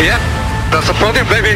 Yeah, 0.00 0.18
that's 0.70 0.86
the 0.86 0.94
podium, 0.94 1.26
baby. 1.26 1.54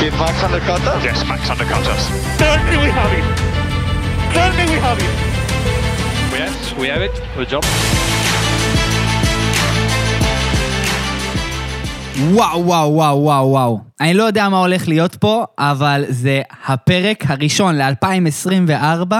Did 0.00 0.12
Max 0.20 0.42
undercut 0.44 0.82
us? 0.92 1.02
Yes, 1.02 1.24
Max 1.30 1.48
undercut 1.48 1.86
us. 1.94 2.02
Certainly 2.38 2.76
we 2.84 2.90
have 2.98 3.12
it. 3.18 3.26
Certainly 4.36 4.66
we 4.72 4.78
have 4.86 4.98
it. 5.06 5.14
Yes, 6.40 6.56
we 6.80 6.86
have 6.92 7.02
it. 7.08 7.14
Good 7.36 7.48
job. 7.48 7.64
וואו, 12.32 12.66
וואו, 12.66 12.94
וואו, 12.94 13.22
וואו, 13.22 13.46
וואו. 13.50 13.80
אני 14.00 14.14
לא 14.14 14.22
יודע 14.22 14.48
מה 14.48 14.58
הולך 14.58 14.88
להיות 14.88 15.14
פה, 15.16 15.44
אבל 15.58 16.04
זה 16.08 16.42
הפרק 16.66 17.24
הראשון 17.28 17.74
ל-2024, 17.78 19.12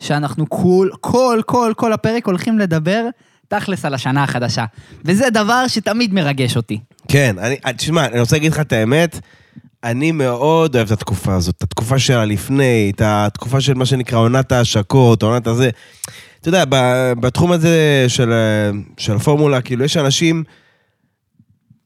שאנחנו 0.00 0.48
כל, 0.48 0.88
כל, 1.00 1.40
כל, 1.46 1.72
כל 1.76 1.92
הפרק 1.92 2.26
הולכים 2.26 2.58
לדבר 2.58 3.04
תכלס 3.48 3.84
על 3.84 3.94
השנה 3.94 4.24
החדשה. 4.24 4.64
וזה 5.04 5.30
דבר 5.30 5.68
שתמיד 5.68 6.14
מרגש 6.14 6.56
אותי. 6.56 6.78
כן, 7.08 7.36
אני, 7.38 7.56
תשמע, 7.76 8.06
אני 8.06 8.20
רוצה 8.20 8.36
להגיד 8.36 8.52
לך 8.52 8.60
את 8.60 8.72
האמת, 8.72 9.20
אני 9.84 10.12
מאוד 10.12 10.76
אוהב 10.76 10.86
את 10.86 10.92
התקופה 10.92 11.34
הזאת, 11.34 11.54
את 11.58 11.62
התקופה 11.62 11.98
של 11.98 12.18
הלפני, 12.18 12.92
את 12.94 13.02
התקופה 13.04 13.60
של 13.60 13.74
מה 13.74 13.86
שנקרא 13.86 14.18
עונת 14.18 14.52
ההשקות, 14.52 15.22
עונת 15.22 15.46
הזה. 15.46 15.70
אתה 16.40 16.48
יודע, 16.48 16.64
בתחום 17.20 17.52
הזה 17.52 18.04
של, 18.08 18.32
של 18.96 19.16
הפורמולה, 19.16 19.60
כאילו, 19.60 19.84
יש 19.84 19.96
אנשים, 19.96 20.44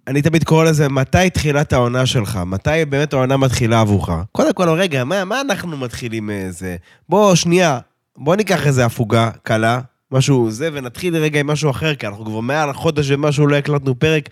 אני 0.09 0.23
תמיד 0.23 0.45
קורא 0.45 0.65
לזה, 0.65 0.89
מתי 0.89 1.31
תחילת 1.31 1.73
העונה 1.73 2.07
שלך? 2.07 2.41
מתי 2.47 2.85
באמת 2.89 3.13
העונה 3.13 3.37
מתחילה 3.37 3.81
עבורך? 3.81 4.09
קודם 4.33 4.53
כל, 4.53 4.69
רגע, 4.69 5.05
מה, 5.05 5.25
מה 5.25 5.41
אנחנו 5.41 5.77
מתחילים 5.77 6.27
מזה? 6.27 6.77
בוא, 7.09 7.35
שנייה, 7.35 7.79
בוא 8.17 8.37
ניקח 8.37 8.67
איזה 8.67 8.85
הפוגה 8.85 9.31
קלה, 9.43 9.81
משהו 10.13 10.51
זה, 10.51 10.69
ונתחיל 10.73 11.17
רגע 11.17 11.41
עם 11.41 11.47
משהו 11.47 11.71
אחר, 11.71 11.95
כי 11.95 12.07
אנחנו 12.07 12.25
כבר 12.25 12.41
מעל 12.41 12.73
חודש 12.73 13.11
ומשהו 13.11 13.47
לא 13.47 13.57
הקלטנו 13.57 13.99
פרק. 13.99 14.29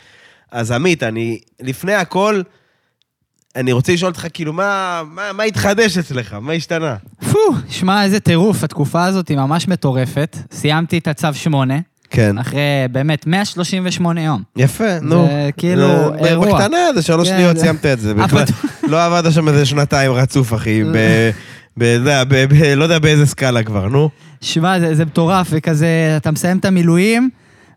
אז 0.53 0.71
עמית, 0.71 1.03
אני, 1.03 1.39
לפני 1.61 1.95
הכל, 1.95 2.43
אני 3.57 3.73
רוצה 3.73 3.93
לשאול 3.93 4.09
אותך, 4.11 4.27
כאילו, 4.33 4.53
מה, 4.53 5.03
מה, 5.11 5.33
מה 5.33 5.43
התחדש 5.43 5.99
אצלך? 5.99 6.35
מה 6.41 6.53
השתנה? 6.53 6.97
פו, 7.33 7.39
שמע, 7.69 8.05
איזה 8.05 8.21
טירוף, 8.21 8.65
התקופה 8.65 9.05
הזאת 9.05 9.29
היא 9.29 9.37
ממש 9.37 9.69
מטורפת. 9.69 10.37
סיימתי 10.53 10.99
את 10.99 11.09
הצו 11.09 11.29
8, 11.35 11.75
כן. 12.11 12.39
אחרי 12.39 12.59
באמת 12.93 13.27
138 13.27 14.23
יום. 14.23 14.43
יפה, 14.57 15.01
נו. 15.03 15.29
כאילו 15.57 15.87
זה- 16.23 16.29
אירוע. 16.29 16.59
בקטנה, 16.59 16.79
זה 16.95 17.03
שלוש 17.03 17.29
כן, 17.29 17.37
שניות 17.37 17.57
זה- 17.57 17.63
סיימת 17.63 17.87
את 17.87 18.01
זה. 18.01 18.15
בכלל, 18.25 18.45
לא 18.83 19.05
עבדת 19.05 19.33
שם 19.33 19.49
איזה 19.49 19.67
שנתיים 19.67 20.13
רצוף, 20.13 20.55
אחי. 20.55 20.83
לא 22.77 22.83
יודע 22.83 22.99
באיזה 22.99 23.27
סקאלה 23.27 23.63
כבר, 23.63 23.89
נו. 23.89 24.09
שמע, 24.41 24.81
זה, 24.81 24.95
זה 24.95 25.05
מטורף, 25.05 25.49
וכזה, 25.51 26.15
אתה 26.17 26.31
מסיים 26.31 26.59
את 26.59 26.65
המילואים, 26.65 27.31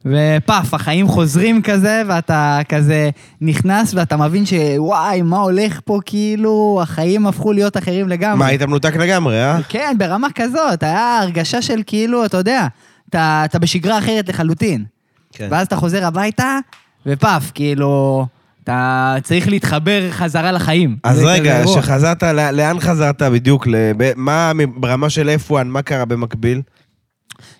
ופאף, 0.06 0.73
החיים 0.73 1.08
חוזרים 1.08 1.62
כזה, 1.62 2.02
ואתה 2.08 2.60
כזה 2.70 3.10
נכנס, 3.42 3.94
ואתה 3.94 4.18
מבין 4.18 4.44
שוואי, 4.45 5.22
מה 5.22 5.38
הולך 5.38 5.80
פה, 5.86 6.00
כאילו, 6.06 6.80
החיים 6.84 7.28
הפכו 7.28 7.54
להיות 7.54 7.78
אחרים 7.78 8.10
לגמרי. 8.10 8.40
מה, 8.40 8.45
היית 8.45 8.62
מנותק 8.62 8.95
לגמרי, 8.95 9.44
אה? 9.44 9.58
כן, 9.70 9.95
ברמה 9.98 10.28
כזאת, 10.36 10.84
היה 10.84 11.20
הרגשה 11.20 11.62
של 11.62 11.82
כאילו, 11.86 12.26
אתה 12.26 12.38
יודע, 12.38 12.67
אתה, 13.10 13.42
אתה 13.45 13.60
בשגרה 13.60 13.98
אחרת 13.98 14.30
לחלוטין. 14.30 14.86
כן. 15.34 15.48
ואז 15.52 15.67
אתה 15.67 15.76
חוזר 15.76 16.06
הביתה, 16.06 16.58
ופאף, 17.06 17.52
כאילו, 17.54 18.26
אתה 18.64 19.16
צריך 19.23 19.47
להתחבר 19.47 20.11
חזרה 20.11 20.52
לחיים. 20.52 20.97
אז 21.03 21.19
רגע. 21.23 21.64
שחזרת, 21.67 22.23
לא- 22.23 22.50
לאן 22.52 22.80
חזרת 22.80 23.22
בדיוק? 23.22 23.67
מה 24.16 24.52
ברמה 24.75 25.09
של 25.09 25.36
F1, 25.47 25.53
מה 25.66 25.81
קרה 25.81 26.05
במקביל? 26.05 26.61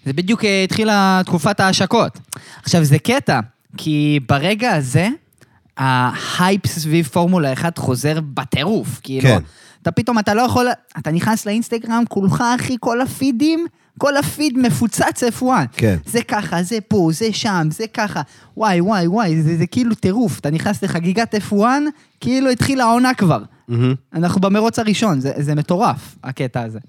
זה 0.05 0.13
בדיוק 0.13 0.45
אה, 0.45 0.63
התחילה 0.63 1.21
תקופת 1.25 1.59
ההשקות. 1.59 2.19
עכשיו, 2.63 2.83
זה 2.83 2.99
קטע, 2.99 3.39
כי 3.77 4.19
ברגע 4.29 4.71
הזה, 4.71 5.09
ההייפ 5.77 6.67
סביב 6.67 7.05
פורמולה 7.05 7.53
1 7.53 7.77
חוזר 7.77 8.19
בטירוף. 8.33 8.99
כאילו, 9.03 9.21
כן. 9.29 9.39
אתה 9.81 9.91
פתאום, 9.91 10.19
אתה 10.19 10.33
לא 10.33 10.41
יכול, 10.41 10.67
אתה 10.97 11.11
נכנס 11.11 11.45
לאינסטגרם, 11.45 12.03
כולך, 12.09 12.43
אחי, 12.55 12.75
כל 12.79 13.01
הפידים, 13.01 13.66
כל 13.97 14.17
הפיד 14.17 14.57
מפוצץ 14.57 15.23
F1. 15.39 15.45
כן. 15.73 15.97
זה 16.05 16.23
ככה, 16.23 16.63
זה 16.63 16.77
פה, 16.87 17.09
זה 17.13 17.33
שם, 17.33 17.67
זה 17.71 17.83
ככה. 17.93 18.21
וואי, 18.57 18.81
וואי, 18.81 19.07
וואי, 19.07 19.41
זה, 19.41 19.57
זה 19.57 19.67
כאילו 19.67 19.95
טירוף. 19.95 20.39
אתה 20.39 20.49
נכנס 20.49 20.83
לחגיגת 20.83 21.35
F1, 21.35 21.61
כאילו 22.19 22.49
התחילה 22.49 22.83
העונה 22.83 23.13
כבר. 23.13 23.43
מהמם. 23.67 23.93
אנחנו 24.13 24.41
במרוץ 24.41 24.79
הראשון, 24.79 25.19
זה, 25.19 25.31
זה 25.37 25.55
מטורף, 25.55 26.15
הקטע 26.23 26.61
הזה. 26.61 26.79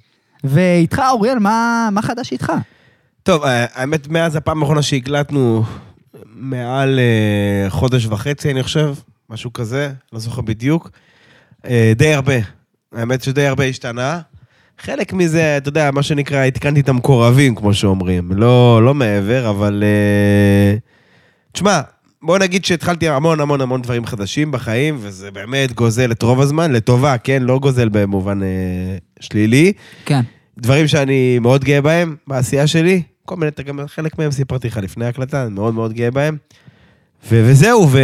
ואיתך, 0.44 1.02
אוריאל, 1.10 1.38
מה, 1.38 1.88
מה 1.92 2.02
חדש 2.02 2.32
איתך? 2.32 2.52
טוב, 3.22 3.44
אה, 3.44 3.66
האמת, 3.74 4.08
מאז 4.08 4.36
הפעם 4.36 4.62
האחרונה 4.62 4.82
שהקלטנו, 4.82 5.64
מעל 6.34 6.98
אה, 6.98 7.70
חודש 7.70 8.06
וחצי, 8.06 8.50
אני 8.50 8.62
חושב, 8.62 8.94
משהו 9.30 9.52
כזה, 9.52 9.92
לא 10.12 10.18
זוכר 10.18 10.40
בדיוק. 10.40 10.90
אה, 11.66 11.92
די 11.96 12.14
הרבה. 12.14 12.34
האמת 12.92 13.22
שדי 13.22 13.46
הרבה 13.46 13.64
השתנה. 13.64 14.20
חלק 14.78 15.12
מזה, 15.12 15.56
אתה 15.56 15.68
יודע, 15.68 15.90
מה 15.90 16.02
שנקרא, 16.02 16.44
עדכנתי 16.44 16.80
את 16.80 16.88
המקורבים, 16.88 17.54
כמו 17.54 17.74
שאומרים. 17.74 18.32
לא, 18.32 18.80
לא 18.84 18.94
מעבר, 18.94 19.50
אבל... 19.50 19.84
אה, 19.86 20.76
תשמע, 21.52 21.80
בוא 22.22 22.38
נגיד 22.38 22.64
שהתחלתי 22.64 23.08
המון 23.08 23.40
המון 23.40 23.60
המון 23.60 23.82
דברים 23.82 24.06
חדשים 24.06 24.52
בחיים, 24.52 24.96
וזה 25.00 25.30
באמת 25.30 25.72
גוזל 25.72 26.12
את 26.12 26.22
רוב 26.22 26.40
הזמן, 26.40 26.72
לטובה, 26.72 27.18
כן? 27.18 27.42
לא 27.42 27.58
גוזל 27.58 27.88
במובן 27.88 28.42
אה, 28.42 28.48
שלילי. 29.20 29.72
כן. 30.04 30.20
דברים 30.58 30.86
שאני 30.86 31.38
מאוד 31.38 31.64
גאה 31.64 31.80
בהם 31.80 32.16
בעשייה 32.26 32.66
שלי, 32.66 33.02
כל 33.24 33.36
מיני, 33.36 33.50
גם 33.66 33.80
חלק 33.86 34.18
מהם 34.18 34.30
סיפרתי 34.30 34.68
לך 34.68 34.76
לפני 34.76 35.06
ההקלטה, 35.06 35.42
אני 35.42 35.54
מאוד 35.54 35.74
מאוד 35.74 35.92
גאה 35.92 36.10
בהם. 36.10 36.36
ו- 37.30 37.42
וזהו, 37.46 37.88
ו... 37.90 37.98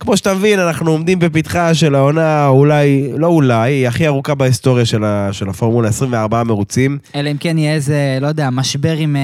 כמו 0.00 0.16
שאתה 0.16 0.34
מבין, 0.34 0.58
אנחנו 0.60 0.90
עומדים 0.90 1.18
בפתחה 1.18 1.74
של 1.74 1.94
העונה, 1.94 2.46
אולי, 2.46 3.10
לא 3.16 3.26
אולי, 3.26 3.72
היא 3.72 3.88
הכי 3.88 4.06
ארוכה 4.06 4.34
בהיסטוריה 4.34 4.84
של, 4.84 5.04
ה- 5.04 5.28
של 5.32 5.48
הפורמולה, 5.48 5.88
24 5.88 6.42
מרוצים. 6.44 6.98
אלא 7.14 7.30
אם 7.30 7.36
כן 7.40 7.58
יהיה 7.58 7.74
איזה, 7.74 8.18
לא 8.20 8.26
יודע, 8.26 8.50
משבר 8.50 8.92
עם 8.96 9.16
אה, 9.16 9.20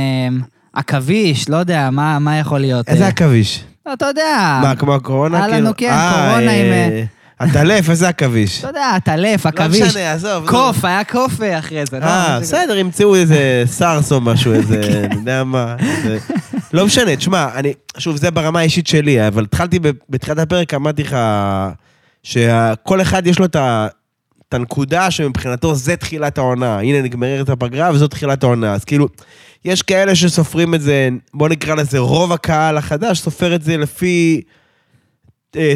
עכביש, 0.73 1.49
לא 1.49 1.57
יודע, 1.57 1.91
מה, 1.93 2.19
מה 2.19 2.39
יכול 2.39 2.59
להיות? 2.59 2.89
איזה 2.89 3.05
אה, 3.05 3.09
עכביש? 3.09 3.65
אתה 3.93 4.07
יודע. 4.07 4.61
מה, 4.63 4.75
כמו 4.77 4.95
הקורונה? 4.95 5.45
היה 5.45 5.59
לנו? 5.61 5.71
כן, 5.77 5.91
אה, 5.91 6.27
קורונה 6.29 6.51
עם, 6.53 6.67
אה, 6.73 7.05
הטלף, 7.41 7.91
איזה 7.91 8.09
עכביש? 8.09 8.59
אתה 8.59 8.69
יודע, 8.69 8.91
הטלף, 8.97 9.47
לא 9.47 9.51
עכביש. 9.51 9.81
משנה, 9.81 10.12
עזוב. 10.12 10.49
קוף, 10.49 10.84
היה 10.84 11.05
קוף 11.05 11.33
אחרי 11.59 11.87
זה, 11.91 11.99
לא? 11.99 12.05
אה, 12.05 12.28
משהו 12.28 12.41
בסדר, 12.41 12.77
ימצאו 12.77 13.15
איזה 13.15 13.62
סארס 13.67 14.12
או 14.12 14.21
משהו, 14.21 14.53
איזה, 14.53 14.81
אני 15.05 15.15
יודע 15.15 15.45
מה. 15.45 15.77
לא 16.73 16.87
משנה, 16.87 17.17
תשמע, 17.17 17.49
אני, 17.55 17.73
שוב, 17.99 18.17
זה 18.17 18.31
ברמה 18.31 18.61
האישית 18.61 18.87
שלי, 18.87 19.28
אבל 19.28 19.45
התחלתי 19.45 19.78
בתחילת 20.09 20.39
הפרק, 20.39 20.75
אמרתי 20.75 21.03
לך 21.03 21.17
שכל 22.23 23.01
אחד 23.01 23.27
יש 23.27 23.39
לו 23.39 23.45
את 23.45 23.57
ה... 23.57 23.87
את 24.49 24.55
הנקודה 24.55 25.11
שמבחינתו 25.11 25.75
זה 25.75 25.97
תחילת 25.97 26.39
העונה. 26.39 26.78
הנה, 26.78 27.03
נגמרת 27.03 27.49
הפגרה 27.49 27.91
וזו 27.93 28.09
תחילת 28.09 28.43
העונה. 28.43 28.75
אז 28.75 28.84
כאילו, 28.84 29.09
יש 29.65 29.83
כאלה 29.83 30.15
שסופרים 30.15 30.75
את 30.75 30.81
זה, 30.81 31.09
בוא 31.34 31.49
נקרא 31.49 31.75
לזה 31.75 31.99
רוב 31.99 32.33
הקהל 32.33 32.77
החדש, 32.77 33.21
סופר 33.21 33.55
את 33.55 33.62
זה 33.62 33.77
לפי 33.77 34.41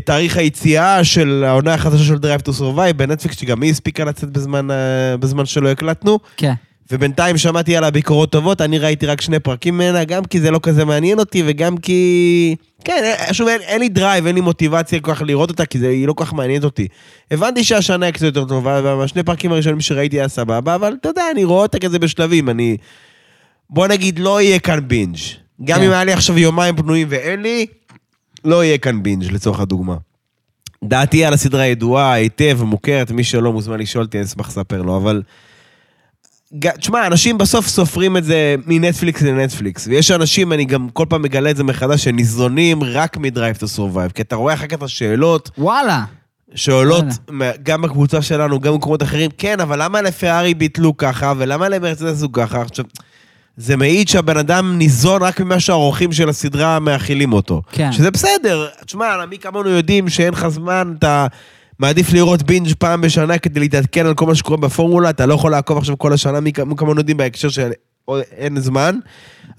תאריך 0.05 0.37
היציאה 0.37 1.05
של 1.05 1.45
העונה 1.47 1.75
החדשה 1.75 2.05
של 2.05 2.15
Drive 2.15 2.49
to 2.49 2.61
Survive 2.61 2.93
בנטפליקס, 2.97 3.41
שגם 3.41 3.63
היא 3.63 3.71
הספיקה 3.71 4.05
לצאת 4.05 4.31
בזמן, 4.31 4.71
אה, 4.71 5.17
בזמן 5.17 5.47
שלא 5.47 5.69
הקלטנו. 5.69 6.19
כן. 6.37 6.53
ובינתיים 6.93 7.39
שמעתי 7.39 7.77
עליה 7.77 7.91
ביקורות 7.91 8.33
טובות, 8.33 8.61
אני 8.61 8.79
ראיתי 8.79 9.07
רק 9.07 9.21
שני 9.21 9.39
פרקים 9.39 9.75
ממנה, 9.75 10.05
גם 10.05 10.25
כי 10.25 10.41
זה 10.41 10.51
לא 10.51 10.61
כזה 10.63 10.85
מעניין 10.85 11.19
אותי, 11.19 11.43
וגם 11.47 11.77
כי... 11.77 12.57
כן, 12.85 13.15
שוב, 13.33 13.49
אין, 13.49 13.61
אין 13.61 13.81
לי 13.81 13.89
drive, 13.89 14.27
אין 14.27 14.35
לי 14.35 14.41
מוטיבציה 14.41 15.01
כל 15.01 15.15
כך 15.15 15.23
לראות 15.23 15.51
אותה, 15.51 15.67
כי 15.67 15.79
זה, 15.79 15.89
היא 15.89 16.07
לא 16.07 16.13
כל 16.13 16.25
כך 16.25 16.33
מעניינת 16.33 16.65
אותי. 16.65 16.89
הבנתי 17.31 17.65
שהשנה 17.65 18.07
היא 18.07 18.15
קצת 18.15 18.25
יותר 18.25 18.45
טובה, 18.45 18.81
והשני 18.85 19.23
פרקים 19.23 19.53
הראשונים 19.53 19.81
שראיתי 19.81 20.17
היה 20.17 20.29
סבבה, 20.29 20.75
אבל 20.75 20.95
אתה 21.01 21.09
יודע, 21.09 21.23
אני 21.33 21.45
רואה 21.45 21.63
אותה 21.63 21.79
כזה 21.79 21.99
בשלבים, 21.99 22.49
אני... 22.49 22.77
בוא 23.71 23.87
נגיד, 23.87 24.19
לא 24.19 24.41
יהיה 24.41 24.59
כאן 24.59 24.89
בינג'. 24.89 25.17
גם 25.65 25.79
כן. 25.79 25.85
אם 25.85 25.91
היה 25.91 26.05
לי 26.05 26.13
עכשיו 26.13 26.39
יומיים 26.39 26.77
פנויים 26.77 27.07
ואין 27.11 27.43
לי, 27.43 27.67
לא 28.45 28.65
יהיה 28.65 28.79
כאן 28.79 29.03
בינג', 29.03 29.33
לצורך 29.33 29.61
הדוגמה. 29.61 29.97
דעתי 30.85 31.25
על 31.25 31.35
הסדרה 31.35 31.67
ידועה 31.67 32.13
היטב 32.13 32.57
ומוכרת, 32.61 33.11
מי 33.11 33.25
שלא 33.25 33.53
מוזמן 33.53 33.81
לשאול 33.81 34.05
אותי, 34.05 34.19
אני 34.19 34.27
אשמח 34.27 34.49
לספר 34.49 34.83
לו, 34.83 34.97
אבל... 34.97 35.23
תשמע, 36.61 37.07
אנשים 37.07 37.39
בסוף 37.39 37.67
סופרים 37.67 38.17
את 38.17 38.25
זה 38.25 38.55
מנטפליקס 38.67 39.23
לנטפליקס, 39.23 39.87
ויש 39.87 40.11
אנשים, 40.11 40.53
אני 40.53 40.65
גם 40.65 40.89
כל 40.93 41.07
פעם 41.09 41.23
מגלה 41.23 41.51
את 41.51 41.57
זה 41.57 41.65
מחדש, 41.65 42.05
שניזונים 42.05 42.85
רק 42.85 43.17
מ 43.17 43.23
Drive 43.23 43.57
to 43.57 43.69
Survive, 43.69 44.13
כי 44.13 44.23
אתה 44.23 44.37
רואה 44.37 44.55
אחר 44.55 44.67
כך 44.67 44.75
את 44.75 44.83
השאלות 44.83 45.51
וואלה. 45.59 46.05
שעולות 46.55 47.05
וואלה. 47.29 47.53
גם 47.63 47.83
בקבוצה 47.83 48.23
שלנו, 48.23 48.61
גם 48.61 48.73
במקומות 48.73 49.03
אחרים, 49.03 49.31
כן, 49.39 49.61
אבל 49.61 49.83
למה 49.83 50.03
לפרארי 50.03 50.55
ביטלו 50.55 50.97
ככה, 50.97 51.33
ולמה 51.37 51.69
למרצדס 51.69 52.23
הוא 52.23 52.31
ככה? 52.33 52.63
עכשיו, 52.63 52.85
זה 53.57 53.77
מעיד 53.77 54.09
שהבן 54.09 54.37
אדם 54.37 54.79
ניזון 54.79 55.23
רק 55.23 55.41
ממה 55.41 55.61
שהאורחים 55.61 56.13
של 56.13 56.29
הסדרה 56.29 56.79
מאכילים 56.79 57.33
אותו. 57.33 57.63
כן. 57.73 57.93
שזה 57.93 58.11
בסדר. 58.11 58.67
תשמע, 58.87 59.05
מי 59.31 59.39
כמונו 59.39 59.69
יודעים 59.69 60.09
שאין 60.09 60.33
לך 60.33 60.49
זמן, 60.49 60.95
אתה 60.99 61.27
מעדיף 61.79 62.13
לראות 62.13 62.43
בינג' 62.43 62.73
פעם 62.79 63.01
בשנה 63.01 63.39
כדי 63.39 63.61
להתעדכן 63.61 64.07
על 64.07 64.15
כל 64.15 64.27
מה 64.27 64.35
שקורה 64.35 64.57
בפורמולה, 64.57 65.11
אתה 65.11 65.27
לא 65.27 65.35
יכול 65.35 65.51
לעקוב 65.51 65.79
עכשיו 65.79 65.99
כל 65.99 66.13
השנה, 66.13 66.41
מי 66.41 66.53
כמונו 66.53 67.01
יודעים 67.01 67.17
בהקשר 67.17 67.49
של 67.49 67.71
אין 68.37 68.61
זמן. 68.61 68.99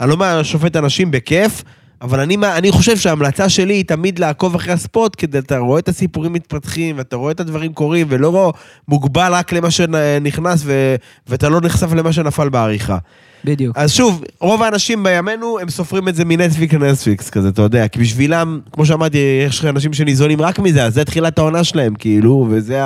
אני 0.01 0.09
לא 0.09 0.43
שופט 0.43 0.75
אנשים 0.75 1.11
בכיף, 1.11 1.63
אבל 2.01 2.19
אני, 2.19 2.37
מה- 2.37 2.57
אני 2.57 2.71
חושב 2.71 2.97
שההמלצה 2.97 3.49
שלי 3.49 3.73
היא 3.73 3.85
תמיד 3.85 4.19
לעקוב 4.19 4.55
אחרי 4.55 4.73
הספורט, 4.73 5.15
כדי 5.17 5.37
אתה 5.37 5.57
רואה 5.57 5.79
את 5.79 5.89
הסיפורים 5.89 6.33
מתפתחים, 6.33 6.97
ואתה 6.97 7.15
רואה 7.15 7.31
את 7.31 7.39
הדברים 7.39 7.73
קורים, 7.73 8.07
ולא 8.09 8.53
מוגבל 8.87 9.33
רק 9.33 9.53
למה 9.53 9.71
שנכנס, 9.71 10.61
ו, 10.65 10.95
ואתה 11.27 11.49
לא 11.49 11.61
נחשף 11.61 11.93
למה 11.93 12.13
שנפל 12.13 12.49
בעריכה. 12.49 12.97
בדיוק. 13.45 13.77
אז 13.77 13.91
שוב, 13.91 14.23
רוב 14.39 14.63
האנשים 14.63 15.03
בימינו, 15.03 15.59
הם 15.59 15.69
סופרים 15.69 16.07
את 16.07 16.15
זה 16.15 16.25
מנטפליקס 16.25 16.73
לנטפליקס 16.73 17.29
כזה, 17.29 17.49
אתה 17.49 17.61
יודע, 17.61 17.87
כי 17.87 17.99
בשבילם, 17.99 18.59
כמו 18.71 18.85
שאמרתי, 18.85 19.17
יש 19.47 19.65
אנשים 19.65 19.93
שניזונים 19.93 20.41
רק 20.41 20.59
מזה, 20.59 20.85
אז 20.85 20.93
זה 20.93 21.05
תחילת 21.05 21.37
העונה 21.37 21.63
שלהם, 21.63 21.95
כאילו, 21.95 22.47
וזה 22.49 22.81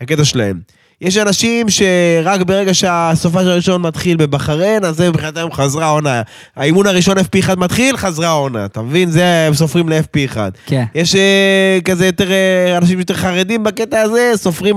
הקטע 0.00 0.24
שלהם. 0.24 0.60
יש 1.00 1.16
אנשים 1.16 1.66
שרק 1.68 2.42
ברגע 2.42 2.74
שהסופש 2.74 3.36
הראשון 3.36 3.82
מתחיל 3.82 4.16
בבחריין, 4.16 4.84
אז 4.84 4.96
זה 4.96 5.10
מבחינתם 5.10 5.52
חזרה 5.52 5.86
העונה. 5.86 6.22
האימון 6.56 6.86
הראשון 6.86 7.18
FP1 7.18 7.56
מתחיל, 7.56 7.96
חזרה 7.96 8.28
העונה, 8.28 8.64
אתה 8.64 8.82
מבין? 8.82 9.10
זה 9.10 9.46
הם 9.46 9.54
סופרים 9.54 9.88
ל-FP1. 9.88 10.36
כן. 10.66 10.84
יש 10.94 11.14
אה, 11.14 11.78
כזה 11.84 12.06
יותר, 12.06 12.32
אה, 12.32 12.78
אנשים 12.78 12.98
יותר 12.98 13.14
חרדים 13.14 13.64
בקטע 13.64 14.00
הזה, 14.00 14.32
סופרים 14.34 14.76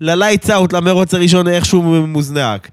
ל-lights 0.00 0.48
out, 0.48 0.72
למרוץ 0.72 1.14
הראשון, 1.14 1.48
איכשהו 1.48 1.82
מוזנק. 2.06 2.68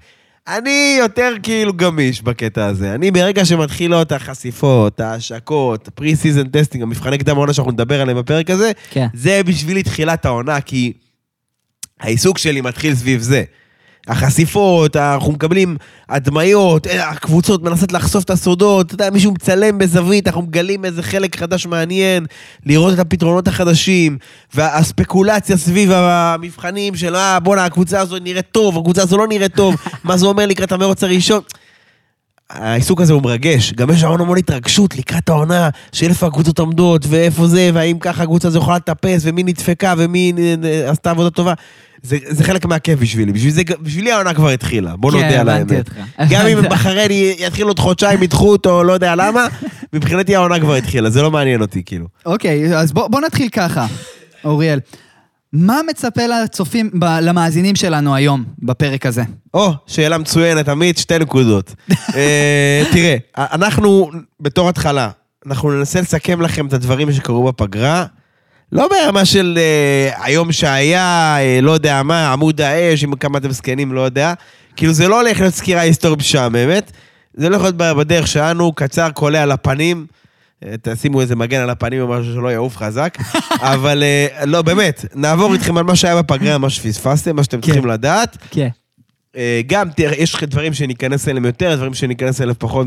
אני 0.48 0.96
יותר 0.98 1.32
כאילו 1.42 1.72
גמיש 1.72 2.22
בקטע 2.22 2.66
הזה. 2.66 2.94
אני 2.94 3.10
ברגע 3.10 3.44
שמתחילות 3.44 4.12
החשיפות, 4.12 5.00
ההשקות, 5.00 5.88
pre-season 5.94 6.48
testing, 6.48 6.82
המבחני 6.82 7.18
קדם 7.18 7.36
העונה 7.36 7.52
שאנחנו 7.52 7.72
נדבר 7.72 8.00
עליהם 8.00 8.18
בפרק 8.18 8.50
הזה, 8.50 8.72
כן. 8.90 9.06
זה 9.14 9.42
בשבילי 9.46 9.82
תחילת 9.82 10.24
העונה, 10.24 10.60
כי 10.60 10.92
העיסוק 12.00 12.38
שלי 12.38 12.60
מתחיל 12.60 12.94
סביב 12.94 13.20
זה. 13.20 13.44
החשיפות, 14.08 14.96
אנחנו 14.96 15.32
מקבלים 15.32 15.76
הדמיות, 16.08 16.86
אה, 16.86 17.08
הקבוצות 17.08 17.62
מנסות 17.62 17.92
לחשוף 17.92 18.24
את 18.24 18.30
הסודות, 18.30 18.86
אתה 18.86 18.94
יודע, 18.94 19.10
מישהו 19.10 19.32
מצלם 19.32 19.78
בזווית, 19.78 20.26
אנחנו 20.26 20.42
מגלים 20.42 20.84
איזה 20.84 21.02
חלק 21.02 21.36
חדש 21.36 21.66
מעניין, 21.66 22.26
לראות 22.66 22.94
את 22.94 22.98
הפתרונות 22.98 23.48
החדשים, 23.48 24.18
והספקולציה 24.54 25.56
סביב 25.56 25.90
המבחנים 25.92 26.96
של, 26.96 27.16
אה, 27.16 27.40
בואנה, 27.40 27.64
הקבוצה 27.64 28.00
הזו 28.00 28.18
נראית 28.18 28.46
טוב, 28.52 28.78
הקבוצה 28.78 29.02
הזו 29.02 29.18
לא 29.18 29.26
נראית 29.28 29.54
טוב, 29.54 29.74
מה 30.04 30.16
זה 30.16 30.26
אומר 30.26 30.46
לקראת 30.46 30.72
המרוץ 30.72 31.04
הראשון. 31.04 31.40
העיסוק 32.50 33.00
הזה 33.00 33.12
הוא 33.12 33.22
מרגש, 33.22 33.72
גם 33.72 33.90
יש 33.90 34.02
המון 34.02 34.20
המון 34.20 34.38
התרגשות 34.38 34.96
לקראת 34.96 35.28
העונה 35.28 35.68
של 35.92 36.08
איפה 36.08 36.26
הקבוצות 36.26 36.58
עומדות 36.58 37.02
ואיפה 37.08 37.46
זה, 37.46 37.70
והאם 37.74 37.98
ככה 37.98 38.22
הקבוצה 38.22 38.48
הזו 38.48 38.58
יכולה 38.58 38.76
לטפס, 38.76 39.20
ומי 39.24 39.42
נדפקה 39.42 39.94
ומי 39.98 40.32
עשתה 40.86 41.10
עבודה 41.10 41.30
טובה. 41.30 41.54
זה, 42.02 42.16
זה 42.28 42.44
חלק 42.44 42.66
מהכיף 42.66 43.00
בשבילי, 43.00 43.32
בשביל 43.32 43.52
זה, 43.52 43.62
בשבילי 43.80 44.12
העונה 44.12 44.34
כבר 44.34 44.48
התחילה, 44.48 44.96
בוא 44.96 45.10
כן, 45.10 45.16
נודה 45.16 45.40
על 45.40 45.48
הבנתי 45.48 45.74
האמת. 45.74 45.90
גם 46.30 46.46
אם 46.46 46.58
בחריין 46.70 47.10
יתחיל 47.38 47.66
עוד 47.66 47.78
חודשיים, 47.78 48.22
ידחו 48.22 48.52
אותו, 48.52 48.84
לא 48.84 48.92
יודע 48.92 49.14
למה, 49.14 49.46
מבחינתי 49.92 50.36
העונה 50.36 50.60
כבר 50.60 50.74
התחילה, 50.74 51.10
זה 51.10 51.22
לא 51.22 51.30
מעניין 51.30 51.60
אותי, 51.60 51.82
כאילו. 51.86 52.06
אוקיי, 52.26 52.76
אז 52.76 52.92
בוא, 52.92 53.08
בוא 53.08 53.20
נתחיל 53.20 53.48
ככה, 53.48 53.86
אוריאל. 54.44 54.80
מה 55.52 55.80
מצפה 55.90 56.22
לצופים, 56.26 56.90
ב, 56.94 57.04
למאזינים 57.04 57.76
שלנו 57.76 58.14
היום, 58.14 58.44
בפרק 58.58 59.06
הזה? 59.06 59.22
או, 59.54 59.72
שאלה 59.86 60.18
מצוינת, 60.18 60.68
עמית, 60.68 60.98
שתי 60.98 61.18
נקודות. 61.18 61.74
אה, 62.14 62.82
תראה, 62.92 63.16
אנחנו, 63.36 64.10
בתור 64.40 64.68
התחלה, 64.68 65.10
אנחנו 65.46 65.70
ננסה 65.70 66.00
לסכם 66.00 66.40
לכם 66.40 66.66
את 66.66 66.72
הדברים 66.72 67.12
שקרו 67.12 67.44
בפגרה. 67.44 68.06
לא 68.72 68.88
ברמה 68.88 69.24
של 69.24 69.58
אה, 69.60 70.24
היום 70.24 70.52
שהיה, 70.52 71.36
אה, 71.38 71.58
לא 71.62 71.70
יודע 71.70 72.02
מה, 72.02 72.32
עמוד 72.32 72.60
האש, 72.60 73.04
עם 73.04 73.16
כמה 73.16 73.38
אתם 73.38 73.50
זקנים, 73.50 73.92
לא 73.92 74.00
יודע. 74.00 74.34
כאילו, 74.76 74.92
זה 74.92 75.08
לא 75.08 75.20
הולך 75.20 75.40
להיות 75.40 75.54
סקירה 75.54 75.80
היסטורית 75.80 76.18
משעממת. 76.18 76.92
זה 77.34 77.46
הולך 77.46 77.62
להיות 77.62 77.76
בדרך 77.76 78.26
שלנו, 78.26 78.72
קצר, 78.72 79.10
קולע 79.10 79.42
על 79.42 79.52
הפנים. 79.52 80.06
אה, 80.64 80.74
תשימו 80.82 81.20
איזה 81.20 81.36
מגן 81.36 81.60
על 81.60 81.70
הפנים 81.70 82.00
או 82.00 82.08
משהו 82.08 82.32
שלא 82.34 82.48
יעוף 82.48 82.76
חזק. 82.76 83.18
אבל 83.74 84.02
אה, 84.02 84.44
לא, 84.46 84.62
באמת, 84.62 85.04
נעבור 85.14 85.52
איתכם 85.52 85.76
על 85.76 85.84
מה 85.84 85.96
שהיה 85.96 86.22
בפגרה, 86.22 86.58
מה 86.58 86.70
שפספסתם, 86.70 87.36
מה 87.36 87.44
שאתם 87.44 87.60
צריכים 87.60 87.86
לדעת. 87.86 88.36
כן. 88.50 88.68
אה, 89.36 89.60
גם, 89.66 89.88
יש 90.18 90.36
דברים 90.44 90.74
שניכנס 90.74 91.28
אליהם 91.28 91.44
יותר, 91.44 91.76
דברים 91.76 91.94
שניכנס 91.94 92.40
אליהם 92.40 92.56
פחות 92.58 92.86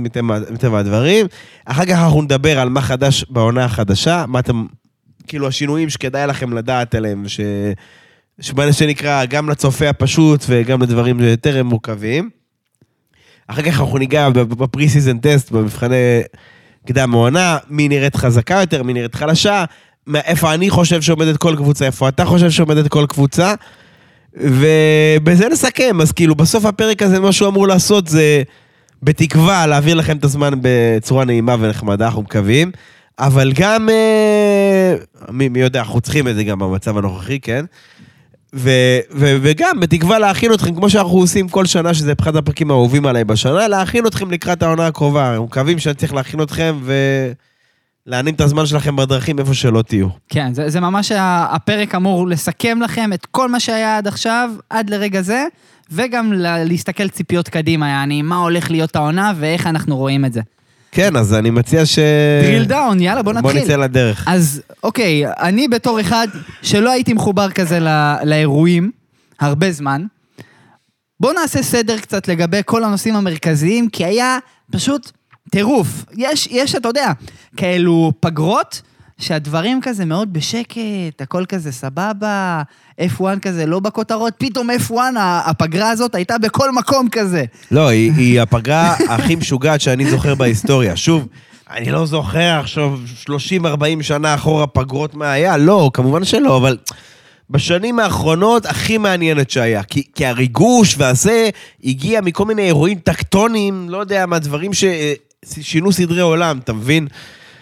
מטבע 0.50 0.80
הדברים. 0.80 1.26
אחר 1.66 1.86
כך 1.86 1.92
אנחנו 1.92 2.22
נדבר 2.22 2.60
על 2.60 2.70
מה 2.70 2.82
חדש 2.82 3.26
בעונה 3.30 3.66
החדשה, 3.66 4.26
מה 4.28 4.40
אתם, 4.40 4.66
כאילו 5.28 5.48
השינויים 5.48 5.90
שכדאי 5.90 6.28
לכם 6.28 6.54
לדעת 6.54 6.96
עליהם, 6.96 7.28
ש... 7.28 7.40
שמה 8.42 8.74
שנקרא, 8.74 9.26
גם 9.26 9.50
לצופה 9.50 9.90
הפשוט 9.90 10.46
וגם 10.48 10.82
לדברים 10.82 11.20
יותר 11.20 11.64
מורכבים. 11.64 12.30
אחר 13.48 13.62
כך 13.62 13.80
אנחנו 13.80 13.98
ניגע 13.98 14.30
ב 14.30 14.90
pre-season 14.90 15.18
test, 15.18 15.52
במבחני 15.52 16.22
קדם 16.88 17.14
העונה, 17.14 17.58
מי 17.70 17.88
נראית 17.88 18.16
חזקה 18.16 18.56
יותר, 18.62 18.84
מי 18.84 18.94
נראית 18.94 19.16
חלשה, 19.16 19.66
איפה 20.16 20.54
אני 20.54 20.70
חושב 20.70 21.02
שעומדת 21.02 21.38
כל 21.38 21.56
קבוצה, 21.56 21.86
איפה 21.86 22.10
אתה 22.10 22.26
חושב 22.26 22.50
שעומדת 22.50 22.88
כל 22.88 23.06
קבוצה. 23.10 23.54
ובזה 24.34 25.50
נסכם, 25.50 26.02
אז 26.02 26.12
כאילו 26.12 26.36
בסוף 26.36 26.66
הפרק 26.66 27.02
הזה 27.02 27.20
מה 27.20 27.32
שהוא 27.32 27.50
אמור 27.50 27.68
לעשות 27.68 28.08
זה 28.08 28.44
בתקווה 29.04 29.68
להעביר 29.68 29.96
לכם 29.96 30.18
את 30.18 30.24
הזמן 30.24 30.54
בצורה 30.62 31.26
נעימה 31.26 31.56
ונחמדה, 31.60 32.06
אנחנו 32.06 32.22
מקווים, 32.22 32.72
אבל 33.20 33.52
גם, 33.56 33.90
אה, 33.90 34.96
מי, 35.32 35.50
מי 35.50 35.60
יודע, 35.60 35.80
אנחנו 35.80 36.02
צריכים 36.02 36.28
את 36.28 36.36
זה 36.36 36.44
גם 36.44 36.60
במצב 36.60 36.98
הנוכחי, 36.98 37.40
כן? 37.40 37.66
ו, 38.56 38.70
ו, 39.16 39.36
וגם 39.42 39.80
בתקווה 39.80 40.20
להכין 40.20 40.54
אתכם, 40.54 40.76
כמו 40.76 40.90
שאנחנו 40.90 41.18
עושים 41.18 41.50
כל 41.50 41.66
שנה, 41.66 41.94
שזה 41.94 42.14
אחד 42.22 42.36
הפרקים 42.36 42.72
האהובים 42.72 43.06
עליי 43.06 43.24
בשנה, 43.24 43.68
להכין 43.68 44.08
אתכם 44.08 44.32
לקראת 44.32 44.64
העונה 44.64 44.88
הקרובה. 44.88 45.30
אנחנו 45.30 45.46
מקווים 45.46 45.80
שאני 45.80 45.96
צריך 45.96 46.14
להכין 46.14 46.42
אתכם 46.42 46.80
ולהנעים 48.08 48.36
את 48.36 48.42
הזמן 48.42 48.66
שלכם 48.66 48.96
בדרכים 48.96 49.40
איפה 49.40 49.54
שלא 49.54 49.82
תהיו. 49.82 50.08
כן, 50.30 50.54
זה, 50.54 50.70
זה 50.70 50.80
ממש 50.80 51.12
הפרק 51.16 51.96
אמור 51.96 52.28
לסכם 52.28 52.82
לכם 52.82 53.14
את 53.14 53.26
כל 53.26 53.50
מה 53.50 53.60
שהיה 53.60 53.98
עד 53.98 54.08
עכשיו, 54.08 54.52
עד 54.70 54.90
לרגע 54.90 55.22
זה, 55.22 55.46
וגם 55.92 56.34
להסתכל 56.36 57.10
ציפיות 57.10 57.50
קדימה, 57.50 57.90
יעני, 57.90 58.22
מה 58.22 58.36
הולך 58.36 58.72
להיות 58.72 58.96
העונה 58.96 59.34
ואיך 59.36 59.68
אנחנו 59.68 59.98
רואים 59.98 60.26
את 60.26 60.34
זה. 60.34 60.42
כן, 60.92 61.16
אז 61.16 61.34
אני 61.34 61.50
מציע 61.50 61.86
ש... 61.86 62.00
דריל 62.44 62.64
דאון, 62.66 63.00
יאללה, 63.00 63.22
בוא 63.24 63.34
נתחיל. 63.34 63.52
בוא 63.54 63.62
נצא 63.62 63.76
לדרך. 63.76 64.24
אז 64.28 64.62
אוקיי, 64.84 65.24
אני 65.28 65.68
בתור 65.68 66.02
אחד 66.02 66.28
שלא 66.62 66.92
הייתי 66.92 67.14
מחובר 67.14 67.52
כזה 67.52 67.80
ל- 67.80 68.16
לאירועים 68.24 68.92
הרבה 69.40 69.72
זמן, 69.72 70.06
בוא 71.20 71.34
נעשה 71.34 71.64
סדר 71.64 71.98
קצת 72.00 72.28
לגבי 72.28 72.62
כל 72.66 72.84
הנושאים 72.84 73.16
המרכזיים, 73.16 73.90
כי 73.90 74.06
היה 74.06 74.38
פשוט 74.72 75.12
טירוף. 75.52 75.88
יש, 76.18 76.48
יש, 76.52 76.76
אתה 76.76 76.88
יודע, 76.88 77.12
כאלו 77.58 78.12
פגרות, 78.20 78.82
שהדברים 79.22 79.80
כזה 79.82 80.06
מאוד 80.06 80.34
בשקט, 80.34 80.78
הכל 81.22 81.46
כזה 81.50 81.72
סבבה, 81.72 82.62
F1 83.02 83.24
כזה 83.42 83.66
לא 83.66 83.80
בכותרות, 83.80 84.34
פתאום 84.38 84.70
F1, 84.70 84.94
ה- 85.20 85.50
הפגרה 85.50 85.90
הזאת 85.90 86.16
הייתה 86.16 86.38
בכל 86.38 86.72
מקום 86.72 87.10
כזה. 87.12 87.44
לא, 87.72 87.88
היא, 87.88 88.12
היא 88.18 88.42
הפגרה 88.42 88.96
הכי 89.10 89.36
משוגעת 89.36 89.82
שאני 89.82 90.10
זוכר 90.10 90.36
בהיסטוריה. 90.36 90.96
שוב, 90.96 91.28
אני 91.70 91.92
לא 91.92 92.06
זוכר 92.06 92.60
עכשיו 92.60 92.98
30-40 93.26 93.30
שנה 94.02 94.36
אחורה 94.36 94.68
פגרות 94.68 95.16
מה 95.16 95.32
היה, 95.32 95.58
לא, 95.58 95.92
כמובן 95.94 96.24
שלא, 96.26 96.58
אבל 96.58 96.78
בשנים 97.50 98.00
האחרונות 98.00 98.66
הכי 98.66 98.98
מעניינת 98.98 99.50
שהיה. 99.50 99.84
כי, 99.84 100.04
כי 100.16 100.26
הריגוש 100.26 100.96
והזה 100.98 101.50
הגיע 101.84 102.22
מכל 102.22 102.46
מיני 102.46 102.62
אירועים 102.62 103.00
טקטוניים, 103.00 103.90
לא 103.90 103.98
יודע 103.98 104.26
מה, 104.26 104.40
דברים 104.40 104.72
ששינו 104.74 105.92
סדרי 105.92 106.22
עולם, 106.22 106.58
אתה 106.64 106.74
מבין? 106.74 107.08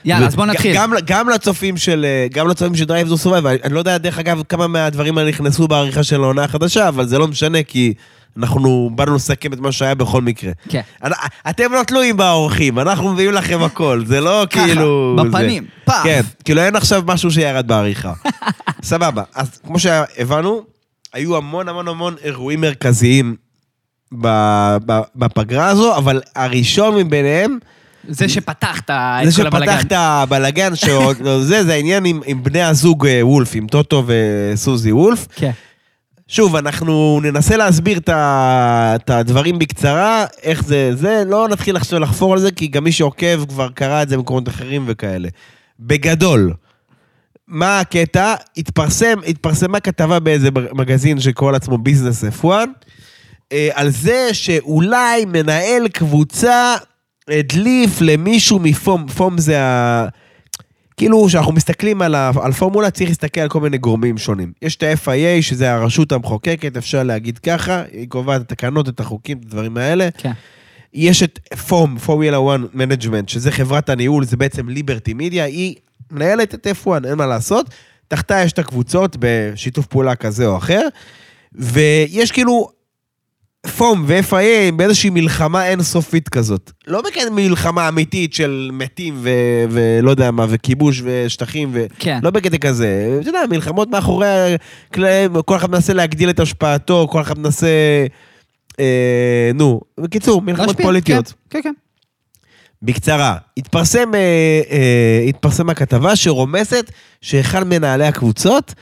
יאללה, 0.05 0.27
אז 0.27 0.35
בוא 0.35 0.45
נתחיל. 0.45 0.75
גם, 0.75 0.93
גם 1.05 1.29
לצופים 1.29 1.77
של, 1.77 2.05
גם 2.33 2.47
לצופים 2.47 2.75
של 2.75 2.85
Drive 2.85 3.07
to 3.07 3.17
Survive, 3.17 3.45
אני 3.45 3.73
לא 3.73 3.79
יודע 3.79 3.97
דרך 3.97 4.19
אגב 4.19 4.41
כמה 4.49 4.67
מהדברים 4.67 5.17
האלה 5.17 5.29
נכנסו 5.29 5.67
בעריכה 5.67 6.03
של 6.03 6.23
העונה 6.23 6.43
החדשה, 6.43 6.87
אבל 6.87 7.07
זה 7.07 7.17
לא 7.17 7.27
משנה 7.27 7.63
כי 7.63 7.93
אנחנו 8.37 8.89
באנו 8.95 9.15
לסכם 9.15 9.53
את 9.53 9.59
מה 9.59 9.71
שהיה 9.71 9.95
בכל 9.95 10.21
מקרה. 10.21 10.51
כן. 10.69 10.81
אנ- 11.03 11.11
אתם 11.49 11.73
לא 11.73 11.83
תלויים 11.83 12.17
באורחים, 12.17 12.79
אנחנו 12.79 13.13
מביאים 13.13 13.31
לכם 13.31 13.63
הכל, 13.63 14.03
זה 14.05 14.21
לא 14.21 14.45
ככה, 14.49 14.65
כאילו... 14.65 15.15
בפנים, 15.29 15.63
זה. 15.63 15.69
פאף. 15.85 16.03
כן, 16.03 16.21
כאילו 16.45 16.61
אין 16.61 16.75
עכשיו 16.75 17.03
משהו 17.05 17.31
שירד 17.31 17.67
בעריכה. 17.67 18.13
סבבה, 18.83 19.23
אז 19.35 19.59
כמו 19.67 19.79
שהבנו, 19.79 20.61
היו 21.13 21.37
המון 21.37 21.69
המון 21.69 21.87
המון 21.87 22.15
אירועים 22.23 22.61
מרכזיים 22.61 23.35
בפגרה 25.15 25.67
הזו, 25.67 25.97
אבל 25.97 26.21
הראשון 26.35 26.95
מביניהם, 26.95 27.57
זה 28.07 28.29
שפתחת 28.29 28.89
את 28.89 29.31
זה 29.31 29.41
כל 29.41 29.47
הבלאגן. 29.47 29.71
שפתח 29.71 29.85
את 29.85 29.91
לא 31.21 31.41
זה, 31.49 31.63
זה 31.63 31.73
העניין 31.73 32.05
עם, 32.05 32.21
עם 32.25 32.43
בני 32.43 32.61
הזוג 32.61 33.07
אה, 33.07 33.25
וולף, 33.25 33.51
עם 33.55 33.67
טוטו 33.67 34.03
וסוזי 34.07 34.91
וולף. 34.91 35.27
כן. 35.35 35.51
שוב, 36.27 36.55
אנחנו 36.55 37.19
ננסה 37.23 37.57
להסביר 37.57 37.99
את 38.05 39.09
הדברים 39.09 39.59
בקצרה, 39.59 40.25
איך 40.43 40.63
זה, 40.63 40.91
זה, 40.95 41.23
לא 41.27 41.47
נתחיל 41.47 41.75
עכשיו 41.75 41.99
לחפור 41.99 42.33
על 42.33 42.39
זה, 42.39 42.51
כי 42.51 42.67
גם 42.67 42.83
מי 42.83 42.91
שעוקב 42.91 43.45
כבר 43.45 43.69
קרא 43.69 44.01
את 44.03 44.09
זה 44.09 44.17
במקומות 44.17 44.47
אחרים 44.47 44.83
וכאלה. 44.87 45.29
בגדול, 45.79 46.53
מה 47.47 47.79
הקטע? 47.79 48.35
התפרסם, 48.57 49.19
התפרסמה 49.27 49.79
כתבה 49.79 50.19
באיזה 50.19 50.49
מגזין 50.73 51.19
שקורא 51.19 51.51
לעצמו 51.51 51.77
ביזנס 51.77 52.23
F1, 52.23 52.47
אה, 53.51 53.69
על 53.73 53.89
זה 53.89 54.29
שאולי 54.33 55.25
מנהל 55.25 55.87
קבוצה 55.87 56.75
הדליף 57.31 58.01
למישהו 58.01 58.59
מ 58.59 58.69
FOM, 58.69 59.07
FOM 59.07 59.37
זה 59.37 59.63
ה... 59.63 60.07
כאילו, 60.97 61.25
כשאנחנו 61.27 61.53
מסתכלים 61.53 62.01
על, 62.01 62.15
ה... 62.15 62.31
על 62.41 62.51
פורמולה, 62.51 62.91
צריך 62.91 63.09
להסתכל 63.09 63.41
על 63.41 63.49
כל 63.49 63.61
מיני 63.61 63.77
גורמים 63.77 64.17
שונים. 64.17 64.51
יש 64.61 64.75
את 64.75 64.83
ה-FIA, 64.83 65.41
שזה 65.41 65.73
הרשות 65.73 66.11
המחוקקת, 66.11 66.77
אפשר 66.77 67.03
להגיד 67.03 67.37
ככה, 67.37 67.83
היא 67.91 68.09
קובעת 68.09 68.41
את 68.41 68.51
התקנות, 68.51 68.89
את 68.89 68.99
החוקים, 68.99 69.37
את 69.37 69.43
הדברים 69.43 69.77
האלה. 69.77 70.09
כן. 70.17 70.31
יש 70.93 71.23
את 71.23 71.39
FOM, 71.67 71.97
Formula 71.97 72.37
1 72.37 72.59
Management, 72.73 73.29
שזה 73.29 73.51
חברת 73.51 73.89
הניהול, 73.89 74.25
זה 74.25 74.37
בעצם 74.37 74.69
Liberty 74.69 75.13
Media, 75.13 75.43
היא 75.43 75.75
מנהלת 76.11 76.55
את 76.55 76.67
F1, 76.67 77.07
אין 77.07 77.17
מה 77.17 77.25
לעשות. 77.25 77.69
תחתיה 78.07 78.43
יש 78.43 78.53
את 78.53 78.59
הקבוצות 78.59 79.17
בשיתוף 79.19 79.85
פעולה 79.85 80.15
כזה 80.15 80.45
או 80.45 80.57
אחר, 80.57 80.87
ויש 81.53 82.31
כאילו 82.31 82.69
פום 83.67 84.05
הם 84.31 84.77
באיזושהי 84.77 85.09
מלחמה 85.09 85.67
אינסופית 85.67 86.29
כזאת. 86.29 86.71
לא 86.87 87.01
בכאלה 87.01 87.29
מלחמה 87.29 87.87
אמיתית 87.87 88.33
של 88.33 88.69
מתים 88.73 89.15
ו- 89.17 89.65
ולא 89.69 90.11
יודע 90.11 90.31
מה, 90.31 90.45
וכיבוש 90.49 91.01
ושטחים, 91.03 91.69
ו... 91.73 91.85
כן. 91.99 92.19
לא 92.23 92.29
בקטע 92.29 92.57
כזה. 92.57 93.17
אתה 93.21 93.29
יודע, 93.29 93.39
מלחמות 93.49 93.89
מאחורי 93.89 94.27
הקלעים, 94.91 95.41
כל 95.41 95.55
אחד 95.55 95.71
מנסה 95.71 95.93
להגדיל 95.93 96.29
את 96.29 96.39
השפעתו, 96.39 97.07
כל 97.11 97.21
אחד 97.21 97.39
מנסה... 97.39 97.67
אה, 98.79 99.51
נו, 99.53 99.81
בקיצור, 99.99 100.41
מלחמות 100.41 100.67
להשפיע, 100.67 100.85
פוליטיות. 100.85 101.33
כן, 101.49 101.59
כן. 101.63 101.73
בקצרה, 102.81 103.35
התפרסם, 103.57 104.15
אה, 104.15 104.61
אה, 104.71 105.25
התפרסמה 105.29 105.73
כתבה 105.73 106.15
שרומזת 106.15 106.91
שאחד 107.21 107.63
מנהלי 107.63 108.05
הקבוצות 108.05 108.73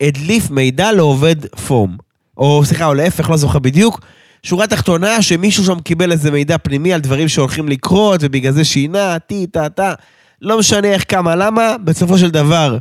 הדליף 0.00 0.50
מידע 0.50 0.92
לעובד 0.92 1.46
פורם. 1.46 1.96
או 2.36 2.64
סליחה, 2.64 2.86
או 2.86 2.94
להפך, 2.94 3.30
לא 3.30 3.36
זוכר 3.36 3.58
בדיוק. 3.58 4.00
שורה 4.46 4.66
תחתונה, 4.66 5.22
שמישהו 5.22 5.64
שם 5.64 5.80
קיבל 5.80 6.12
איזה 6.12 6.30
מידע 6.30 6.58
פנימי 6.58 6.92
על 6.92 7.00
דברים 7.00 7.28
שהולכים 7.28 7.68
לקרות, 7.68 8.20
ובגלל 8.22 8.52
זה 8.52 8.64
שינה, 8.64 9.18
טי, 9.18 9.46
טה, 9.46 9.68
טה. 9.68 9.94
לא 10.42 10.58
משנה 10.58 10.88
איך, 10.88 11.04
כמה, 11.08 11.36
למה, 11.36 11.76
בסופו 11.84 12.18
של 12.18 12.30
דבר, 12.30 12.78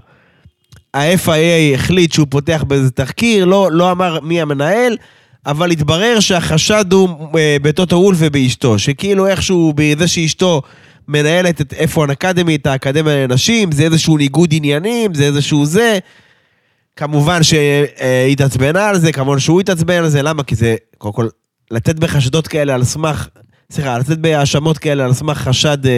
ה-FIA 0.94 1.76
החליט 1.76 2.14
שהוא 2.14 2.28
פותח 2.30 2.64
באיזה 2.68 2.92
תחקיר, 2.92 3.46
לא, 3.46 3.70
לא 3.72 3.92
אמר 3.92 4.20
מי 4.20 4.42
המנהל, 4.42 4.98
אבל 5.46 5.72
התברר 5.72 6.20
שהחשד 6.20 6.94
הוא 6.94 7.10
אה, 7.38 7.58
בטוטו 7.62 7.96
וולף 7.96 8.18
ובאשתו, 8.20 8.80
שכאילו 8.80 9.28
איכשהו 9.28 9.74
בזה 9.76 10.08
שאשתו 10.08 10.62
מנהלת 11.08 11.62
את 11.62 11.74
F1 11.74 12.12
אקדמי, 12.12 12.56
את 12.56 12.68
האקדמיה 12.68 13.28
לנשים, 13.28 13.72
זה 13.72 13.84
איזשהו 13.84 14.18
ניגוד 14.18 14.50
עניינים, 14.54 15.14
זה 15.14 15.24
איזשהו 15.24 15.66
זה. 15.66 16.00
כמובן 16.96 17.44
שהיא 17.44 18.32
התעצבנה 18.32 18.90
על 18.90 19.00
זה, 19.00 19.12
כמובן 19.12 19.40
שהוא 19.40 19.62
התעצבן 19.62 19.98
על 19.98 20.10
זה, 20.10 20.22
למה? 20.22 20.44
כי 20.44 20.56
זה, 20.56 20.76
קודם 20.98 21.14
כל, 21.14 21.28
לתת 21.72 22.00
בחשדות 22.00 22.48
כאלה 22.48 22.76
על 22.76 22.84
סמך, 22.84 23.28
סליחה, 23.72 23.98
לתת 23.98 24.18
בהאשמות 24.18 24.78
כאלה 24.78 25.06
על 25.06 25.14
סמך 25.14 25.38
חשד 25.38 25.86
אה, 25.86 25.92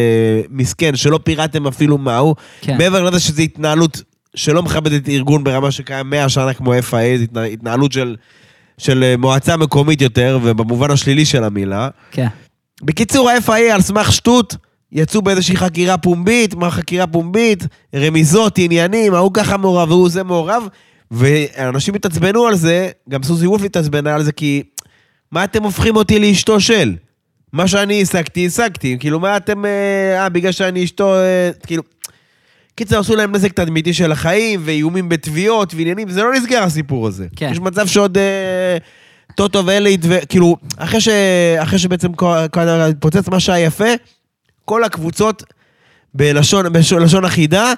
מסכן, 0.49 0.95
שלא 0.95 1.19
פירטתם 1.23 1.67
אפילו 1.67 1.97
מהו, 1.97 2.35
כן. 2.61 2.77
מעבר 2.77 3.03
לזה 3.03 3.19
שזו 3.19 3.41
התנהלות 3.41 4.01
שלא 4.35 4.63
מכבדת 4.63 5.09
ארגון 5.09 5.43
ברמה 5.43 5.71
שקיים 5.71 6.09
100 6.09 6.29
שנה 6.29 6.53
כמו 6.53 6.73
FIA, 6.73 6.81
זו 7.17 7.23
התנה- 7.23 7.43
התנהלות 7.43 7.91
של, 7.91 8.15
של 8.77 9.03
אה, 9.03 9.17
מועצה 9.17 9.57
מקומית 9.57 10.01
יותר, 10.01 10.39
ובמובן 10.43 10.91
השלילי 10.91 11.25
של 11.25 11.43
המילה. 11.43 11.89
כן. 12.11 12.27
בקיצור, 12.83 13.29
ה-FIA 13.29 13.51
על 13.73 13.81
סמך 13.81 14.11
שטות, 14.11 14.55
יצאו 14.91 15.21
באיזושהי 15.21 15.57
חקירה 15.57 15.97
פומבית, 15.97 16.53
מה 16.55 16.71
חקירה 16.71 17.07
פומבית, 17.07 17.63
רמיזות, 17.95 18.57
עניינים, 18.57 19.13
ההוא 19.13 19.31
ככה 19.33 19.57
מעורב 19.57 19.91
והוא 19.91 20.09
זה 20.09 20.23
מעורב, 20.23 20.63
ואנשים 21.11 21.95
התעצבנו 21.95 22.45
על 22.47 22.55
זה, 22.55 22.89
גם 23.09 23.23
סוזי 23.23 23.47
וולף 23.47 23.63
התעצבנה 23.63 24.15
על 24.15 24.23
זה, 24.23 24.31
כי 24.31 24.63
מה 25.31 25.43
אתם 25.43 25.63
הופכים 25.63 25.95
אותי 25.95 26.19
לאשתו 26.19 26.59
של? 26.59 26.95
מה 27.53 27.67
שאני 27.67 28.01
השגתי, 28.01 28.45
השגתי, 28.45 28.97
כאילו 28.99 29.19
מה 29.19 29.37
אתם, 29.37 29.65
אה, 29.65 30.23
אה, 30.23 30.29
בגלל 30.29 30.51
שאני 30.51 30.83
אשתו, 30.83 31.15
אה, 31.15 31.49
כאילו... 31.65 31.83
קיצר, 32.75 32.99
עשו 32.99 33.15
להם 33.15 33.35
נזק 33.35 33.53
תדמיתי 33.53 33.93
של 33.93 34.11
החיים, 34.11 34.61
ואיומים 34.63 35.09
בתביעות 35.09 35.73
ועניינים, 35.73 36.09
זה 36.09 36.23
לא 36.23 36.33
נסגר 36.33 36.63
הסיפור 36.63 37.07
הזה. 37.07 37.27
כן. 37.35 37.49
יש 37.51 37.59
מצב 37.59 37.87
שעוד 37.87 38.17
אה, 38.17 38.77
טוטו 39.35 39.65
ואליט, 39.65 40.01
וכאילו, 40.03 40.57
אחרי, 40.77 41.01
ש... 41.01 41.07
אחרי 41.63 41.79
שבעצם 41.79 42.07
הדבר 42.53 42.81
התפוצץ, 42.89 43.27
מה 43.27 43.39
שהיה 43.39 43.65
יפה, 43.65 43.89
כל 44.65 44.83
הקבוצות 44.83 45.43
בלשון, 46.13 46.65
בלשון 46.73 47.25
אחידה, 47.25 47.73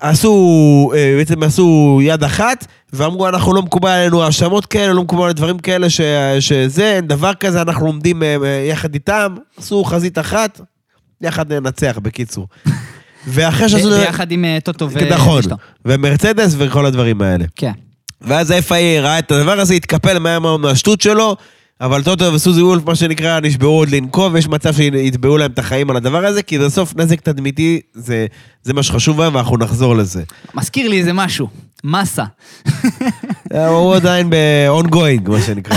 עשו, 0.00 0.90
אה, 0.94 1.14
בעצם 1.18 1.42
עשו 1.42 1.98
יד 2.02 2.24
אחת, 2.24 2.66
ואמרו, 2.92 3.28
אנחנו 3.28 3.54
לא 3.54 3.62
מקובל 3.62 3.90
עלינו 3.90 4.22
האשמות 4.22 4.66
כאלה, 4.66 4.92
לא 4.92 5.02
מקובל 5.02 5.22
עלינו 5.22 5.34
דברים 5.34 5.58
כאלה 5.58 5.90
ש, 5.90 6.00
שזה, 6.40 6.96
אין 6.96 7.06
דבר 7.06 7.34
כזה, 7.34 7.62
אנחנו 7.62 7.86
עומדים 7.86 8.22
אה, 8.22 8.36
אה, 8.44 8.66
יחד 8.70 8.94
איתם, 8.94 9.34
עשו 9.56 9.84
חזית 9.84 10.18
אחת, 10.18 10.60
יחד 11.20 11.52
ננצח, 11.52 11.98
בקיצור. 12.02 12.46
ואחרי 13.26 13.68
שעשו... 13.68 13.90
ביחד 13.90 14.32
עם 14.32 14.44
טוטו 14.64 14.90
ו... 14.90 14.98
נכון. 15.10 15.42
ומרצדס 15.84 16.54
וכל 16.58 16.86
הדברים 16.86 17.22
האלה. 17.22 17.44
כן. 17.56 17.72
ואז 18.20 18.50
ה-FIA 18.50 19.00
ראה 19.00 19.18
את 19.18 19.32
הדבר 19.32 19.60
הזה, 19.60 19.74
התקפל 19.74 20.18
מהר 20.18 20.38
מאוד 20.38 20.60
מהשטות 20.60 21.00
שלו, 21.00 21.36
אבל 21.80 22.02
טוטו 22.02 22.32
וסוזי 22.32 22.62
וולף, 22.62 22.86
מה 22.86 22.94
שנקרא, 22.94 23.40
נשבעו 23.40 23.70
עוד 23.70 23.88
לנקום, 23.90 24.34
ויש 24.34 24.48
מצב 24.48 24.74
שיתבעו 24.74 25.38
להם 25.38 25.50
את 25.50 25.58
החיים 25.58 25.90
על 25.90 25.96
הדבר 25.96 26.26
הזה, 26.26 26.42
כי 26.42 26.58
בסוף 26.58 26.96
נזק 26.96 27.20
תדמיתי 27.20 27.80
זה, 27.94 28.26
זה 28.62 28.74
מה 28.74 28.82
שחשוב 28.82 29.20
היום, 29.20 29.34
ואנחנו 29.34 29.56
נחזור 29.56 29.96
לזה. 29.96 30.22
מזכיר 30.54 30.88
לי 30.88 30.98
איזה 30.98 31.12
משהו. 31.12 31.48
מסה. 31.84 32.24
אה, 33.54 33.68
הוא 33.68 33.94
עדיין 33.94 34.30
ב-ongoing, 34.30 35.30
מה 35.30 35.42
שנקרא. 35.42 35.76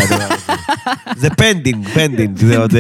זה 1.18 1.30
pending, 1.30 1.88
pending, 1.94 2.38
זה 2.38 2.58
עוד... 2.58 2.74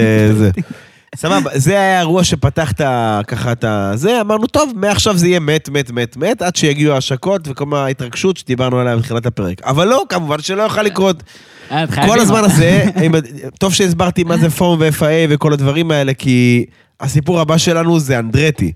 סבבה, 1.15 1.49
זה 1.53 1.71
היה 1.71 1.97
האירוע 1.97 2.23
שפתח 2.23 2.71
את 2.71 2.81
ה- 2.81 3.21
ככה 3.27 3.51
את 3.51 3.63
ה... 3.63 3.91
זה, 3.95 4.21
אמרנו, 4.21 4.47
טוב, 4.47 4.73
מעכשיו 4.75 5.17
זה 5.17 5.27
יהיה 5.27 5.39
מת, 5.39 5.69
מת, 5.69 5.91
מת, 5.91 6.17
מת, 6.17 6.41
עד 6.41 6.55
שיגיעו 6.55 6.93
ההשקות 6.93 7.47
וכל 7.47 7.75
ההתרגשות 7.75 8.37
שדיברנו 8.37 8.79
עליה 8.79 8.97
בתחילת 8.97 9.25
הפרק. 9.25 9.61
אבל 9.63 9.87
לא, 9.87 10.03
כמובן 10.09 10.41
שלא 10.41 10.63
יוכל 10.63 10.81
לקרות. 10.83 11.23
אה. 11.71 11.85
כל 12.07 12.19
הזמן 12.19 12.43
הזה, 12.43 12.85
טוב 13.59 13.73
שהסברתי 13.73 14.23
מה 14.23 14.37
זה 14.37 14.49
פורום 14.49 14.79
ו-FIA 14.79 15.27
וכל 15.29 15.53
הדברים 15.53 15.91
האלה, 15.91 16.13
כי 16.13 16.65
הסיפור 16.99 17.39
הבא 17.39 17.57
שלנו 17.57 17.99
זה 17.99 18.19
אנדרטי. 18.19 18.71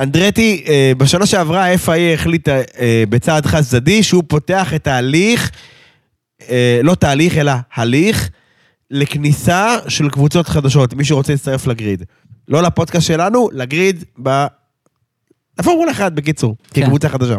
אנדרטי, 0.00 0.64
אה, 0.68 0.92
בשנה 0.96 1.26
שעברה 1.26 1.66
ה-FIA 1.66 2.14
החליטה 2.14 2.56
אה, 2.78 3.04
בצעד 3.08 3.46
חד 3.46 3.62
צדדי 3.62 4.02
שהוא 4.02 4.22
פותח 4.28 4.74
את 4.74 4.86
ההליך, 4.86 5.50
לא 6.82 6.94
תהליך, 6.94 7.36
אלא 7.36 7.52
הליך, 7.74 8.30
לכניסה 8.92 9.76
של 9.88 10.10
קבוצות 10.10 10.48
חדשות, 10.48 10.94
מי 10.94 11.04
שרוצה 11.04 11.32
להצטרף 11.32 11.66
לגריד. 11.66 12.02
לא 12.48 12.62
לפודקאסט 12.62 13.06
שלנו, 13.06 13.48
לגריד 13.52 14.04
ב... 14.22 14.46
לפורמולה 15.58 15.92
1, 15.92 16.12
בקיצור, 16.12 16.56
כן. 16.70 16.82
כקבוצה 16.82 17.08
חדשה. 17.08 17.36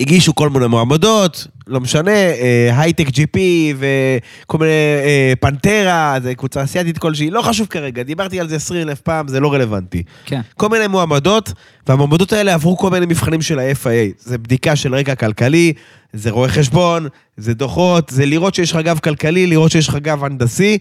והגישו 0.00 0.34
כל 0.34 0.50
מיני 0.50 0.66
מועמדות, 0.66 1.46
לא 1.66 1.80
משנה, 1.80 2.10
אה, 2.10 2.70
הייטק 2.76 3.08
ג'י 3.08 3.26
פי 3.26 3.74
וכל 3.78 4.58
מיני 4.58 4.70
אה, 5.04 5.32
פנטרה, 5.40 6.16
זה 6.22 6.34
קבוצה 6.34 6.64
אסיאתית 6.64 6.98
כלשהי, 6.98 7.30
לא 7.30 7.42
חשוב 7.42 7.66
כרגע, 7.66 8.02
דיברתי 8.02 8.40
על 8.40 8.48
זה 8.48 8.56
20 8.56 8.88
אלף 8.88 9.00
פעם, 9.00 9.28
זה 9.28 9.40
לא 9.40 9.52
רלוונטי. 9.52 10.02
כן. 10.24 10.40
כל 10.56 10.68
מיני 10.68 10.86
מועמדות, 10.86 11.52
והמועמדות 11.86 12.32
האלה 12.32 12.54
עברו 12.54 12.76
כל 12.76 12.90
מיני 12.90 13.06
מבחנים 13.06 13.42
של 13.42 13.58
ה-FIA. 13.58 14.14
זה 14.18 14.38
בדיקה 14.38 14.76
של 14.76 14.94
רקע 14.94 15.14
כלכלי, 15.14 15.72
זה 16.12 16.30
רואה 16.30 16.48
חשבון, 16.48 17.08
זה 17.36 17.54
דוחות, 17.54 18.10
זה 18.10 18.26
לראות 18.26 18.54
שיש 18.54 18.72
לך 18.72 18.76
גב 18.76 18.98
כלכלי, 18.98 19.46
לראות 19.46 19.70
שיש 19.70 19.88
לך 19.88 19.96
גב 19.96 20.24
הנדסי, 20.24 20.78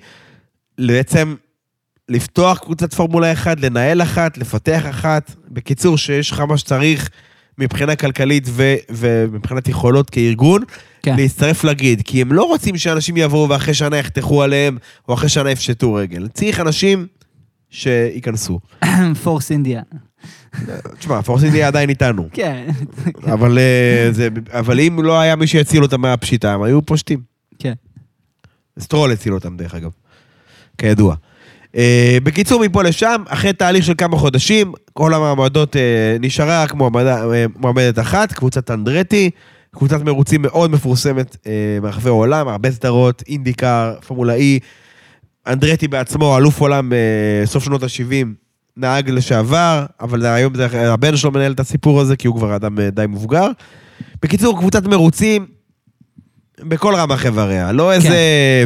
בעצם 0.79 1.35
לפתוח 2.09 2.57
קבוצת 2.57 2.93
פורמולה 2.93 3.33
1, 3.33 3.59
לנהל 3.59 4.01
אחת, 4.01 4.37
לפתח 4.37 4.81
אחת. 4.89 5.31
בקיצור, 5.47 5.97
שיש 5.97 6.31
לך 6.31 6.39
מה 6.39 6.57
שצריך 6.57 7.09
מבחינה 7.57 7.95
כלכלית 7.95 8.43
ו- 8.47 8.75
ומבחינת 8.89 9.67
יכולות 9.67 10.09
כארגון, 10.09 10.61
כן. 11.03 11.15
להצטרף 11.17 11.63
ל 11.63 11.70
grid. 11.70 12.01
כי 12.05 12.21
הם 12.21 12.33
לא 12.33 12.43
רוצים 12.43 12.77
שאנשים 12.77 13.17
יבואו 13.17 13.49
ואחרי 13.49 13.73
שנה 13.73 13.97
יחתכו 13.97 14.43
עליהם, 14.43 14.77
או 15.07 15.13
אחרי 15.13 15.29
שנה 15.29 15.51
יפשטו 15.51 15.93
רגל. 15.93 16.27
צריך 16.33 16.59
אנשים 16.59 17.07
שייכנסו. 17.69 18.59
Force 19.23 19.51
India. 19.51 19.81
תשמע, 20.99 21.21
Force 21.21 21.44
India 21.44 21.67
עדיין 21.67 21.89
איתנו. 21.89 22.27
כן. 22.33 22.67
אבל, 23.33 23.57
אה, 23.57 24.07
זה, 24.11 24.27
אבל 24.51 24.79
אם 24.79 24.99
לא 25.03 25.19
היה 25.19 25.35
מי 25.35 25.47
שיציל 25.47 25.83
אותם 25.83 26.01
מהפשיטה, 26.01 26.53
הם 26.53 26.63
היו 26.63 26.81
פושטים. 26.81 27.19
כן. 27.59 27.73
סטרול 28.79 29.11
הציל 29.11 29.33
אותם, 29.33 29.57
דרך 29.57 29.75
אגב. 29.75 29.91
כידוע. 30.77 31.15
אה, 31.73 31.79
בקיצור, 32.23 32.61
מפה 32.65 32.83
לשם, 32.83 33.23
אחרי 33.27 33.53
תהליך 33.53 33.85
של 33.85 33.93
כמה 33.97 34.17
חודשים, 34.17 34.73
כל 34.93 35.13
המעמדות 35.13 35.75
אה, 35.75 35.79
נשארה 36.19 36.63
רק 36.63 36.71
uh, 36.71 36.75
מועמדת 37.55 37.99
אחת, 37.99 38.31
קבוצת 38.31 38.71
אנדרטי, 38.71 39.29
קבוצת 39.75 40.01
מרוצים 40.01 40.41
מאוד 40.41 40.71
מפורסמת 40.71 41.37
ברחבי 41.81 42.09
העולם, 42.09 42.47
הרבה 42.47 42.71
סדרות, 42.71 43.23
אינדיקר, 43.27 43.93
פורמולה 44.07 44.33
אי. 44.33 44.59
אנדרטי 45.47 45.87
בעצמו, 45.87 46.37
אלוף 46.37 46.61
עולם 46.61 46.91
סוף 47.45 47.63
שנות 47.63 47.83
ה-70, 47.83 48.27
נהג 48.77 49.09
לשעבר, 49.09 49.85
אבל 50.01 50.25
היום 50.25 50.53
הבן 50.73 51.17
שלו 51.17 51.31
מנהל 51.31 51.51
את 51.51 51.59
הסיפור 51.59 52.01
הזה, 52.01 52.15
כי 52.15 52.27
הוא 52.27 52.35
כבר 52.35 52.55
אדם 52.55 52.79
די 52.81 53.05
מבוגר. 53.09 53.47
בקיצור, 54.21 54.59
קבוצת 54.59 54.87
מרוצים, 54.87 55.45
בכל 56.63 56.95
רמ"ח 56.95 57.25
איבריה. 57.25 57.71
לא 57.71 57.91
איזה 57.93 58.17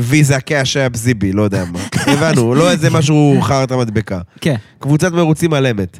ויזה 0.02 0.40
קאש 0.42 0.78
אפ 0.78 0.96
זיבי, 0.96 1.32
לא 1.32 1.42
יודע 1.42 1.64
מה. 1.72 1.80
הבנו, 2.14 2.56
לא 2.56 2.72
איזה 2.72 2.90
משהו 2.90 3.38
חרטה 3.42 3.78
מדבקה. 3.78 4.20
כן. 4.42 4.56
קבוצת 4.80 5.12
מרוצים 5.12 5.54
על 5.54 5.66
אמת. 5.68 6.00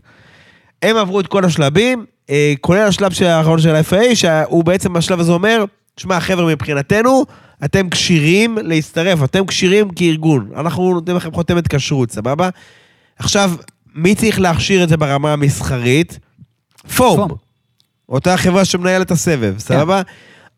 הם 0.82 0.98
עברו 0.98 1.20
את 1.20 1.28
כל 1.28 1.46
השלבים, 1.46 2.06
אה, 2.30 2.54
כולל 2.62 2.80
השלב 2.88 3.12
של- 3.12 3.26
האחרון 3.26 3.62
של 3.62 3.76
ה-FA, 3.76 4.16
שהוא 4.16 4.64
בעצם 4.64 4.94
בשלב 4.94 5.20
הזה 5.20 5.32
אומר, 5.32 5.66
שמע, 5.98 6.20
חבר'ה, 6.20 6.46
מבחינתנו, 6.46 7.26
אתם 7.66 7.90
כשירים 7.90 8.58
להצטרף, 8.62 9.24
אתם 9.24 9.46
כשירים 9.46 9.90
כארגון. 9.90 10.50
אנחנו 10.56 10.94
נותנים 10.94 11.18
לכם 11.18 11.32
חותמת 11.32 11.68
כשרות, 11.68 12.12
סבבה? 12.12 12.50
עכשיו, 13.20 13.52
מי 13.96 14.16
צריך 14.16 14.40
להכשיר 14.40 14.84
את 14.84 14.90
זה 14.90 14.98
ברמה 14.98 15.34
המסחרית? 15.34 16.20
פורם. 16.96 17.30
אותה 18.10 18.38
חברה 18.38 18.66
שמנהלת 18.66 19.12
הסבב, 19.12 19.56
סבבה? 19.58 20.02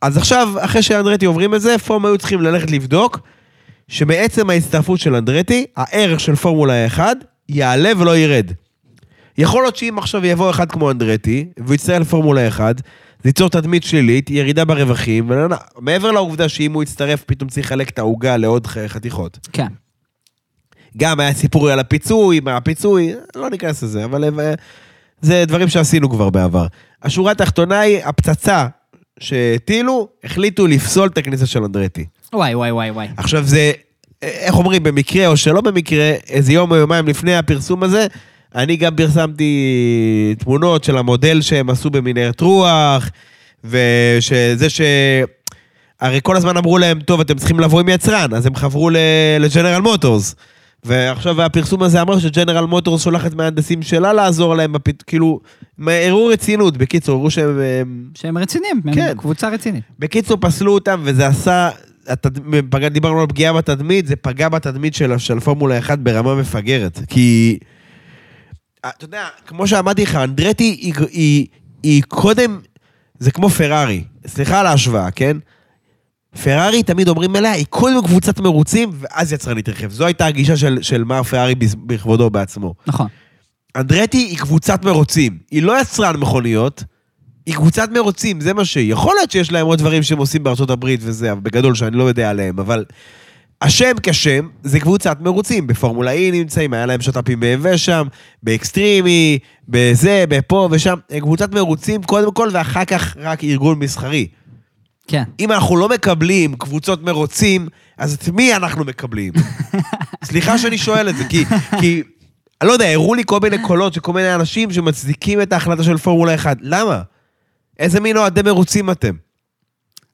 אז 0.02 0.18
עכשיו, 0.18 0.54
אחרי 0.60 0.82
שאנדרטי 0.82 1.26
עוברים 1.26 1.56
את 1.56 1.62
זה, 1.62 1.78
פורם 1.78 2.06
היו 2.06 2.18
צריכים 2.18 2.42
ללכת 2.42 2.72
לבדוק 2.72 3.20
שמעצם 3.88 4.50
ההצטרפות 4.50 5.00
של 5.00 5.16
אנדרטי, 5.16 5.66
הערך 5.78 6.20
של 6.20 6.36
פורמולה 6.36 6.86
1 6.88 7.18
יעלה 7.50 7.92
ולא 7.98 8.18
ירד. 8.18 8.52
יכול 9.38 9.64
להיות 9.64 9.76
שאם 9.76 9.98
עכשיו 9.98 10.26
יבוא 10.26 10.50
אחד 10.50 10.72
כמו 10.72 10.92
אנדרטי, 10.92 11.46
והוא 11.58 11.76
יצטרף 11.76 12.02
לפורמולה 12.02 12.48
1, 12.48 12.76
זה 13.24 13.30
ייצור 13.30 13.50
תדמית 13.50 13.84
שלילית, 13.84 14.30
ירידה 14.30 14.66
ברווחים, 14.66 15.32
ומעבר 15.78 16.12
לעובדה 16.12 16.50
שאם 16.50 16.74
הוא 16.74 16.84
יצטרף, 16.84 17.24
פתאום 17.24 17.50
צריך 17.50 17.66
לחלק 17.66 17.90
את 17.90 18.00
העוגה 18.00 18.38
לעוד 18.38 18.68
חתיכות. 18.68 19.40
כן. 19.54 19.68
גם 20.98 21.20
היה 21.20 21.34
סיפור 21.34 21.70
על 21.70 21.80
הפיצוי, 21.80 22.40
מה 22.40 22.58
הפיצוי, 22.58 23.14
לא 23.36 23.50
ניכנס 23.50 23.84
לזה, 23.84 24.06
אבל 24.06 24.40
אה, 24.40 24.54
זה 25.22 25.44
דברים 25.48 25.68
שעשינו 25.68 26.10
כבר 26.10 26.30
בעבר. 26.30 26.68
השורה 27.04 27.32
התחתונה 27.32 27.80
היא, 27.80 28.00
הפצצה 28.06 28.68
שהטילו, 29.20 30.08
החליטו 30.24 30.68
לפסול 30.68 31.08
את 31.08 31.18
הכניסה 31.18 31.46
של 31.46 31.64
אנדרטי. 31.64 32.06
וואי, 32.34 32.56
וואי, 32.56 32.72
וואי, 32.72 32.92
וואי. 32.92 33.08
עכשיו 33.18 33.44
זה, 33.44 33.72
איך 34.22 34.56
אומרים, 34.56 34.84
במקרה 34.84 35.28
או 35.28 35.38
שלא 35.38 35.62
במקרה, 35.62 36.14
איזה 36.30 36.54
יום 36.54 36.72
או 36.72 36.76
יומיים 36.76 37.08
לפני 37.08 37.36
הפרסום 37.36 37.84
הזה, 37.84 38.08
אני 38.56 38.76
גם 38.76 38.96
פרסמתי 38.96 40.36
תמונות 40.40 40.84
של 40.84 40.98
המודל 40.98 41.42
שהם 41.42 41.70
עשו 41.70 41.90
במנהרת 41.90 42.42
רוח, 42.42 43.10
ושזה 43.64 44.70
ש... 44.70 44.82
הרי 46.02 46.20
כל 46.24 46.36
הזמן 46.36 46.58
אמרו 46.58 46.78
להם, 46.78 47.00
טוב, 47.00 47.20
אתם 47.20 47.36
צריכים 47.38 47.60
לבוא 47.60 47.80
עם 47.80 47.90
יצרן, 47.90 48.34
אז 48.34 48.46
הם 48.46 48.56
חברו 48.56 48.90
לג'נרל 49.40 49.82
מוטורס. 49.82 50.36
ועכשיו 50.84 51.42
הפרסום 51.42 51.84
הזה 51.84 52.02
אמר 52.02 52.20
שג'נרל 52.20 52.66
מוטורס 52.66 53.04
שולחת 53.04 53.34
מהנדסים 53.34 53.82
שלה 53.82 54.14
לעזור 54.14 54.56
להם, 54.56 54.74
בפת... 54.74 55.02
כאילו, 55.02 55.40
הם 55.80 55.88
הראו 55.88 56.26
רצינות, 56.26 56.78
בקיצור, 56.78 57.16
הראו 57.16 57.32
שהם... 57.32 57.60
הם- 57.82 58.10
שהם 58.16 58.38
רציניים, 58.38 58.82
הם 58.86 58.94
כן. 58.94 59.14
קבוצה 59.18 59.50
רצינית. 59.50 59.84
בקיצור, 60.00 60.38
פסלו 60.42 60.74
אותם, 60.74 61.02
וזה 61.04 61.28
עשה... 61.28 61.70
התד... 62.08 62.40
דיברנו 62.92 63.22
על 63.22 63.28
פגיעה 63.28 63.54
בתדמית, 63.54 64.08
זה 64.08 64.16
פגע 64.16 64.50
בתדמית 64.50 64.94
של, 64.96 65.18
של 65.18 65.40
פורמולה 65.40 65.80
1 65.80 66.00
ברמה 66.00 66.36
מפגרת. 66.36 67.00
כי... 67.08 67.58
אתה 68.80 69.06
יודע, 69.06 69.24
כמו 69.48 69.68
שאמרתי 69.68 70.04
לך, 70.04 70.16
אנדרטי 70.16 70.64
היא, 70.64 70.94
היא, 71.12 71.46
היא 71.84 72.04
קודם... 72.08 72.60
זה 73.20 73.32
כמו 73.32 73.50
פרארי. 73.50 74.04
סליחה 74.28 74.60
על 74.60 74.66
ההשוואה, 74.68 75.12
כן? 75.12 75.38
פרארי, 76.44 76.84
תמיד 76.84 77.08
אומרים 77.08 77.36
עליה, 77.36 77.52
היא 77.52 77.66
קודם 77.70 78.06
קבוצת 78.06 78.40
מרוצים, 78.40 78.90
ואז 79.00 79.34
יצרנית 79.34 79.70
רכב. 79.70 79.92
זו 79.92 80.06
הייתה 80.06 80.26
הגישה 80.26 80.58
של, 80.58 80.78
של 80.82 81.04
מר 81.04 81.24
פרארי 81.24 81.56
בכבודו 81.86 82.30
בעצמו. 82.30 82.74
נכון. 82.88 83.08
אנדרטי 83.76 84.18
היא 84.18 84.38
קבוצת 84.38 84.86
מרוצים. 84.86 85.38
היא 85.52 85.64
לא 85.64 85.82
יצרן 85.82 86.18
מכוניות, 86.18 86.84
היא 87.46 87.56
קבוצת 87.56 87.90
מרוצים, 87.92 88.42
זה 88.42 88.54
מה 88.54 88.66
שהיא. 88.66 88.92
יכול 88.92 89.16
להיות 89.16 89.32
שיש 89.32 89.52
להם 89.52 89.66
עוד 89.66 89.80
דברים 89.80 90.04
שהם 90.04 90.18
עושים 90.18 90.44
בארצות 90.44 90.70
הברית 90.70 91.00
וזה, 91.04 91.32
אבל 91.32 91.42
בגדול 91.42 91.76
שאני 91.76 91.98
לא 91.98 92.04
יודע 92.04 92.30
עליהם, 92.30 92.60
אבל 92.60 92.86
השם 93.62 93.92
כשם 94.04 94.48
זה 94.64 94.80
קבוצת 94.80 95.18
מרוצים. 95.22 95.68
בפורמולה 95.68 96.14
E 96.14 96.32
נמצאים, 96.32 96.74
היה 96.74 96.86
להם 96.86 97.02
שת"פים 97.02 97.40
BMW 97.40 97.78
שם, 97.78 98.08
ב 98.44 98.53
Extreme 98.53 99.21
E, 99.21 99.40
בזה, 99.70 100.26
בפה 100.30 100.68
ושם. 100.72 100.96
קבוצת 101.20 101.54
מרוצים 101.54 102.04
קודם 102.04 102.32
כל, 102.32 102.50
ואחר 102.54 102.86
כך 102.86 103.18
רק 103.20 103.44
ארגון 103.44 103.80
מסחרי. 103.80 104.28
כן. 105.10 105.24
אם 105.40 105.52
אנחנו 105.52 105.78
לא 105.78 105.90
מקבלים 105.90 106.56
קבוצות 106.56 107.04
מרוצים, 107.04 107.68
אז 107.98 108.14
את 108.14 108.30
מי 108.30 108.56
אנחנו 108.56 108.86
מקבלים? 108.86 109.34
סליחה 110.30 110.58
שאני 110.58 110.78
שואל 110.78 111.10
את 111.10 111.18
זה, 111.18 111.24
כי, 111.24 111.46
כי, 111.80 112.04
אני 112.62 112.68
לא 112.68 112.74
יודע, 112.74 112.86
הראו 112.86 113.14
לי 113.14 113.24
כל 113.26 113.40
מיני 113.40 113.58
קולות 113.62 113.94
של 113.94 114.00
כל 114.00 114.14
מיני 114.14 114.36
אנשים 114.36 114.72
שמצדיקים 114.72 115.42
את 115.42 115.54
ההחלטה 115.54 115.84
של 115.84 115.98
פורמולה 115.98 116.36
1. 116.36 116.58
למה? 116.62 117.02
איזה 117.80 118.00
מין 118.00 118.18
אוהדי 118.18 118.42
מרוצים 118.42 118.90
אתם? 118.90 119.16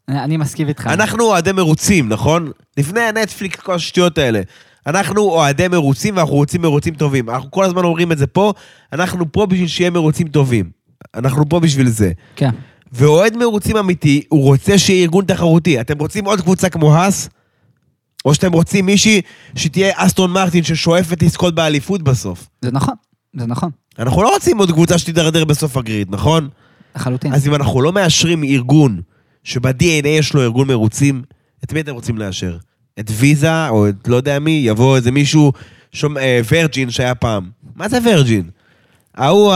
אני 0.10 0.38
מסכים 0.38 0.68
איתך. 0.68 0.88
אנחנו 0.88 1.24
אוהדי 1.24 1.52
מרוצים, 1.52 2.10
נכון? 2.10 2.52
לפני 2.78 3.02
הנטפליקס, 3.02 3.60
כל 3.60 3.74
השטויות 3.74 4.18
האלה. 4.18 4.42
אנחנו 4.88 5.22
אוהדי 5.22 5.68
מרוצים 5.68 6.18
ואנחנו 6.18 6.36
רוצים 6.36 6.62
מרוצים 6.62 6.96
טובים. 6.96 7.30
אנחנו 7.30 7.52
כל 7.52 7.66
הזמן 7.66 7.84
אומרים 7.84 8.12
את 8.12 8.18
זה 8.18 8.28
פה, 8.28 8.54
אנחנו 8.94 9.32
פה 9.32 9.46
בשביל 9.46 9.68
שיהיה 9.68 9.90
מרוצים 9.90 10.28
טובים. 10.28 10.70
אנחנו 11.16 11.50
פה 11.50 11.60
בשביל 11.60 11.88
זה. 11.88 12.12
כן. 12.36 12.50
ואוהד 12.96 13.38
מרוצים 13.38 13.78
אמיתי, 13.78 14.22
הוא 14.30 14.44
רוצה 14.44 14.78
שיהיה 14.78 15.04
ארגון 15.04 15.26
תחרותי. 15.26 15.82
אתם 15.82 15.98
רוצים 15.98 16.26
עוד 16.26 16.42
קבוצה 16.42 16.70
כמו 16.70 16.96
האס? 16.96 17.30
או 18.26 18.34
שאתם 18.34 18.52
רוצים 18.52 18.86
מישהי 18.86 19.22
שתהיה 19.56 19.92
אסטון 19.96 20.32
מרטין 20.32 20.64
ששואפת 20.64 21.24
לזכות 21.24 21.56
באליפות 21.56 22.02
בסוף? 22.02 22.48
זה 22.62 22.72
נכון. 22.72 22.94
זה 23.40 23.46
נכון. 23.46 23.70
אנחנו 24.00 24.24
לא 24.24 24.34
רוצים 24.34 24.58
עוד 24.58 24.72
קבוצה 24.72 24.98
שתידרדר 24.98 25.46
בסוף 25.46 25.78
הגריד, 25.78 26.08
נכון? 26.12 26.50
לחלוטין. 26.96 27.34
אז 27.34 27.48
אם 27.48 27.56
אנחנו 27.56 27.82
לא 27.82 27.94
מאשרים 27.94 28.44
ארגון 28.44 29.02
שב-DNA 29.44 30.08
יש 30.08 30.34
לו 30.34 30.42
ארגון 30.42 30.68
מרוצים, 30.68 31.24
את 31.64 31.74
מי 31.74 31.82
אתם 31.82 31.94
רוצים 31.94 32.18
לאשר? 32.18 32.58
את 33.00 33.12
ויזה, 33.12 33.70
או 33.70 33.90
את 33.90 34.08
לא 34.08 34.16
יודע 34.16 34.40
מי, 34.40 34.62
יבוא 34.66 34.96
איזה 34.96 35.12
מישהו, 35.12 35.52
שומע, 35.92 36.22
אה, 36.22 36.42
ורג'ין 36.52 36.92
שהיה 36.92 37.16
פעם. 37.16 37.50
מה 37.76 37.90
זה 37.90 37.98
ורג'ין? 38.06 38.50
ההוא, 39.18 39.54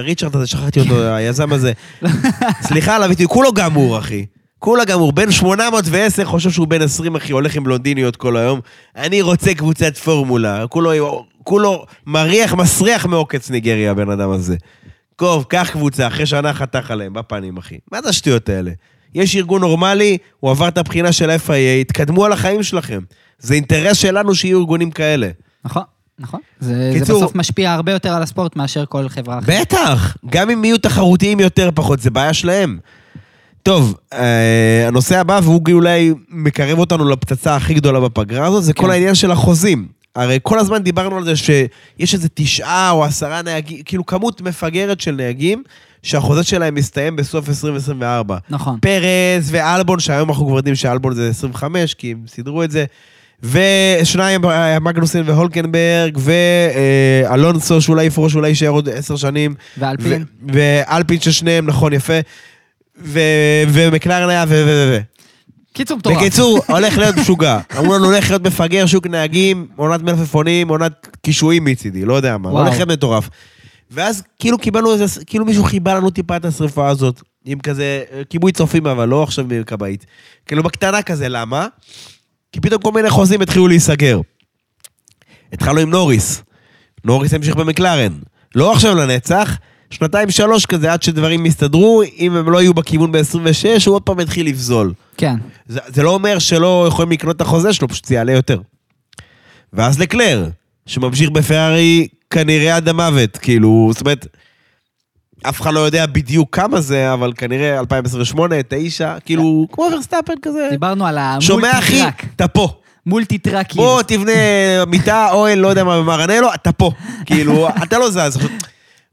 ריצ'רד 0.00 0.36
הזה, 0.36 0.46
שכחתי 0.46 0.80
אותו, 0.80 1.02
היזם 1.02 1.52
הזה. 1.52 1.72
סליחה 2.68 2.96
על 2.96 3.02
הביטוי, 3.02 3.26
כולו 3.28 3.52
גמור, 3.52 3.98
אחי. 3.98 4.26
כולו 4.58 4.82
גמור. 4.86 5.12
בן 5.12 5.32
810, 5.32 6.24
חושב 6.24 6.50
שהוא 6.50 6.68
בן 6.68 6.82
20, 6.82 7.16
אחי, 7.16 7.32
הולך 7.32 7.56
עם 7.56 7.64
בלונדיניות 7.64 8.16
כל 8.16 8.36
היום. 8.36 8.60
אני 8.96 9.22
רוצה 9.22 9.54
קבוצת 9.54 9.96
פורמולה. 9.96 10.66
כולו, 10.66 11.24
כולו 11.44 11.86
מריח, 12.06 12.54
מסריח 12.54 13.06
מעוקץ 13.06 13.50
ניגריה, 13.50 13.90
הבן 13.90 14.10
אדם 14.10 14.30
הזה. 14.30 14.56
טוב, 15.16 15.44
קח 15.48 15.70
קבוצה, 15.72 16.06
אחרי 16.06 16.26
שנה 16.26 16.52
חתך 16.52 16.90
עליהם, 16.90 17.12
בפנים, 17.12 17.56
אחי. 17.56 17.78
מה 17.92 18.02
זה 18.02 18.08
השטויות 18.08 18.48
האלה? 18.48 18.70
יש 19.14 19.36
ארגון 19.36 19.60
נורמלי, 19.60 20.18
הוא 20.40 20.50
עבר 20.50 20.68
את 20.68 20.78
הבחינה 20.78 21.12
של 21.12 21.30
ה-FIA, 21.30 21.80
התקדמו 21.80 22.24
על 22.24 22.32
החיים 22.32 22.62
שלכם. 22.62 23.00
זה 23.38 23.54
אינטרס 23.54 23.96
שלנו 23.96 24.34
שיהיו 24.34 24.58
ארגונים 24.58 24.90
כאלה. 24.90 25.28
נכון. 25.64 25.82
נכון. 26.18 26.40
זה, 26.60 26.92
זה 26.92 26.98
קיצור- 26.98 27.20
בסוף 27.20 27.34
משפיע 27.34 27.72
הרבה 27.72 27.92
יותר 27.92 28.12
על 28.12 28.22
הספורט 28.22 28.56
מאשר 28.56 28.84
כל 28.88 29.08
חברה 29.08 29.38
אחרת. 29.38 29.60
בטח, 29.60 30.16
גם 30.30 30.50
אם 30.50 30.64
יהיו 30.64 30.78
תחרותיים 30.78 31.40
יותר 31.40 31.70
פחות, 31.74 32.00
זה 32.00 32.10
בעיה 32.10 32.34
שלהם. 32.34 32.78
טוב, 33.62 33.94
אה, 34.12 34.84
הנושא 34.88 35.18
הבא, 35.20 35.40
והוא 35.42 35.60
אולי 35.72 36.12
מקרב 36.30 36.78
אותנו 36.78 37.08
לפצצה 37.08 37.56
הכי 37.56 37.74
גדולה 37.74 38.00
בפגרה 38.00 38.46
הזאת, 38.46 38.64
זה 38.64 38.72
כן. 38.72 38.82
כל 38.82 38.90
העניין 38.90 39.14
של 39.14 39.30
החוזים. 39.30 39.88
הרי 40.16 40.38
כל 40.42 40.58
הזמן 40.58 40.78
דיברנו 40.82 41.16
על 41.16 41.24
זה 41.24 41.36
שיש 41.36 42.14
איזה 42.14 42.28
תשעה 42.34 42.90
או 42.90 43.04
עשרה 43.04 43.42
נהגים, 43.42 43.82
כאילו 43.84 44.06
כמות 44.06 44.40
מפגרת 44.40 45.00
של 45.00 45.14
נהגים, 45.14 45.62
שהחוזה 46.02 46.42
שלהם 46.42 46.74
מסתיים 46.74 47.16
בסוף 47.16 47.48
2024. 47.48 48.36
נכון. 48.50 48.78
פרז 48.80 49.48
ואלבון, 49.50 49.98
שהיום 50.00 50.28
אנחנו 50.28 50.46
כבר 50.46 50.56
יודעים 50.56 50.74
שאלבון 50.74 51.14
זה 51.14 51.28
25, 51.28 51.94
כי 51.94 52.10
הם 52.12 52.18
סידרו 52.28 52.62
את 52.62 52.70
זה. 52.70 52.84
ושניים, 53.50 54.44
אה, 54.44 54.78
מגנוסן 54.80 55.22
והולקנברג, 55.26 56.18
ואלונסו 57.26 57.80
שאולי 57.80 58.04
יפרוש, 58.04 58.34
אולי 58.34 58.48
יישאר 58.48 58.68
עוד 58.68 58.88
עשר 58.88 59.16
שנים. 59.16 59.54
ואלפין. 59.78 60.22
ו- 60.22 60.52
ואלפין 60.52 61.20
ששניהם, 61.20 61.66
נכון, 61.66 61.92
יפה. 61.92 62.18
ומקלרן 63.68 64.28
היה 64.28 64.44
ו... 64.48 64.64
ו- 64.66 64.94
ו- 64.98 65.00
קיצור 65.72 65.98
מטורף. 65.98 66.16
בקיצור, 66.16 66.60
הולך 66.74 66.98
להיות 66.98 67.16
משוגע. 67.16 67.58
אמרו 67.78 67.94
לנו, 67.94 68.04
הולך 68.04 68.30
להיות 68.30 68.42
מפגר, 68.42 68.86
שוק 68.86 69.06
נהגים, 69.06 69.66
עונת 69.76 70.02
מלפפונים, 70.02 70.68
עונת 70.68 71.08
קישואים 71.22 71.64
מצידי, 71.64 72.04
לא 72.04 72.14
יודע 72.14 72.38
מה. 72.38 72.48
וואו. 72.48 72.62
הולך 72.62 72.76
להיות 72.76 72.88
מטורף. 72.90 73.28
ואז 73.90 74.22
כאילו 74.38 74.58
קיבלנו 74.58 74.92
איזה, 74.92 75.24
כאילו 75.24 75.44
מישהו 75.44 75.64
חיבה 75.64 75.94
לנו 75.94 76.10
טיפה 76.10 76.36
את 76.36 76.44
השריפה 76.44 76.88
הזאת, 76.88 77.22
עם 77.44 77.60
כזה 77.60 78.02
אה, 78.12 78.22
כיבוי 78.30 78.52
צופים, 78.52 78.86
אבל 78.86 79.08
לא 79.08 79.22
עכשיו 79.22 79.44
מכבאית. 79.48 80.06
כאילו 80.46 80.62
בקטנה 80.62 81.02
כזה, 81.02 81.28
למה? 81.28 81.66
כי 82.54 82.60
פתאום 82.60 82.82
כל 82.82 82.92
מיני 82.92 83.10
חוזים 83.10 83.40
התחילו 83.40 83.68
להיסגר. 83.68 84.20
התחלנו 85.52 85.80
עם 85.80 85.90
נוריס. 85.90 86.42
נוריס 87.04 87.34
המשיך 87.34 87.56
במקלרן. 87.56 88.12
לא 88.54 88.72
עכשיו 88.72 88.94
לנצח, 88.94 89.58
שנתיים 89.90 90.30
שלוש 90.30 90.66
כזה 90.66 90.92
עד 90.92 91.02
שדברים 91.02 91.46
יסתדרו, 91.46 92.02
אם 92.18 92.36
הם 92.36 92.50
לא 92.50 92.62
יהיו 92.62 92.74
בכיוון 92.74 93.12
ב-26, 93.12 93.86
הוא 93.86 93.94
עוד 93.94 94.02
פעם 94.02 94.20
יתחיל 94.20 94.46
לפזול. 94.46 94.92
כן. 95.16 95.36
זה, 95.66 95.80
זה 95.86 96.02
לא 96.02 96.10
אומר 96.10 96.38
שלא 96.38 96.84
יכולים 96.88 97.12
לקנות 97.12 97.36
את 97.36 97.40
החוזה 97.40 97.72
שלו, 97.72 97.88
פשוט 97.88 98.04
זה 98.04 98.14
יעלה 98.14 98.32
יותר. 98.32 98.60
ואז 99.72 99.98
לקלר, 99.98 100.48
שממשיך 100.86 101.30
בפרארי 101.30 102.08
כנראה 102.30 102.76
עד 102.76 102.88
המוות, 102.88 103.36
כאילו, 103.36 103.90
זאת 103.92 104.00
אומרת, 104.00 104.26
אף 105.48 105.60
אחד 105.60 105.74
לא 105.74 105.80
יודע 105.80 106.06
בדיוק 106.06 106.56
כמה 106.56 106.80
זה, 106.80 107.12
אבל 107.12 107.32
כנראה 107.36 107.78
2028, 107.78 108.56
9, 108.68 109.16
כאילו, 109.24 109.66
כמו 109.72 109.88
ורסטאפן 109.92 110.34
כזה. 110.42 110.68
דיברנו 110.70 111.06
על 111.06 111.18
שומע 111.40 111.78
אחי, 111.78 112.00
המולטי-טראק. 112.00 112.26
אתה 112.36 112.48
פה. 112.48 112.68
מולטי 113.06 113.38
טראקים. 113.38 113.82
בוא 113.82 114.02
תבנה 114.02 114.32
מיטה, 114.86 115.28
אוהל, 115.32 115.58
לא 115.58 115.68
יודע 115.68 115.84
מה, 115.84 115.98
במרנלו, 115.98 116.54
אתה 116.54 116.72
פה. 116.72 116.90
כאילו, 117.26 117.68
אתה 117.82 117.98
לא 117.98 118.10
זז. 118.10 118.38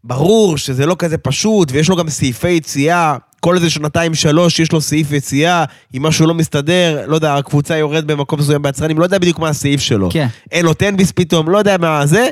ברור 0.04 0.58
שזה 0.58 0.86
לא 0.86 0.96
כזה 1.00 1.18
פשוט, 1.18 1.72
ויש 1.72 1.90
לו 1.90 1.96
גם 1.96 2.10
סעיפי 2.10 2.50
יציאה. 2.50 3.16
כל 3.40 3.56
איזה 3.56 3.70
שנתיים, 3.70 4.16
שלוש, 4.16 4.60
יש 4.60 4.72
לו 4.72 4.82
סעיף 4.82 5.12
יציאה, 5.12 5.66
אם 5.98 6.04
משהו 6.04 6.28
לא 6.28 6.34
מסתדר, 6.34 7.04
לא 7.08 7.16
יודע, 7.16 7.36
הקבוצה 7.36 7.78
יורד 7.78 8.08
במקום 8.08 8.40
מסוים 8.40 8.62
ביצרנים, 8.62 9.00
לא 9.00 9.04
יודע 9.04 9.18
בדיוק 9.18 9.40
מה 9.40 9.50
הסעיף 9.50 9.82
שלו. 9.82 10.10
כן. 10.12 10.28
אין 10.52 10.66
לו 10.66 10.74
טנביס 10.74 11.12
פתאום, 11.12 11.50
לא 11.50 11.58
יודע 11.58 11.78
מה 11.78 12.06
זה, 12.06 12.30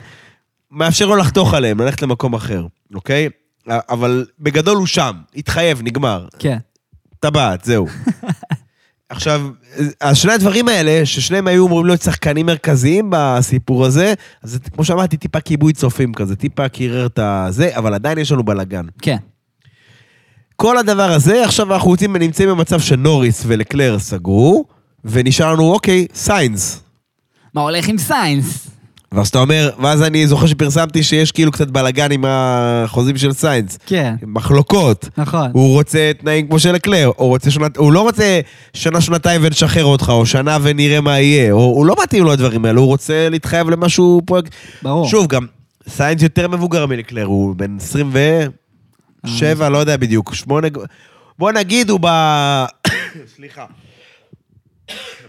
מאפשר 0.71 1.05
לו 1.05 1.15
לחתוך 1.15 1.53
עליהם, 1.53 1.81
ללכת 1.81 2.01
למקום 2.01 2.33
אחר, 2.33 2.65
אוקיי? 2.95 3.29
אבל 3.67 4.25
בגדול 4.39 4.77
הוא 4.77 4.87
שם, 4.87 5.11
התחייב, 5.35 5.81
נגמר. 5.83 6.27
כן. 6.39 6.57
טבעת, 7.19 7.65
זהו. 7.65 7.87
עכשיו, 9.09 9.49
אז 9.99 10.17
שני 10.17 10.31
הדברים 10.31 10.67
האלה, 10.67 11.05
ששניהם 11.05 11.47
היו 11.47 11.67
אמורים 11.67 11.85
להיות 11.85 12.01
שחקנים 12.01 12.45
מרכזיים 12.45 13.07
בסיפור 13.09 13.85
הזה, 13.85 14.13
אז 14.43 14.51
זה, 14.51 14.59
כמו 14.59 14.83
שאמרתי, 14.83 15.17
טיפה 15.17 15.39
כיבוי 15.39 15.73
צופים 15.73 16.13
כזה, 16.13 16.35
טיפה 16.35 16.69
קירר 16.69 17.05
את 17.05 17.19
הזה, 17.21 17.77
אבל 17.77 17.93
עדיין 17.93 18.17
יש 18.17 18.31
לנו 18.31 18.43
בלאגן. 18.43 18.85
כן. 19.01 19.17
כל 20.55 20.77
הדבר 20.77 21.11
הזה, 21.11 21.43
עכשיו 21.43 21.73
אנחנו 21.73 21.89
רוצים, 21.89 22.15
נמצאים 22.15 22.49
במצב 22.49 22.79
שנוריס 22.79 23.43
ולקלר 23.47 23.99
סגרו, 23.99 24.65
ונשאר 25.05 25.53
לנו, 25.53 25.73
אוקיי, 25.73 26.07
סיינס. 26.15 26.81
מה 27.53 27.61
הולך 27.61 27.87
עם 27.87 27.97
סיינס? 27.97 28.67
ואז 29.11 29.27
אתה 29.27 29.39
אומר, 29.39 29.69
ואז 29.79 30.03
אני 30.03 30.27
זוכר 30.27 30.47
שפרסמתי 30.47 31.03
שיש 31.03 31.31
כאילו 31.31 31.51
קצת 31.51 31.67
בלאגן 31.67 32.11
עם 32.11 32.25
החוזים 32.27 33.17
של 33.17 33.33
סיינס. 33.33 33.77
כן. 33.85 34.15
מחלוקות. 34.21 35.09
נכון. 35.17 35.49
הוא 35.53 35.73
רוצה 35.73 36.11
תנאים 36.19 36.47
כמו 36.47 36.59
של 36.59 36.75
לקלר, 36.75 37.11
הוא, 37.15 37.27
רוצה 37.27 37.51
שנת, 37.51 37.77
הוא 37.77 37.93
לא 37.93 38.01
רוצה 38.01 38.39
שנה-שנתיים 38.73 39.41
ונשחרר 39.43 39.85
אותך, 39.85 40.09
או 40.09 40.25
שנה 40.25 40.57
ונראה 40.61 41.01
מה 41.01 41.19
יהיה, 41.19 41.51
או, 41.51 41.57
הוא 41.57 41.85
לא 41.85 41.95
מתאים 42.03 42.23
לו 42.23 42.31
הדברים 42.31 42.65
האלה, 42.65 42.79
הוא 42.79 42.87
רוצה 42.87 43.29
להתחייב 43.29 43.69
למשהו 43.69 44.21
פרויקט. 44.25 44.55
ברור. 44.81 45.07
שוב, 45.07 45.27
גם 45.27 45.45
סיינס 45.87 46.21
יותר 46.21 46.47
מבוגר 46.47 46.85
מלקלר, 46.85 47.25
הוא 47.25 47.55
בן 47.55 47.77
27, 47.79 49.69
לא 49.69 49.77
יודע 49.77 49.97
בדיוק, 49.97 50.33
שמונה... 50.33 50.67
בוא 51.39 51.51
נגיד 51.51 51.89
הוא 51.89 51.99
ב... 52.01 52.07
סליחה. 53.35 53.65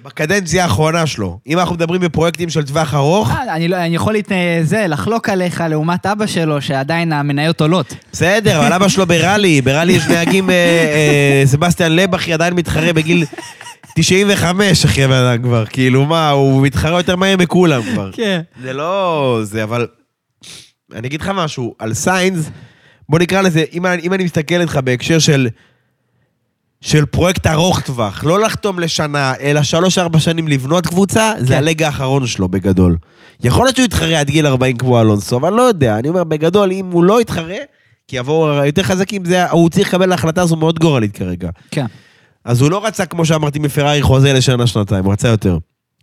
בקדנציה 0.02 0.62
האחרונה 0.62 1.06
שלו. 1.06 1.38
אם 1.46 1.58
אנחנו 1.58 1.74
מדברים 1.74 2.00
בפרויקטים 2.00 2.50
של 2.50 2.62
טווח 2.62 2.94
ארוך, 2.94 3.30
אה, 3.30 3.56
אני, 3.56 3.68
לא, 3.68 3.76
אני 3.76 3.96
יכול 3.96 4.12
להת... 4.12 4.32
זה, 4.62 4.86
לחלוק 4.88 5.28
עליך 5.28 5.64
לעומת 5.68 6.06
אבא 6.06 6.26
שלו, 6.26 6.62
שעדיין 6.62 7.12
המניות 7.12 7.60
עולות. 7.60 7.94
בסדר, 8.12 8.58
אבל 8.58 8.72
אבא 8.72 8.88
שלו 8.88 9.06
בראלי, 9.06 9.62
בראלי 9.62 9.92
יש 9.92 10.06
נהגים, 10.06 10.50
אה, 10.50 10.54
אה, 10.54 11.42
סבסטיאן 11.46 11.92
לואב, 11.92 12.17
אחי 12.17 12.32
עדיין 12.32 12.54
מתחרה 12.54 12.92
בגיל 12.92 13.24
95, 13.94 14.84
אחי 14.84 15.04
הבן 15.04 15.14
אדם 15.14 15.42
כבר, 15.42 15.66
כאילו 15.66 16.06
מה, 16.06 16.30
הוא 16.30 16.62
מתחרה 16.62 16.98
יותר 16.98 17.16
מהר 17.16 17.36
מכולם 17.36 17.82
כבר. 17.82 18.10
כן. 18.12 18.40
זה 18.62 18.72
לא 18.72 19.40
זה, 19.42 19.62
אבל... 19.62 19.86
אני 20.94 21.08
אגיד 21.08 21.20
לך 21.20 21.32
משהו, 21.34 21.74
על 21.78 21.94
סיינס, 21.94 22.50
בוא 23.08 23.18
נקרא 23.18 23.40
לזה, 23.40 23.64
אם 23.72 23.86
אני 23.86 24.24
מסתכל 24.24 24.60
איתך 24.60 24.80
בהקשר 24.84 25.18
של... 25.18 25.48
של 26.80 27.06
פרויקט 27.06 27.46
ארוך 27.46 27.80
טווח, 27.80 28.24
לא 28.24 28.40
לחתום 28.40 28.78
לשנה, 28.78 29.32
אלא 29.40 29.62
שלוש-ארבע 29.62 30.18
שנים 30.18 30.48
לבנות 30.48 30.86
קבוצה, 30.86 31.32
זה 31.38 31.46
כן. 31.46 31.54
הלג 31.54 31.82
האחרון 31.82 32.26
שלו 32.26 32.48
בגדול. 32.48 32.96
יכול 33.44 33.64
להיות 33.64 33.76
שהוא 33.76 33.84
יתחרה 33.84 34.20
עד 34.20 34.30
גיל 34.30 34.46
40 34.46 34.76
כמו 34.76 35.00
אלונסו, 35.00 35.36
אבל 35.36 35.52
לא 35.52 35.62
יודע, 35.62 35.98
אני 35.98 36.08
אומר, 36.08 36.24
בגדול, 36.24 36.72
אם 36.72 36.86
הוא 36.92 37.04
לא 37.04 37.20
יתחרה, 37.20 37.56
כי 38.08 38.16
יבואו 38.16 38.64
יותר 38.64 38.82
חזקים, 38.82 39.24
זה, 39.24 39.50
הוא 39.50 39.70
צריך 39.70 39.88
לקבל 39.88 40.12
ההחלטה 40.12 40.42
הזו 40.42 40.56
מאוד 40.56 40.78
גורלית 40.78 41.12
כרגע. 41.12 41.50
כן. 41.70 41.86
אז 42.44 42.60
הוא 42.60 42.70
לא 42.70 42.86
רצה, 42.86 43.06
כמו 43.06 43.24
שאמרתי, 43.24 43.58
מפרארי 43.58 44.02
חוזה 44.02 44.32
לשנה-שנתיים, 44.32 45.04
הוא 45.04 45.12
רצה 45.12 45.28
יותר. 45.28 45.58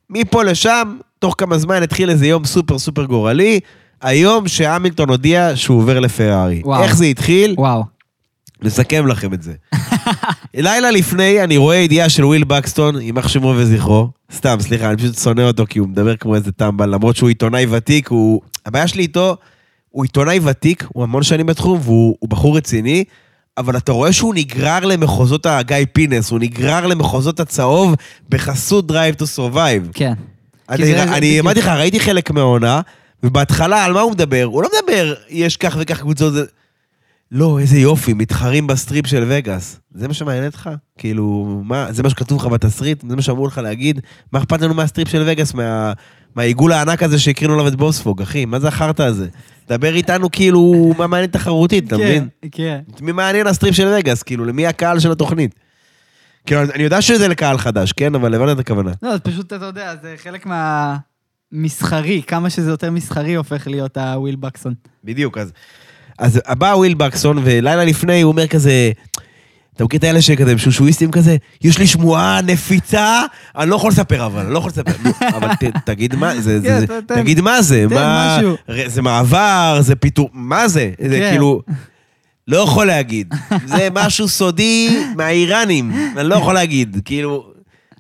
מפה 0.09 0.43
לשם, 0.43 0.97
תוך 1.19 1.35
כמה 1.37 1.57
זמן 1.57 1.83
התחיל 1.83 2.09
איזה 2.09 2.27
יום 2.27 2.45
סופר 2.45 2.79
סופר 2.79 3.03
גורלי, 3.03 3.59
היום 4.01 4.47
שהמילטון 4.47 5.09
הודיע 5.09 5.51
שהוא 5.55 5.77
עובר 5.77 5.99
לפרארי. 5.99 6.61
וואו. 6.65 6.83
איך 6.83 6.95
זה 6.95 7.05
התחיל? 7.05 7.55
וואו. 7.57 7.96
נסכם 8.61 9.07
לכם 9.07 9.33
את 9.33 9.41
זה. 9.41 9.53
לילה 10.53 10.91
לפני 10.91 11.43
אני 11.43 11.57
רואה 11.57 11.75
ידיעה 11.75 12.09
של 12.09 12.25
וויל 12.25 12.43
בקסטון, 12.43 13.01
יימח 13.01 13.27
שמו 13.27 13.53
וזכרו. 13.57 14.09
סתם, 14.33 14.57
סליחה, 14.59 14.89
אני 14.89 14.97
פשוט 14.97 15.17
שונא 15.17 15.41
אותו 15.41 15.65
כי 15.69 15.79
הוא 15.79 15.87
מדבר 15.87 16.15
כמו 16.15 16.35
איזה 16.35 16.51
טמבל, 16.51 16.89
למרות 16.89 17.15
שהוא 17.15 17.29
עיתונאי 17.29 17.65
ותיק, 17.69 18.07
הוא... 18.07 18.41
הבעיה 18.65 18.87
שלי 18.87 19.01
איתו, 19.01 19.37
הוא 19.89 20.03
עיתונאי 20.03 20.39
ותיק, 20.43 20.85
הוא 20.93 21.03
המון 21.03 21.23
שנים 21.23 21.45
בתחום, 21.45 21.79
והוא 21.83 22.15
הוא 22.19 22.29
בחור 22.29 22.57
רציני, 22.57 23.03
אבל 23.57 23.77
אתה 23.77 23.91
רואה 23.91 24.13
שהוא 24.13 24.35
נגרר 24.35 24.85
למחוזות 24.85 25.45
הגיא 25.45 25.77
פינס, 25.93 26.31
הוא 26.31 26.39
נגרר 26.39 26.87
למחוזות 26.87 27.39
הצהוב 27.39 27.95
בחסות 28.29 28.91
Drive 28.91 29.21
to 29.21 29.23
Survive. 29.37 29.93
כן. 29.93 30.13
אני. 30.69 31.39
אמרתי 31.39 31.59
לך, 31.59 31.67
ראיתי 31.67 31.99
חלק 31.99 32.31
מהעונה, 32.31 32.81
ובהתחלה, 33.23 33.85
על 33.85 33.93
מה 33.93 34.01
הוא 34.01 34.11
מדבר? 34.11 34.43
הוא 34.43 34.63
לא 34.63 34.69
מדבר, 34.77 35.13
יש 35.29 35.57
כך 35.57 35.77
וכך 35.79 35.99
קבוצות, 35.99 36.33
זה... 36.33 36.45
לא, 37.31 37.59
איזה 37.59 37.77
יופי, 37.77 38.13
מתחרים 38.13 38.67
בסטריפ 38.67 39.07
של 39.07 39.25
וגאס. 39.27 39.79
זה 39.91 40.07
מה 40.07 40.13
שמעניין 40.13 40.45
אותך? 40.45 40.69
כאילו, 40.97 41.61
מה, 41.63 41.91
זה 41.91 42.03
מה 42.03 42.09
שכתוב 42.09 42.41
לך 42.41 42.47
בתסריט? 42.47 43.03
זה 43.09 43.15
מה 43.15 43.21
שאמרו 43.21 43.47
לך 43.47 43.57
להגיד? 43.57 44.01
מה 44.31 44.39
אכפת 44.39 44.61
לנו 44.61 44.73
מהסטריפ 44.73 45.07
של 45.07 45.23
וגאס, 45.27 45.53
מה, 45.53 45.93
מהעיגול 46.35 46.71
הענק 46.71 47.03
הזה 47.03 47.19
שהקרינו 47.19 47.53
עליו 47.53 47.67
את 47.67 47.75
בובספוג, 47.75 48.21
אחי? 48.21 48.45
מה 48.45 48.59
זה 48.59 48.67
החרטא 48.67 49.01
הזה? 49.01 49.27
דבר 49.69 49.95
איתנו 49.95 50.31
כאילו, 50.31 50.93
מה 50.97 51.07
מעניין 51.07 51.29
תחרותית, 51.29 51.87
אתה 51.87 51.97
מבין? 51.97 52.27
כן, 52.41 52.47
כן. 52.51 52.79
מי 53.05 53.11
מעניין 53.11 53.47
הסטריפ 53.47 53.75
של 53.75 53.93
וגאס? 53.97 54.23
כאילו, 54.23 54.45
למי 54.45 54.67
הקהל 54.67 54.99
של 54.99 55.11
התוכנית? 55.11 55.55
כאילו, 56.45 56.61
אני 56.61 56.83
יודע 56.83 57.01
שזה 57.01 57.27
לקהל 57.27 57.57
חדש, 57.57 57.91
כן? 57.91 58.15
אבל 58.15 58.33
הבנת 58.33 58.55
את 58.55 58.59
הכוונה. 58.59 58.91
לא, 59.01 59.13
זה 59.13 59.19
פשוט, 59.19 59.53
אתה 59.53 59.65
יודע, 59.65 59.95
זה 60.01 60.15
חלק 60.17 60.47
מהמסחרי, 61.51 62.21
כמה 62.27 62.49
שזה 62.49 62.69
יותר 62.69 62.91
מסחרי 62.91 63.35
הופך 63.35 63.67
להיות 63.67 63.97
הוויל 63.97 64.35
בקסטון. 64.36 64.73
בדיוק, 65.03 65.37
אז... 65.37 65.51
אז 66.17 66.41
בא 66.58 66.73
וויל 66.75 66.93
בקסטון, 66.93 67.38
ולילה 67.43 67.86
לפני 67.86 68.21
הוא 68.21 68.32
אומר 68.32 68.47
כזה... 68.47 68.91
אתה 69.75 69.84
מכיר 69.86 69.99
את 69.99 70.03
האלה 70.03 70.21
שכזה, 70.21 70.58
שושואיסטים 70.58 71.12
כזה? 71.12 71.38
יש 71.63 71.77
לי 71.77 71.88
שמועה 71.88 72.41
נפיצה, 72.41 73.21
אני 73.58 73.69
לא 73.69 73.75
יכול 73.75 73.91
לספר 73.91 74.25
אבל, 74.25 74.41
אני 74.41 74.53
לא 74.53 74.58
יכול 74.58 74.71
לספר. 74.71 75.10
אבל 75.38 75.49
תגיד 75.86 76.15
מה 76.15 76.41
זה, 76.41 76.60
כן, 76.63 76.86
תגיד 77.08 77.41
מה 77.41 77.62
זה, 77.62 77.86
מה... 77.89 78.39
זה 78.86 79.01
מעבר, 79.01 79.77
זה 79.82 79.95
פיתור, 79.95 80.30
מה 80.34 80.67
זה? 80.67 80.91
זה 81.01 81.17
כן. 81.19 81.30
כאילו... 81.30 81.62
לא 82.47 82.58
יכול 82.58 82.88
להגיד. 82.88 83.34
זה 83.65 83.88
משהו 83.93 84.27
סודי 84.27 84.99
מהאיראנים, 85.15 85.91
אני 86.17 86.30
לא 86.30 86.36
יכול 86.36 86.53
להגיד. 86.53 87.01
כאילו, 87.06 87.45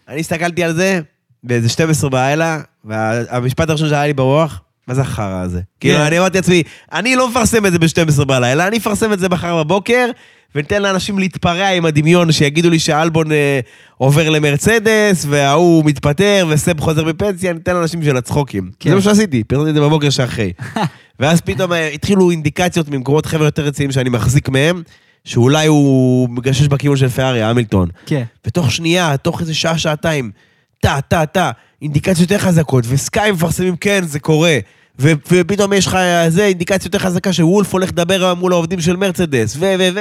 אני 0.07 0.19
הסתכלתי 0.19 0.63
על 0.63 0.73
זה 0.73 0.99
באיזה 1.43 1.69
12 1.69 2.09
בלילה, 2.09 2.59
והמשפט 2.85 3.69
הראשון 3.69 3.89
שהיה 3.89 4.07
לי 4.07 4.13
ברוח, 4.13 4.61
מה 4.87 4.93
זה 4.93 5.01
החרא 5.01 5.41
הזה? 5.41 5.61
כאילו, 5.79 6.07
אני 6.07 6.19
אמרתי 6.19 6.37
לעצמי, 6.37 6.63
אני 6.93 7.15
לא 7.15 7.29
מפרסם 7.29 7.65
את 7.65 7.71
זה 7.71 7.79
ב-12 7.79 8.25
בלילה, 8.25 8.67
אני 8.67 8.77
אפרסם 8.77 9.13
את 9.13 9.19
זה 9.19 9.29
מחר 9.29 9.63
בבוקר, 9.63 10.09
וניתן 10.55 10.81
לאנשים 10.81 11.19
להתפרע 11.19 11.67
עם 11.67 11.85
הדמיון, 11.85 12.31
שיגידו 12.31 12.69
לי 12.69 12.79
שאלבון 12.79 13.31
אה, 13.31 13.59
עובר 13.97 14.29
למרצדס, 14.29 15.25
וההוא 15.29 15.85
מתפטר, 15.85 16.47
וסב 16.49 16.79
חוזר 16.79 17.03
בפנסיה, 17.03 17.53
ניתן 17.53 17.75
לאנשים 17.75 18.03
של 18.03 18.17
הצחוקים. 18.17 18.71
כן. 18.79 18.89
זה 18.89 18.95
מה 18.95 19.01
שעשיתי, 19.01 19.43
פרסמתי 19.43 19.69
את 19.69 19.75
זה 19.75 19.81
בבוקר 19.81 20.09
שאחרי. 20.09 20.53
ואז 21.19 21.41
פתאום 21.41 21.73
אה, 21.73 21.87
התחילו 21.87 22.31
אינדיקציות 22.31 22.89
ממקומות 22.89 23.25
חבר'ה 23.25 23.47
יותר 23.47 23.65
רציניים 23.65 23.91
שאני 23.91 24.09
מחזיק 24.09 24.49
מהם, 24.49 24.83
שאולי 25.25 25.67
הוא 25.67 26.29
מגשש 26.29 26.67
בכיוון 26.67 26.97
של 26.97 27.09
פרארי, 27.09 27.43
המילטון. 27.43 27.89
כן. 28.05 28.23
ותוך 28.47 28.71
שנייה, 28.71 29.17
תוך 29.17 29.41
איזה 29.41 29.53
שעה, 29.53 29.77
שעתיים, 29.77 30.31
טה, 30.79 30.99
טה, 31.07 31.25
טה, 31.25 31.51
אינדיקציות 31.81 32.31
יותר 32.31 32.43
חזקות, 32.43 32.83
וסקאי 32.87 33.31
מפרסמים, 33.31 33.75
כן, 33.75 34.03
זה 34.03 34.19
קורה. 34.19 34.57
ו- 34.99 35.11
ופתאום 35.31 35.73
יש 35.73 35.87
לך 35.87 35.97
זה, 36.27 36.45
אינדיקציה 36.45 36.87
יותר 36.87 36.99
חזקה 36.99 37.33
שוולף 37.33 37.73
הולך 37.73 37.89
לדבר 37.89 38.33
מול 38.33 38.53
העובדים 38.53 38.81
של 38.81 38.95
מרצדס, 38.95 39.55
ו... 39.59 39.75
ו... 39.79 39.89
ו... 39.95 39.99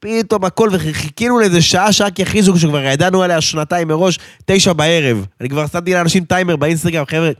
פתאום 0.00 0.44
הכל, 0.44 0.68
וחיכינו 0.72 1.38
לאיזה 1.38 1.62
שעה, 1.62 1.92
שעה 1.92 2.10
כי 2.10 2.22
הכריזו, 2.22 2.54
כשכבר 2.54 2.84
ידענו 2.84 3.22
עליה 3.22 3.40
שעתיים 3.40 3.88
מראש, 3.88 4.18
תשע 4.46 4.72
בערב. 4.72 5.26
אני 5.40 5.48
כבר 5.48 5.66
שמתי 5.66 5.94
לאנשים 5.94 6.24
טיימר 6.24 6.56
באינסטגרם, 6.56 7.04
חבר'ה, 7.06 7.30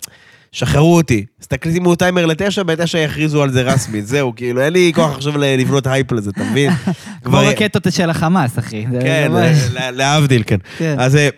שחררו 0.52 0.96
אותי. 0.96 1.24
תסתכלי, 1.40 1.72
שימו 1.72 1.94
טיימר 1.94 2.26
לתשע, 2.26 2.62
בתשע 2.62 2.98
יכריזו 2.98 3.42
על 3.42 3.52
זה 3.52 3.62
רשמית, 3.62 4.06
זהו, 4.06 4.32
כאילו, 4.36 4.60
אין 4.60 4.72
לי 4.72 4.92
כוח 4.94 5.16
עכשיו 5.16 5.38
לבנות 5.38 5.86
הייפ 5.86 6.12
לזה, 6.12 6.30
אתה 6.30 6.44
מבין? 6.50 6.70
כמו 7.24 7.38
רקטות 7.38 7.86
של 7.90 8.10
החמאס, 8.10 8.58
אחי. 8.58 8.86
כן, 9.00 9.32
להבדיל, 9.92 10.42
כן. 10.46 10.58
כן. 10.78 10.96
אז 10.98 11.16
אה, 11.16 11.28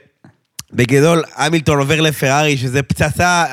בגדול, 0.73 1.23
המילטון 1.37 1.79
עובר 1.79 2.01
לפרארי, 2.01 2.57
שזה 2.57 2.83
פצצה, 2.83 3.45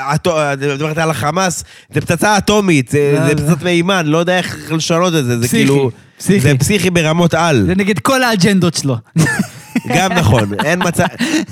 דיברת 0.58 0.98
על 0.98 1.10
החמאס, 1.10 1.64
זה 1.94 2.02
פצצה 2.02 2.38
אטומית, 2.38 2.90
זה 2.90 3.16
לא, 3.20 3.20
זה 3.20 3.28
זה- 3.28 3.36
פצצת 3.36 3.64
מימן, 3.64 4.06
לא 4.06 4.18
יודע 4.18 4.38
איך 4.38 4.72
לשנות 4.72 5.08
את 5.16 5.26
זה, 5.26 5.38
זה 5.40 5.48
פסיכי, 5.48 5.58
כאילו... 5.66 5.92
פסיכי. 6.18 6.40
זה 6.40 6.58
פסיכי 6.60 6.90
ברמות 6.90 7.34
על. 7.34 7.64
זה 7.66 7.76
נגד 7.76 8.00
כל 8.00 8.24
האג'נדות 8.24 8.74
שלו. 8.74 8.98
גם 9.96 10.14
נכון, 10.14 10.50
אין 10.66 10.80
מצב, 10.86 11.06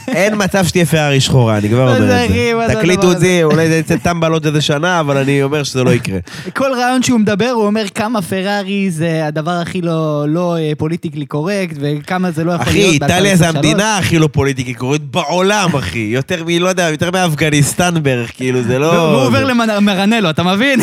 אין 0.08 0.34
מצב 0.38 0.66
שתהיה 0.66 0.86
פרארי 0.86 1.22
שחורה, 1.22 1.58
אני 1.58 1.70
כבר 1.70 1.82
אומר 1.82 2.24
את 2.24 2.30
אחי? 2.30 2.52
זה. 2.68 2.76
תקליטו 2.76 3.12
את 3.12 3.20
זה, 3.20 3.40
אולי 3.44 3.68
זה 3.68 3.76
יצא 3.76 3.96
טמבל 3.98 4.32
עוד 4.32 4.46
איזה 4.46 4.62
שנה, 4.62 5.00
אבל 5.00 5.18
אני 5.18 5.44
אומר 5.44 5.64
שזה 5.64 5.84
לא 5.84 5.94
יקרה. 5.94 6.20
כל 6.54 6.72
רעיון 6.74 7.04
שהוא 7.04 7.20
מדבר, 7.20 7.50
הוא 7.50 7.66
אומר 7.66 7.86
כמה 7.96 8.22
פרארי 8.22 8.92
זה 8.92 9.28
הדבר 9.28 9.52
הכי 9.52 9.82
לא, 9.82 10.26
לא 10.28 10.58
אה, 10.58 10.72
politically 10.78 11.26
correct, 11.26 11.76
וכמה 11.80 12.32
זה 12.32 12.44
לא 12.44 12.52
יכול 12.52 12.64
אחי, 12.68 12.78
להיות 12.78 12.94
איטליה 12.94 13.36
זה 13.36 13.46
ב-2023. 13.46 13.56
המדינה 13.56 13.98
הכי 13.98 14.20
לא 14.20 14.30
politically 14.32 14.74
correct 14.74 15.02
בעולם, 15.02 15.76
אחי. 15.76 16.00
יותר 16.00 16.44
מ... 16.44 16.50
לא 16.60 16.70
יודע, 16.70 16.90
יותר 16.90 17.12
מאפגניסטן 17.12 18.04
בערך, 18.04 18.32
כאילו, 18.38 18.64
זה 18.64 18.80
לא... 18.80 18.88
והוא 18.88 19.22
עובר 19.22 19.44
למרנלו, 19.44 20.30
אתה 20.30 20.44
מבין? 20.44 20.80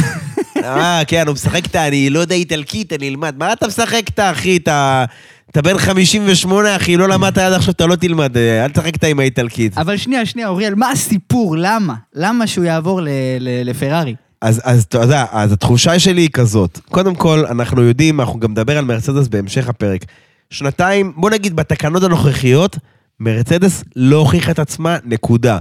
אה, 0.64 1.02
כן, 1.06 1.26
הוא 1.26 1.34
משחק 1.34 1.66
את 1.66 1.76
ה... 1.76 1.88
אני 1.88 2.10
לא 2.10 2.18
יודע 2.18 2.34
איטלקית, 2.34 2.92
אני 2.92 3.08
אלמד. 3.08 3.34
מה 3.38 3.52
אתה 3.52 3.66
משחק 3.66 4.02
את 4.14 4.18
ה... 4.18 4.30
אחי, 4.30 4.56
אתה... 4.56 5.04
אתה 5.52 5.62
בן 5.62 5.78
58, 5.78 6.76
אחי, 6.76 6.96
לא 6.96 7.08
למדת 7.08 7.38
עד 7.38 7.52
עכשיו, 7.52 7.74
אתה 7.74 7.86
לא 7.86 7.96
תלמד. 7.96 8.36
אה, 8.36 8.64
אל 8.64 8.70
תשחק 8.70 8.96
את 8.96 9.04
עם 9.04 9.20
האיטלקית. 9.20 9.78
אבל 9.78 9.96
שנייה, 9.96 10.26
שנייה, 10.26 10.48
אוריאל, 10.48 10.74
מה 10.74 10.90
הסיפור? 10.90 11.56
למה? 11.58 11.94
למה 12.14 12.46
שהוא 12.46 12.64
יעבור 12.64 13.00
לפרארי? 13.40 14.14
אז, 14.40 14.60
אז 14.64 14.82
אתה 14.82 14.98
יודע, 14.98 15.24
אז 15.32 15.52
התחושה 15.52 15.98
שלי 15.98 16.20
היא 16.20 16.30
כזאת. 16.32 16.78
קודם 16.88 17.14
כל, 17.14 17.44
אנחנו 17.50 17.82
יודעים, 17.82 18.20
אנחנו 18.20 18.40
גם 18.40 18.50
נדבר 18.50 18.78
על 18.78 18.84
מרצדס 18.84 19.28
בהמשך 19.28 19.68
הפרק. 19.68 20.04
שנתיים, 20.50 21.12
בוא 21.16 21.30
נגיד, 21.30 21.56
בתקנות 21.56 22.02
הנוכחיות, 22.02 22.78
מרצדס 23.20 23.84
לא 23.96 24.16
הוכיחה 24.16 24.50
את 24.50 24.58
עצמה, 24.58 24.96
נקודה. 25.04 25.58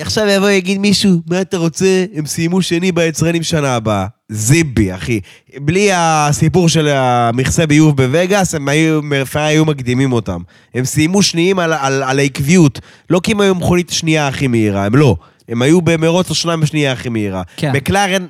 עכשיו 0.00 0.26
יבוא 0.26 0.50
יגיד 0.50 0.78
מישהו, 0.78 1.10
מה 1.30 1.40
אתה 1.40 1.56
רוצה? 1.56 2.04
הם 2.14 2.26
סיימו 2.26 2.62
שני 2.62 2.92
ביצרנים 2.92 3.42
שנה 3.42 3.74
הבאה. 3.76 4.06
זיבי, 4.28 4.94
אחי. 4.94 5.20
בלי 5.56 5.88
הסיפור 5.94 6.68
של 6.68 6.88
המכסה 6.88 7.66
ביוב 7.66 7.96
בווגאס, 7.96 8.54
הם 8.54 8.68
היו, 8.68 9.00
פרארי 9.32 9.48
היו 9.48 9.64
מקדימים 9.64 10.12
אותם. 10.12 10.40
הם 10.74 10.84
סיימו 10.84 11.22
שניים 11.22 11.58
על, 11.58 11.72
על, 11.72 12.02
על 12.02 12.18
העקביות. 12.18 12.80
לא 13.10 13.20
כי 13.22 13.32
הם 13.32 13.40
היו 13.40 13.54
מכונית 13.54 13.90
שנייה 13.90 14.28
הכי 14.28 14.46
מהירה, 14.46 14.84
הם 14.84 14.96
לא. 14.96 15.16
הם 15.50 15.62
היו 15.62 15.80
במרוץ 15.82 16.30
השניים 16.30 16.62
השנייה 16.62 16.92
הכי 16.92 17.08
מהירה. 17.08 17.42
כן. 17.56 17.72
מקלרן, 17.76 18.26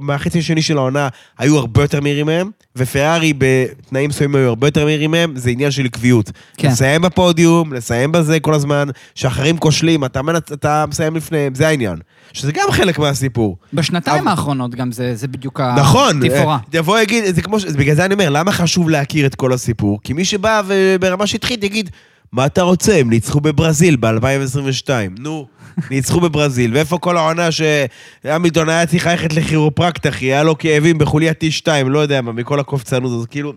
מהחצי 0.00 0.38
השני 0.38 0.62
של 0.62 0.78
העונה, 0.78 1.08
היו 1.38 1.58
הרבה 1.58 1.82
יותר 1.82 2.00
מהירים 2.00 2.26
מהם, 2.26 2.50
ופרארי 2.76 3.32
בתנאים 3.38 4.10
מסוימים 4.10 4.36
היו 4.36 4.48
הרבה 4.48 4.66
יותר 4.66 4.84
מהירים 4.84 5.10
מהם, 5.10 5.32
זה 5.36 5.50
עניין 5.50 5.70
של 5.70 5.84
עקביות. 5.84 6.30
כן. 6.56 6.68
לסיים 6.68 7.02
בפודיום, 7.02 7.72
לסיים 7.72 8.12
בזה 8.12 8.40
כל 8.40 8.54
הזמן, 8.54 8.88
שאחרים 9.14 9.58
כושלים, 9.58 10.04
אתה, 10.04 10.20
מנצ- 10.20 10.52
אתה 10.52 10.84
מסיים 10.88 11.16
לפניהם, 11.16 11.54
זה 11.54 11.68
העניין. 11.68 11.96
שזה 12.32 12.52
גם 12.52 12.66
חלק 12.70 12.98
מהסיפור. 12.98 13.56
בשנתיים 13.72 14.22
אבל- 14.22 14.30
האחרונות 14.30 14.74
גם 14.74 14.92
זה, 14.92 15.14
זה 15.16 15.28
בדיוק 15.28 15.60
נכון, 15.60 16.22
התפאורה. 16.22 16.54
אה, 16.54 16.78
יבוא 16.78 16.98
יגיד, 17.00 17.34
זה 17.34 17.42
כמו, 17.42 17.60
ש- 17.60 17.64
בגלל 17.64 17.94
זה 17.96 18.04
אני 18.04 18.14
אומר, 18.14 18.28
למה 18.30 18.52
חשוב 18.52 18.90
להכיר 18.90 19.26
את 19.26 19.34
כל 19.34 19.52
הסיפור? 19.52 19.98
כי 20.04 20.12
מי 20.12 20.24
שבא 20.24 20.62
וברמה 20.66 21.26
שטחית 21.26 21.64
יגיד, 21.64 21.90
מה 22.32 22.46
אתה 22.46 22.62
רוצה? 22.62 22.96
הם 22.98 23.10
ניצחו 23.10 23.40
בברזיל 23.40 23.96
ב-2022. 23.96 24.88
נו, 25.18 25.46
ניצחו 25.90 26.20
בברזיל, 26.20 26.74
ואיפה 26.74 26.98
כל 26.98 27.16
העונה 27.16 27.48
שהמילטון 27.52 28.68
היה 28.68 28.86
צריך 28.86 29.06
ללכת 29.06 29.32
לכירופרקט, 29.32 30.06
אחי, 30.06 30.24
היה 30.24 30.42
לו 30.42 30.58
כאבים 30.58 30.98
בחוליית 30.98 31.44
T2, 31.44 31.68
לא 31.86 31.98
יודע 31.98 32.20
מה, 32.20 32.32
מכל 32.32 32.60
הקופצנות 32.60 33.12
הזאת, 33.12 33.28
כאילו... 33.30 33.52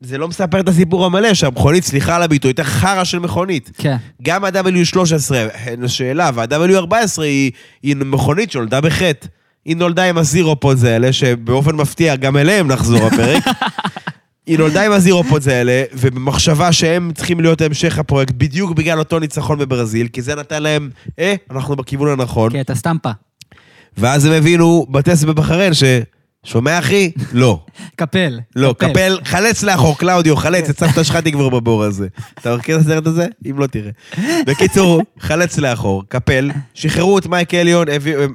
זה 0.00 0.18
לא 0.18 0.28
מספר 0.28 0.60
את 0.60 0.68
הסיפור 0.68 1.06
המלא, 1.06 1.34
שהמכונית, 1.34 1.84
סליחה 1.84 2.16
על 2.16 2.22
הביטוי, 2.22 2.48
הייתה 2.48 2.64
חרא 2.64 3.04
של 3.04 3.18
מכונית. 3.18 3.70
כן. 3.78 3.96
גם 4.22 4.44
ה-W13, 4.44 5.34
אין 5.66 5.88
שאלה, 5.88 6.30
וה-W14 6.34 7.22
היא, 7.22 7.52
היא 7.82 7.96
מכונית 7.96 8.50
שנולדה 8.50 8.80
בחטא. 8.80 9.26
היא 9.64 9.76
נולדה 9.76 10.04
עם 10.04 10.18
הזירופודס 10.18 10.84
האלה, 10.84 11.12
שבאופן 11.12 11.74
מפתיע, 11.74 12.16
גם 12.16 12.36
אליהם 12.36 12.68
נחזור 12.68 13.06
הפרק. 13.06 13.44
היא 14.46 14.58
נולדה 14.58 14.86
עם 14.86 14.92
הזירופודס 14.92 15.48
האלה, 15.48 15.82
ובמחשבה 15.92 16.72
שהם 16.72 17.10
צריכים 17.14 17.40
להיות 17.40 17.60
המשך 17.60 17.98
הפרויקט, 17.98 18.34
בדיוק 18.36 18.72
בגלל 18.72 18.98
אותו 18.98 19.18
ניצחון 19.18 19.58
בברזיל, 19.58 20.08
כי 20.08 20.22
זה 20.22 20.34
נתן 20.34 20.62
להם, 20.62 20.90
אה, 21.18 21.34
אנחנו 21.50 21.76
בכיוון 21.76 22.08
הנכון. 22.20 22.52
כן, 22.52 22.60
את 22.60 22.70
הסטמפה. 22.70 23.10
ואז 23.98 24.24
הם 24.24 24.32
הבינו 24.32 24.86
בטסט 24.90 25.24
בבחריין 25.24 25.74
ש... 25.74 25.84
שומע 26.46 26.78
אחי? 26.78 27.10
לא. 27.32 27.64
קפל. 27.96 28.40
לא, 28.56 28.74
קפל, 28.78 29.18
חלץ 29.24 29.62
לאחור, 29.62 29.98
קלאודיו, 29.98 30.36
חלץ, 30.36 30.68
את 30.68 30.78
סבתא 30.78 31.02
שלך 31.02 31.16
תגבור 31.16 31.50
בבור 31.50 31.84
הזה. 31.84 32.06
אתה 32.40 32.56
מכיר 32.56 32.76
את 32.76 32.80
הסרט 32.80 33.06
הזה? 33.06 33.26
אם 33.50 33.58
לא 33.58 33.66
תראה. 33.66 33.90
בקיצור, 34.46 35.02
חלץ 35.18 35.58
לאחור, 35.58 36.02
קפל, 36.08 36.50
שחררו 36.74 37.18
את 37.18 37.26
מייק 37.26 37.54
אליוט, 37.54 37.86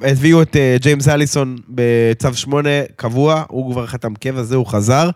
הביאו- 0.02 0.42
את 0.42 0.56
אה, 0.56 0.76
ג'יימס 0.80 1.08
אליסון 1.08 1.56
בצו 1.68 2.34
8 2.34 2.68
קבוע, 2.96 3.42
הוא 3.48 3.72
כבר 3.72 3.86
חתם 3.86 4.14
קבע, 4.14 4.42
זה 4.42 4.56
הוא 4.56 4.66
חזר. 4.66 5.10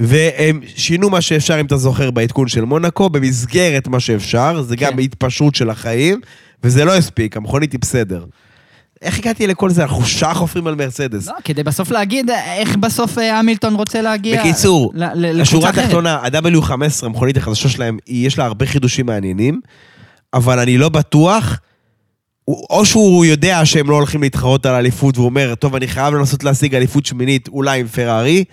והם 0.00 0.60
שינו 0.76 1.10
מה 1.10 1.20
שאפשר, 1.20 1.60
אם 1.60 1.66
אתה 1.66 1.76
זוכר, 1.76 2.10
בעדכון 2.10 2.48
של 2.48 2.64
מונאקו, 2.64 3.10
במסגרת 3.10 3.88
מה 3.88 4.00
שאפשר, 4.00 4.62
זה 4.62 4.76
גם 4.76 4.92
כן. 4.92 4.98
התפשרות 4.98 5.54
של 5.54 5.70
החיים, 5.70 6.20
וזה 6.64 6.84
לא 6.84 6.96
הספיק, 6.96 7.36
המכונית 7.36 7.72
היא 7.72 7.80
בסדר. 7.80 8.24
איך 9.02 9.18
הגעתי 9.18 9.46
לכל 9.46 9.70
זה? 9.70 9.82
אנחנו 9.82 10.04
שעה 10.04 10.34
חופרים 10.34 10.66
על 10.66 10.74
מרצדס. 10.74 11.26
לא, 11.26 11.34
כדי 11.44 11.62
בסוף 11.62 11.90
להגיד 11.90 12.30
איך 12.30 12.76
בסוף 12.76 13.18
אה, 13.18 13.38
המילטון 13.38 13.74
רוצה 13.74 14.02
להגיע... 14.02 14.40
בקיצור, 14.40 14.92
השורה. 15.40 15.68
התחתונה, 15.68 16.14
ה-W15, 16.14 16.72
המכונית 17.06 17.36
החדשה 17.36 17.68
שלהם, 17.68 17.98
יש 18.06 18.38
לה 18.38 18.44
הרבה 18.44 18.66
חידושים 18.66 19.06
מעניינים, 19.06 19.60
אבל 20.34 20.58
אני 20.58 20.78
לא 20.78 20.88
בטוח, 20.88 21.58
או 22.48 22.86
שהוא 22.86 23.24
יודע 23.24 23.66
שהם 23.66 23.90
לא 23.90 23.94
הולכים 23.94 24.22
להתחרות 24.22 24.66
על 24.66 24.74
האליפות, 24.74 25.16
והוא 25.16 25.26
אומר, 25.26 25.54
טוב, 25.54 25.74
אני 25.74 25.88
חייב 25.88 26.14
לנסות 26.14 26.44
להשיג 26.44 26.74
אליפות 26.74 27.06
שמינית, 27.06 27.48
אולי 27.48 27.80
עם 27.80 27.86
פרארי, 27.86 28.44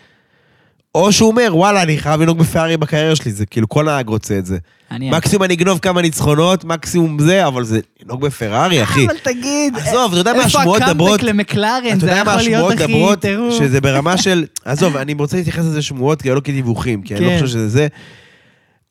או 0.98 1.12
שהוא 1.12 1.30
אומר, 1.30 1.50
וואלה, 1.52 1.84
אני 1.84 1.98
חייב 1.98 2.22
לנהוג 2.22 2.38
בפרארי 2.38 2.78
בקריירה 2.78 3.16
שלי, 3.16 3.32
זה 3.32 3.46
כאילו 3.46 3.70
כל 3.70 3.86
נהג 3.86 4.10
רוצה 4.10 4.38
את 4.38 4.46
זה. 4.46 4.58
אני... 4.92 5.10
מקסימום 5.10 5.44
אני 5.44 5.54
אגנוב 5.54 5.80
כמה 5.80 6.02
ניצחונות, 6.02 6.66
מקסימום 6.66 7.20
זה, 7.20 7.48
אבל 7.48 7.64
זה 7.64 7.80
לנהוג 8.04 8.22
בפרארי, 8.22 8.84
אחי. 8.84 9.06
אבל 9.06 9.18
תגיד, 9.24 9.76
עזוב, 9.78 10.12
אתה 10.12 10.20
יודע 10.20 10.34
מה 10.34 10.44
איפה 10.44 10.60
השמועות 10.60 10.82
מדברות? 10.82 11.20
הקאמבק 11.20 11.24
למקלרן? 11.24 12.00
זה 12.00 12.12
יכול 12.12 12.34
להיות, 12.34 12.74
מדברות? 12.74 13.20
טירוף. 13.20 13.54
שזה 13.58 13.82
ברמה 13.82 14.18
של... 14.18 14.46
עזוב, 14.66 14.98
אני 14.98 15.14
רוצה 15.14 15.38
להתייחס 15.38 15.64
לזה 15.66 15.82
שמועות, 15.82 16.22
כי 16.22 16.30
לא 16.30 16.40
כדיווחים, 16.40 17.02
כי 17.02 17.16
אני 17.16 17.26
לא 17.26 17.30
כן. 17.30 17.36
חושב 17.36 17.48
שזה 17.48 17.70
זה. 17.70 17.88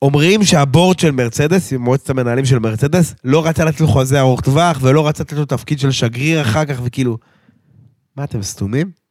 אומרים 0.02 0.44
שהבורד 0.44 0.98
של 0.98 1.10
מרצדס, 1.10 1.72
מועצת 1.72 2.10
המנהלים 2.10 2.44
של 2.44 2.58
מרצדס, 2.58 3.14
לא 3.24 3.46
רצה 3.46 3.64
לתת 3.64 3.80
לו 3.80 3.88
חוזה 3.88 4.20
ארוך 4.20 4.40
טווח, 4.40 4.78
ולא 4.82 5.08
רצה 5.08 5.22
לתת 5.22 5.32
לו 5.32 5.44
תפקיד 5.44 5.78
של 5.78 5.90
שגריר 5.90 6.40
אחר 6.42 6.64
כך, 6.64 6.80
וכאילו... 6.84 7.18
מה, 8.16 8.24
אתם 8.24 8.42
סתומים? 8.42 9.05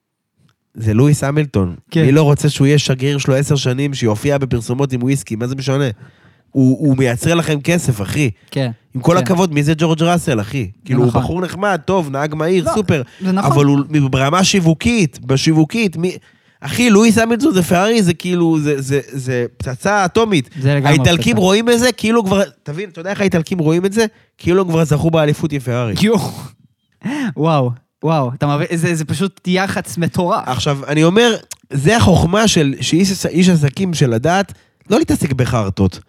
זה 0.76 0.94
לואיס 0.94 1.24
המילטון. 1.24 1.76
כן. 1.92 2.06
מי 2.06 2.12
לא 2.12 2.24
רוצה 2.24 2.50
שהוא 2.50 2.68
יהיה 2.68 2.80
שגריר 2.80 3.18
שלו 3.18 3.36
עשר 3.36 3.56
שנים, 3.56 3.94
שיופיע 3.94 4.38
בפרסומות 4.38 4.94
עם 4.94 5.04
וויסקי, 5.04 5.36
מה 5.36 5.48
זה 5.48 5.56
משנה? 5.56 5.90
הוא, 6.52 6.88
הוא 6.88 6.98
מייצר 6.98 7.34
לכם 7.34 7.62
כסף, 7.62 8.02
אחי. 8.02 8.30
כן. 8.52 8.72
עם 8.96 9.02
כל 9.02 9.12
כן. 9.12 9.18
הכבוד, 9.18 9.54
מי 9.54 9.64
זה 9.64 9.74
ג'ורג' 9.78 10.04
ראסל, 10.04 10.42
אחי? 10.42 10.72
כאילו, 10.86 11.00
הוא 11.00 11.08
נכון. 11.08 11.22
בחור 11.22 11.42
נחמד, 11.42 11.80
טוב, 11.86 12.10
נהג 12.10 12.36
מהיר, 12.36 12.66
לא, 12.66 12.72
סופר. 12.74 13.02
זה 13.22 13.32
נכון. 13.32 13.52
אבל 13.52 13.66
הוא 13.66 14.10
ברמה 14.10 14.44
שיווקית, 14.44 15.20
בשיווקית, 15.26 15.98
מי... 15.98 16.18
אחי, 16.62 16.90
לואיס 16.90 17.18
המילטון 17.18 17.54
זה 17.54 17.64
פרארי, 17.64 18.04
זה 18.04 18.14
כאילו, 18.14 18.60
זה, 18.60 18.82
זה, 18.82 19.00
זה 19.12 19.46
פצצה 19.58 20.06
אטומית. 20.06 20.50
זה 20.62 20.76
לגמרי 20.76 20.90
האיטלקים 20.90 21.34
פצצה. 21.34 21.46
רואים 21.46 21.70
את 21.70 21.80
זה, 21.80 21.92
כאילו 21.92 22.26
כבר, 22.26 22.42
תבין, 22.64 22.90
אתה 22.90 23.00
יודע 23.00 23.10
איך 23.10 23.22
האיטלקים 23.22 23.58
רואים 23.58 23.86
את 23.86 23.94
זה? 23.94 24.06
כאילו 24.38 24.62
הם 24.62 24.68
כבר 24.68 24.86
זכו 24.86 25.12
באליפות 25.12 25.52
עם 25.52 25.60
פרארי. 25.60 25.94
יואו. 26.02 26.32
וואו, 27.38 27.72
וואו, 28.06 28.32
אתה 28.34 28.48
מבין? 28.48 28.68
זה, 28.74 28.96
זה 28.96 29.06
פשוט 29.06 29.48
יח"צ 29.48 29.98
מטורף. 29.98 30.44
עכשיו, 30.46 30.80
אני 30.88 31.04
אומר, 31.04 31.36
זה 31.74 31.98
החוכמה 31.98 32.48
של 32.48 32.74
שאיש 32.82 33.26
איש 33.26 33.50
עסקים 33.50 33.94
של 33.94 34.10
לדעת, 34.10 34.54
לא 34.90 34.98
להתעסק 34.98 35.34
בחרטות. 35.34 36.00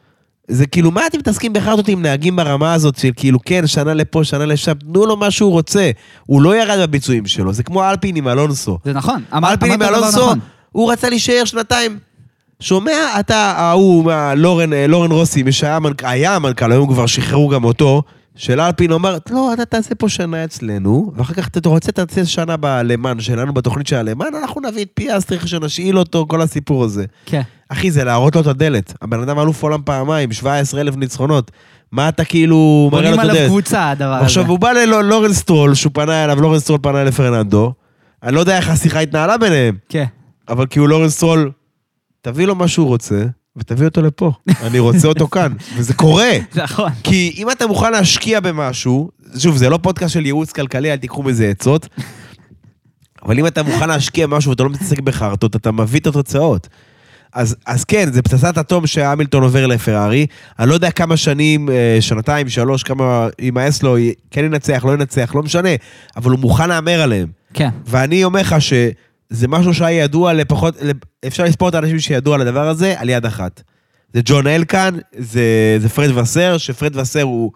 זה 0.48 0.66
כאילו, 0.66 0.90
מה 0.90 1.06
אתם 1.06 1.18
מתעסקים 1.18 1.52
בחרטות 1.52 1.88
עם 1.88 2.02
נהגים 2.02 2.37
ברמה 2.37 2.74
הזאת 2.74 2.98
של 2.98 3.11
כאילו, 3.16 3.38
כן, 3.44 3.66
שנה 3.66 3.94
לפה, 3.94 4.24
שנה 4.24 4.46
לשם, 4.46 4.74
תנו 4.74 5.06
לו 5.06 5.16
מה 5.16 5.30
שהוא 5.30 5.50
רוצה. 5.50 5.90
הוא 6.26 6.42
לא 6.42 6.56
ירד 6.56 6.78
בביצועים 6.88 7.26
שלו, 7.26 7.52
זה 7.52 7.62
כמו 7.62 7.90
אלפין 7.90 8.16
עם 8.16 8.28
אלונסו. 8.28 8.78
זה 8.85 8.92
נכון. 8.92 9.22
אלפין 9.32 9.72
עם 9.72 9.82
אלונסו, 9.82 10.18
נכון. 10.18 10.38
הוא 10.72 10.92
רצה 10.92 11.09
להישאר 11.09 11.44
שנתיים. 11.44 11.98
שומע, 12.61 13.20
אתה, 13.20 13.37
ההוא, 13.37 14.12
לורן, 14.37 14.72
אה, 14.72 14.87
לורן 14.87 15.11
רוסי, 15.11 15.42
מי 15.42 15.52
שהיה 15.52 15.76
המנכ"ל, 15.76 16.06
היה 16.06 16.35
המנכ"ל, 16.35 16.72
היום 16.72 16.88
כבר 16.88 17.06
שחררו 17.06 17.48
גם 17.48 17.64
אותו, 17.64 18.02
של 18.37 18.61
אלפין 18.61 18.92
אומר, 18.92 19.18
לא, 19.31 19.53
אתה 19.53 19.64
תעשה 19.64 19.94
פה 19.94 20.09
שנה 20.09 20.44
אצלנו, 20.44 21.12
ואחר 21.16 21.35
כך 21.35 21.49
אתה 21.49 21.68
רוצה, 21.68 21.92
תעשה 21.92 22.25
שנה 22.25 22.57
בלמן 22.57 23.20
שלנו, 23.20 23.55
בתוכנית 23.55 23.87
של 23.87 23.96
הלמן, 23.96 24.27
אנחנו 24.42 24.61
נביא 24.61 24.85
את 24.85 24.90
פיאסטריך, 24.94 25.49
שנשאיל 25.49 25.99
אותו, 25.99 26.27
כל 26.29 26.42
הסיפור 26.42 26.85
הזה. 26.85 27.05
כן. 27.27 27.42
אחי, 27.68 27.90
זה 27.90 28.05
להראות 28.05 28.35
לו 28.35 28.40
את 28.40 28.46
הדלת. 28.46 28.94
הבן 29.03 29.20
אדם 29.20 29.38
אלוף 29.38 29.62
עולם 29.62 29.81
פעמיים, 29.85 30.33
17 30.33 30.81
אלף 30.81 30.96
ניצחונות. 30.96 31.51
מה 31.92 32.09
אתה 32.09 32.25
כאילו 32.25 32.88
מראה 32.92 33.11
לו 33.11 33.16
בונים 33.16 33.20
את 33.20 33.25
עליו 33.25 33.37
הדלת? 33.37 33.49
קבוצה, 33.49 33.90
הדבר 33.90 34.14
הזה. 34.14 34.25
עכשיו, 34.25 34.46
הוא 34.46 34.59
בא 34.59 34.72
ללורן 34.72 35.33
סטרול, 35.33 35.75
שהוא 35.75 35.90
פנה 35.94 36.25
אליו, 36.25 36.40
לורן 36.40 36.59
סטרול 36.59 36.79
פנה 36.83 37.05
לפרננדו. 37.05 37.72
אני 38.22 38.35
לא 38.35 38.40
יודע 38.40 38.57
איך 38.57 38.68
השיחה 38.68 39.01
התנהלה 39.01 39.38
ביניהם, 39.38 39.77
כן. 39.88 40.05
אבל 40.49 40.66
כאילו 40.66 40.87
לורן 40.87 41.09
סטרול, 41.09 41.51
תביא 42.22 42.46
לו 42.46 42.55
מה 42.55 42.68
שהוא 42.68 42.87
רוצה, 42.87 43.25
ותביא 43.56 43.86
אותו 43.86 44.02
לפה. 44.02 44.32
אני 44.62 44.78
רוצה 44.78 45.08
אותו 45.08 45.28
כאן. 45.28 45.52
וזה 45.76 45.94
קורה. 45.94 46.30
נכון. 46.54 46.90
כי 47.02 47.34
אם 47.36 47.50
אתה 47.50 47.66
מוכן 47.66 47.92
להשקיע 47.92 48.40
במשהו, 48.40 49.10
שוב, 49.38 49.56
זה 49.56 49.68
לא 49.68 49.78
פודקאסט 49.82 50.14
של 50.14 50.26
ייעוץ 50.26 50.52
כלכלי, 50.52 50.92
אל 50.92 50.96
תיקחו 50.96 51.22
מזה 51.22 51.48
עצות, 51.48 51.88
אבל 53.24 53.38
אם 53.38 53.46
אתה 53.46 53.62
מוכן 53.62 53.88
להשקיע 53.88 54.26
במשהו 54.26 54.50
ואתה 54.50 54.62
לא 54.62 54.70
מתעסק 54.70 55.00
בחרטות, 55.00 55.56
אתה 55.56 55.72
מביא 55.72 56.00
את 56.00 56.06
התוצאות. 56.06 56.68
אז, 57.32 57.56
אז 57.66 57.84
כן, 57.84 58.12
זה 58.12 58.22
פצצת 58.22 58.58
אטום 58.58 58.86
שהמילטון 58.86 59.42
עובר 59.42 59.66
לפרארי. 59.66 60.26
אני 60.58 60.68
לא 60.68 60.74
יודע 60.74 60.90
כמה 60.90 61.16
שנים, 61.16 61.68
אה, 61.70 61.96
שנתיים, 62.00 62.48
שלוש, 62.48 62.82
כמה 62.82 63.28
יימאס 63.38 63.82
לו, 63.82 63.96
כן 64.30 64.44
ינצח, 64.44 64.84
לא 64.84 64.92
ינצח, 64.92 65.34
לא 65.34 65.42
משנה, 65.42 65.68
אבל 66.16 66.30
הוא 66.30 66.38
מוכן 66.38 66.68
להמר 66.68 67.00
עליהם. 67.00 67.28
כן. 67.54 67.68
ואני 67.86 68.24
אומר 68.24 68.40
לך 68.40 68.56
שזה 69.32 69.48
משהו 69.48 69.74
שהיה 69.74 70.04
ידוע 70.04 70.32
לפחות, 70.32 70.76
אפשר 71.26 71.44
לספור 71.44 71.68
את 71.68 71.74
האנשים 71.74 71.98
שידעו 71.98 72.34
על 72.34 72.40
הדבר 72.40 72.68
הזה 72.68 72.94
על 72.98 73.08
יד 73.08 73.26
אחת. 73.26 73.62
זה 74.14 74.20
ג'ון 74.24 74.46
אלקן, 74.46 74.94
זה, 75.18 75.76
זה 75.80 75.88
פרד 75.88 76.16
וסר, 76.16 76.58
שפרד 76.58 76.96
וסר 76.96 77.22
הוא 77.22 77.52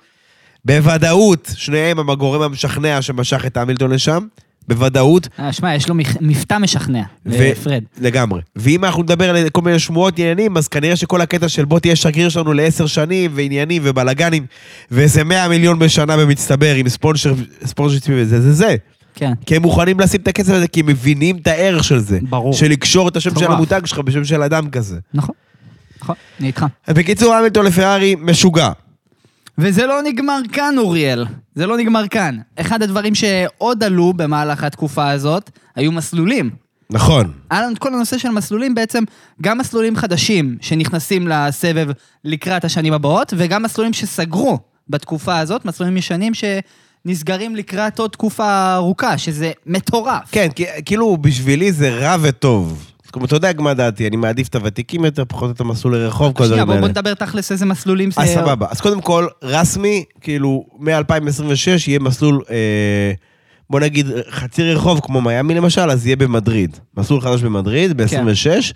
בוודאות, 0.64 1.52
שניהם 1.56 1.98
הם 1.98 2.10
הגורם 2.10 2.42
המשכנע 2.42 3.02
שמשך 3.02 3.46
את 3.46 3.56
המילטון 3.56 3.90
לשם, 3.90 4.26
בוודאות. 4.68 5.28
אה, 5.38 5.52
שמע, 5.52 5.74
יש 5.74 5.88
לו 5.88 5.94
מבטא 6.20 6.58
משכנע, 6.58 7.02
ו- 7.26 7.54
פרד. 7.62 7.82
לגמרי. 8.00 8.40
ואם 8.56 8.84
אנחנו 8.84 9.02
נדבר 9.02 9.30
על 9.30 9.48
כל 9.48 9.60
מיני 9.60 9.78
שמועות 9.78 10.18
עניינים, 10.18 10.56
אז 10.56 10.68
כנראה 10.68 10.96
שכל 10.96 11.20
הקטע 11.20 11.48
של 11.48 11.64
בוא 11.64 11.78
תהיה 11.78 11.96
שגריר 11.96 12.28
שלנו 12.28 12.52
לעשר 12.52 12.86
שנים, 12.86 13.30
ועניינים 13.34 13.82
ובלאגנים, 13.84 14.46
ואיזה 14.90 15.24
100 15.24 15.48
מיליון 15.48 15.78
בשנה 15.78 16.16
במצטבר 16.16 16.74
עם 16.74 16.88
ספונסר, 16.88 17.34
ספונסר 17.64 18.12
וזה, 18.16 18.40
זה 18.40 18.52
זה. 18.52 18.76
כן. 19.20 19.32
כי 19.46 19.56
הם 19.56 19.62
מוכנים 19.62 20.00
לשים 20.00 20.20
את 20.20 20.28
הכסף 20.28 20.52
הזה, 20.52 20.68
כי 20.68 20.80
הם 20.80 20.86
מבינים 20.86 21.36
את 21.36 21.46
הערך 21.46 21.84
של 21.84 21.98
זה. 21.98 22.18
ברור. 22.22 22.52
של 22.52 22.66
לקשור 22.66 23.08
את 23.08 23.16
השם 23.16 23.38
של. 23.38 23.52
המותג 23.52 23.80
שלך 23.84 23.98
בשם 23.98 24.24
של 24.24 24.42
אדם 24.42 24.70
כזה. 24.70 24.98
נכון. 25.14 25.34
נכון, 26.02 26.16
אני 26.40 26.46
איתך. 26.46 26.66
בקיצור, 26.88 27.34
המילטון 27.34 27.66
לפרארי 27.66 28.16
משוגע. 28.18 28.70
וזה 29.58 29.86
לא 29.86 30.02
נגמר 30.02 30.40
כאן, 30.52 30.74
אוריאל. 30.78 31.26
זה 31.54 31.66
לא 31.66 31.76
נגמר 31.76 32.08
כאן. 32.08 32.38
אחד 32.56 32.82
הדברים 32.82 33.14
שעוד 33.14 33.84
עלו 33.84 34.12
במהלך 34.12 34.64
התקופה 34.64 35.10
הזאת, 35.10 35.50
היו 35.76 35.92
מסלולים. 35.92 36.50
נכון. 36.90 37.32
היה 37.50 37.62
לנו 37.62 37.72
את 37.72 37.78
כל 37.78 37.94
הנושא 37.94 38.18
של 38.18 38.28
מסלולים, 38.28 38.74
בעצם 38.74 39.04
גם 39.42 39.58
מסלולים 39.58 39.96
חדשים 39.96 40.56
שנכנסים 40.60 41.28
לסבב 41.28 41.88
לקראת 42.24 42.64
השנים 42.64 42.92
הבאות, 42.92 43.34
וגם 43.36 43.62
מסלולים 43.62 43.92
שסגרו 43.92 44.58
בתקופה 44.88 45.38
הזאת, 45.38 45.64
מסלולים 45.64 45.96
ישנים 45.96 46.34
שנסגרים 47.06 47.56
לקראת 47.56 47.98
עוד 47.98 48.10
תקופה 48.10 48.74
ארוכה, 48.74 49.18
שזה 49.18 49.52
מטורף. 49.66 50.22
כן, 50.32 50.48
כאילו 50.84 51.16
בשבילי 51.16 51.72
זה 51.72 51.90
רע 51.90 52.16
וטוב. 52.22 52.86
זאת 53.04 53.16
אומרת, 53.16 53.28
אתה 53.28 53.36
יודע 53.36 53.50
מה 53.58 53.74
דעתי, 53.74 54.06
אני 54.08 54.16
מעדיף 54.16 54.48
את 54.48 54.54
הוותיקים 54.54 55.04
יותר, 55.04 55.24
פחות 55.28 55.50
את 55.50 55.60
המסלול 55.60 55.96
לרחוב, 55.96 56.32
כל 56.32 56.44
שנייה, 56.44 56.62
הדברים 56.62 56.70
האלה. 56.70 56.80
בוא 56.80 56.88
נדבר 56.88 57.14
תכלס 57.14 57.52
איזה 57.52 57.66
מסלולים 57.66 58.10
זה... 58.10 58.20
אז 58.20 58.28
סבבה. 58.28 58.66
אז 58.70 58.80
קודם 58.80 59.00
כל, 59.00 59.26
רסמי, 59.42 60.04
כאילו, 60.20 60.66
מ-2026 60.78 61.68
יהיה 61.86 61.98
מסלול, 61.98 62.42
אה, 62.50 63.12
בוא 63.70 63.80
נגיד, 63.80 64.06
חצי 64.30 64.72
רחוב 64.72 65.00
כמו 65.00 65.20
מיאמי 65.20 65.54
למשל, 65.54 65.90
אז 65.90 66.06
יהיה 66.06 66.16
במדריד. 66.16 66.76
מסלול 66.96 67.20
חדש 67.20 67.42
במדריד, 67.42 67.96
ב-26. 67.96 68.72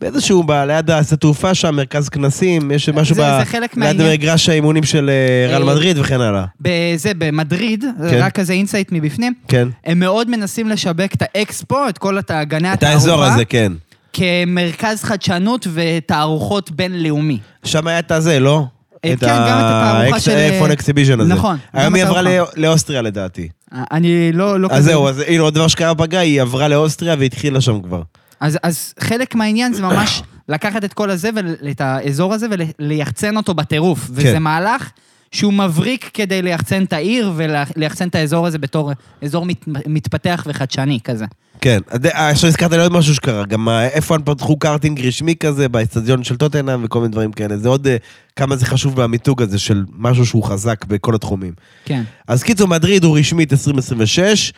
באיזשהו, 0.00 0.42
ב- 0.42 0.52
ליד 0.52 0.90
השדה 0.90 1.16
תעופה 1.16 1.54
שם, 1.54 1.74
מרכז 1.76 2.08
כנסים, 2.08 2.70
יש 2.70 2.88
משהו 2.88 3.14
זה- 3.14 3.22
ב... 3.22 3.38
זה 3.38 3.44
חלק 3.44 3.76
ליד 3.76 3.78
מהעניין. 3.78 4.12
מגרש 4.12 4.48
האימונים 4.48 4.82
של 4.84 5.10
אה, 5.10 5.48
ריאל 5.50 5.62
אה, 5.62 5.74
מדריד 5.74 5.98
וכן 5.98 6.20
הלאה. 6.20 6.44
בזה, 6.60 7.12
במדריד, 7.18 7.84
כן. 8.10 8.18
רק 8.22 8.32
כזה 8.34 8.52
insight 8.52 8.92
מבפנים, 8.92 9.34
כן. 9.48 9.68
הם 9.84 9.98
מאוד 10.00 10.30
מנסים 10.30 10.68
לשווק 10.68 11.14
את 11.14 11.22
האקספו, 11.22 11.88
את 11.88 11.98
כל 11.98 12.18
את 12.18 12.30
גני 12.42 12.72
את 12.72 12.82
האזור 12.82 13.24
הזה, 13.24 13.44
כן. 13.44 13.72
כמרכז 14.12 15.02
חדשנות 15.02 15.66
ותערוכות 15.74 16.70
בינלאומי. 16.70 17.38
שם 17.64 17.86
היה 17.86 17.98
את 17.98 18.10
הזה, 18.10 18.40
לא? 18.40 18.64
אה, 19.04 19.14
כן, 19.20 19.26
גם 19.26 19.58
את 19.58 19.64
התערוכה 19.64 20.20
של- 20.20 20.30
ה 20.30 20.43
F1 20.43 20.70
Exhibition 20.70 21.20
הזה. 21.20 21.34
נכון, 21.34 21.56
היום 21.72 21.94
היא 21.94 22.04
עברה 22.04 22.20
התערוכה. 22.20 22.38
לא- 22.56 22.68
לאוסטריה 22.68 23.02
לדעתי. 23.02 23.48
אני 23.72 24.32
לא, 24.32 24.60
לא 24.60 24.68
אז 24.70 24.84
זהו, 24.84 25.08
אז 25.08 25.22
הנה 25.26 25.42
עוד 25.42 25.54
דבר 25.54 25.68
שקרה 25.68 25.94
בפגרה, 25.94 26.20
היא 26.20 26.42
עברה 26.42 26.68
לאוסטריה 26.68 27.16
והתחילה 27.18 27.60
שם 27.60 27.80
כבר. 27.82 28.02
אז, 28.40 28.58
אז 28.62 28.94
חלק 29.00 29.34
מהעניין 29.34 29.72
זה 29.72 29.82
ממש 29.82 30.22
לקחת 30.48 30.84
את 30.84 30.92
כל 30.92 31.10
הזה, 31.10 31.30
ואת 31.62 31.80
האזור 31.80 32.34
הזה, 32.34 32.46
וליחצן 32.50 33.36
אותו 33.36 33.54
בטירוף. 33.54 34.06
כן. 34.06 34.12
וזה 34.12 34.38
מהלך 34.38 34.90
שהוא 35.32 35.52
מבריק 35.52 36.10
כדי 36.14 36.42
ליחצן 36.42 36.82
את 36.84 36.92
העיר 36.92 37.32
וליחצן 37.36 38.08
את 38.08 38.14
האזור 38.14 38.46
הזה 38.46 38.58
בתור 38.58 38.92
אזור 39.22 39.46
מת, 39.46 39.64
מתפתח 39.86 40.44
וחדשני 40.46 40.98
כזה. 41.04 41.24
כן, 41.60 41.78
אה, 42.04 42.30
עכשיו 42.30 42.48
הזכרת 42.48 42.70
לי 42.72 42.82
עוד 42.82 42.92
משהו 42.92 43.14
שקרה, 43.14 43.44
גם 43.44 43.68
איפה 43.68 44.14
הם 44.14 44.22
פתחו 44.22 44.56
קארטינג 44.56 45.06
רשמי 45.06 45.36
כזה, 45.36 45.68
באצטדיון 45.68 46.24
של 46.24 46.36
טוטנאם 46.36 46.84
וכל 46.84 47.00
מיני 47.00 47.12
דברים 47.12 47.32
כאלה, 47.32 47.56
זה 47.56 47.68
עוד 47.68 47.86
אה, 47.86 47.96
כמה 48.36 48.56
זה 48.56 48.66
חשוב 48.66 49.02
במיתוג 49.02 49.42
הזה 49.42 49.58
של 49.58 49.84
משהו 49.96 50.26
שהוא 50.26 50.44
חזק 50.44 50.84
בכל 50.84 51.14
התחומים. 51.14 51.52
כן. 51.84 52.02
אז 52.28 52.42
קיצור, 52.42 52.68
מדריד 52.68 53.04
הוא 53.04 53.18
רשמית 53.18 53.52
2026, 53.52 54.52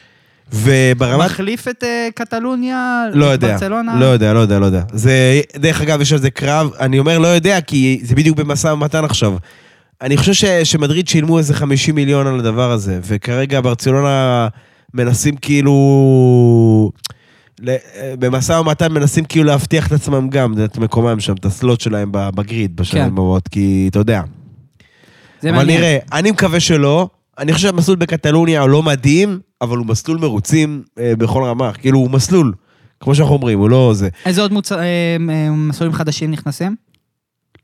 וברמת... 0.53 1.25
מחליף 1.25 1.69
את 1.69 1.85
אה, 1.85 2.09
קטלוניה, 2.15 3.05
לא 3.13 3.25
יודע, 3.25 3.53
ברצלונה? 3.53 4.01
לא 4.01 4.05
יודע, 4.05 4.33
לא 4.33 4.39
יודע, 4.39 4.59
לא 4.59 4.67
יודע. 4.67 4.83
זה, 4.93 5.41
דרך 5.57 5.81
אגב, 5.81 6.01
יש 6.01 6.13
על 6.13 6.19
זה 6.19 6.31
קרב, 6.31 6.71
אני 6.81 6.99
אומר 6.99 7.19
לא 7.19 7.27
יודע, 7.29 7.61
כי 7.61 8.01
זה 8.03 8.15
בדיוק 8.15 8.39
במשא 8.39 8.69
ומתן 8.69 9.05
עכשיו. 9.05 9.37
אני 10.03 10.17
חושב 10.17 10.33
ש, 10.33 10.45
שמדריד 10.45 11.09
שילמו 11.09 11.39
איזה 11.39 11.55
50 11.55 11.95
מיליון 11.95 12.27
על 12.27 12.39
הדבר 12.39 12.71
הזה, 12.71 12.99
וכרגע 13.03 13.61
ברצלונה 13.61 14.49
מנסים 14.95 15.37
כאילו... 15.37 15.73
ל- 17.61 17.77
במשא 18.19 18.53
ומתן 18.53 18.93
מנסים 18.93 19.25
כאילו 19.25 19.45
להבטיח 19.45 19.87
את 19.87 19.93
עצמם 19.93 20.29
גם, 20.31 20.55
את 20.65 20.79
מקומם 20.79 21.21
שם, 21.21 21.35
את 21.35 21.45
הסלוט 21.45 21.81
שלהם 21.81 22.09
בגריד 22.13 22.77
בשנים 22.77 23.03
כן. 23.03 23.09
הבאות, 23.09 23.49
כי 23.49 23.87
אתה 23.91 23.99
יודע. 23.99 24.23
זה 25.41 25.49
אבל 25.49 25.59
מעניין. 25.59 25.81
נראה, 25.81 25.99
אני 26.13 26.31
מקווה 26.31 26.61
שלא. 26.61 27.09
אני 27.39 27.53
חושב 27.53 27.69
שהמסלול 27.69 27.97
בקטלוניה 27.97 28.61
הוא 28.61 28.69
לא 28.69 28.83
מדהים, 28.83 29.41
אבל 29.63 29.77
הוא 29.77 29.87
מסלול 29.87 30.19
מרוצים 30.19 30.83
אה, 30.99 31.17
בכל 31.17 31.45
רמה. 31.45 31.73
כאילו, 31.73 31.99
הוא 31.99 32.11
מסלול, 32.11 32.53
כמו 33.01 33.15
שאנחנו 33.15 33.35
אומרים, 33.35 33.59
הוא 33.59 33.71
לא 33.71 33.91
זה. 33.95 34.09
איזה 34.27 34.41
עוד 34.41 34.53
מוצ... 34.53 34.73
אה, 34.73 34.79
אה, 35.31 35.51
מסלולים 35.51 35.95
חדשים 35.95 36.31
נכנסים? 36.31 36.77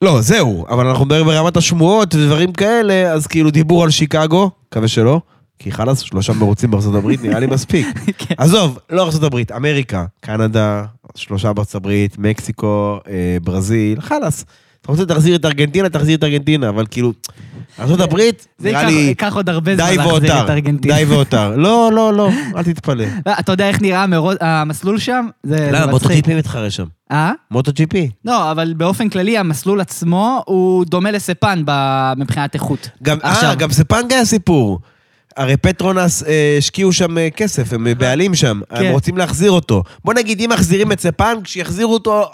לא, 0.02 0.20
זהו, 0.20 0.66
אבל 0.68 0.86
אנחנו 0.86 1.04
מדברים 1.04 1.26
ברמת 1.26 1.56
השמועות 1.56 2.14
ודברים 2.14 2.52
כאלה, 2.52 3.12
אז 3.12 3.26
כאילו 3.26 3.50
דיבור 3.50 3.84
על 3.84 3.90
שיקגו, 3.90 4.50
מקווה 4.68 4.88
שלא, 4.88 5.20
כי 5.58 5.72
חלאס, 5.72 5.98
שלושה 6.00 6.32
מרוצים 6.32 6.70
בארצות 6.70 6.94
הברית, 6.94 7.22
נראה 7.22 7.40
לי 7.40 7.46
מספיק. 7.46 7.86
כן. 8.18 8.34
עזוב, 8.38 8.78
לא 8.90 9.02
ארצות 9.02 9.22
הברית, 9.22 9.52
אמריקה, 9.52 10.04
קנדה, 10.20 10.84
שלושה 11.14 11.52
בארצות 11.52 11.74
הברית, 11.74 12.18
מקסיקו, 12.18 12.98
אה, 13.08 13.36
ברזיל, 13.42 14.00
חלאס. 14.00 14.44
אתה 14.82 14.92
רוצה 14.92 15.02
להחזיר 15.08 15.36
את 15.36 15.44
ארגנטינה, 15.44 15.88
תחזיר 15.88 16.16
את 16.18 16.24
ארגנטינה, 16.24 16.68
אבל 16.68 16.86
כאילו, 16.90 17.12
ארצות 17.80 18.00
הברית, 18.00 18.46
זה 18.58 18.68
נראה 18.68 18.80
ייקח- 18.82 18.88
לי... 18.92 19.00
ייקח 19.00 19.34
עוד 19.36 19.48
הרבה 19.48 19.76
זמן 19.76 19.96
להחזיר 19.96 20.44
את 20.44 20.50
ארגנטינה. 20.50 20.94
די 20.96 21.04
והותר. 21.04 21.56
לא, 21.56 21.90
לא, 21.92 22.12
לא, 22.14 22.28
אל 22.56 22.62
תתפלא. 22.62 23.04
לא, 23.26 23.32
אתה 23.40 23.52
יודע 23.52 23.68
איך 23.68 23.82
נראה 23.82 24.04
המסלול 24.40 24.98
שם? 24.98 25.26
זה 25.42 25.56
זה 25.56 25.68
למה, 25.72 25.78
מצחיק. 25.86 25.92
MotoGP 25.92 26.34
מתחרה 26.34 26.70
שם. 26.70 26.84
אה? 27.12 27.32
MotoGP. 27.50 28.10
לא, 28.24 28.50
אבל 28.50 28.74
באופן 28.76 29.08
כללי 29.08 29.38
המסלול 29.38 29.80
עצמו 29.80 30.42
הוא 30.46 30.84
דומה 30.84 31.10
לספאנג 31.10 31.62
מבחינת 32.16 32.54
איכות. 32.54 32.88
גם, 33.02 33.18
אה, 33.24 33.54
גם 33.54 33.72
ספאנג 33.72 34.20
הסיפור. 34.20 34.80
הרי 35.36 35.56
Petronas 35.56 36.22
אה, 36.22 36.54
השקיעו 36.58 36.92
שם 36.92 37.18
אה, 37.18 37.28
כסף, 37.30 37.72
הם 37.72 37.86
בעלים 37.98 38.34
שם, 38.34 38.60
כן. 38.70 38.84
הם 38.84 38.92
רוצים 38.92 39.16
להחזיר 39.18 39.50
אותו. 39.50 39.82
בוא 40.04 40.14
נגיד, 40.14 40.40
אם 40.40 40.50
מחזירים 40.52 40.92
את 40.92 41.00
ספאנג, 41.00 41.46
שיחזירו 41.46 41.94
אותו 41.94 42.30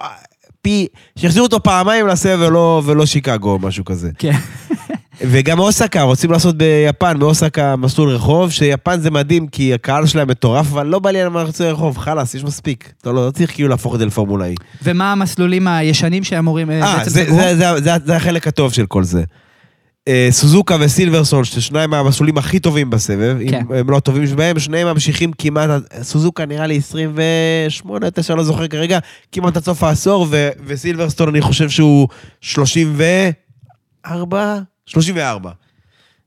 פי... 0.62 0.86
שיחזירו 1.18 1.46
אותו 1.46 1.62
פעמיים 1.62 2.06
לסבב 2.06 2.38
ולא, 2.40 2.82
ולא 2.84 3.06
שיקגו 3.06 3.50
או 3.50 3.58
משהו 3.58 3.84
כזה. 3.84 4.10
כן. 4.18 4.32
וגם 5.20 5.58
אוסקה, 5.58 6.02
רוצים 6.02 6.30
לעשות 6.30 6.56
ביפן, 6.56 7.18
באוסקה 7.18 7.76
מסלול 7.76 8.10
רחוב, 8.10 8.50
שיפן 8.50 9.00
זה 9.00 9.10
מדהים, 9.10 9.46
כי 9.46 9.74
הקהל 9.74 10.06
שלהם 10.06 10.28
מטורף, 10.28 10.66
אבל 10.66 10.86
לא 10.86 10.98
בא 10.98 11.10
לי 11.10 11.20
על 11.20 11.28
מסלול 11.28 11.70
רחוב, 11.70 11.98
חלאס, 11.98 12.34
יש 12.34 12.44
מספיק. 12.44 12.92
אתה 13.00 13.12
לא, 13.12 13.26
לא 13.26 13.30
צריך 13.30 13.54
כאילו 13.54 13.68
להפוך 13.68 13.94
את 13.94 13.98
זה 13.98 14.06
לפורמולה 14.06 14.45
E. 14.45 14.54
ומה 14.82 15.12
המסלולים 15.12 15.68
הישנים 15.68 16.24
שאמורים 16.24 16.70
אה, 16.70 16.82
אה, 16.82 16.98
בעצם 16.98 17.10
זה, 17.10 17.24
סגרו? 17.24 17.36
זה, 17.36 17.56
זה, 17.56 17.80
זה, 17.80 17.90
זה 18.04 18.16
החלק 18.16 18.46
הטוב 18.46 18.72
של 18.72 18.86
כל 18.86 19.04
זה. 19.04 19.22
אה, 20.08 20.28
סוזוקה 20.30 20.76
וסילברסון, 20.80 21.44
ששניים 21.44 21.90
מהמסלולים 21.90 22.38
הכי 22.38 22.60
טובים 22.60 22.90
בסבב, 22.90 23.36
כן. 23.48 23.62
אם 23.70 23.72
הם 23.72 23.90
לא 23.90 23.96
הטובים 23.96 24.26
שבהם, 24.26 24.58
שניהם 24.58 24.88
ממשיכים 24.88 25.32
כמעט, 25.38 25.70
סוזוקה 26.02 26.46
נראה 26.46 26.66
לי 26.66 26.76
28, 26.76 28.10
9, 28.10 28.34
לא 28.34 28.44
זוכר 28.44 28.68
כרגע, 28.68 28.98
כמעט 29.32 29.56
עד 29.56 29.62
סוף 29.62 29.82
העשור, 29.82 30.26
ו, 30.30 30.48
וסילברסטון 30.66 31.28
אני 31.28 31.40
חושב 31.40 31.70
שהוא 31.70 32.08
34? 32.40 34.58
34. 34.86 35.50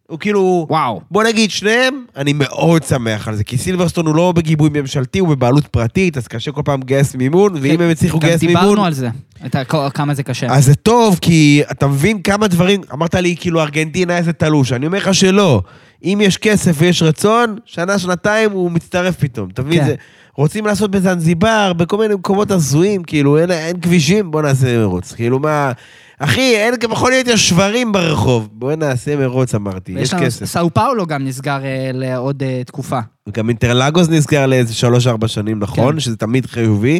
הוא 0.07 0.19
כאילו... 0.19 0.65
וואו. 0.69 1.01
בוא 1.11 1.23
נגיד 1.23 1.51
שניהם, 1.51 2.05
אני 2.15 2.33
מאוד 2.33 2.83
שמח 2.83 3.27
על 3.27 3.35
זה, 3.35 3.43
כי 3.43 3.57
סילברסטון 3.57 4.05
הוא 4.05 4.15
לא 4.15 4.31
בגיבוי 4.31 4.69
ממשלתי, 4.73 5.19
הוא 5.19 5.29
בבעלות 5.29 5.67
פרטית, 5.67 6.17
אז 6.17 6.27
קשה 6.27 6.51
כל 6.51 6.61
פעם 6.65 6.81
לגייס 6.81 7.15
מימון, 7.15 7.53
ואם 7.61 7.81
הם 7.81 7.89
הצליחו 7.89 8.17
לגייס 8.17 8.41
כן, 8.41 8.47
גם 8.47 8.53
מימון... 8.53 8.63
דיברנו 8.63 8.85
על 8.85 8.93
זה, 8.93 9.09
את 9.45 9.55
כמה 9.93 10.13
זה 10.13 10.23
קשה. 10.23 10.47
אז 10.47 10.65
זה 10.65 10.75
טוב, 10.75 11.19
כי 11.21 11.61
אתה 11.71 11.87
מבין 11.87 12.21
כמה 12.21 12.47
דברים, 12.47 12.81
אמרת 12.93 13.15
לי 13.15 13.35
כאילו 13.39 13.61
ארגנטינה 13.61 14.17
איזה 14.17 14.33
תלוש, 14.33 14.71
אני 14.71 14.85
אומר 14.85 14.97
לך 14.97 15.13
שלא. 15.13 15.61
אם 16.03 16.19
יש 16.23 16.37
כסף 16.37 16.75
ויש 16.77 17.03
רצון, 17.03 17.55
שנה, 17.65 17.99
שנתיים 17.99 18.51
הוא 18.51 18.71
מצטרף 18.71 19.15
פתאום, 19.15 19.49
אתה 19.53 19.61
מבין? 19.63 19.79
כן. 19.79 19.85
זה, 19.85 19.95
רוצים 20.35 20.65
לעשות 20.65 20.91
בזנזיבר, 20.91 21.73
בכל 21.73 21.97
מיני 21.97 22.15
מקומות 22.15 22.51
הזויים, 22.51 23.03
כאילו 23.03 23.37
אין, 23.37 23.51
אין 23.51 23.79
כבישים, 23.79 24.31
בוא 24.31 24.41
נעשה 24.41 24.77
מרוץ. 24.77 25.11
כאילו 25.11 25.39
מה... 25.39 25.71
אחי, 26.19 26.55
אין, 26.55 26.73
יכול 26.91 27.11
להיות 27.11 27.27
יש 27.27 27.49
שברים 27.49 27.91
ברחוב. 27.91 28.49
בוא 28.51 28.75
נעשה 28.75 29.15
מרוץ, 29.15 29.55
אמרתי, 29.55 29.91
יש 29.91 30.13
כסף. 30.13 30.45
סאו 30.45 30.73
פאולו 30.73 31.05
גם 31.05 31.25
נסגר 31.25 31.63
אה, 31.63 31.91
לעוד 31.93 32.43
אה, 32.43 32.61
תקופה. 32.65 32.99
גם 33.31 33.49
אינטרלגוס 33.49 34.09
נסגר 34.09 34.45
לאיזה 34.45 34.73
שלוש-ארבע 34.73 35.27
שנים, 35.27 35.59
נכון? 35.59 35.93
כן. 35.93 35.99
שזה 35.99 36.17
תמיד 36.17 36.45
חיובי. 36.45 36.99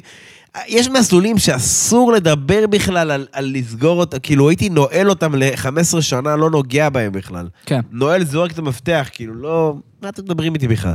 יש 0.68 0.90
מסלולים 0.90 1.38
שאסור 1.38 2.12
לדבר 2.12 2.68
בכלל 2.68 3.12
על, 3.12 3.28
על 3.32 3.52
לסגור 3.54 4.00
אותם, 4.00 4.18
כאילו 4.20 4.50
הייתי 4.50 4.70
נועל 4.70 5.10
אותם 5.10 5.36
ל-15 5.36 6.02
שנה, 6.02 6.36
לא 6.36 6.50
נוגע 6.50 6.90
בהם 6.90 7.12
בכלל. 7.12 7.48
כן. 7.66 7.80
נועל 7.92 8.26
זורק 8.26 8.52
את 8.52 8.60
המפתח, 8.60 9.10
כאילו 9.12 9.34
לא... 9.36 9.76
מה 10.06 10.10
אתם 10.10 10.24
מדברים 10.24 10.54
איתי 10.54 10.68
בכלל? 10.68 10.94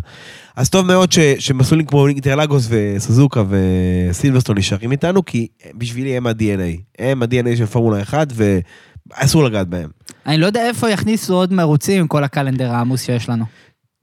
אז 0.56 0.70
טוב 0.70 0.86
מאוד 0.86 1.12
ש, 1.12 1.18
שמסלולים 1.18 1.86
כמו 1.86 2.06
אינטרלגוס 2.06 2.68
וסוזוקה 2.70 3.42
וסילברסטון 3.48 4.58
נשארים 4.58 4.92
איתנו, 4.92 5.24
כי 5.24 5.46
בשבילי 5.74 6.16
הם 6.16 6.26
ה-DNA. 6.26 6.80
הם 6.98 7.22
ה-DNA 7.22 7.56
של 7.56 7.66
פורמולה 7.66 8.02
1, 8.02 8.28
ואסור 8.34 9.44
לגעת 9.44 9.68
בהם. 9.68 9.88
אני 10.26 10.38
לא 10.38 10.46
יודע 10.46 10.68
איפה 10.68 10.90
יכניסו 10.90 11.34
עוד 11.34 11.52
מרוצים 11.52 12.00
עם 12.00 12.06
כל 12.06 12.24
הקלנדר 12.24 12.72
העמוס 12.72 13.02
שיש 13.02 13.28
לנו. 13.28 13.44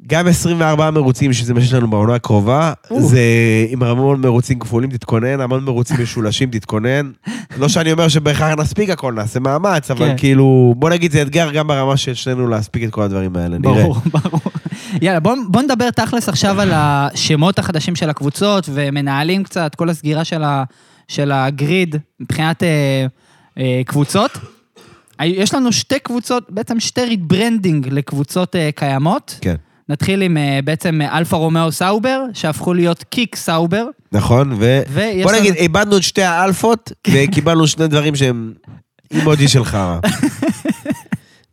גם 0.07 0.27
24 0.27 0.91
מרוצים, 0.91 1.33
שזה 1.33 1.53
מה 1.53 1.61
שיש 1.61 1.73
לנו 1.73 1.89
בעונה 1.89 2.15
הקרובה. 2.15 2.73
זה 2.97 3.21
עם 3.69 3.83
המון 3.83 4.21
מרוצים 4.21 4.59
כפולים, 4.59 4.89
תתכונן, 4.89 5.41
המון 5.41 5.63
מרוצים 5.63 5.97
משולשים, 6.01 6.49
תתכונן. 6.51 7.11
לא 7.57 7.67
שאני 7.67 7.91
אומר 7.91 8.07
שבהכרח 8.07 8.59
נספיק 8.59 8.89
הכל, 8.89 9.13
נעשה 9.13 9.39
מאמץ, 9.39 9.91
אבל 9.91 10.07
כן. 10.07 10.17
כאילו, 10.17 10.73
בוא 10.77 10.89
נגיד, 10.89 11.11
זה 11.11 11.21
אתגר 11.21 11.51
גם 11.51 11.67
ברמה 11.67 11.97
של 11.97 12.13
שנינו 12.13 12.47
להספיק 12.47 12.83
את 12.83 12.89
כל 12.89 13.01
הדברים 13.01 13.35
האלה, 13.35 13.57
נראה. 13.57 13.73
ברור, 13.73 13.95
ברור. 14.05 14.41
יאללה, 15.01 15.19
בוא, 15.19 15.35
בוא 15.47 15.61
נדבר 15.61 15.89
תכלס 15.91 16.29
עכשיו 16.29 16.61
על 16.61 16.71
השמות 16.73 17.59
החדשים 17.59 17.95
של 17.95 18.09
הקבוצות 18.09 18.69
ומנהלים 18.73 19.43
קצת, 19.43 19.75
כל 19.75 19.89
הסגירה 19.89 20.23
של, 20.23 20.43
ה, 20.43 20.63
של 21.07 21.31
ה 21.31 21.44
grid 21.44 21.95
מבחינת 22.19 22.63
אה, 22.63 23.05
אה, 23.59 23.81
קבוצות. 23.85 24.31
יש 25.21 25.53
לנו 25.53 25.71
שתי 25.71 25.99
קבוצות, 25.99 26.43
בעצם 26.49 26.79
שתי 26.79 27.01
rebranding 27.05 27.87
לקבוצות 27.91 28.55
אה, 28.55 28.69
קיימות. 28.75 29.37
כן. 29.41 29.55
נתחיל 29.89 30.21
עם 30.21 30.37
אה, 30.37 30.59
בעצם 30.63 31.01
אה, 31.01 31.17
אלפה 31.17 31.37
רומאו 31.37 31.71
סאובר, 31.71 32.23
שהפכו 32.33 32.73
להיות 32.73 33.03
Kick 33.03 33.35
Sauber. 33.35 33.85
נכון, 34.11 34.53
ו... 34.57 34.81
בוא 35.23 35.31
לנו- 35.31 35.39
נגיד, 35.41 35.53
איבדנו 35.55 35.97
את 35.97 36.03
שתי 36.03 36.23
האלפות, 36.23 36.91
וקיבלנו 37.07 37.67
שני 37.67 37.87
דברים 37.87 38.15
שהם 38.15 38.53
אימוג'י 39.11 39.47
של 39.47 39.65
חרא. 39.65 39.99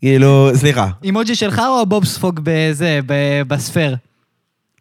כאילו, 0.00 0.50
סליחה. 0.54 0.88
אימוג'י 1.04 1.34
שלך 1.34 1.58
או 1.68 1.80
הבובספוג 1.80 2.40
בזה, 2.42 3.00
ב- 3.06 3.42
ב 3.48 3.54
Sphere? 3.54 3.96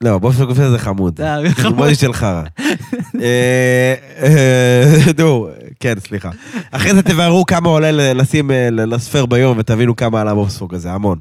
לא, 0.01 0.17
באופן 0.19 0.45
גופי 0.45 0.69
זה 0.69 0.77
חמוד. 0.79 1.21
אה, 1.21 1.37
חמוד. 1.53 1.73
אימוג'י 1.73 1.95
של 1.95 2.13
חרא. 2.13 2.43
אה, 3.21 3.93
אה, 4.23 5.13
כן, 5.79 5.93
סליחה. 5.99 6.29
אחרי 6.71 6.93
זה 6.95 7.01
תבהרו 7.01 7.45
כמה 7.45 7.69
עולה 7.69 8.13
לשים 8.13 8.51
ל 8.71 8.79
Sphere 8.79 9.25
ביום, 9.25 9.57
ותבינו 9.57 9.95
כמה 9.95 10.21
עלה 10.21 10.31
הבובספוג 10.31 10.75
הזה, 10.75 10.91
המון. 10.91 11.19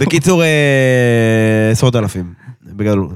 בקיצור, 0.00 0.42
עשרות 1.72 1.96
אלפים, 1.96 2.32
בגדול. 2.62 3.08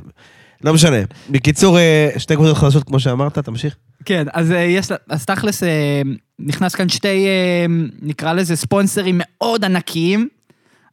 לא 0.65 0.73
משנה. 0.75 0.97
בקיצור, 1.31 1.79
שתי 2.17 2.37
קבוצות 2.37 2.57
חדשות, 2.57 2.85
כמו 2.85 3.01
שאמרת, 3.01 3.39
תמשיך. 3.39 3.77
כן, 4.09 4.27
אז 4.33 4.53
אה, 4.53 4.59
יש, 4.59 4.89
אז 5.09 5.27
תכלס 5.27 5.63
אה, 5.63 6.03
נכנס 6.39 6.75
כאן 6.75 6.89
שתי, 6.89 7.27
אה, 7.27 7.67
נקרא 8.03 8.33
לזה 8.33 8.57
ספונסרים 8.57 9.15
מאוד 9.19 9.65
ענקיים. 9.65 10.29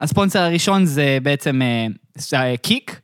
הספונסר 0.01 0.39
הראשון 0.39 0.85
זה 0.85 1.17
בעצם 1.23 1.61
Kick, 2.61 2.99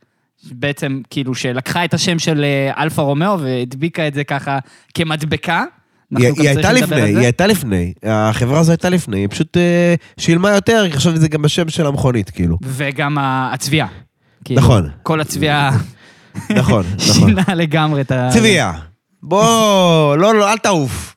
בעצם 0.51 1.01
כאילו 1.09 1.35
שלקחה 1.35 1.85
את 1.85 1.93
השם 1.93 2.19
של 2.19 2.45
אלפה 2.77 3.01
רומאו 3.01 3.39
והדביקה 3.39 4.07
את 4.07 4.13
זה 4.13 4.23
ככה 4.23 4.59
כמדבקה. 4.93 5.63
היא 6.17 6.27
היא 6.37 6.49
הייתה 6.49 6.73
לפני, 6.73 6.87
זה. 6.87 7.03
היא 7.03 7.17
הייתה 7.17 7.47
לפני. 7.47 7.93
החברה 8.03 8.59
הזו 8.59 8.71
הייתה 8.71 8.89
לפני, 8.89 9.19
היא 9.19 9.27
פשוט 9.29 9.57
אה, 9.57 9.95
שילמה 10.17 10.51
יותר, 10.51 10.81
היא 10.83 10.93
חשבה 10.93 11.15
שזה 11.15 11.27
גם 11.27 11.41
בשם 11.41 11.69
של 11.69 11.85
המכונית, 11.85 12.29
כאילו. 12.29 12.57
וגם 12.63 13.17
הצביעה. 13.19 13.87
כאילו, 14.45 14.61
נכון. 14.61 14.89
כל 15.03 15.21
הצביעה 15.21 15.71
נכון, 16.59 16.83
נכון. 16.97 16.99
שינה 16.99 17.55
לגמרי 17.55 18.01
את 18.01 18.11
ה... 18.11 18.29
צביה, 18.33 18.73
בוא, 19.23 20.15
לא, 20.17 20.35
לא, 20.35 20.51
אל 20.51 20.57
תעוף. 20.57 21.15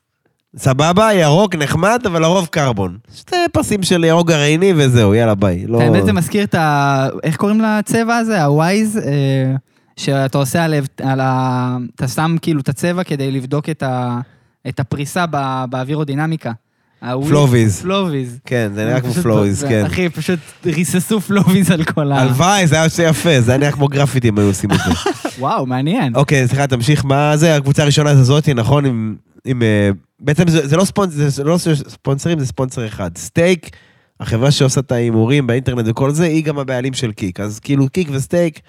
סבבה, 0.57 1.13
ירוק, 1.13 1.55
נחמד, 1.55 2.01
אבל 2.05 2.21
לרוב 2.21 2.47
קרבון. 2.51 2.97
שתי 3.15 3.35
פסים 3.53 3.83
של 3.83 4.03
ירוק 4.03 4.27
גרעיני 4.27 4.73
וזהו, 4.75 5.13
יאללה 5.13 5.35
ביי. 5.35 5.67
לא... 5.67 5.81
האמת 5.81 6.05
זה 6.05 6.13
מזכיר 6.13 6.43
את 6.43 6.55
ה... 6.55 7.07
איך 7.23 7.35
קוראים 7.35 7.61
לצבע 7.61 8.15
הזה? 8.15 8.43
הווייז? 8.43 8.97
אה, 8.97 9.55
שאתה 9.97 10.37
עושה 10.37 10.63
עליו, 10.63 10.83
על 11.03 11.19
ה... 11.19 11.77
אתה 11.95 12.07
שם 12.07 12.35
כאילו 12.41 12.61
את 12.61 12.69
הצבע 12.69 13.03
כדי 13.03 13.31
לבדוק 13.31 13.69
את, 13.69 13.83
ה... 13.83 14.19
את 14.67 14.79
הפריסה 14.79 15.25
בא... 15.25 15.65
באווירודינמיקה. 15.69 16.51
פלוביז. 17.27 17.81
פלוביז. 17.81 18.39
כן, 18.45 18.71
זה 18.75 18.85
נראה 18.85 19.01
כמו 19.01 19.13
זה- 19.51 19.67
כן. 19.67 19.85
אחי, 19.85 20.09
פשוט 20.09 20.39
ריססו 20.65 21.21
פלוביז 21.21 21.71
על 21.71 21.83
כל 21.83 22.11
ה... 22.11 22.19
הלוואי, 22.21 22.67
זה 22.67 22.75
היה 22.75 22.83
יוצא 22.83 23.01
יפה, 23.01 23.41
זה 23.41 23.51
היה 23.51 23.57
נראה 23.59 23.71
כמו 23.71 23.87
גרפיטי 23.87 24.29
אם 24.29 24.37
היו 24.39 24.47
עושים 24.47 24.71
את 24.71 24.77
זה. 24.85 24.91
וואו, 25.39 25.65
מעניין. 25.65 26.15
אוקיי, 26.15 26.47
סליחה, 26.47 26.67
תמשיך, 26.67 27.05
מה 27.05 27.37
זה? 27.37 27.55
הקבוצה 27.55 27.83
הראשונה 27.83 28.15
זה 28.15 28.23
זאתי, 28.23 28.53
נכון? 28.53 28.85
עם... 28.85 29.15
עם 29.45 29.61
אה, 29.61 29.89
בעצם 30.19 30.47
זה, 30.47 30.67
זה 30.67 30.77
לא 30.77 30.85
ספונס, 30.85 31.13
זה 31.13 31.43
לא 31.43 31.57
ספונסרים, 31.87 32.39
זה 32.39 32.45
ספונסר 32.45 32.87
אחד. 32.87 33.17
Stake, 33.17 33.69
החברה 34.19 34.51
שעושה 34.51 34.79
את 34.79 34.91
ההימורים 34.91 35.47
באינטרנט 35.47 35.85
וכל 35.87 36.11
זה, 36.11 36.25
היא 36.25 36.43
גם 36.43 36.59
הבעלים 36.59 36.93
של 36.93 37.11
Kick. 37.11 37.39
אז 37.39 37.59
כאילו 37.59 37.89
Kick 37.89 38.07
ו 38.11 38.18
Stake, 38.18 38.59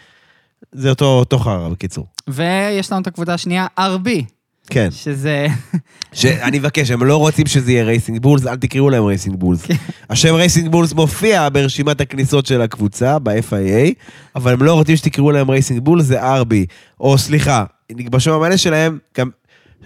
זה 0.72 0.90
אותו, 0.90 1.04
אותו 1.04 1.38
חרא, 1.38 1.68
בקיצור. 1.68 2.06
ויש 2.28 2.92
לנו 2.92 3.02
את 3.02 3.06
הקבוצה 3.06 3.34
השנייה, 3.34 3.66
RB, 3.80 4.08
כן. 4.70 4.88
שזה... 4.90 5.46
שאני 6.12 6.58
מבקש, 6.58 6.90
הם 6.90 7.02
לא 7.04 7.16
רוצים 7.16 7.46
שזה 7.46 7.72
יהיה 7.72 7.84
Racing 7.84 8.22
Bulls, 8.22 8.46
אל 8.46 8.56
תקראו 8.56 8.90
להם 8.90 9.04
Racing 9.04 9.36
Bulls. 9.36 9.66
השם 10.10 10.34
Racing 10.34 10.68
Bulls 10.68 10.92
מופיע 10.92 11.48
ברשימת 11.52 12.00
הכניסות 12.00 12.46
של 12.46 12.60
הקבוצה, 12.62 13.18
ב-FIA, 13.18 13.94
אבל 14.36 14.52
הם 14.52 14.62
לא 14.62 14.72
רוצים 14.74 14.96
שתקראו 14.96 15.30
להם 15.30 15.50
Racing 15.50 15.80
Bulls, 15.80 16.04
זה 16.04 16.40
RB. 16.40 16.54
או 17.00 17.18
סליחה, 17.18 17.64
בשם 17.92 18.32
המלא 18.32 18.56
שלהם, 18.56 18.98
גם, 19.18 19.30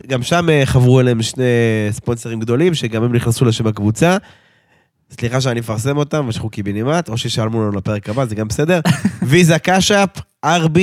גם 0.06 0.22
שם 0.22 0.50
אה, 0.50 0.66
חברו 0.66 1.00
אליהם 1.00 1.22
שני 1.22 1.44
ספונסרים 1.90 2.40
גדולים, 2.40 2.74
שגם 2.74 3.02
הם 3.02 3.14
נכנסו 3.14 3.44
לשם 3.44 3.66
הקבוצה. 3.66 4.16
סליחה 5.10 5.40
שאני 5.40 5.60
מפרסם 5.60 5.96
אותם, 5.96 6.26
שילכו 6.26 6.48
קיבינימט, 6.48 7.08
או 7.08 7.18
שישלמו 7.18 7.62
לנו 7.62 7.72
לפרק 7.76 8.08
הבא, 8.08 8.24
זה 8.24 8.34
גם 8.34 8.48
בסדר. 8.48 8.80
Visa 9.28 9.58
Cash 9.58 9.83
App, 9.83 10.08
RB, 10.46 10.78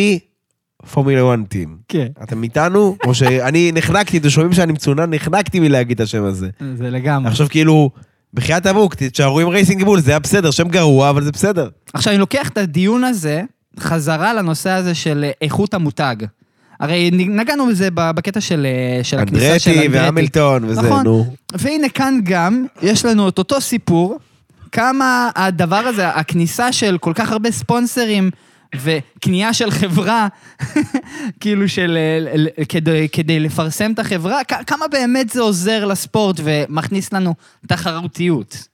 פורמילה 0.92 1.34
1 1.34 1.40
טים. 1.50 1.78
כן, 1.88 2.08
אתם 2.24 2.44
איתנו? 2.44 2.96
או 3.06 3.16
שאני 3.16 3.72
נחנקתי, 3.72 4.18
אתם 4.18 4.30
שומעים 4.30 4.54
שאני 4.54 4.74
מצונן, 4.74 5.14
נחנקתי 5.14 5.60
מלהגיד 5.60 6.02
את 6.02 6.08
השם 6.08 6.24
הזה. 6.24 6.50
זה 6.76 6.90
לגמרי. 6.90 7.30
עכשיו 7.30 7.48
כאילו, 7.50 7.90
בחייאת 8.34 8.68
אבוק, 8.68 8.96
תשארו 8.98 9.40
עם 9.40 9.48
רייסינג 9.48 9.84
בול, 9.84 10.02
זה 10.02 10.12
היה 10.12 10.20
בסדר, 10.20 10.52
שם 10.52 10.68
גרוע, 10.68 11.10
אבל 11.10 11.24
זה 11.24 11.32
בסדר. 11.32 11.70
עכשיו, 11.94 12.14
אני 12.14 12.20
לוקח 12.20 12.50
את 12.50 12.58
הדיון 12.58 13.04
הזה 13.04 13.44
חזרה 13.80 14.34
לנושא 14.34 14.70
הזה 14.70 14.96
של 14.96 15.24
אה, 15.24 15.32
איכות 15.42 15.74
המותג. 15.74 16.16
הרי 16.80 17.10
נגענו 17.12 17.68
בזה 17.68 17.90
בקטע 17.94 18.42
של, 18.42 18.68
אה, 18.70 19.04
של 19.04 19.20
הכניסה 19.20 19.60
של 19.60 19.70
אנדרטי 19.72 19.88
אנדרטי. 19.88 20.06
והמילטון 20.06 20.64
וזה, 20.64 20.82
נכון. 20.82 21.04
נו. 21.04 21.36
והנה 21.54 21.90
כאן 21.90 22.20
גם, 22.24 22.66
יש 22.82 23.06
לנו 23.06 23.30
את 23.30 23.38
אותו 23.38 23.62
סיפור, 23.62 24.20
כמה 24.72 25.30
הדבר 25.36 25.76
הזה, 25.76 26.10
הכניסה 26.10 26.72
של 26.72 26.98
כל 26.98 27.12
כך 27.16 27.32
הרבה 27.32 27.52
ספונסרים 27.52 28.30
וקנייה 28.76 29.54
של 29.54 29.72
חברה, 29.72 30.28
כאילו 31.40 31.70
של... 31.70 31.98
כדי, 32.70 33.08
כדי 33.12 33.40
לפרסם 33.40 33.92
את 33.92 34.00
החברה, 34.00 34.44
כמה 34.44 34.86
באמת 34.92 35.30
זה 35.30 35.42
עוזר 35.42 35.86
לספורט 35.86 36.40
ומכניס 36.44 37.14
לנו 37.14 37.34
תחרותיות. 37.68 38.68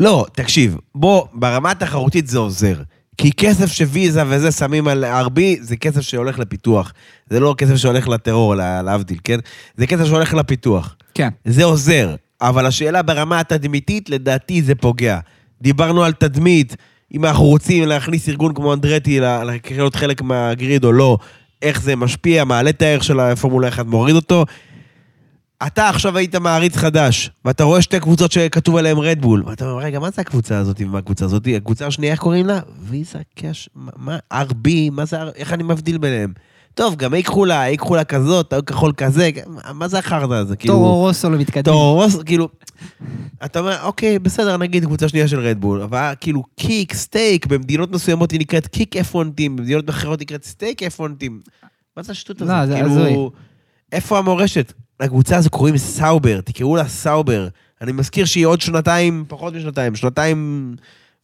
לא, 0.00 0.26
תקשיב, 0.32 0.76
בוא, 0.94 1.26
ברמה 1.32 1.70
התחרותית 1.70 2.26
זה 2.26 2.38
עוזר. 2.38 2.82
כי 3.18 3.32
כסף 3.32 3.72
שוויזה 3.72 4.22
וזה 4.26 4.52
שמים 4.52 4.88
על 4.88 5.04
RB, 5.04 5.40
זה 5.60 5.76
כסף 5.76 6.00
שהולך 6.00 6.38
לפיתוח. 6.38 6.92
זה 7.30 7.40
לא 7.40 7.54
כסף 7.58 7.76
שהולך 7.76 8.08
לטרור, 8.08 8.54
לה- 8.54 8.82
להבדיל, 8.82 9.18
כן? 9.24 9.38
זה 9.76 9.86
כסף 9.86 10.04
שהולך 10.06 10.34
לפיתוח. 10.34 10.96
כן. 11.14 11.28
זה 11.44 11.64
עוזר, 11.64 12.14
אבל 12.40 12.66
השאלה 12.66 13.02
ברמה 13.02 13.40
התדמיתית, 13.40 14.10
לדעתי 14.10 14.62
זה 14.62 14.74
פוגע. 14.74 15.18
דיברנו 15.62 16.04
על 16.04 16.12
תדמית, 16.12 16.76
אם 17.14 17.24
אנחנו 17.24 17.44
רוצים 17.44 17.88
להכניס 17.88 18.28
ארגון 18.28 18.54
כמו 18.54 18.74
אנדרטי, 18.74 19.20
להיות 19.70 19.94
חלק 19.96 20.22
מהגריד 20.22 20.84
או 20.84 20.92
לא, 20.92 21.18
איך 21.62 21.82
זה 21.82 21.96
משפיע, 21.96 22.44
מעלה 22.44 22.70
את 22.70 22.82
הערך 22.82 23.04
של 23.04 23.20
הפורמולה 23.20 23.68
1, 23.68 23.86
מוריד 23.86 24.16
אותו. 24.16 24.44
אתה 25.66 25.88
עכשיו 25.88 26.16
היית 26.16 26.34
מעריץ 26.36 26.76
חדש, 26.76 27.30
ואתה 27.44 27.64
רואה 27.64 27.82
שתי 27.82 28.00
קבוצות 28.00 28.32
שכתוב 28.32 28.76
עליהן 28.76 28.96
רדבול, 28.98 29.42
ואתה 29.46 29.70
אומר, 29.70 29.82
רגע, 29.84 29.98
מה 29.98 30.10
זה 30.10 30.22
הקבוצה 30.22 30.58
הזאת 30.58 30.76
ומה 30.80 30.98
הקבוצה 30.98 31.24
הזאת? 31.24 31.48
הקבוצה 31.56 31.86
השנייה, 31.86 32.12
איך 32.12 32.20
קוראים 32.20 32.46
לה? 32.46 32.60
ויזה 32.82 33.18
קאש, 33.34 33.68
מה- 33.74 34.18
RB, 34.34 34.68
מה 34.92 35.04
זה, 35.04 35.16
איך 35.36 35.52
אני 35.52 35.62
מבדיל 35.62 35.98
ביניהם? 35.98 36.32
טוב, 36.74 36.96
גם 36.96 37.14
אי 37.14 37.22
כחולה, 37.24 37.66
אי 37.66 37.76
כחולה 37.76 38.04
כזאת, 38.04 38.52
אי 38.54 38.58
כחול 38.66 38.92
כזה, 38.96 39.30
מה- 39.46 39.72
מה 39.72 39.88
זה 39.88 39.98
החרטא 39.98 40.32
הזה? 40.34 40.56
כאילו... 40.56 40.74
טורו 40.74 40.94
רוסו 40.98 41.30
למתקדמים. 41.30 41.64
טורו 41.64 41.94
רוס, 41.94 42.16
כאילו, 42.26 42.48
אתה 43.44 43.58
אומר, 43.60 43.76
אוקיי, 43.82 44.18
בסדר, 44.18 44.56
נגיד 44.56 44.84
קבוצה 44.84 45.08
שנייה 45.08 45.28
של 45.28 45.40
רדבול, 45.40 45.82
אבל 45.82 46.12
כאילו 46.20 46.42
Kick, 46.56 46.94
Stake, 46.94 47.46
במדינות 47.46 47.90
מסוימות 47.90 48.30
היא 48.30 48.40
נקראת 48.40 48.66
Kick 48.66 48.96
F1 48.96 49.16
Team, 49.34 49.56
במדינות 49.56 49.90
אחרות 49.90 50.20
היא 50.20 50.26
נקראת 50.26 50.44
Stake 50.44 50.82
F1 50.82 51.02
Team. 51.18 51.40
מה 51.96 52.02
זה 52.02 52.12
השטות 52.12 52.40
הזאת? 52.42 52.54
לא, 52.54 52.66
זה 52.66 52.74
כאילו, 52.74 52.88
הזוי. 52.90 53.28
איפה 53.92 54.18
המורשת? 54.18 54.72
לקבוצה 55.00 55.36
הזו 55.36 55.50
קוראים 55.50 55.76
סאובר, 55.78 56.40
תקראו 56.40 56.76
לה 56.76 56.88
סאובר. 56.88 57.48
אני 57.80 57.92
מזכיר 57.92 58.24
שהיא 58.24 58.46
עוד 58.46 58.60
שנתיים, 58.60 59.24
פחות 59.28 59.54
משנתיים, 59.54 59.96
שנתיים 59.96 60.74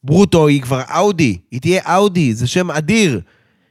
ברוטו, 0.04 0.46
היא 0.46 0.62
כבר 0.62 0.82
אאודי, 0.96 1.38
היא 1.50 1.60
תהיה 1.60 1.80
אאודי, 1.94 2.34
זה 2.34 2.46
שם 2.46 2.70
אדיר. 2.70 3.20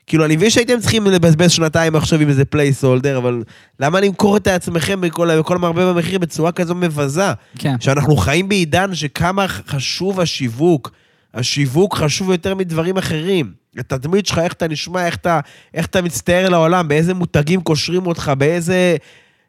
כאילו, 0.07 0.25
אני 0.25 0.35
מבין 0.35 0.49
שהייתם 0.49 0.79
צריכים 0.79 1.05
לבזבז 1.07 1.51
שנתיים 1.51 1.95
עכשיו 1.95 2.19
עם 2.19 2.29
איזה 2.29 2.45
placeholder, 2.45 3.17
אבל 3.17 3.43
למה 3.79 3.99
למכור 3.99 4.37
את 4.37 4.47
עצמכם 4.47 5.01
בכל, 5.01 5.39
בכל 5.39 5.57
מרבה 5.57 5.93
במחיר 5.93 6.19
בצורה 6.19 6.51
כזו 6.51 6.75
מבזה? 6.75 7.31
כן. 7.57 7.75
שאנחנו 7.79 8.15
חיים 8.15 8.49
בעידן 8.49 8.95
שכמה 8.95 9.47
חשוב 9.47 10.19
השיווק. 10.19 10.91
השיווק 11.33 11.95
חשוב 11.95 12.31
יותר 12.31 12.55
מדברים 12.55 12.97
אחרים. 12.97 13.51
התדמית 13.77 14.25
שלך, 14.25 14.39
איך 14.39 14.53
אתה 14.53 14.67
נשמע, 14.67 15.05
איך 15.05 15.15
אתה, 15.15 15.39
איך 15.73 15.85
אתה 15.85 16.01
מצטייר 16.01 16.49
לעולם, 16.49 16.87
באיזה 16.87 17.13
מותגים 17.13 17.61
קושרים 17.61 18.07
אותך, 18.07 18.31
באיזה... 18.37 18.95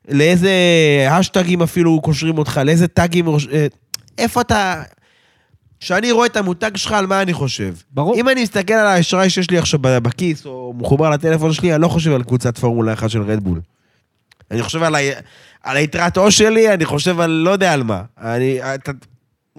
לאיזה 0.08 0.50
השטגים 1.10 1.62
אפילו 1.62 2.00
קושרים 2.00 2.38
אותך, 2.38 2.60
לאיזה 2.64 2.88
טאגים... 2.88 3.28
אה, 3.28 3.66
איפה 4.18 4.40
אתה... 4.40 4.82
כשאני 5.80 6.12
רואה 6.12 6.26
את 6.26 6.36
המותג 6.36 6.76
שלך, 6.76 6.92
על 6.92 7.06
מה 7.06 7.22
אני 7.22 7.32
חושב? 7.32 7.74
ברור. 7.90 8.14
אם 8.16 8.28
אני 8.28 8.42
מסתכל 8.42 8.74
על 8.74 8.86
האשראי 8.86 9.30
שיש 9.30 9.50
לי 9.50 9.58
עכשיו 9.58 9.80
בכיס, 9.82 10.46
או 10.46 10.74
מחובר 10.78 11.10
לטלפון 11.10 11.52
שלי, 11.52 11.74
אני 11.74 11.82
לא 11.82 11.88
חושב 11.88 12.12
על 12.12 12.22
קבוצת 12.22 12.58
פורמולה 12.58 12.92
1 12.92 13.10
של 13.10 13.22
רדבול. 13.22 13.60
אני 14.50 14.62
חושב 14.62 14.82
על, 14.82 14.94
ה... 14.94 14.98
על 15.62 15.76
היתרת 15.76 16.16
עו"ש 16.16 16.38
שלי, 16.38 16.74
אני 16.74 16.84
חושב 16.84 17.20
על 17.20 17.30
לא 17.30 17.50
יודע 17.50 17.72
על 17.72 17.82
מה. 17.82 18.02
אני... 18.20 18.74
אתה... 18.74 18.92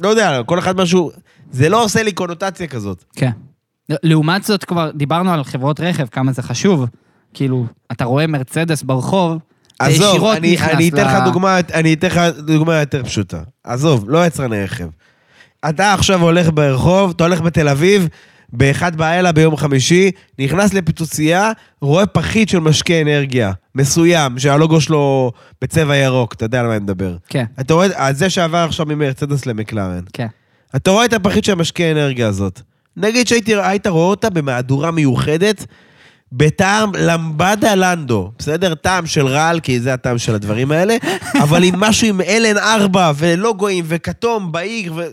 לא 0.02 0.10
יודע, 0.10 0.42
כל 0.46 0.60
אחד 0.60 0.78
משהו... 0.78 1.12
זה 1.52 1.70
לא 1.70 1.84
עושה 1.84 2.04
לי 2.04 2.12
קונוטציה 2.12 2.68
כזאת. 2.68 3.04
כן. 3.16 3.32
לעומת 3.90 4.44
זאת, 4.44 4.64
כבר 4.66 4.92
דיברנו 4.96 5.34
על 5.34 5.44
חברות 5.44 5.80
רכב, 5.80 6.08
כמה 6.08 6.32
זה 6.32 6.42
חשוב. 6.42 6.86
כאילו, 7.34 7.66
אתה 7.92 8.06
רואה 8.06 8.28
מרצדס 8.28 8.84
ברחוב, 8.84 9.38
עזוב, 9.80 10.26
אני, 10.26 10.58
אני 10.60 10.90
אתן 10.90 11.06
לך 11.08 11.14
ל- 11.22 11.26
דוגמה, 11.26 11.60
אני 11.74 11.94
אתן 11.94 12.08
לך 12.08 12.20
דוגמה 12.38 12.76
יותר 12.80 13.04
פשוטה. 13.04 13.42
עזוב, 13.64 14.10
לא 14.10 14.26
יצרני 14.26 14.64
רכב. 14.64 14.88
אתה 15.70 15.94
עכשיו 15.94 16.22
הולך 16.22 16.50
ברחוב, 16.54 17.14
אתה 17.16 17.24
הולך 17.24 17.42
בתל 17.42 17.70
אביב, 17.70 18.08
באחד 18.54 18.96
באלה 18.96 19.32
ביום 19.32 19.58
חמישי, 19.58 20.12
נכנס 20.40 20.74
לפיצוצייה, 20.74 21.52
רואה 21.82 22.06
פחית 22.06 22.50
של 22.50 22.60
משקה 22.60 23.02
אנרגיה, 23.02 23.52
מסוים, 23.76 24.40
שהלוגו 24.40 24.82
שלו 24.82 25.32
בצבע 25.62 25.96
ירוק, 25.96 26.34
אתה 26.34 26.46
יודע 26.46 26.60
על 26.60 26.68
מה 26.68 26.76
אני 26.76 26.84
מדבר. 26.84 27.16
כן, 27.30 27.46
אתה 27.60 27.74
רואה, 27.74 28.14
זה 28.14 28.30
שעבר 28.30 28.58
עכשיו 28.58 28.86
ממרצדס 28.86 29.46
למקלרן. 29.46 30.02
כן. 30.14 30.28
אתה 30.76 30.92
רואה 30.92 31.06
את 31.06 31.14
הפחית 31.14 31.44
של 31.44 31.52
המשקה 31.52 31.92
אנרגיה 31.92 32.28
הזאת. 32.28 32.62
נגיד 32.98 33.28
שהיית 33.28 33.88
רואה 33.88 34.06
אותה 34.06 34.30
במהדורה 34.30 34.92
מיוחדת, 34.92 35.66
בטעם 36.32 36.92
למבדה 36.96 37.76
לנדו, 37.76 38.32
בסדר? 38.40 38.76
טעם 38.76 39.06
של 39.06 39.28
רעל, 39.28 39.60
כי 39.60 39.80
זה 39.80 39.94
הטעם 39.94 40.18
של 40.18 40.36
הדברים 40.36 40.72
האלה, 40.72 40.96
אבל 41.44 41.64
עם 41.64 41.80
משהו 41.80 42.08
עם 42.08 42.22
אלן 42.22 42.58
4 42.58 43.12
ולוגויים 43.16 43.86
וכתום 43.88 44.52
בעיר, 44.52 44.94
ו... 44.96 45.04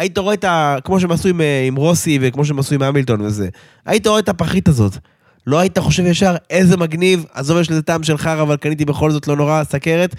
היית 0.00 0.18
רואה 0.18 0.34
את 0.34 0.44
ה... 0.44 0.76
כמו 0.84 1.00
שהם 1.00 1.12
עשו 1.12 1.28
עם, 1.28 1.40
אה, 1.40 1.64
עם 1.66 1.76
רוסי 1.76 2.18
וכמו 2.22 2.44
שהם 2.44 2.58
עשו 2.58 2.74
עם 2.74 2.82
המילטון 2.82 3.20
וזה. 3.20 3.48
היית 3.86 4.06
רואה 4.06 4.18
את 4.18 4.28
הפחית 4.28 4.68
הזאת. 4.68 4.96
לא 5.46 5.58
היית 5.58 5.78
חושב 5.78 6.06
ישר, 6.06 6.36
איזה 6.50 6.76
מגניב, 6.76 7.24
עזוב, 7.34 7.58
יש 7.60 7.70
לזה 7.70 7.82
טעם 7.82 8.02
של 8.02 8.18
חרא, 8.18 8.42
אבל 8.42 8.56
קניתי 8.56 8.84
בכל 8.84 9.10
זאת 9.10 9.28
לא 9.28 9.36
נורא, 9.36 9.64
סכרת. 9.64 10.14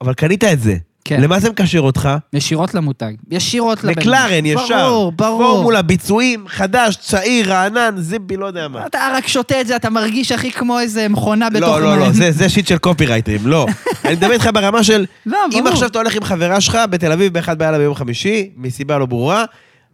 אבל 0.00 0.14
קנית 0.14 0.44
את 0.44 0.60
זה. 0.60 0.76
כן. 1.04 1.20
למה 1.20 1.40
זה 1.40 1.50
מקשר 1.50 1.80
אותך? 1.80 2.08
ישירות 2.32 2.74
למותג. 2.74 3.12
ישירות 3.30 3.84
לבן. 3.84 4.00
מקלרן, 4.00 4.46
ישר. 4.46 4.88
ברור, 4.88 5.12
ברור. 5.12 5.42
פורמולה, 5.42 5.82
ביצועים, 5.82 6.44
חדש, 6.48 6.96
צעיר, 6.96 7.52
רענן, 7.52 7.94
זיפי, 7.98 8.36
לא 8.36 8.46
יודע 8.46 8.68
מה. 8.68 8.86
אתה 8.86 9.08
רק 9.14 9.28
שותה 9.28 9.60
את 9.60 9.66
זה, 9.66 9.76
אתה 9.76 9.90
מרגיש 9.90 10.32
הכי 10.32 10.52
כמו 10.52 10.80
איזה 10.80 11.08
מכונה 11.08 11.50
בתוך... 11.50 11.68
לא, 11.68 11.80
לא, 11.80 11.98
לא, 11.98 12.12
זה, 12.12 12.32
זה 12.32 12.48
שיט 12.48 12.66
של 12.66 12.78
קופירייטרים, 12.78 13.46
לא. 13.46 13.66
אני 14.04 14.14
מדבר 14.14 14.32
איתך 14.32 14.48
ברמה 14.54 14.84
של, 14.84 15.06
לא, 15.26 15.38
אם 15.52 15.58
ברור. 15.58 15.68
עכשיו 15.68 15.88
אתה 15.88 15.98
הולך 15.98 16.16
עם 16.16 16.24
חברה 16.24 16.60
שלך 16.60 16.78
בתל 16.90 17.12
אביב 17.12 17.32
באחד 17.32 17.58
בלילה 17.58 17.78
ביום 17.78 17.94
חמישי, 17.94 18.50
מסיבה 18.56 18.98
לא 18.98 19.06
ברורה, 19.06 19.44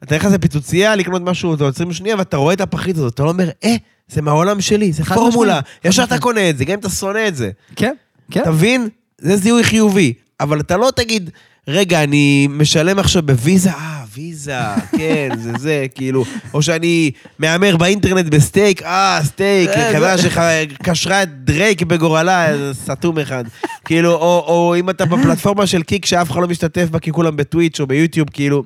אתה 0.04 0.16
נכנס 0.16 0.32
לפיצוצייה 0.32 0.96
לקנות 0.96 1.22
משהו, 1.22 1.54
אתה 1.54 1.64
עוצרים 1.64 1.92
שנייה, 1.92 2.16
ואתה 2.18 2.36
רואה 2.36 2.54
את 2.54 2.60
הפחית 2.60 2.96
הזאת, 2.96 3.14
אתה 3.14 3.22
לא 3.22 3.28
אומר, 3.28 3.48
אה, 3.64 3.76
זה 4.08 4.22
מהעולם 4.22 4.60
שלי, 4.60 4.92
זה 4.92 5.04
פורמולה. 5.04 5.60
ישר 5.84 6.04
אתה. 6.04 6.18
קונה 6.18 6.50
את 6.50 6.58
זה, 6.58 6.64
גם 6.64 6.72
אם 6.72 6.78
אתה 6.78 6.88
שונא 6.88 7.28
את 7.28 7.36
זה. 7.36 7.50
כן, 7.76 7.94
כן. 8.30 8.40
אתה 8.40 8.50
מבין? 8.50 8.88
זה 9.18 9.36
זיהוי 9.36 9.64
חיובי. 9.64 10.12
אבל 10.40 10.60
אתה 10.60 10.76
לא 10.76 10.90
תגיד, 10.96 11.30
רגע, 11.68 12.02
אני 12.04 12.48
משלם 12.50 12.98
עכשיו 12.98 13.22
בוויזה, 13.22 13.70
אה, 13.70 14.04
ויזה, 14.14 14.54
כן, 14.98 15.28
זה 15.38 15.52
זה, 15.58 15.86
כאילו, 15.94 16.24
או 16.54 16.62
שאני 16.62 17.10
מהמר 17.38 17.76
באינטרנט 17.76 18.26
ב 18.26 18.34
Stake, 18.34 18.82
אה, 18.82 19.20
Stake, 19.24 19.70
זה- 19.70 19.92
חברה 19.96 20.18
שקשרה 20.18 21.22
את 21.22 21.44
דרייק 21.44 21.82
בגורלה, 21.82 22.46
סתום 22.72 23.18
אחד. 23.18 23.44
כאילו, 23.84 24.12
או, 24.12 24.44
או 24.48 24.74
אם 24.78 24.90
אתה 24.90 25.04
בפלטפורמה 25.04 25.66
של 25.66 25.82
Kick 25.82 26.06
שאף 26.06 26.30
אחד 26.30 26.40
לא 26.40 26.48
משתתף 26.48 26.88
בה, 26.90 26.98
כי 26.98 27.12
כולם 27.12 27.36
ב 27.36 27.43
Twitch 27.43 27.80
או 27.80 27.86
ביוטיוב, 27.86 28.28
כאילו, 28.32 28.64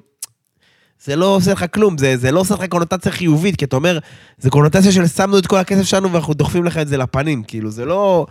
זה 1.04 1.16
לא 1.16 1.26
עושה 1.26 1.52
לך 1.52 1.64
כלום, 1.74 1.98
זה, 1.98 2.16
זה 2.16 2.30
לא 2.32 2.40
עושה 2.40 2.54
לך 2.54 2.64
קונוטציה 2.68 3.12
חיובית, 3.12 3.56
כי 3.56 3.64
אתה 3.64 3.76
אומר, 3.76 3.98
זה 4.38 4.50
קונוטציה 4.50 4.92
של 4.92 5.06
שמנו 5.06 5.38
את 5.38 5.46
כל 5.46 5.56
הכסף 5.58 5.82
שלנו 5.82 6.12
ואנחנו 6.12 6.34
דוחפים 6.34 6.64
לך 6.64 6.78
את 6.78 6.88
זה 6.88 6.96
לפנים, 6.96 7.42
כאילו, 7.42 7.70
זה 7.70 7.84
לא... 7.84 8.26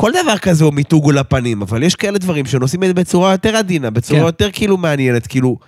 כל 0.00 0.10
דבר 0.22 0.38
כזה 0.38 0.64
הוא 0.64 0.74
מיתוג 0.74 1.12
לפנים, 1.12 1.62
אבל 1.62 1.82
יש 1.82 1.94
כאלה 1.94 2.18
דברים 2.18 2.46
שנושאים 2.46 2.82
את 2.82 2.88
זה 2.88 2.94
בצורה 2.94 3.32
יותר 3.32 3.56
עדינה, 3.56 3.90
בצורה 3.90 4.20
כן. 4.20 4.26
יותר 4.26 4.48
כאילו 4.52 4.76
מעניינת, 4.76 5.26
כאילו... 5.26 5.58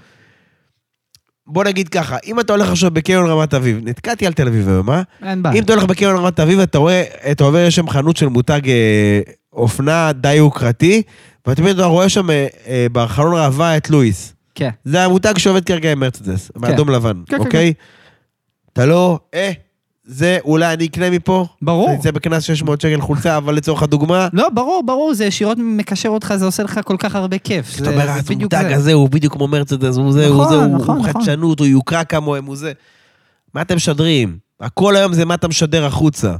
בוא 1.47 1.64
נגיד 1.64 1.89
ככה, 1.89 2.16
אם 2.26 2.41
אתה 2.41 2.53
הולך 2.53 2.70
עכשיו 2.70 2.91
בקניון 2.91 3.26
רמת 3.26 3.55
אביב, 3.55 3.81
נתקעתי 3.83 4.26
על 4.26 4.33
תל 4.33 4.49
אביב 4.49 4.68
היום, 4.68 4.91
אה? 4.91 5.03
אין 5.22 5.43
בעיה. 5.43 5.59
אם 5.59 5.62
אתה 5.62 5.72
הולך 5.72 5.85
בקניון 5.85 6.16
רמת 6.16 6.41
אביב, 6.41 6.61
אתה 6.61 6.78
רואה, 6.78 7.05
אתה 7.31 7.45
עובר, 7.45 7.59
יש 7.59 7.76
שם 7.76 7.89
חנות 7.89 8.16
של 8.16 8.26
מותג 8.26 8.68
אה, 8.68 9.20
אופנה 9.53 10.12
די 10.12 10.35
יוקרתי, 10.35 11.03
ואתה 11.47 11.70
אתה 11.70 11.85
רואה 11.85 12.09
שם 12.09 12.31
אה, 12.31 12.47
אה, 12.66 12.87
בחלון 12.93 13.35
ראווה 13.35 13.76
את 13.76 13.91
לואיס. 13.91 14.35
כן. 14.55 14.70
זה 14.85 15.05
המותג 15.05 15.39
שעובד 15.39 15.64
כרגע 15.64 15.93
עם 15.93 16.01
מרצדס, 16.01 16.51
באדום 16.57 16.91
לבן, 16.91 17.22
כן, 17.26 17.37
כן, 17.37 17.45
אוקיי? 17.45 17.72
אתה 18.72 18.87
לא, 18.87 19.18
אה, 19.35 19.53
זה 20.13 20.39
אולי 20.45 20.73
אני 20.75 20.87
אקנה 20.87 21.11
מפה. 21.11 21.47
ברור. 21.63 21.89
אני 21.91 21.99
אצא 22.01 22.11
בקנס 22.11 22.43
600 22.43 22.81
שקל 22.81 23.01
חולצה, 23.01 23.37
אבל 23.37 23.55
לצורך 23.55 23.83
הדוגמה, 23.83 24.29
לא, 24.33 24.49
ברור, 24.55 24.83
ברור, 24.87 25.15
זה 25.15 25.25
ישירות 25.25 25.59
מקשר 25.61 26.09
אותך, 26.09 26.35
זה 26.37 26.45
עושה 26.45 26.63
לך 26.63 26.81
כל 26.85 26.97
כך 26.99 27.15
הרבה 27.17 27.39
כיף. 27.39 27.75
אתה 27.77 27.85
זה- 27.85 27.91
אומר, 27.91 28.05
זה 28.07 28.13
"אה, 28.13 28.23
בדיוק 28.23 28.55
המותג 28.55 28.69
זה. 28.71 28.77
הזה 28.77 28.93
הוא 28.93 29.09
בדיוק 29.09 29.33
כמו 29.33 29.49
מרצדס, 29.49 29.97
הוא 29.97 30.13
זה, 30.13 30.27
הוא 30.27 30.35
נכון, 30.45 30.49
זה, 30.49 30.65
הוא- 30.65 30.77
נכון, 30.79 30.99
נכון. 30.99 31.13
חדשנות, 31.13 31.59
הוא 31.59 31.67
יוקרה 31.67 32.05
כמוהם, 32.05 32.45
הוא 32.45 32.57
זה. 32.57 32.73
מה 33.55 33.63
אתם 33.63 33.77
משדרים? 33.77 34.39
הכל 34.61 34.97
היום 34.97 35.13
זה 35.13 35.25
מה 35.25 35.35
אתה 35.35 35.49
משדר 35.49 35.87
החוצה. 35.87 36.35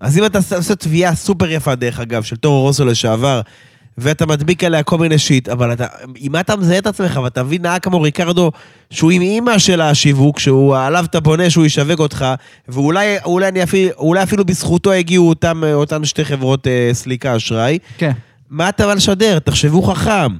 אז 0.00 0.18
אם 0.18 0.24
אתה 0.26 0.38
עושה 0.56 0.74
תביעה 0.74 1.14
סופר 1.14 1.50
יפה, 1.50 1.74
דרך 1.74 2.00
אגב, 2.00 2.22
של 2.22 2.36
טורו 2.36 2.60
רוסו 2.62 2.84
לשעבר, 2.84 3.40
ואתה 3.98 4.26
מדביק 4.26 4.64
עליה 4.64 4.82
כל 4.82 4.98
מיני 4.98 5.18
שיט, 5.18 5.48
אבל 5.48 5.72
אתה, 5.72 5.86
עם 6.16 6.32
מה 6.32 6.40
אתה 6.40 6.56
מזהה 6.56 6.78
את 6.78 6.86
עצמך, 6.86 7.20
ואתה 7.24 7.42
מבין 7.42 7.62
נהג 7.62 7.80
כמו 7.82 8.00
ריקרדו, 8.00 8.50
שהוא 8.90 9.10
עם 9.10 9.22
אימא 9.22 9.58
של 9.58 9.80
השיווק, 9.80 10.38
שהוא 10.38 10.76
עליו 10.76 11.04
אתה 11.04 11.20
בונה 11.20 11.50
שהוא 11.50 11.66
ישווק 11.66 12.00
אותך, 12.00 12.26
ואולי 12.68 13.16
אולי 13.24 13.48
אני 13.48 13.62
אפילו, 13.62 13.90
אולי 13.98 14.22
אפילו 14.22 14.44
בזכותו 14.44 14.92
הגיעו 14.92 15.28
אותם, 15.28 15.62
אותן 15.74 16.04
שתי 16.04 16.24
חברות 16.24 16.66
אה, 16.66 16.90
סליקה 16.92 17.36
אשראי, 17.36 17.78
כן. 17.98 18.12
מה 18.50 18.68
אתה 18.68 18.86
בא 18.86 18.94
לשדר? 18.94 19.38
תחשבו 19.38 19.82
חכם. 19.82 20.32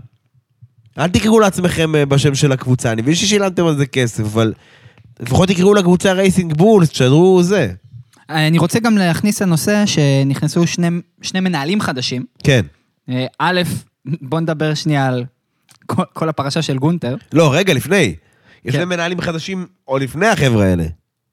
אל 0.99 1.09
תקראו 1.09 1.41
לעצמכם 1.41 1.95
אה, 1.95 2.07
בשם 2.07 2.35
של 2.35 2.53
הקבוצה, 2.53 2.93
אני 2.93 3.03
מבין 3.03 3.15
ששילמתם 3.15 3.67
על 3.67 3.77
זה 3.77 3.87
כסף, 3.87 4.21
אבל 4.21 4.53
לפחות 5.21 5.49
תקראו 5.49 5.75
לקבוצה 5.75 6.13
Racing 6.13 6.57
Bulls, 6.57 6.89
תשדרו 6.89 7.43
זה. 7.43 7.73
אני 8.31 8.59
רוצה 8.59 8.81
גם 8.81 8.99
להכניס 8.99 9.43
לנושא 9.43 9.87
שנכנסו 9.87 10.67
שני, 10.67 10.89
שני 11.23 11.41
מנהלים 11.41 11.81
חדשים. 11.81 12.25
כן. 12.45 12.63
אה, 13.09 13.27
א', 13.39 13.61
בוא 14.05 14.41
נדבר 14.41 14.75
שנייה 14.75 15.07
על 15.07 15.25
כל, 15.87 16.03
כל 16.13 16.29
הפרשה 16.29 16.63
של 16.63 16.79
גונטר. 16.79 17.17
לא, 17.33 17.55
רגע, 17.55 17.75
לפני. 17.75 18.15
יש 18.65 18.73
כן. 18.73 18.79
להם 18.79 18.89
מנהלים 18.89 19.21
חדשים 19.21 19.67
עוד 19.85 20.03
לפני 20.03 20.27
החבר'ה 20.27 20.65
האלה. 20.65 20.85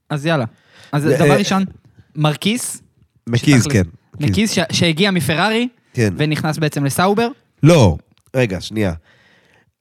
אז 0.10 0.26
יאללה. 0.26 0.46
אז 0.92 1.08
אה, 1.08 1.16
דבר 1.18 1.32
אה, 1.32 1.36
ראשון, 1.38 1.66
מקיס. 2.16 2.82
שתכלס- 3.36 3.68
כן. 3.68 3.84
מקיס 4.20 4.52
ש- 4.52 4.60
שהגיע 4.72 5.12
מפרארי, 5.12 5.68
כן. 5.94 6.14
ונכנס 6.18 6.58
בעצם 6.58 6.86
לסאובר. 6.86 7.28
לא, 7.64 7.98
רגע, 8.36 8.62
שנייה. 8.62 8.94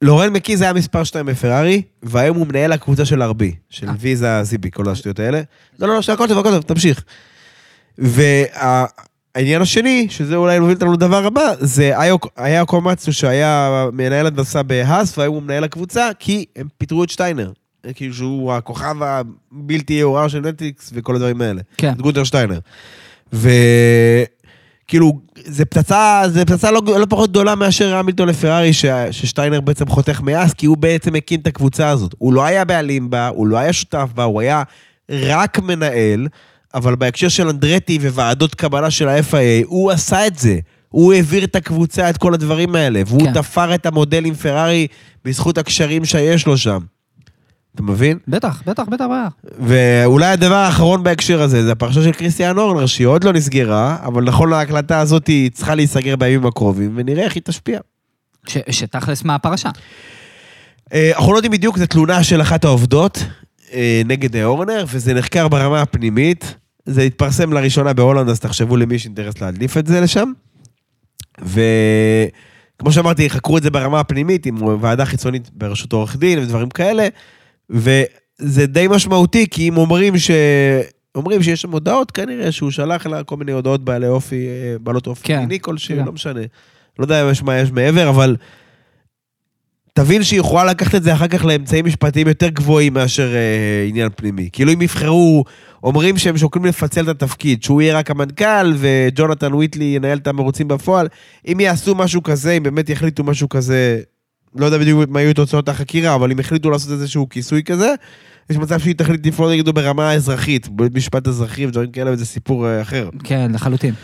לורן 0.02 0.32
מקיז 0.32 0.62
היה 0.62 0.72
מספר 0.72 1.04
2 1.04 1.26
בפרארי, 1.26 1.82
והיום 2.02 2.36
הוא 2.36 2.46
מנהל 2.46 2.72
הקבוצה 2.72 3.04
של 3.04 3.22
ארבי, 3.22 3.54
של. 3.70 3.86
ויזה, 3.98 4.42
זיבי, 4.42 4.70
כל 4.70 4.88
השטויות 4.88 5.18
האלה. 5.18 5.40
לא, 5.78 5.88
לא, 5.88 5.94
לא, 6.08 6.12
הכל 6.14 6.28
טוב, 6.28 6.38
הכל 6.38 6.50
טוב, 6.50 6.62
תמשיך. 6.62 7.04
והעניין 9.38 9.62
השני, 9.62 10.06
שזה 10.10 10.36
אולי 10.36 10.58
מוביל 10.58 10.74
אותנו 10.74 10.92
לדבר 10.92 11.26
הבא, 11.26 11.52
זה 11.60 11.92
היה 12.36 12.64
קומצו 12.64 13.12
שהיה 13.12 13.84
מנהל 13.92 14.26
הנדסה 14.26 14.62
בהאס, 14.62 15.18
והיום 15.18 15.34
הוא 15.34 15.42
מנהל 15.42 15.64
הקבוצה, 15.64 16.08
כי 16.18 16.44
הם 16.56 16.66
פיטרו 16.78 17.04
את 17.04 17.10
שטיינר. 17.10 17.52
כאילו 17.94 18.14
שהוא 18.14 18.52
הכוכב 18.52 18.96
הבלתי 19.52 19.92
יעורר 19.92 20.28
של 20.28 20.40
נטפליקס 20.40 20.90
וכל 20.94 21.16
הדברים 21.16 21.40
האלה. 21.40 21.62
כן. 21.76 21.92
את 21.92 22.00
גונטר 22.00 22.24
שטיינר. 22.24 22.58
וכאילו, 23.32 25.20
זה 25.44 25.64
פצצה, 25.64 26.22
זה 26.26 26.44
פצצה 26.44 26.70
לא, 26.70 26.82
לא 26.86 27.06
פחות 27.08 27.30
גדולה 27.30 27.54
מאשר 27.54 27.96
המילטון 27.96 28.28
לפרארי, 28.28 28.72
ש, 28.72 28.84
ששטיינר 29.10 29.60
בעצם 29.60 29.88
חותך 29.88 30.20
מאס, 30.20 30.54
כי 30.54 30.66
הוא 30.66 30.76
בעצם 30.76 31.14
הקים 31.14 31.40
את 31.40 31.46
הקבוצה 31.46 31.88
הזאת. 31.88 32.14
הוא 32.18 32.32
לא 32.32 32.44
היה 32.44 32.64
בעלים 32.64 33.10
בה, 33.10 33.28
הוא 33.28 33.46
לא 33.46 33.56
היה 33.56 33.72
שותף 33.72 34.08
בה, 34.14 34.24
הוא 34.24 34.40
היה 34.40 34.62
רק 35.10 35.58
מנהל, 35.58 36.28
אבל 36.74 36.94
בהקשר 36.94 37.28
של 37.28 37.48
אנדרטי 37.48 37.98
וועדות 37.98 38.54
קבלה 38.54 38.90
של 38.90 39.08
ה-FIA, 39.08 39.66
הוא 39.66 39.90
עשה 39.90 40.26
את 40.26 40.38
זה. 40.38 40.58
הוא 40.88 41.12
העביר 41.12 41.44
את 41.44 41.56
הקבוצה, 41.56 42.10
את 42.10 42.16
כל 42.16 42.34
הדברים 42.34 42.74
האלה, 42.74 43.02
והוא 43.06 43.22
כן. 43.22 43.32
תפר 43.32 43.74
את 43.74 43.86
המודל 43.86 44.24
עם 44.24 44.34
פרארי 44.34 44.86
בזכות 45.24 45.58
הקשרים 45.58 46.04
שיש 46.04 46.46
לו 46.46 46.58
שם. 46.58 46.78
אתה 47.74 47.82
מבין? 47.82 48.18
בטח, 48.28 48.62
בטח, 48.66 48.82
בטח, 48.82 49.04
בטח. 49.04 49.50
ואולי 49.58 50.26
הדבר 50.26 50.54
האחרון 50.54 51.02
בהקשר 51.02 51.42
הזה, 51.42 51.64
זה 51.64 51.72
הפרשה 51.72 52.02
של 52.02 52.12
קריסטיאן 52.12 52.58
אורנר, 52.58 52.86
שהיא 52.86 53.06
עוד 53.06 53.24
לא 53.24 53.32
נסגרה, 53.32 53.96
אבל 54.04 54.24
נכון 54.24 54.50
להקלטה 54.50 55.00
הזאת 55.00 55.26
היא 55.26 55.50
צריכה 55.50 55.74
להיסגר 55.74 56.16
בימים 56.16 56.46
הקרובים, 56.46 56.92
ונראה 56.96 57.24
איך 57.24 57.34
היא 57.34 57.42
תשפיע. 57.44 57.78
ש- 58.46 58.58
שתכלס 58.70 59.24
מה 59.24 59.34
הפרשה. 59.34 59.68
אה, 60.92 61.10
אנחנו 61.16 61.32
לא 61.32 61.38
יודעים 61.38 61.52
בדיוק, 61.52 61.78
זו 61.78 61.86
תלונה 61.86 62.22
של 62.24 62.40
אחת 62.42 62.64
העובדות 62.64 63.24
נגד 64.04 64.36
אה, 64.36 64.44
אורנר, 64.44 64.84
וזה 64.88 65.14
נחקר 65.14 65.48
ברמה 65.48 65.82
הפנימית. 65.82 66.54
זה 66.86 67.02
התפרסם 67.02 67.52
לראשונה 67.52 67.92
בהולנד, 67.92 68.28
אז 68.28 68.40
תחשבו 68.40 68.76
למי 68.76 68.94
יש 68.94 69.04
אינטרס 69.04 69.40
להדליף 69.40 69.76
את 69.76 69.86
זה 69.86 70.00
לשם. 70.00 70.32
וכמו 71.38 72.92
שאמרתי, 72.92 73.30
חקרו 73.30 73.58
את 73.58 73.62
זה 73.62 73.70
ברמה 73.70 74.00
הפנימית 74.00 74.46
עם 74.46 74.62
ועדה 74.62 75.04
חיצונית 75.04 75.50
בראשות 75.52 75.92
עורך 75.92 76.16
דין 76.16 76.38
ודברים 76.38 76.68
כאלה, 76.68 77.08
וזה 77.70 78.66
די 78.66 78.86
משמעותי, 78.90 79.46
כי 79.50 79.68
אם 79.68 79.76
אומרים 79.76 80.18
ש... 80.18 80.30
אומרים 81.14 81.42
שיש 81.42 81.62
שם 81.62 81.72
הודעות, 81.72 82.10
כנראה 82.10 82.52
שהוא 82.52 82.70
שלח 82.70 83.06
לה 83.06 83.24
כל 83.24 83.36
מיני 83.36 83.52
הודעות 83.52 83.84
בעלי 83.84 84.08
אופי, 84.08 84.46
אה, 84.46 84.76
בעלות 84.80 85.06
אופי 85.06 85.24
כן, 85.24 85.40
מיני 85.40 85.60
כלשהו, 85.60 85.96
כן. 85.96 86.04
לא 86.04 86.12
משנה. 86.12 86.40
לא 86.98 87.04
יודע 87.04 87.30
מה 87.44 87.58
יש 87.58 87.70
מעבר, 87.72 88.08
אבל 88.08 88.36
תבין 89.98 90.22
שהיא 90.22 90.40
יכולה 90.40 90.64
לקחת 90.64 90.94
את 90.94 91.02
זה 91.02 91.12
אחר 91.12 91.28
כך 91.28 91.44
לאמצעים 91.44 91.84
משפטיים 91.84 92.28
יותר 92.28 92.48
גבוהים 92.48 92.94
מאשר 92.94 93.34
אה, 93.34 93.84
עניין 93.88 94.08
פנימי. 94.16 94.48
כאילו 94.52 94.72
אם 94.72 94.82
יבחרו, 94.82 95.44
אומרים 95.82 96.18
שהם 96.18 96.38
שוקלים 96.38 96.64
לפצל 96.64 97.04
את 97.04 97.08
התפקיד, 97.08 97.62
שהוא 97.62 97.82
יהיה 97.82 97.98
רק 97.98 98.10
המנכ"ל 98.10 98.74
וג'ונתן 98.76 99.54
וויטלי 99.54 99.84
ינהל 99.84 100.18
את 100.18 100.26
המרוצים 100.26 100.68
בפועל, 100.68 101.08
אם 101.52 101.60
יעשו 101.60 101.94
משהו 101.94 102.22
כזה, 102.22 102.52
אם 102.52 102.62
באמת 102.62 102.90
יחליטו 102.90 103.24
משהו 103.24 103.48
כזה, 103.48 104.00
לא 104.56 104.66
יודע 104.66 104.78
בדיוק 104.78 105.04
מה 105.08 105.20
יהיו 105.20 105.34
תוצאות 105.34 105.68
החקירה, 105.68 106.14
אבל 106.14 106.30
אם 106.30 106.40
יחליטו 106.40 106.70
לעשות 106.70 106.92
איזשהו 106.92 107.28
כיסוי 107.28 107.62
כזה, 107.62 107.94
יש 108.50 108.56
מצב 108.56 108.78
שהיא 108.78 108.94
תחליט 108.94 109.26
לפעול 109.26 109.52
נגדו 109.52 109.72
ברמה 109.72 110.10
האזרחית, 110.10 110.68
משפט 110.94 111.28
אזרחי 111.28 111.66
ודברים 111.66 111.90
כאלה, 111.90 112.12
וזה 112.12 112.26
סיפור 112.26 112.68
אה, 112.68 112.82
אחר. 112.82 113.08
כן, 113.24 113.50
לחלוטין. 113.54 113.94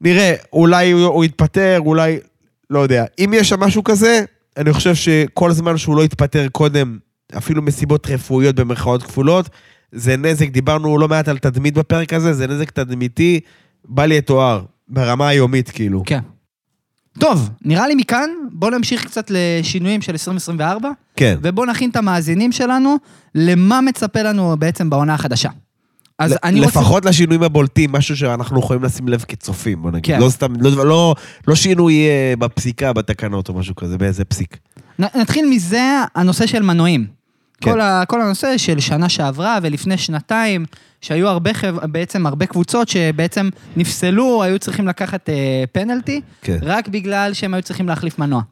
נראה, 0.00 0.34
אולי 0.52 0.90
הוא, 0.90 1.04
הוא 1.04 1.24
יתפטר, 1.24 1.80
אולי... 1.80 2.18
לא 2.70 2.78
יודע. 2.78 3.04
אם 3.18 3.32
יש 3.34 3.48
שם 3.48 3.60
משהו 3.60 3.84
כזה, 3.84 4.24
אני 4.56 4.72
חושב 4.72 4.94
שכל 4.94 5.52
זמן 5.52 5.76
שהוא 5.76 5.96
לא 5.96 6.04
יתפטר 6.04 6.48
קודם, 6.48 6.98
אפילו 7.36 7.62
מסיבות 7.62 8.06
רפואיות 8.06 8.56
במרכאות 8.56 9.02
כפולות, 9.02 9.48
זה 9.92 10.16
נזק, 10.16 10.48
דיברנו 10.48 10.98
לא 10.98 11.08
מעט 11.08 11.28
על 11.28 11.38
תדמית 11.38 11.74
בפרק 11.74 12.12
הזה, 12.12 12.32
זה 12.32 12.46
נזק 12.46 12.70
תדמיתי, 12.70 13.40
בל 13.84 14.12
יתואר, 14.12 14.64
ברמה 14.88 15.28
היומית 15.28 15.70
כאילו. 15.70 16.02
כן. 16.06 16.20
טוב, 17.18 17.50
נראה 17.64 17.88
לי 17.88 17.94
מכאן, 17.94 18.30
בואו 18.52 18.70
נמשיך 18.70 19.06
קצת 19.06 19.30
לשינויים 19.30 20.02
של 20.02 20.12
2024, 20.12 20.90
כן. 21.16 21.38
ובואו 21.42 21.66
נכין 21.66 21.90
את 21.90 21.96
המאזינים 21.96 22.52
שלנו 22.52 22.96
למה 23.34 23.80
מצפה 23.80 24.22
לנו 24.22 24.56
בעצם 24.58 24.90
בעונה 24.90 25.14
החדשה. 25.14 25.50
אז 26.24 26.34
אני 26.44 26.60
רוצה... 26.60 26.80
לפחות 26.80 27.04
לשינויים 27.04 27.42
הבולטים, 27.42 27.92
משהו 27.92 28.16
שאנחנו 28.16 28.58
יכולים 28.58 28.82
לשים 28.82 29.08
לב 29.08 29.24
כצופים, 29.28 29.82
בוא 29.82 29.90
נגיד. 29.90 30.14
כן. 30.14 30.20
לא 30.20 30.30
סתם, 30.30 30.52
לא, 30.60 30.86
לא, 30.86 31.14
לא 31.48 31.54
שינוי 31.54 31.94
אה, 31.94 32.34
בפסיקה, 32.38 32.92
בתקנות 32.92 33.48
או 33.48 33.54
משהו 33.54 33.74
כזה, 33.74 33.98
באיזה 33.98 34.24
פסיק. 34.24 34.56
נתחיל 34.98 35.46
מזה, 35.50 36.02
הנושא 36.14 36.46
של 36.46 36.62
מנועים. 36.62 37.06
כן. 37.60 37.70
כל, 37.70 37.80
ה, 37.80 38.04
כל 38.08 38.20
הנושא 38.20 38.58
של 38.58 38.80
שנה 38.80 39.08
שעברה 39.08 39.58
ולפני 39.62 39.98
שנתיים, 39.98 40.64
שהיו 41.00 41.28
הרבה. 41.28 41.50
בעצם 41.82 42.26
הרבה 42.26 42.46
קבוצות 42.46 42.88
שבעצם 42.88 43.48
נפסלו, 43.76 44.42
היו 44.42 44.58
צריכים 44.58 44.88
לקחת 44.88 45.28
אה, 45.28 45.64
פנלטי, 45.72 46.20
כן. 46.42 46.58
רק 46.62 46.88
בגלל 46.88 47.32
שהם 47.32 47.54
היו 47.54 47.62
צריכים 47.62 47.88
להחליף 47.88 48.18
מנוע. 48.18 48.42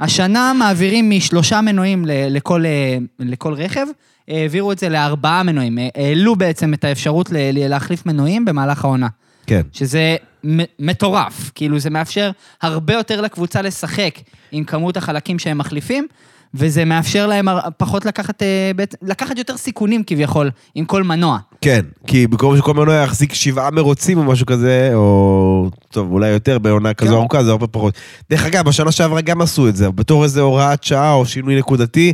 השנה 0.00 0.52
מעבירים 0.58 1.10
משלושה 1.10 1.60
מנועים 1.60 2.06
ל- 2.06 2.36
לכל, 2.36 2.64
אה, 2.66 2.70
לכל 3.18 3.54
רכב, 3.54 3.86
העבירו 4.28 4.72
את 4.72 4.78
זה 4.78 4.88
לארבעה 4.88 5.42
מנועים. 5.42 5.78
אה, 5.78 5.88
העלו 5.94 6.36
בעצם 6.36 6.74
את 6.74 6.84
האפשרות 6.84 7.30
ל- 7.32 7.68
להחליף 7.68 8.06
מנועים 8.06 8.44
במהלך 8.44 8.84
העונה. 8.84 9.08
כן. 9.46 9.60
שזה 9.72 10.16
מטורף, 10.78 11.50
כאילו 11.54 11.78
זה 11.78 11.90
מאפשר 11.90 12.30
הרבה 12.62 12.94
יותר 12.94 13.20
לקבוצה 13.20 13.62
לשחק 13.62 14.14
עם 14.52 14.64
כמות 14.64 14.96
החלקים 14.96 15.38
שהם 15.38 15.58
מחליפים, 15.58 16.06
וזה 16.54 16.84
מאפשר 16.84 17.26
להם 17.26 17.48
פחות 17.76 18.04
לקחת, 18.04 18.42
אה, 18.42 18.70
לקחת 19.02 19.38
יותר 19.38 19.56
סיכונים 19.56 20.02
כביכול 20.06 20.50
עם 20.74 20.84
כל 20.84 21.02
מנוע. 21.02 21.38
כן, 21.60 21.80
כי 22.06 22.26
במקום 22.26 22.56
שכל 22.56 22.74
מנוע 22.74 22.94
יחזיק 22.94 23.34
שבעה 23.34 23.70
מרוצים 23.70 24.18
או 24.18 24.24
משהו 24.24 24.46
כזה, 24.46 24.90
או 24.94 25.70
טוב, 25.90 26.12
אולי 26.12 26.28
יותר 26.28 26.58
בעונה 26.58 26.94
כזו 26.94 27.10
כן. 27.10 27.16
ארוכה, 27.16 27.44
זה 27.44 27.50
הרבה 27.50 27.66
פחות. 27.66 27.94
דרך 28.30 28.46
אגב, 28.46 28.64
בשנה 28.64 28.92
שעברה 28.92 29.20
גם 29.20 29.40
עשו 29.40 29.68
את 29.68 29.76
זה, 29.76 29.90
בתור 29.90 30.24
איזה 30.24 30.40
הוראת 30.40 30.84
שעה 30.84 31.12
או 31.12 31.26
שינוי 31.26 31.58
נקודתי. 31.58 32.12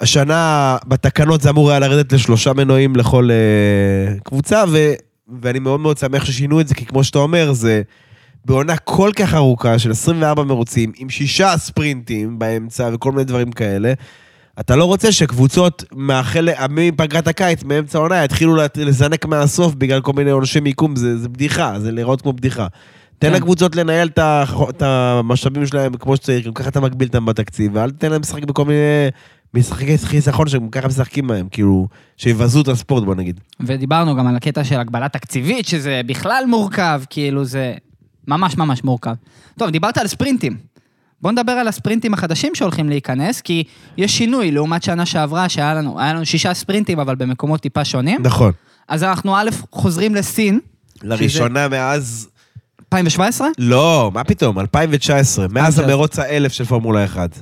השנה 0.00 0.76
בתקנות 0.86 1.40
זה 1.40 1.50
אמור 1.50 1.70
היה 1.70 1.78
לרדת 1.78 2.12
לשלושה 2.12 2.52
מנועים 2.52 2.96
לכל 2.96 3.30
אה, 3.30 4.14
קבוצה, 4.24 4.64
ו, 4.68 4.92
ואני 5.42 5.58
מאוד 5.58 5.80
מאוד 5.80 5.98
שמח 5.98 6.24
ששינו 6.24 6.60
את 6.60 6.68
זה, 6.68 6.74
כי 6.74 6.86
כמו 6.86 7.04
שאתה 7.04 7.18
אומר, 7.18 7.52
זה 7.52 7.82
בעונה 8.48 8.76
כל 8.76 9.10
כך 9.16 9.34
ארוכה 9.34 9.78
של 9.78 9.90
24 9.90 10.42
מרוצים, 10.42 10.92
עם 10.96 11.10
שישה 11.10 11.56
ספרינטים 11.56 12.38
באמצע 12.38 12.90
וכל 12.92 13.12
מיני 13.12 13.24
דברים 13.24 13.52
כאלה. 13.52 13.92
אתה 14.60 14.76
לא 14.76 14.84
רוצה 14.84 15.12
שקבוצות 15.12 15.84
מהחל... 15.92 16.48
מפגרת 16.70 17.28
הקיץ, 17.28 17.64
מאמצע 17.64 17.98
העונה, 17.98 18.24
יתחילו 18.24 18.56
לזנק 18.76 19.26
מהסוף 19.26 19.74
בגלל 19.74 20.00
כל 20.00 20.12
מיני 20.12 20.30
עונשי 20.30 20.60
מיקום, 20.60 20.96
זה, 20.96 21.18
זה 21.18 21.28
בדיחה, 21.28 21.80
זה 21.80 21.92
להיראות 21.92 22.22
כמו 22.22 22.32
בדיחה. 22.32 22.66
תן 23.18 23.28
כן. 23.28 23.34
לקבוצות 23.34 23.76
לנהל 23.76 24.08
את 24.68 24.82
המשאבים 24.82 25.66
שלהם 25.66 25.96
כמו 25.96 26.16
שצריך, 26.16 26.46
גם 26.46 26.52
ככה 26.52 26.68
אתה 26.68 26.80
מגביל 26.80 27.08
אותם 27.08 27.26
בתקציב, 27.26 27.70
ואל 27.74 27.90
תתן 27.90 28.10
להם 28.10 28.20
לשחק 28.20 28.44
בכל 28.44 28.64
מיני 28.64 29.08
משחקי 29.54 29.98
חיסכון 29.98 30.48
שגם 30.48 30.68
ככה 30.68 30.88
משחקים 30.88 31.26
בהם, 31.26 31.48
כאילו, 31.50 31.88
שיבזו 32.16 32.60
את 32.60 32.68
הספורט, 32.68 33.04
בוא 33.04 33.14
נגיד. 33.14 33.40
ודיברנו 33.60 34.16
גם 34.16 34.26
על 34.26 34.36
הקטע 34.36 34.64
של 34.64 34.80
הגבלה 34.80 35.08
תקציבית, 35.08 35.66
שזה 35.66 36.00
בכלל 36.06 36.44
מורכב, 36.48 37.00
כאילו 37.10 37.44
זה 37.44 37.74
ממש 38.28 38.56
ממש 38.56 38.84
מורכב. 38.84 39.14
טוב, 39.58 39.70
דיברת 39.70 39.98
על 39.98 40.06
ספרינטים. 40.06 40.56
בוא 41.22 41.32
נדבר 41.32 41.52
על 41.52 41.68
הספרינטים 41.68 42.14
החדשים 42.14 42.54
שהולכים 42.54 42.88
להיכנס, 42.88 43.40
כי 43.40 43.64
יש 43.96 44.18
שינוי 44.18 44.50
לעומת 44.50 44.82
שנה 44.82 45.06
שעברה, 45.06 45.48
שהיה 45.48 45.74
לנו, 45.74 45.98
לנו 46.02 46.26
שישה 46.26 46.54
ספרינטים, 46.54 47.00
אבל 47.00 47.14
במקומות 47.14 47.60
טיפה 47.60 47.84
שונים. 47.84 48.20
נכון. 48.22 48.52
אז 48.88 49.02
אנחנו 49.02 49.36
א', 49.36 49.48
חוזרים 49.72 50.14
לסין, 50.14 50.60
לראשונה 51.02 51.68
מאז... 51.68 52.28
2017, 52.80 53.48
לא, 53.58 54.10
מה 54.14 54.24
פתאום, 54.24 54.58
2019, 54.58 55.46
מאז 55.48 55.80
אז- 55.80 55.84
המרוץ 55.88 56.18
האלף 56.18 56.52
של 56.52 56.64
פורמולה 56.64 57.04
1. 57.04 57.38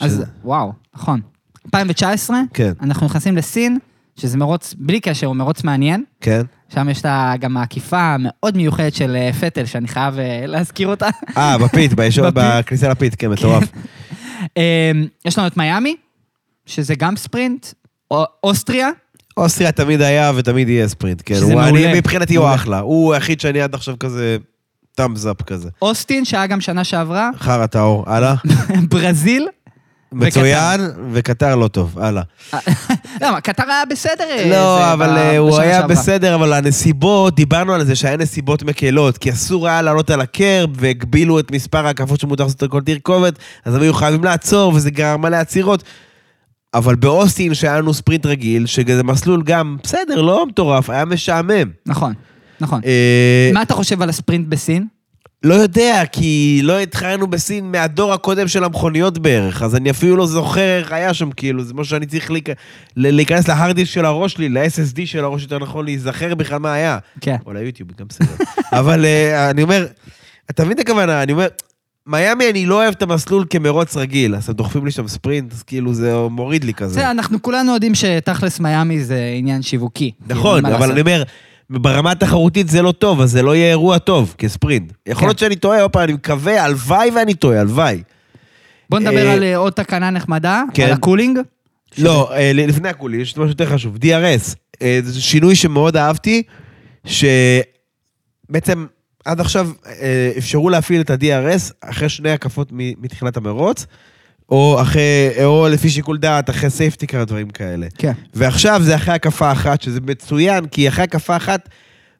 אז 0.00 0.12
שזה- 0.12 0.24
וואו, 0.44 0.72
נכון. 0.94 1.20
2019, 1.66 2.40
כן. 2.54 2.72
אנחנו 2.82 3.06
נכנסים 3.06 3.36
לסין, 3.36 3.78
שזה 4.20 4.38
מרוץ, 4.38 4.74
בלי 4.78 5.00
קשר, 5.00 5.26
הוא 5.26 5.36
מרוץ 5.36 5.64
מעניין. 5.64 6.04
כן. 6.20 6.42
שם 6.74 6.88
יש 6.88 7.00
את 7.00 7.04
ה- 7.06 7.34
גם 7.40 7.56
העקיפה 7.56 8.00
המאוד 8.00 8.56
מיוחדת 8.56 8.94
של 8.94 9.16
אה, 9.16 9.32
פטל, 9.32 9.64
שאני 9.64 9.88
חייב 9.88 10.18
אה, 10.18 10.46
להזכיר 10.46 10.88
אותה. 10.88 11.08
אה, 11.36 11.58
בפיט, 11.58 11.92
בישור-. 11.98 12.26
בכניסה 12.34 12.88
לפיט, 12.88 13.14
כן, 13.18 13.30
מטורף. 13.30 13.64
אה, 14.56 14.90
יש 15.24 15.38
לנו 15.38 15.46
את 15.46 15.56
מיאמי, 15.56 15.96
שזה 16.66 16.94
גם 16.94 17.16
ספרינט, 17.16 17.66
או- 18.10 18.24
אוסטריה, 18.44 18.88
אוסטריה 19.36 19.72
תמיד 19.72 20.00
היה 20.02 20.32
ותמיד 20.36 20.68
יהיה 20.68 20.88
ספרינט, 20.88 21.22
כן. 21.26 21.34
שזה 21.34 21.54
מעולה. 21.54 21.94
מבחינתי 21.94 22.36
הוא. 22.36 22.54
אחלה. 22.54 22.78
הוא 22.78 23.14
היחיד 23.14 23.40
שאני 23.40 23.60
עד 23.60 23.74
עכשיו 23.74 23.94
כזה... 24.00 24.36
תאמז 24.96 25.28
אפ 25.30 25.42
כזה. 25.42 25.68
אוסטין, 25.82 26.24
שהיה 26.24 26.46
גם 26.46 26.60
שנה 26.60 26.84
שעברה, 26.84 27.30
חרא 27.38 27.66
טהור, 27.66 28.04
הלאה. 28.06 28.34
ברזיל. 28.90 29.48
מצוין, 30.12 30.80
וקטר 31.12 31.56
לא 31.56 31.68
טוב, 31.68 31.98
הלאה. 31.98 32.22
למה, 33.22 33.40
קטר 33.40 33.62
היה 33.68 33.84
בסדר. 33.90 34.24
אה, 34.30 34.50
לא, 34.50 34.92
אבל 34.92 35.08
אה, 35.08 35.38
הוא 35.38 35.58
היה. 35.58 35.86
בסדר, 35.86 36.34
אבל 36.34 36.52
הנסיבות, 36.52 37.34
דיברנו 37.34 37.74
על 37.74 37.84
זה 37.84 37.94
שהיה 37.94 38.16
נסיבות 38.16 38.62
מקלות, 38.62 39.18
כי 39.18 39.30
אסור 39.30 39.68
היה 39.68 39.82
לעלות 39.82 40.10
על 40.10 40.20
הקרב, 40.20 40.70
והגבילו 40.74 41.38
את 41.38 41.52
מספר 41.52 41.86
ההקפות 41.86 42.20
שמותר 42.20 42.44
לעשות 42.44 42.62
על 42.62 42.68
כל 42.68 42.80
תרכובת, 42.80 43.38
אז 43.64 43.74
הם 43.74 43.82
היו 43.82 43.94
חייבים 43.94 44.24
לעצור, 44.24 44.72
וזה 44.74 44.90
גרם 44.90 45.22
מלא 45.22 45.36
עצירות. 45.36 45.84
אבל 46.74 46.94
באוסטין, 46.94 47.54
שהיה 47.54 47.78
לנו 47.78 47.94
ספרינט 47.94 48.26
רגיל, 48.26 48.66
שזה 48.66 49.02
מסלול 49.02 49.42
גם, 49.42 49.76
בסדר, 49.82 50.22
לא 50.22 50.46
מטורף, 50.46 50.90
היה 50.90 51.04
משעמם. 51.04 51.70
נכון, 51.86 52.12
נכון. 52.60 52.80
אה, 52.84 53.50
מה 53.54 53.62
אתה 53.62 53.74
חושב 53.74 54.02
על 54.02 54.08
הספרינט 54.08 54.46
בסין? 54.48 54.86
לא 55.42 55.54
יודע, 55.54 56.02
כי 56.12 56.60
לא 56.64 56.78
התחלנו 56.78 57.26
בסין 57.26 57.72
מהדור 57.72 58.12
הקודם 58.12 58.48
של 58.48 58.64
המכוניות 58.64 59.18
בערך, 59.18 59.62
אז 59.62 59.76
אני 59.76 59.90
אפילו 59.90 60.16
לא 60.16 60.26
זוכר 60.26 60.78
איך 60.78 60.92
היה 60.92 61.14
שם, 61.14 61.30
כאילו, 61.30 61.64
זה 61.64 61.74
משהו 61.74 61.90
שאני 61.90 62.06
צריך 62.06 62.30
להיכ... 62.30 62.48
ל- 62.96 63.10
להיכנס 63.10 63.48
להרדיסק 63.48 63.90
של 63.90 64.04
הראש 64.04 64.32
שלי, 64.32 64.48
ל-SSD 64.48 65.00
של 65.04 65.24
הראש, 65.24 65.42
יותר 65.42 65.58
נכון, 65.58 65.84
להיזכר 65.84 66.34
בכלל 66.34 66.58
מה 66.58 66.72
היה. 66.72 66.98
כן. 67.20 67.36
או 67.46 67.52
ליוטיוב, 67.52 67.90
גם 67.98 68.06
בסדר. 68.08 68.44
אבל 68.80 69.04
אה, 69.04 69.50
אני 69.50 69.62
אומר, 69.62 69.86
אתה 70.50 70.64
מבין 70.64 70.74
את 70.74 70.80
הכוונה, 70.80 71.22
אני 71.22 71.32
אומר, 71.32 71.46
מיאמי, 72.06 72.50
אני 72.50 72.66
לא 72.66 72.74
אוהב 72.74 72.94
את 72.94 73.02
המסלול 73.02 73.44
כמרוץ 73.50 73.96
רגיל, 73.96 74.34
אז 74.34 74.48
הם 74.48 74.54
דוחפים 74.54 74.84
לי 74.84 74.90
שם 74.90 75.08
ספרינט, 75.08 75.52
אז 75.52 75.62
כאילו 75.62 75.94
זה 75.94 76.14
מוריד 76.30 76.64
לי 76.64 76.74
כזה. 76.74 76.94
בסדר, 76.98 77.10
אנחנו 77.10 77.42
כולנו 77.42 77.74
יודעים 77.74 77.94
שתכלס 77.94 78.60
מיאמי 78.60 79.00
זה 79.00 79.34
עניין 79.38 79.62
שיווקי. 79.62 80.12
נכון, 80.26 80.62
כאילו, 80.62 80.78
מה 80.78 80.84
אבל? 80.84 80.92
אני 80.92 81.00
אומר, 81.00 81.22
ברמה 81.70 82.10
התחרותית 82.10 82.68
זה 82.68 82.82
לא 82.82 82.92
טוב, 82.92 83.20
אז 83.20 83.30
זה 83.30 83.42
לא 83.42 83.56
יהיה 83.56 83.68
אירוע 83.68 83.98
טוב 83.98 84.34
כספרינט. 84.38 84.92
יכול 85.06 85.20
כן. 85.20 85.26
להיות 85.26 85.38
שאני 85.38 85.56
טועה, 85.56 85.82
עוד 85.82 85.90
פעם, 85.90 86.02
אני 86.02 86.12
מקווה, 86.12 86.64
הלוואי 86.64 87.10
ואני 87.10 87.34
טועה, 87.34 87.60
הלוואי. 87.60 88.02
בוא 88.90 88.98
נדבר 88.98 89.26
אה, 89.26 89.32
על 89.32 89.42
אה, 89.42 89.56
עוד 89.56 89.72
תקנה 89.72 90.10
נחמדה, 90.10 90.62
כן. 90.74 90.82
על 90.82 90.92
ה 90.92 90.97
cooling. 90.97 91.38
לא, 91.98 92.32
אה, 92.32 92.52
לפני 92.54 92.88
הכול, 92.88 93.14
יש 93.14 93.30
משהו 93.30 93.48
יותר 93.48 93.66
חשוב. 93.66 93.96
DRS, 93.96 94.54
זה 95.02 95.20
שינוי 95.20 95.54
שמאוד 95.54 95.96
אהבתי, 95.96 96.42
שבעצם 97.04 98.86
עד 99.24 99.40
עכשיו 99.40 99.70
אפשרו 100.38 100.70
להפעיל 100.70 101.00
את 101.00 101.10
ה-DRS 101.10 101.72
אחרי 101.80 102.08
שני 102.08 102.30
הקפות 102.30 102.68
מתחילת 102.72 103.36
המרוץ, 103.36 103.86
או, 104.50 104.78
אחרי, 104.82 105.02
או 105.44 105.68
לפי 105.70 105.90
שיקול 105.90 106.18
דעת, 106.18 106.50
אחרי 106.50 106.70
safety 106.70 107.02
car, 107.02 107.24
דברים 107.24 107.50
כאלה. 107.50 107.86
כן. 107.98 108.12
ועכשיו 108.34 108.80
זה 108.84 108.94
אחרי 108.96 109.14
הקפה 109.14 109.52
אחת, 109.52 109.82
שזה 109.82 110.00
מצוין, 110.00 110.66
כי 110.66 110.88
אחרי 110.88 111.04
הקפה 111.04 111.36
אחת, 111.36 111.68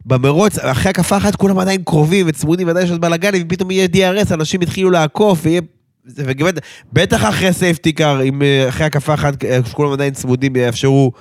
במרוץ, 0.07 0.59
אחרי 0.59 0.91
הקפה 0.91 1.17
אחת 1.17 1.37
כולם 1.37 1.59
עדיין 1.59 1.83
קרובים 1.85 2.27
וצמודים, 2.29 2.67
ועדיין 2.67 2.87
יש 2.87 2.93
עוד 2.93 3.01
בלאגנים, 3.01 3.43
ופתאום 3.47 3.71
יהיה 3.71 3.89
DRS, 3.93 4.35
אנשים 4.35 4.63
יתחילו 4.63 4.91
לעקוף, 4.91 5.39
ויהיה... 5.43 5.61
זה- 6.07 6.23
ובאמת, 6.27 6.55
בטח 6.93 7.29
אחרי 7.29 7.53
safety 7.53 7.94
car, 7.94 8.21
אם 8.23 8.43
אה, 8.43 8.69
אחרי 8.69 8.87
הקפה 8.87 9.15
אחת, 9.15 9.45
אה, 9.45 9.59
כולם 9.73 9.93
עדיין 9.93 10.13
צמודים, 10.13 10.57
יאפשרו 10.57 11.13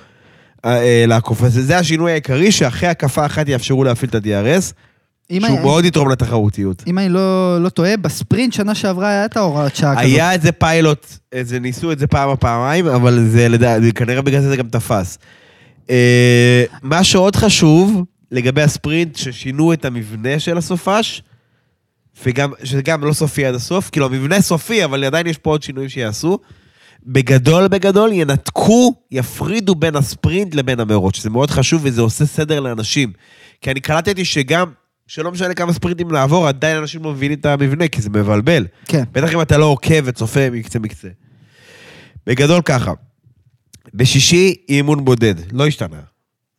אה, 0.64 0.76
אה, 0.82 1.04
לעקוף. 1.06 1.42
אז 1.42 1.52
זה 1.52 1.78
השינוי 1.78 2.10
העיקרי, 2.12 2.52
שאחרי 2.52 2.88
הקפה 2.88 3.26
אחת 3.26 3.48
יאפשרו 3.48 3.84
להפעיל 3.84 4.10
את 4.10 4.14
ה-DRS, 4.14 4.72
שהוא 5.30 5.46
אני- 5.46 5.58
מאוד 5.64 5.84
יתרום 5.84 6.10
לתחרותיות. 6.10 6.82
אם 6.86 6.98
אני 6.98 7.08
לא 7.08 7.20
לא 7.62 7.68
טועה, 7.68 7.96
בספרינט 7.96 8.52
שנה 8.52 8.74
שעברה 8.74 9.08
היה 9.08 9.24
את 9.24 9.36
ההוראת 9.36 9.76
שעה 9.76 9.92
כזאת. 9.94 10.04
היה 10.04 10.32
איזה 10.32 10.52
פיילוט, 10.52 11.06
איזה 11.32 11.58
ניסו 11.60 11.92
את 11.92 11.98
זה 11.98 12.06
פעם 12.06 12.28
או 12.28 12.40
פעמיים, 12.40 12.86
אבל 12.86 13.24
זה 13.28 13.48
לדעתי, 13.48 13.92
כנראה 13.92 14.22
בגלל 14.22 14.40
זה 14.40 14.48
זה 14.48 14.56
גם 14.56 14.68
תפס. 14.68 15.18
אה, 15.90 16.64
מה 16.82 17.04
שעוד 17.04 17.36
חשוב, 17.36 18.02
לגבי 18.30 18.62
הספרינט, 18.62 19.16
ששינו 19.16 19.72
את 19.72 19.84
המבנה 19.84 20.38
של 20.38 20.58
הסופש, 20.58 21.22
וגם, 22.26 22.50
שזה 22.64 22.82
גם 22.82 23.04
לא 23.04 23.12
סופי 23.12 23.44
עד 23.46 23.54
הסוף, 23.54 23.90
כאילו 23.90 24.06
המבנה 24.06 24.40
סופי, 24.40 24.84
אבל 24.84 25.04
עדיין 25.04 25.26
יש 25.26 25.38
פה 25.38 25.50
עוד 25.50 25.62
שינויים 25.62 25.88
שיעשו. 25.88 26.38
בגדול 27.06 27.68
בגדול 27.68 28.12
ינתקו, 28.12 28.94
יפרידו 29.10 29.74
בין 29.74 29.96
הספרינט 29.96 30.54
לבין 30.54 30.80
המרוץ, 30.80 31.16
שזה 31.16 31.30
מאוד 31.30 31.50
חשוב 31.50 31.80
וזה 31.84 32.00
עושה 32.00 32.26
סדר 32.26 32.60
לאנשים. 32.60 33.12
כי 33.60 33.70
אני 33.70 33.80
קלטתי 33.80 34.24
שגם, 34.24 34.66
שלא 35.10 35.32
משנה 35.32 35.54
כמה 35.54 35.72
ספרינטים 35.72 36.10
לעבור, 36.10 36.48
עדיין 36.48 36.76
אנשים 36.76 37.02
לא 37.02 37.12
מבינים 37.12 37.38
את 37.38 37.46
המבנה, 37.46 37.88
כי 37.88 38.02
זה 38.02 38.10
מבלבל. 38.10 38.66
כן. 38.84 39.04
בטח 39.12 39.34
אם 39.34 39.40
אתה 39.42 39.58
לא 39.58 39.64
עוקב 39.64 40.02
וצופה 40.04 40.50
מקצה 40.50 40.78
מקצה. 40.78 41.08
בגדול 42.26 42.62
ככה, 42.62 42.92
בשישי 43.94 44.54
אימון 44.68 45.04
בודד, 45.04 45.34
לא 45.52 45.66
השתנה. 45.66 46.00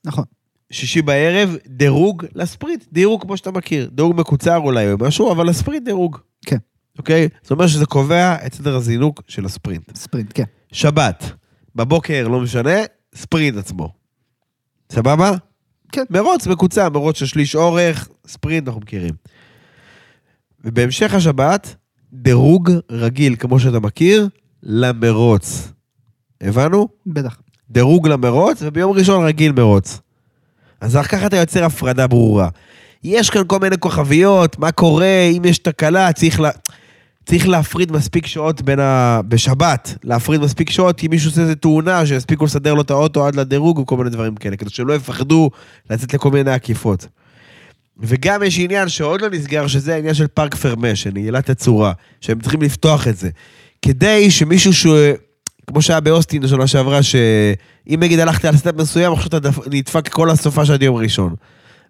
נכון. 0.05 0.23
שישי 0.71 1.01
בערב, 1.01 1.55
דירוג 1.67 2.25
לספרינט, 2.35 2.85
דירוג 2.91 3.21
כמו 3.21 3.37
שאתה 3.37 3.51
מכיר. 3.51 3.89
דירוג 3.93 4.15
מקוצר 4.19 4.57
אולי 4.57 4.91
או 4.91 4.97
משהו, 4.97 5.31
אבל 5.31 5.49
לספרינט 5.49 5.85
דירוג. 5.85 6.17
כן. 6.45 6.57
אוקיי? 6.97 7.27
זאת 7.41 7.51
אומרת 7.51 7.69
שזה 7.69 7.85
קובע 7.85 8.45
את 8.45 8.53
סדר 8.53 8.75
הזינוק 8.75 9.21
של 9.27 9.45
הספרינט. 9.45 9.95
ספרינט, 9.95 10.31
כן. 10.33 10.43
שבת, 10.71 11.31
בבוקר, 11.75 12.27
לא 12.27 12.39
משנה, 12.39 12.79
ספרינט 13.15 13.57
עצמו. 13.57 13.93
סבבה? 14.91 15.31
כן. 15.91 16.03
מרוץ 16.09 16.47
מקוצר, 16.47 16.89
מרוץ 16.89 17.17
של 17.17 17.25
שליש 17.25 17.55
אורך, 17.55 18.07
ספרינט 18.27 18.67
אנחנו 18.67 18.81
מכירים. 18.81 19.13
ובהמשך 20.65 21.13
השבת, 21.13 21.75
דירוג 22.13 22.71
רגיל, 22.91 23.35
כמו 23.35 23.59
שאתה 23.59 23.79
מכיר, 23.79 24.27
למרוץ. 24.63 25.71
הבנו? 26.41 26.87
בטח. 27.05 27.41
דירוג 27.69 28.07
למרוץ, 28.07 28.57
וביום 28.61 28.91
ראשון 28.91 29.25
רגיל 29.25 29.51
מרוץ. 29.51 29.99
אז 30.81 30.95
רק 30.95 31.07
ככה 31.07 31.25
אתה 31.25 31.37
יוצר 31.37 31.65
הפרדה 31.65 32.07
ברורה. 32.07 32.49
יש 33.03 33.29
כאן 33.29 33.41
כל 33.47 33.59
מיני 33.59 33.77
כוכביות, 33.79 34.59
מה 34.59 34.71
קורה, 34.71 35.21
אם 35.37 35.45
יש 35.45 35.57
תקלה, 35.57 36.13
צריך, 36.13 36.39
לה... 36.39 36.49
צריך 37.25 37.47
להפריד 37.47 37.91
מספיק 37.91 38.25
שעות 38.25 38.61
בין 38.61 38.79
ה... 38.79 39.21
בשבת, 39.27 39.95
להפריד 40.03 40.41
מספיק 40.41 40.69
שעות, 40.69 40.97
כי 40.97 41.07
מישהו 41.07 41.29
עושה 41.29 41.41
איזה 41.41 41.55
תאונה, 41.55 42.05
שיספיקו 42.05 42.45
לסדר 42.45 42.73
לו 42.73 42.81
את 42.81 42.91
האוטו 42.91 43.27
עד 43.27 43.35
לדירוג 43.35 43.79
וכל 43.79 43.97
מיני 43.97 44.09
דברים 44.09 44.35
כאלה, 44.35 44.57
כדי 44.57 44.69
שהם 44.69 44.87
לא 44.87 44.93
יפחדו 44.93 45.49
לצאת 45.89 46.13
לכל 46.13 46.31
מיני 46.31 46.51
עקיפות. 46.51 47.07
וגם 47.99 48.43
יש 48.43 48.59
עניין 48.59 48.89
שעוד 48.89 49.21
לא 49.21 49.29
נסגר, 49.29 49.67
שזה 49.67 49.95
העניין 49.95 50.13
של 50.13 50.27
parc 50.27 50.55
fermé, 50.55 50.95
של 50.95 51.09
נעילת 51.13 51.49
הצורה, 51.49 51.93
שהם 52.21 52.39
צריכים 52.39 52.61
לפתוח 52.61 53.07
את 53.07 53.17
זה. 53.17 53.29
כדי 53.81 54.31
שמישהו 54.31 54.73
ש... 54.73 54.85
כמו 55.67 55.81
שהיה 55.81 55.99
באוסטין 55.99 56.41
בשנה 56.41 56.67
שעברה, 56.67 57.03
שאם 57.03 57.99
נגיד 57.99 58.19
הלכת 58.19 58.45
על 58.45 58.57
setup 58.57 58.75
מסוים, 58.75 59.13
עכשיו 59.13 59.27
אתה 59.27 59.49
דפ- 59.49 59.69
נדפק 59.71 60.07
כל 60.07 60.29
הסופ"ש 60.29 60.65
של 60.65 60.83
יום 60.83 60.95
ראשון. 60.95 61.35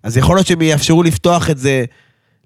אז 0.03 0.17
יכול 0.17 0.36
להיות 0.36 0.47
שהם 0.47 0.61
יאפשרו 0.61 1.03
לפתוח 1.03 1.49
את 1.49 1.57
זה 1.57 1.86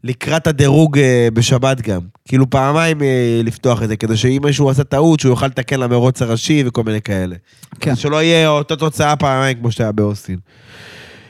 לקראת 0.05 0.47
הדירוג 0.47 0.99
אה, 0.99 1.27
בשבת 1.33 1.81
גם. 1.81 2.01
כאילו 2.27 2.49
פעמיים 2.49 3.01
אה, 3.01 3.41
לפתוח 3.43 3.83
את 3.83 3.87
זה, 3.87 3.97
כדי 3.97 4.17
שאם 4.17 4.41
מישהו 4.43 4.69
עשה 4.69 4.83
טעות, 4.83 5.19
שהוא 5.19 5.29
יוכל 5.29 5.45
לתקן 5.45 5.79
למרוץ 5.79 6.21
הראשי 6.21 6.63
וכל 6.65 6.83
מיני 6.83 7.01
כאלה. 7.01 7.35
כן. 7.79 7.95
שלא 7.95 8.23
יהיה 8.23 8.49
אותה 8.49 8.75
תוצאה 8.75 9.15
פעמיים 9.15 9.57
כמו 9.57 9.71
שהיה 9.71 9.91
באוסטין. 9.91 10.39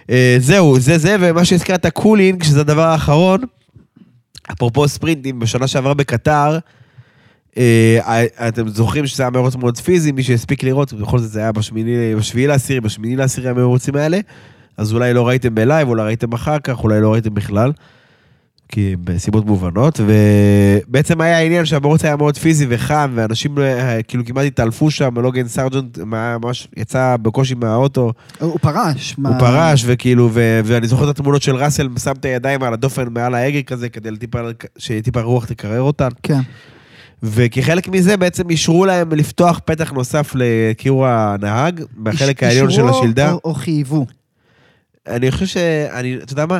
אה, 0.09 0.35
זהו, 0.39 0.79
זה 0.79 0.97
זה, 0.97 1.15
ומה 1.19 1.45
שהזכרת, 1.45 1.85
cooling, 1.85 2.43
שזה 2.43 2.61
הדבר 2.61 2.81
האחרון, 2.81 3.41
אפרופו 4.51 4.87
ספרינטים, 4.87 5.39
בשנה 5.39 5.67
שעברה 5.67 5.93
בקטר, 5.93 6.59
אתם 8.47 8.67
זוכרים 8.67 9.07
שזה 9.07 9.23
היה 9.23 9.29
מרוץ 9.29 9.55
מאוד 9.55 9.77
פיזי, 9.77 10.11
מי 10.11 10.23
שהספיק 10.23 10.63
לראות, 10.63 10.93
בכל 10.93 11.19
זאת 11.19 11.31
זה 11.31 11.39
היה 11.39 11.51
בשמיני, 11.51 12.15
בשביעי 12.15 12.47
לעשירי, 12.47 12.79
בשמיני 12.79 13.15
לעשירי 13.15 13.49
המרוצים 13.49 13.95
האלה, 13.95 14.19
אז 14.77 14.93
אולי 14.93 15.13
לא 15.13 15.27
ראיתם 15.27 15.55
ב 15.55 15.61
live, 15.61 15.87
אולי 15.87 16.03
ראיתם 16.03 16.33
אחר 16.33 16.59
כך, 16.59 16.83
אולי 16.83 17.01
לא 17.01 17.13
ראיתם 17.13 17.33
בכלל, 17.33 17.71
כי 18.69 18.95
בסיבות 19.03 19.45
מובנות, 19.45 19.99
ובעצם 20.87 21.21
היה 21.21 21.37
העניין 21.37 21.65
שהמרוץ 21.65 22.05
היה 22.05 22.15
מאוד 22.15 22.37
פיזי 22.37 22.65
וחם, 22.69 23.11
ואנשים 23.15 23.59
אה, 23.59 24.03
כאילו 24.03 24.25
כמעט 24.25 24.45
התעלפו 24.45 24.91
שם, 24.91 25.19
לוגן 25.19 25.47
סרג'נט 25.47 25.97
ממש 25.99 26.67
יצא 26.77 27.15
בקושי 27.21 27.55
מהאוטו, 27.55 28.13
הוא 28.39 28.59
פרש. 28.61 29.15
הוא 29.17 29.39
פרש, 29.39 29.83
וכאילו, 29.87 30.29
ו- 30.33 30.59
ואני 30.65 30.87
זוכר 30.87 31.03
את 31.03 31.09
התמונות 31.09 31.41
של 31.41 31.55
ראסל, 31.55 31.87
שם 32.03 32.11
את 32.11 32.25
הידיים 32.25 32.63
על 32.63 32.73
הדופן 32.73 33.13
מעל 33.13 33.35
ההגה 33.35 33.61
כזה, 33.61 33.89
כדי 33.89 34.11
לטיפה, 34.11 34.39
שטיפה 34.77 35.21
רוח 35.21 35.45
תקרר 35.45 35.81
אותן. 35.81 36.09
כן. 36.23 36.39
וכחלק 37.23 37.87
מזה 37.87 38.17
בעצם 38.17 38.49
אישרו 38.49 38.85
להם 38.85 39.11
לפתוח 39.13 39.59
פתח 39.65 39.91
נוסף 39.91 40.31
לקירור 40.35 41.07
הנהג, 41.07 41.81
בחלק 42.03 42.43
איש- 42.43 42.49
העליון 42.49 42.71
של 42.71 42.81
אישרו 42.81 42.99
השלדה. 42.99 43.31
או- 43.31 43.39
או 43.43 43.53
חייבו. 43.53 44.05
אני 45.07 45.31
חושב 45.31 45.45
ש... 45.45 45.57
אני, 45.93 46.15
אתה 46.15 46.33
יודע 46.33 46.45
מה? 46.45 46.59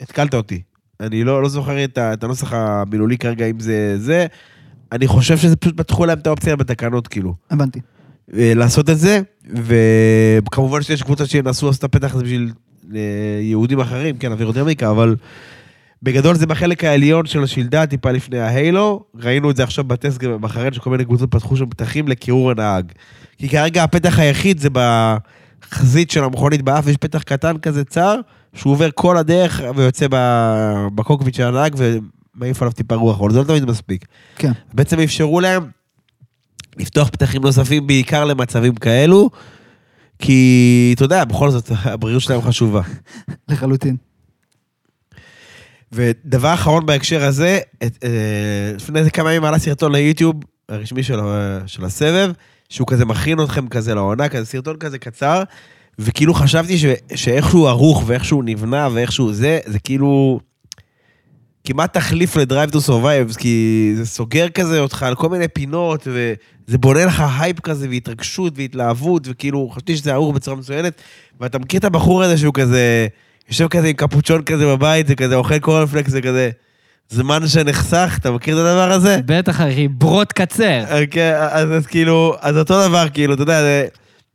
התקלת 0.00 0.34
אותי. 0.34 0.62
אני 1.00 1.24
לא, 1.24 1.42
לא 1.42 1.48
זוכר 1.48 1.84
את, 1.84 1.98
את 1.98 2.24
הנוסח 2.24 2.52
המילולי 2.52 3.18
כרגע, 3.18 3.46
אם 3.46 3.60
זה 3.60 3.98
זה. 3.98 4.26
אני 4.92 5.06
חושב 5.06 5.36
שזה 5.36 5.56
פשוט 5.56 5.76
פתחו 5.76 6.06
להם 6.06 6.18
את 6.18 6.26
האופציה 6.26 6.56
בתקנות, 6.56 7.08
כאילו. 7.08 7.34
הבנתי. 7.50 7.80
אה, 8.36 8.52
לעשות 8.56 8.90
את 8.90 8.98
זה, 8.98 9.20
וכמובן 9.54 10.82
שיש 10.82 11.02
קבוצה 11.02 11.26
שינסו 11.26 11.66
לעשות 11.66 11.78
את 11.78 11.84
הפתח 11.84 12.14
הזה 12.14 12.24
בשביל 12.24 12.52
אה, 12.94 13.00
יהודים 13.42 13.80
אחרים, 13.80 14.16
כן, 14.16 14.32
אווירודינמיקה, 14.32 14.90
אבל 14.90 15.16
בגדול 16.02 16.34
זה 16.34 16.46
בחלק 16.46 16.84
העליון 16.84 17.26
של 17.26 17.42
השלדה, 17.42 17.86
טיפה 17.86 18.10
לפני 18.10 18.38
ההיילו. 18.38 19.04
ראינו 19.14 19.50
את 19.50 19.56
זה 19.56 19.62
עכשיו 19.62 19.84
בטסט 19.84 20.18
גם 20.18 20.38
שכל 20.72 20.90
מיני 20.90 21.04
קבוצות 21.04 21.30
פתחו 21.30 21.56
שם 21.56 21.66
פתחים 21.66 22.08
לקירור 22.08 22.50
הנהג. 22.50 22.92
כי 23.38 23.48
כרגע 23.48 23.84
הפתח 23.84 24.18
היחיד 24.18 24.58
זה 24.58 24.68
בחזית 24.72 26.10
של 26.10 26.24
המכונית 26.24 26.62
באף, 26.62 26.86
יש 26.86 26.96
פתח 26.96 27.22
קטן 27.22 27.58
כזה 27.58 27.84
צר, 27.84 28.20
שהוא 28.54 28.72
עובר 28.72 28.88
כל 28.94 29.16
הדרך 29.16 29.60
ויוצא 29.76 30.06
בקוקפיט 30.94 31.34
של 31.34 31.42
הנהג 31.42 31.74
ומעיף 31.76 32.62
עליו 32.62 32.72
טיפה 32.72 32.94
רוח, 32.94 33.20
אבל 33.20 33.32
זה 33.32 33.38
לא 33.38 33.44
תמיד 33.44 33.64
מספיק. 33.64 34.04
כן. 34.36 34.52
בעצם 34.74 35.00
אפשרו 35.00 35.40
להם 35.40 35.62
לפתוח 36.76 37.08
פתחים 37.08 37.42
נוספים 37.42 37.86
בעיקר 37.86 38.24
למצבים 38.24 38.74
כאלו, 38.74 39.30
כי 40.18 40.92
אתה 40.96 41.04
יודע, 41.04 41.24
בכל 41.24 41.50
זאת, 41.50 41.70
הבריאות 41.84 42.22
שלהם 42.22 42.42
חשובה. 42.42 42.80
לחלוטין. 43.48 43.96
ודבר 45.92 46.54
אחרון 46.54 46.86
בהקשר 46.86 47.24
הזה, 47.24 47.58
את, 47.86 47.98
אה, 48.04 48.72
לפני 48.74 48.98
איזה 48.98 49.10
כמה 49.10 49.32
ימים 49.32 49.44
עלה 49.44 49.58
סרטון 49.58 49.92
ליוטיוב 49.92 50.34
הרשמי 50.68 51.02
של, 51.02 51.20
ה- 51.20 51.60
של 51.66 51.84
הסבב, 51.84 52.32
שהוא 52.68 52.86
כזה 52.86 53.04
מכין 53.04 53.40
אתכם 53.42 53.68
כזה 53.68 53.94
לעונה, 53.94 54.28
כזה 54.28 54.46
סרטון 54.46 54.76
כזה 54.76 54.98
קצר, 54.98 55.42
וכאילו 55.98 56.34
חשבתי 56.34 56.78
ש, 56.78 56.84
שאיכשהו 57.14 57.66
ערוך 57.66 58.02
ואיכשהו 58.06 58.42
נבנה 58.42 58.88
ואיכשהו 58.92 59.32
זה, 59.32 59.58
זה 59.66 59.78
כאילו 59.78 60.40
כמעט 61.64 61.94
תחליף 61.94 62.36
ל-Drive 62.36 62.72
to 62.72 62.78
Survive, 62.88 63.38
כי 63.38 63.92
זה 63.96 64.06
סוגר 64.06 64.48
כזה 64.48 64.80
אותך 64.80 65.02
על 65.02 65.14
כל 65.14 65.28
מיני 65.28 65.48
פינות, 65.48 66.06
וזה 66.06 66.78
בונה 66.78 67.04
לך 67.04 67.24
הייפ 67.38 67.60
כזה 67.60 67.88
והתרגשות 67.90 68.52
והתלהבות, 68.56 69.22
וכאילו 69.26 69.68
חשבתי 69.68 69.96
שזה 69.96 70.12
ערוך 70.12 70.34
בצורה 70.34 70.56
מצוינת, 70.56 70.92
ואתה 71.40 71.58
מכיר 71.58 71.78
את 71.78 71.84
הבחור 71.84 72.22
הזה 72.22 72.38
שהוא 72.38 72.54
כזה... 72.54 73.06
יושב 73.48 73.68
כזה 73.68 73.86
עם 73.88 73.92
קפוצ'ון 73.92 74.42
כזה 74.42 74.66
בבית, 74.66 75.06
וכזה 75.08 75.34
אוכל 75.34 75.58
קורנפלקס, 75.58 76.10
זה 76.10 76.22
כזה 76.22 76.50
זמן 77.08 77.48
שנחסך, 77.48 78.16
אתה 78.20 78.30
מכיר 78.30 78.54
את 78.54 78.66
הדבר 78.66 78.92
הזה? 78.92 79.20
בטח, 79.26 79.60
אחי, 79.60 79.88
ברוט 79.88 80.32
קצר. 80.32 80.84
כן, 81.10 81.34
אז, 81.38 81.72
אז 81.72 81.86
כאילו, 81.86 82.34
אז 82.40 82.56
אותו 82.56 82.88
דבר, 82.88 83.06
כאילו, 83.08 83.34
אתה 83.34 83.42
יודע, 83.42 83.60
זה, 83.60 83.86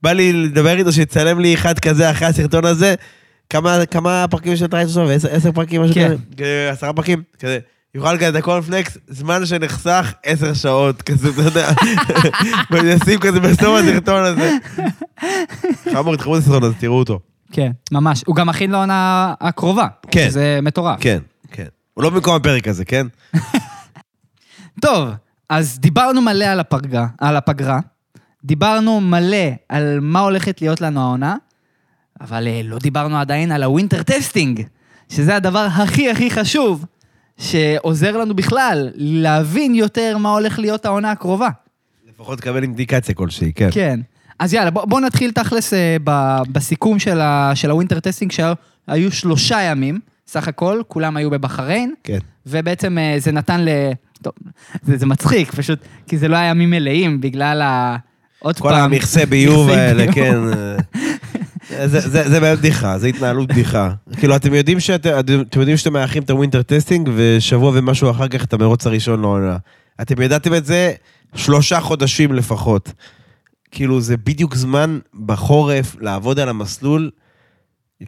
בא 0.03 0.11
לי 0.11 0.33
לדבר 0.33 0.77
איתו 0.77 0.91
שיצלם 0.91 1.39
לי 1.39 1.53
אחד 1.53 1.79
כזה 1.79 2.11
אחרי 2.11 2.27
הסרטון 2.27 2.65
הזה, 2.65 2.95
כמה, 3.49 3.85
כמה 3.85 4.25
פרקים 4.29 4.55
של 4.55 4.67
טרייט 4.67 4.87
עכשיו? 4.87 5.09
עשר, 5.09 5.27
עשר 5.31 5.51
פרקים, 5.51 5.81
משהו 5.81 5.95
כן. 5.95 6.07
כזה? 6.07 6.17
כזה, 6.37 6.69
עשרה 6.71 6.93
פרקים? 6.93 7.23
כזה, 7.39 7.59
יאכל 7.95 8.17
כאן 8.17 8.29
את 8.29 8.35
הקורנפלקס, 8.35 8.97
זמן 9.07 9.45
שנחסך 9.45 10.13
עשר 10.23 10.53
שעות, 10.53 11.01
כזה, 11.01 11.29
אתה 11.29 11.41
יודע. 11.41 11.69
ונשים 12.71 13.19
כזה 13.19 13.39
בסוף 13.39 13.79
הסרטון 13.79 14.23
הזה. 14.23 14.51
חמור, 15.93 16.15
תחברו 16.15 16.37
את 16.37 16.41
הסרטון 16.41 16.63
הזה, 16.63 16.75
תראו 16.79 16.99
אותו. 16.99 17.19
כן, 17.51 17.71
ממש. 17.91 18.23
הוא 18.25 18.35
גם 18.35 18.47
מכין 18.47 18.71
לעונה 18.71 19.33
הקרובה. 19.41 19.87
כן. 20.11 20.29
זה 20.29 20.59
מטורף. 20.63 20.97
כן, 21.01 21.19
כן. 21.51 21.67
הוא 21.93 22.03
לא 22.03 22.09
במקום 22.09 22.35
הפרק 22.35 22.67
הזה, 22.67 22.85
כן? 22.85 23.07
טוב, 24.81 25.09
אז 25.49 25.79
דיברנו 25.79 26.21
מלא 26.21 26.45
על 26.45 26.59
הפגרה, 26.59 27.07
על 27.19 27.35
הפגרה. 27.35 27.79
דיברנו 28.43 29.01
מלא 29.01 29.47
על 29.69 29.99
מה 30.01 30.19
הולכת 30.19 30.61
להיות 30.61 30.81
לנו 30.81 31.01
העונה, 31.01 31.35
אבל 32.21 32.47
אה, 32.47 32.61
לא 32.63 32.77
דיברנו 32.79 33.17
עדיין 33.17 33.51
על 33.51 33.63
ה 33.63 33.69
winter 33.69 34.03
testing, 34.03 34.61
שזה 35.09 35.35
הדבר 35.35 35.67
הכי 35.71 36.11
הכי 36.11 36.31
חשוב, 36.31 36.85
שעוזר 37.37 38.17
לנו 38.17 38.35
בכלל 38.35 38.89
להבין 38.95 39.75
יותר 39.75 40.17
מה 40.17 40.31
הולך 40.31 40.59
להיות 40.59 40.85
העונה 40.85 41.11
הקרובה. 41.11 41.49
לפחות 42.09 42.39
תקבל 42.39 42.63
אינדיקציה 42.63 43.15
כלשהי, 43.15 43.53
כן. 43.53 43.69
כן. 43.71 43.99
אז 44.39 44.53
יאללה, 44.53 44.71
בוא, 44.71 44.85
בוא 44.85 44.99
נתחיל 44.99 45.31
תכלס 45.31 45.73
אה, 45.73 45.97
ב, 46.03 46.37
בסיכום 46.51 46.99
של, 46.99 47.21
ה, 47.21 47.51
של 47.55 47.71
ה 47.71 47.75
winter 47.75 47.99
testing, 47.99 48.31
שהיו 48.31 49.11
שלושה 49.11 49.61
ימים, 49.61 49.99
סך 50.27 50.47
הכל, 50.47 50.81
כולם 50.87 51.17
היו 51.17 51.29
בבחריין, 51.29 51.93
כן. 52.03 52.19
ובעצם 52.45 52.97
אה, 52.97 53.15
זה 53.17 53.31
נתן 53.31 53.61
ל... 53.61 53.69
טוב, 54.21 54.33
זה, 54.83 54.97
זה 54.97 55.05
מצחיק, 55.05 55.51
פשוט, 55.51 55.79
כי 56.07 56.17
זה 56.17 56.27
לא 56.27 56.35
היה 56.35 56.49
ימים 56.49 56.69
מלאים, 56.69 57.21
בגלל 57.21 57.61
ה... 57.61 57.97
עוד 58.43 58.59
כל 58.59 58.69
פעם... 58.69 58.93
המכסה 58.93 59.25
ביוב 59.25 59.69
האלה. 59.69 60.11
כן. 60.13 60.35
אה, 61.73 61.87
זה- 61.87 61.99
זה 61.99 62.29
זה 62.29 62.39
באמת 62.39 62.59
בדיחה, 62.59 62.99
זה 62.99 63.07
התנהלות 63.07 63.47
בדיחה. 63.47 63.91
כאילו, 64.17 64.35
אתם 64.35 64.53
יודעים 64.53 64.79
שאתם 64.79 65.19
אתם 65.41 65.59
יודעים 65.59 65.77
שאתם 65.77 65.93
מארחים 65.93 66.23
את 66.23 66.29
ה 66.29 66.34
winter 66.34 66.61
testing, 66.61 67.09
ושבוע 67.15 67.71
ומשהו 67.75 68.11
אחר 68.11 68.27
כך 68.27 68.43
את 68.43 68.53
המרוץ 68.53 68.87
הראשון 68.87 69.21
לעונה. 69.21 69.57
אתם 70.01 70.21
ידעתם 70.21 70.53
את 70.55 70.65
זה 70.65 70.93
שלושה 71.35 71.79
חודשים 71.79 72.33
לפחות. 72.33 72.93
כאילו, 73.71 74.01
זה 74.01 74.17
בדיוק 74.17 74.55
זמן 74.55 74.99
בחורף 75.25 75.95
לעבוד 76.01 76.39
על 76.39 76.49
המסלול 76.49 77.09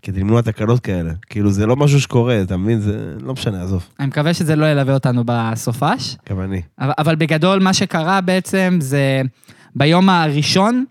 כדי 0.01 0.19
למנוע 0.19 0.41
תקלות 0.41 0.79
כאלה. 0.79 1.11
כאילו, 1.29 1.51
זה 1.51 1.65
לא 1.65 1.75
משהו 1.75 2.01
שקורה, 2.01 2.41
אתה 2.41 2.57
מבין? 2.57 2.79
זה 2.79 2.97
לא 3.21 3.33
משנה, 3.33 3.63
עזוב. 3.63 3.83
אני 3.99 4.07
מקווה 4.07 4.33
שזה 4.33 4.55
לא 4.55 4.65
ילווה 4.65 4.93
אותנו 4.93 5.23
בסופש. 5.25 6.15
גם 6.29 6.41
אני. 6.41 6.61
אבל, 6.79 6.91
אבל 6.97 7.15
בגדול, 7.15 7.59
מה 7.59 7.73
שקרה 7.73 8.21
בעצם 8.21 8.77
זה 8.81 9.21
ביום 9.75 10.09
הראשון, 10.09 10.85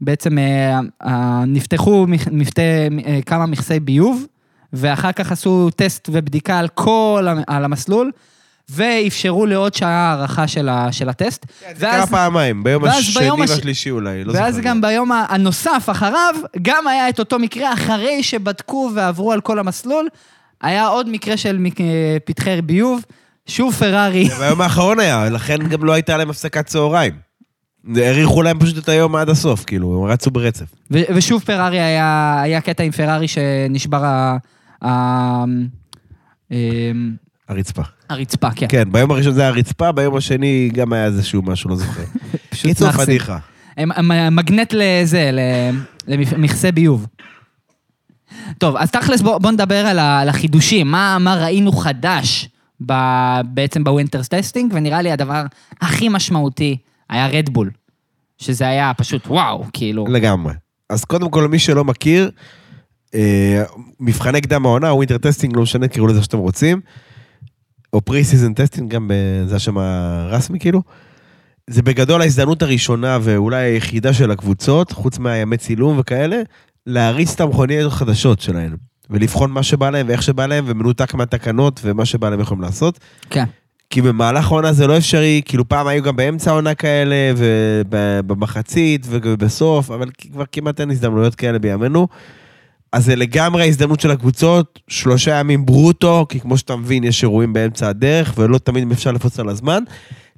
בעצם 0.00 0.38
אה, 0.38 0.78
אה, 1.06 1.44
נפתחו 1.46 2.06
מפתה, 2.30 2.62
אה, 3.06 3.18
כמה 3.26 3.46
מכסי 3.46 3.80
ביוב, 3.80 4.26
ואחר 4.72 5.12
כך 5.12 5.32
עשו 5.32 5.70
טסט 5.76 6.08
ובדיקה 6.12 6.58
על 6.58 6.68
כל, 6.68 7.26
על 7.46 7.64
המסלול, 7.64 8.10
ואפשרו 8.68 9.46
לעוד 9.46 9.74
שעה 9.74 9.90
הארכה 10.10 10.48
של, 10.48 10.68
ה, 10.68 10.92
של 10.92 11.08
הטסט. 11.08 11.46
זה 11.76 11.86
קרה 11.86 12.06
פעמיים, 12.06 12.64
ביום 12.64 12.82
ואז 12.82 12.98
השני 12.98 13.22
ביום 13.22 13.42
הש- 13.42 13.50
והשלישי 13.50 13.90
אולי, 13.90 14.24
לא 14.24 14.32
ואז 14.32 14.54
זוכר. 14.54 14.68
גם 14.68 14.80
ביום 14.80 15.10
הנוסף 15.12 15.88
אחריו, 15.90 16.34
גם 16.62 16.86
היה 16.88 17.08
את 17.08 17.18
אותו 17.18 17.38
מקרה, 17.38 17.72
אחרי 17.72 18.22
שבדקו 18.22 18.90
ועברו 18.94 19.32
על 19.32 19.40
כל 19.40 19.58
המסלול, 19.58 20.08
היה 20.62 20.86
עוד 20.86 21.08
מקרה 21.08 21.36
של 21.36 21.66
פתחי 22.24 22.62
ביוב, 22.62 23.04
שוב 23.46 23.74
פרארי. 23.74 24.28
ביום 24.38 24.60
האחרון 24.60 25.00
היה, 25.00 25.30
לכן 25.30 25.68
גם 25.68 25.84
לא 25.84 25.92
הייתה 25.92 26.16
להם 26.16 26.30
הפסקת 26.30 26.66
צהריים. 26.66 27.27
האריכו 27.96 28.42
להם 28.42 28.58
פשוט 28.58 28.78
את 28.78 28.88
היום 28.88 29.16
עד 29.16 29.28
הסוף, 29.28 29.64
כאילו, 29.64 30.04
הם 30.04 30.10
רצו 30.12 30.30
ברצף. 30.30 30.66
ו- 30.90 31.14
ושוב 31.16 31.42
פרארי 31.42 31.80
היה, 31.80 32.40
היה 32.42 32.60
קטע 32.60 32.82
עם 32.82 32.90
פרארי 32.92 33.28
שנשבר 33.28 34.04
ה... 34.04 34.36
ה... 34.84 35.44
אמ, 36.52 36.56
הרצפה. 37.48 37.82
הרצפה, 38.08 38.50
כן. 38.50 38.66
כן, 38.68 38.92
ביום 38.92 39.10
הראשון 39.10 39.32
זה 39.32 39.40
היה 39.40 39.48
הרצפה, 39.50 39.92
ביום 39.92 40.16
השני 40.16 40.70
גם 40.74 40.92
היה 40.92 41.04
איזשהו 41.04 41.42
משהו, 41.42 41.70
לא 41.70 41.76
זוכר. 41.76 42.02
פשוט 42.50 42.66
קיצור. 42.66 42.90
פדיחה. 42.92 43.38
מגנט 44.30 44.74
לזה, 44.76 45.30
למכסה 46.08 46.72
ביוב. 46.72 47.06
טוב, 48.58 48.76
אז 48.76 48.90
תכלס 48.90 49.20
בוא, 49.20 49.38
בוא 49.38 49.50
נדבר 49.50 49.86
על, 49.86 49.98
ה- 49.98 50.20
על 50.20 50.28
החידושים, 50.28 50.90
מה, 50.90 51.16
מה 51.20 51.34
ראינו 51.34 51.72
חדש 51.72 52.48
ב, 52.86 52.92
בעצם 53.44 53.84
ב 53.84 53.90
winter 53.90 54.28
testing, 54.28 54.72
ונראה 54.74 55.02
לי 55.02 55.12
הדבר 55.12 55.44
הכי 55.80 56.08
משמעותי 56.08 56.76
היה 57.08 57.26
רדבול, 57.26 57.70
שזה 58.38 58.68
היה 58.68 58.92
פשוט 58.96 59.26
וואו, 59.26 59.64
כאילו. 59.72 60.06
לגמרי. 60.06 60.54
אז 60.90 61.04
קודם 61.04 61.30
כל, 61.30 61.40
למי 61.40 61.58
שלא 61.58 61.84
מכיר, 61.84 62.30
אה, 63.14 63.62
מבחני 64.00 64.40
קדם 64.40 64.66
העונה, 64.66 64.92
winter 64.92 65.18
testing, 65.18 65.56
לא 65.56 65.62
משנה, 65.62 65.88
תקראו 65.88 66.06
לזה 66.06 66.22
שאתם 66.22 66.38
רוצים, 66.38 66.80
או 67.92 68.00
pre-season 68.00 68.54
testing, 68.54 68.90
גם 68.90 69.10
זה 69.46 69.56
השם 69.56 69.78
הרשמי 69.78 70.58
כאילו. 70.58 70.82
זה 71.70 71.82
בגדול 71.82 72.22
ההזדמנות 72.22 72.62
הראשונה 72.62 73.18
ואולי 73.22 73.64
היחידה 73.64 74.12
של 74.12 74.30
הקבוצות, 74.30 74.92
חוץ 74.92 75.18
מהימי 75.18 75.56
צילום 75.56 75.98
וכאלה, 75.98 76.36
להריץ 76.86 77.34
את 77.34 77.40
המכוניות 77.40 77.92
החדשות 77.92 78.40
שלהן. 78.40 78.76
ולבחון 79.10 79.50
מה 79.50 79.62
שבא 79.62 79.90
להם 79.90 80.08
ואיך 80.08 80.22
שבא 80.22 80.46
להם, 80.46 80.64
ומנותק 80.68 81.14
מהתקנות 81.14 81.80
ומה 81.84 82.04
שבא 82.04 82.28
להם 82.30 82.40
יכולים 82.40 82.62
לעשות. 82.62 82.98
כן. 83.30 83.44
כי 83.90 84.02
במהלך 84.02 84.46
העונה 84.46 84.72
זה 84.72 84.86
לא 84.86 84.96
אפשרי, 84.96 85.42
כאילו 85.44 85.68
פעם 85.68 85.86
היו 85.86 86.02
גם 86.02 86.16
באמצע 86.16 86.50
העונה 86.50 86.74
כאלה, 86.74 87.14
ובמחצית 87.88 89.06
ובסוף, 89.10 89.90
אבל 89.90 90.08
כבר 90.32 90.44
כמעט 90.52 90.80
אין 90.80 90.90
הזדמנויות 90.90 91.34
כאלה 91.34 91.58
בימינו. 91.58 92.08
אז 92.92 93.04
זה 93.04 93.16
לגמרי 93.16 93.62
ההזדמנות 93.62 94.00
של 94.00 94.10
הקבוצות, 94.10 94.80
שלושה 94.88 95.34
ימים 95.34 95.66
ברוטו, 95.66 96.26
כי 96.28 96.40
כמו 96.40 96.58
שאתה 96.58 96.76
מבין, 96.76 97.04
יש 97.04 97.22
אירועים 97.22 97.52
באמצע 97.52 97.88
הדרך, 97.88 98.34
ולא 98.36 98.58
תמיד 98.58 98.92
אפשר 98.92 99.12
לפוץ 99.12 99.40
על 99.40 99.48
הזמן, 99.48 99.82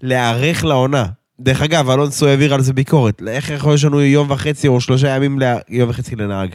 להיערך 0.03 0.65
לעונה. 0.65 1.07
דרך 1.41 1.63
אגב, 1.63 1.91
אלונסו 1.91 2.27
העביר 2.27 2.55
על 2.55 2.61
זה 2.61 2.73
ביקורת. 2.73 3.23
איך 3.29 3.51
יכול 3.51 3.73
להיות 3.73 3.85
לנו 3.85 4.01
יום 4.01 4.31
וחצי 4.31 4.69
או 4.69 4.81
שלושה 4.81 5.09
ימים, 5.09 5.39
לה... 5.39 5.57
יום 5.69 5.91
וחצי 5.91 6.17
לנהג? 6.17 6.51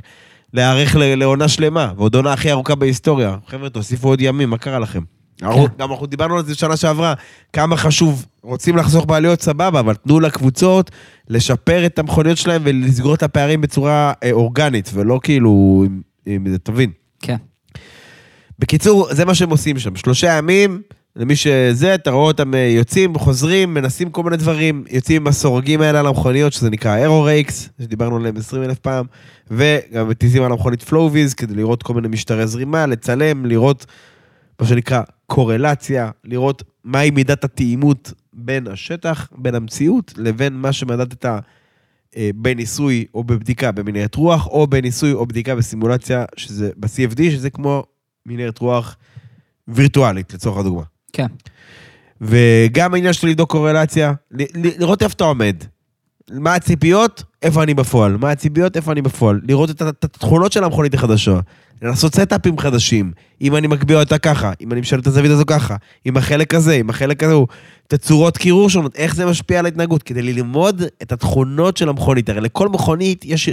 להיערך 0.54 0.96
לעונה 1.00 1.48
שלמה, 1.48 1.92
ועוד 1.98 2.16
עונה 2.16 2.34
הכי 2.34 2.52
ארוכה 2.52 2.76
בהיסטוריה. 2.76 3.38
חבר'ה, 3.48 3.70
תוסיפו 3.70 4.08
עוד 4.08 4.22
ימים, 4.22 4.50
מה 4.50 4.58
קרה 4.58 4.80
לכם? 4.80 5.15
אנחנו- 5.42 5.68
גם 5.80 5.92
אנחנו 5.92 6.06
דיברנו 6.06 6.38
על 6.38 6.46
זה 6.46 6.56
שנה 6.56 6.78
שעברה, 6.78 7.14
כמה 7.54 7.78
חשוב, 7.78 8.26
רוצים 8.44 8.78
לחסוך 8.78 9.06
בעלויות 9.06 9.42
סבבה, 9.42 9.80
אבל 9.80 9.96
תנו 9.96 10.20
לקבוצות 10.20 10.92
לשפר 11.30 11.86
את 11.86 12.00
המכוניות 12.00 12.38
שלהם 12.38 12.62
ולסגור 12.66 13.14
את 13.16 13.24
הפערים 13.24 13.62
בצורה 13.62 14.14
אה, 14.24 14.32
אורגנית, 14.32 14.90
ולא 14.94 15.20
כאילו, 15.24 15.86
עם 16.26 16.50
זה, 16.50 16.58
תבין. 16.60 16.92
כן. 17.22 17.36
בקיצור, 18.60 19.08
זה 19.12 19.26
מה 19.26 19.36
שהם 19.36 19.50
עושים 19.50 19.80
שם. 19.80 19.96
שלושה 19.96 20.38
ימים, 20.38 20.82
למי 21.16 21.36
שזה, 21.36 21.96
אתה 21.96 22.12
רואה 22.12 22.28
אותם 22.28 22.54
אה, 22.54 22.60
יוצאים, 22.60 23.18
חוזרים, 23.18 23.74
מנסים 23.74 24.10
כל 24.10 24.24
מיני 24.24 24.38
דברים, 24.38 24.84
יוצאים 24.90 25.22
עם 25.22 25.28
הסורגים 25.28 25.82
האלה 25.82 26.00
על 26.00 26.08
המכוניות, 26.08 26.54
שזה 26.54 26.70
נקרא 26.70 26.96
aero 26.98 27.24
rakes, 27.24 27.70
שדיברנו 27.82 28.16
עליהם 28.18 28.38
20 28.38 28.64
אלף 28.64 28.80
פעם, 28.80 29.06
וגם 29.52 30.10
מטיסים 30.10 30.44
על 30.44 30.52
המכונית 30.52 30.84
flow-vis, 30.84 31.34
כדי 31.34 31.56
לראות 31.56 31.84
כל 31.84 31.94
מיני 31.94 32.08
משטרי 32.08 32.48
זרימה, 32.48 32.86
לצלם, 32.86 33.46
לראות 33.46 33.86
מה 34.62 34.68
שנקרא 34.68 35.02
קורלציה, 35.28 36.12
לראות 36.24 36.64
מהי 36.84 37.12
מידת 37.12 37.44
התאימות 37.44 38.14
בין 38.34 38.68
השטח, 38.68 39.30
בין 39.38 39.56
המציאות, 39.56 40.14
לבין 40.18 40.54
מה 40.54 40.74
שמדדת 40.74 41.26
אה, 41.26 42.30
בניסוי 42.36 43.06
או 43.14 43.24
בבדיקה 43.24 43.72
במנהרת 43.72 44.16
רוח, 44.16 44.48
או 44.48 44.68
בניסוי 44.68 45.14
או 45.14 45.26
בדיקה 45.26 45.56
בסימולציה, 45.56 46.26
שזה 46.36 46.72
ב-CFD, 46.78 47.22
שזה 47.32 47.50
כמו 47.50 47.84
מנהרת 48.26 48.58
רוח 48.58 48.98
וירטואלית, 49.68 50.34
לצורך 50.34 50.58
הדוגמה. 50.58 50.84
כן. 51.14 51.28
וגם 52.22 52.94
העניין 52.94 53.14
של 53.14 53.28
לבדוק 53.28 53.52
קורלציה, 53.52 54.14
ל- 54.32 54.42
ל- 54.42 54.80
לראות 54.80 55.04
איפה 55.04 55.14
אתה 55.14 55.24
עומד. 55.24 55.56
מה 56.32 56.56
הציפיות, 56.56 57.24
איפה 57.46 57.64
אני 57.64 57.74
בפועל. 57.74 58.18
מה 58.18 58.32
הציפיות, 58.32 58.78
איפה 58.78 58.92
אני 58.92 59.02
בפועל. 59.02 59.42
לראות 59.48 59.70
את, 59.70 59.82
התכונות 59.82 60.52
של 60.52 60.64
המכונית 60.64 60.94
החדשה. 60.94 61.40
לעשות 61.82 62.16
סטאפים 62.16 62.58
חדשים. 62.58 63.12
אם 63.42 63.56
אני 63.56 63.68
מגביה 63.68 64.00
אותה 64.00 64.18
ככה, 64.18 64.52
אם 64.62 64.72
אני 64.72 64.82
משלם 64.82 65.00
את 65.00 65.08
הזווית 65.08 65.32
הזו 65.32 65.46
ככה, 65.46 65.76
עם 66.06 66.18
החלק 66.18 66.54
הזה, 66.54 66.76
עם 66.76 66.90
החלק 66.90 67.24
הזה, 67.24 67.34
תצורות 67.88 68.38
קירור 68.38 68.70
שונות, 68.70 68.96
איך 68.96 69.16
זה 69.16 69.26
משפיע 69.26 69.60
על 69.60 69.66
ההתנהגות, 69.66 70.04
כדי 70.04 70.22
ללמוד 70.22 70.82
את 71.02 71.12
התכונות 71.12 71.78
של 71.78 71.90
המכונית. 71.90 72.30
הרי 72.30 72.42
לכל 72.42 72.70
מכונית 72.70 73.26
יש, 73.26 73.50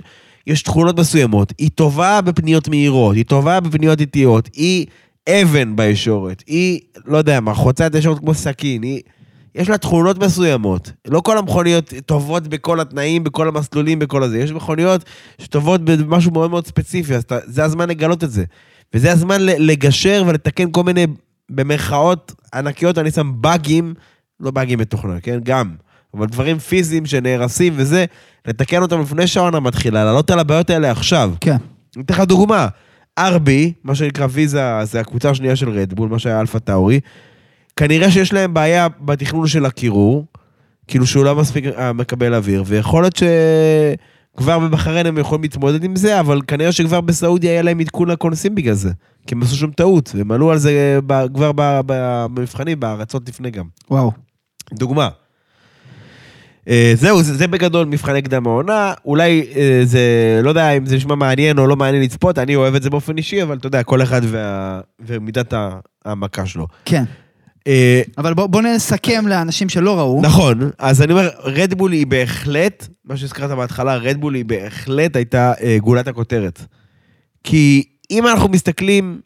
יש 0.47 0.63
תכונות 0.63 0.99
מסוימות. 0.99 1.53
היא 1.59 1.71
טובה 1.75 2.21
בפניות 2.21 2.69
מהירות, 2.69 3.17
היא 3.17 3.25
טובה 3.25 3.61
בפניות 3.61 4.01
איטיות, 4.01 4.49
היא 4.55 4.87
אבן 5.29 5.77
בישורת, 5.77 6.45
היא, 6.47 6.81
לא 7.05 7.19
יודע 7.19 7.41
מה, 7.41 7.55
חוצה 7.55 7.87
את 7.87 7.95
הישורת 7.95 8.19
כמו 8.19 8.35
סכין, 8.35 8.83
היא... 8.83 9.01
יש 9.55 9.69
לה 9.69 9.79
תכונות 9.79 10.19
מסוימות. 10.19 10.93
לא 11.07 11.21
כל 11.21 11.39
המכוניות 11.39 11.93
טובות 12.07 12.49
בכל 12.49 12.81
התנאים, 12.81 13.25
בכל 13.25 13.49
המסלולים, 13.49 13.99
בכל 13.99 14.23
הזה. 14.23 14.39
יש 14.39 14.53
מכוניות 14.53 15.05
שטובות 15.39 15.85
במשהו 15.85 16.31
מאוד 16.31 16.51
מאוד 16.51 16.67
ספציפי, 16.67 17.15
אז 17.15 17.23
אתה, 17.23 17.39
זה 17.47 17.65
הזמן 17.65 17.89
לגלות 17.89 18.25
את 18.25 18.31
זה. 18.31 18.45
וזה 18.95 19.13
הזמן 19.13 19.37
לגשר 19.41 20.25
ולתקן 20.27 20.71
כל 20.71 20.83
מיני, 20.83 21.07
במרכאות 21.51 22.33
ענקיות, 22.55 22.99
אני 22.99 23.11
שם 23.11 23.33
באגים, 23.35 23.95
לא 24.41 24.51
באגים 24.51 24.79
בתוכנה, 24.79 25.21
כן? 25.21 25.39
גם. 25.43 25.75
אבל 26.15 26.27
דברים 26.27 26.59
פיזיים 26.59 27.07
שנהרסים 27.07 27.73
וזה, 27.77 28.05
לתקן 28.47 28.83
אותם 28.83 29.01
לפני 29.01 29.27
שהעונה 29.27 29.61
מתחילה, 29.61 30.05
לעלות 30.05 30.31
על 30.31 30.39
הבעיות 30.39 30.71
האלה 30.71 30.91
עכשיו. 30.91 31.33
כן. 31.41 31.57
אני 31.97 32.05
אתן 32.05 32.15
לך 32.15 32.21
דוגמה. 32.21 32.69
RB, 33.21 33.51
מה 33.85 33.95
שנקרא 33.95 34.27
ויזה, 34.31 34.85
זה 34.85 35.01
הקבוצה 35.01 35.31
השנייה 35.31 35.57
של 35.57 35.69
רדבול, 35.69 36.09
מה 36.09 36.19
שהיה 36.19 36.41
אלפה 36.41 36.59
טאורי, 36.59 37.01
כנראה 37.77 38.11
שיש 38.11 38.33
להם 38.33 38.55
בעיה 38.55 38.89
בתכנון 39.01 39.47
של 39.47 39.67
הקירור, 39.67 40.27
כאילו 40.87 41.07
שהוא 41.07 41.25
לא 41.25 41.37
מספיק 41.37 41.65
אה, 41.65 41.93
מקבל 41.93 42.35
אוויר, 42.35 42.65
ויכול 42.67 43.03
להיות 43.03 43.17
שכבר 43.17 44.59
בבחריין 44.59 45.07
הם 45.07 45.19
יכולים 45.19 45.43
להתמודד 45.43 45.85
עם 45.85 45.97
זה, 45.97 46.21
אבל 46.21 46.41
כנראה 46.47 46.73
שכבר 46.73 47.01
בסעודיה 47.01 47.53
יהיה 47.53 47.63
להם 47.63 47.81
עדכון 47.81 48.11
לקונסים 48.11 48.55
בגלל 48.55 48.75
זה. 48.75 48.91
כי 49.27 49.35
הם 49.35 49.43
עשו 49.43 49.57
שם 49.57 49.71
טעות, 49.71 50.13
והם 50.15 50.33
עלו 50.33 50.51
על 50.51 50.59
זה 50.59 50.99
כבר 51.35 51.53
במבחנים, 51.87 52.81
בארצות 52.81 53.29
לפני 53.29 53.51
גם. 53.51 53.65
וואו. 53.91 54.13
דוגמה. 54.73 55.09
אה, 56.69 56.93
זהו, 56.97 57.23
זה, 57.23 57.35
זה 57.35 57.47
בגדול 57.47 57.87
מבחני 57.87 58.23
קדם 58.23 58.47
העונה, 58.47 58.93
אולי 59.05 59.47
אה, 59.57 59.81
זה, 59.85 60.41
לא 60.43 60.49
יודע 60.49 60.71
אם 60.71 60.87
זה 60.87 60.97
נשמע 60.97 61.15
מעניין 61.15 61.59
או 61.59 61.67
לא 61.67 61.77
מעניין 61.77 62.03
לצפות, 62.03 62.39
אני 62.39 62.57
אוהב 62.57 62.75
את 62.75 62.83
זה 62.83 62.91
באופן 62.91 63.17
אישי, 63.17 63.43
אבל 63.43 63.57
אתה 63.57 63.67
יודע, 63.67 63.83
כל 63.83 64.03
אחד 64.03 64.21
וה, 64.25 64.81
ומידת 65.01 65.55
ההעמקה 66.05 66.47
שלו. 66.47 66.67
כן. 66.85 67.05
אה, 67.67 68.03
אבל 68.19 68.35
בוא, 68.35 68.47
בוא 68.47 68.63
נסכם 68.63 69.27
לאנשים 69.27 69.69
שלא 69.69 69.99
ראו. 69.99 70.21
נכון, 70.23 70.71
אז 70.79 71.03
אני 71.03 71.13
אומר, 71.13 71.29
רדבול 71.45 71.93
היא 71.93 72.07
בהחלט, 72.07 72.89
מה 73.05 73.17
שהזכרת 73.17 73.51
בהתחלה, 73.51 73.97
רדבול 73.97 74.35
היא 74.35 74.45
בהחלט 74.45 75.17
הייתה 75.17 75.53
אה, 75.63 75.79
גולת 75.81 76.09
הכותרת. 76.09 76.65
כי 77.45 77.85
אם 78.11 78.27
אנחנו 78.27 78.49
מסתכלים 78.49 79.21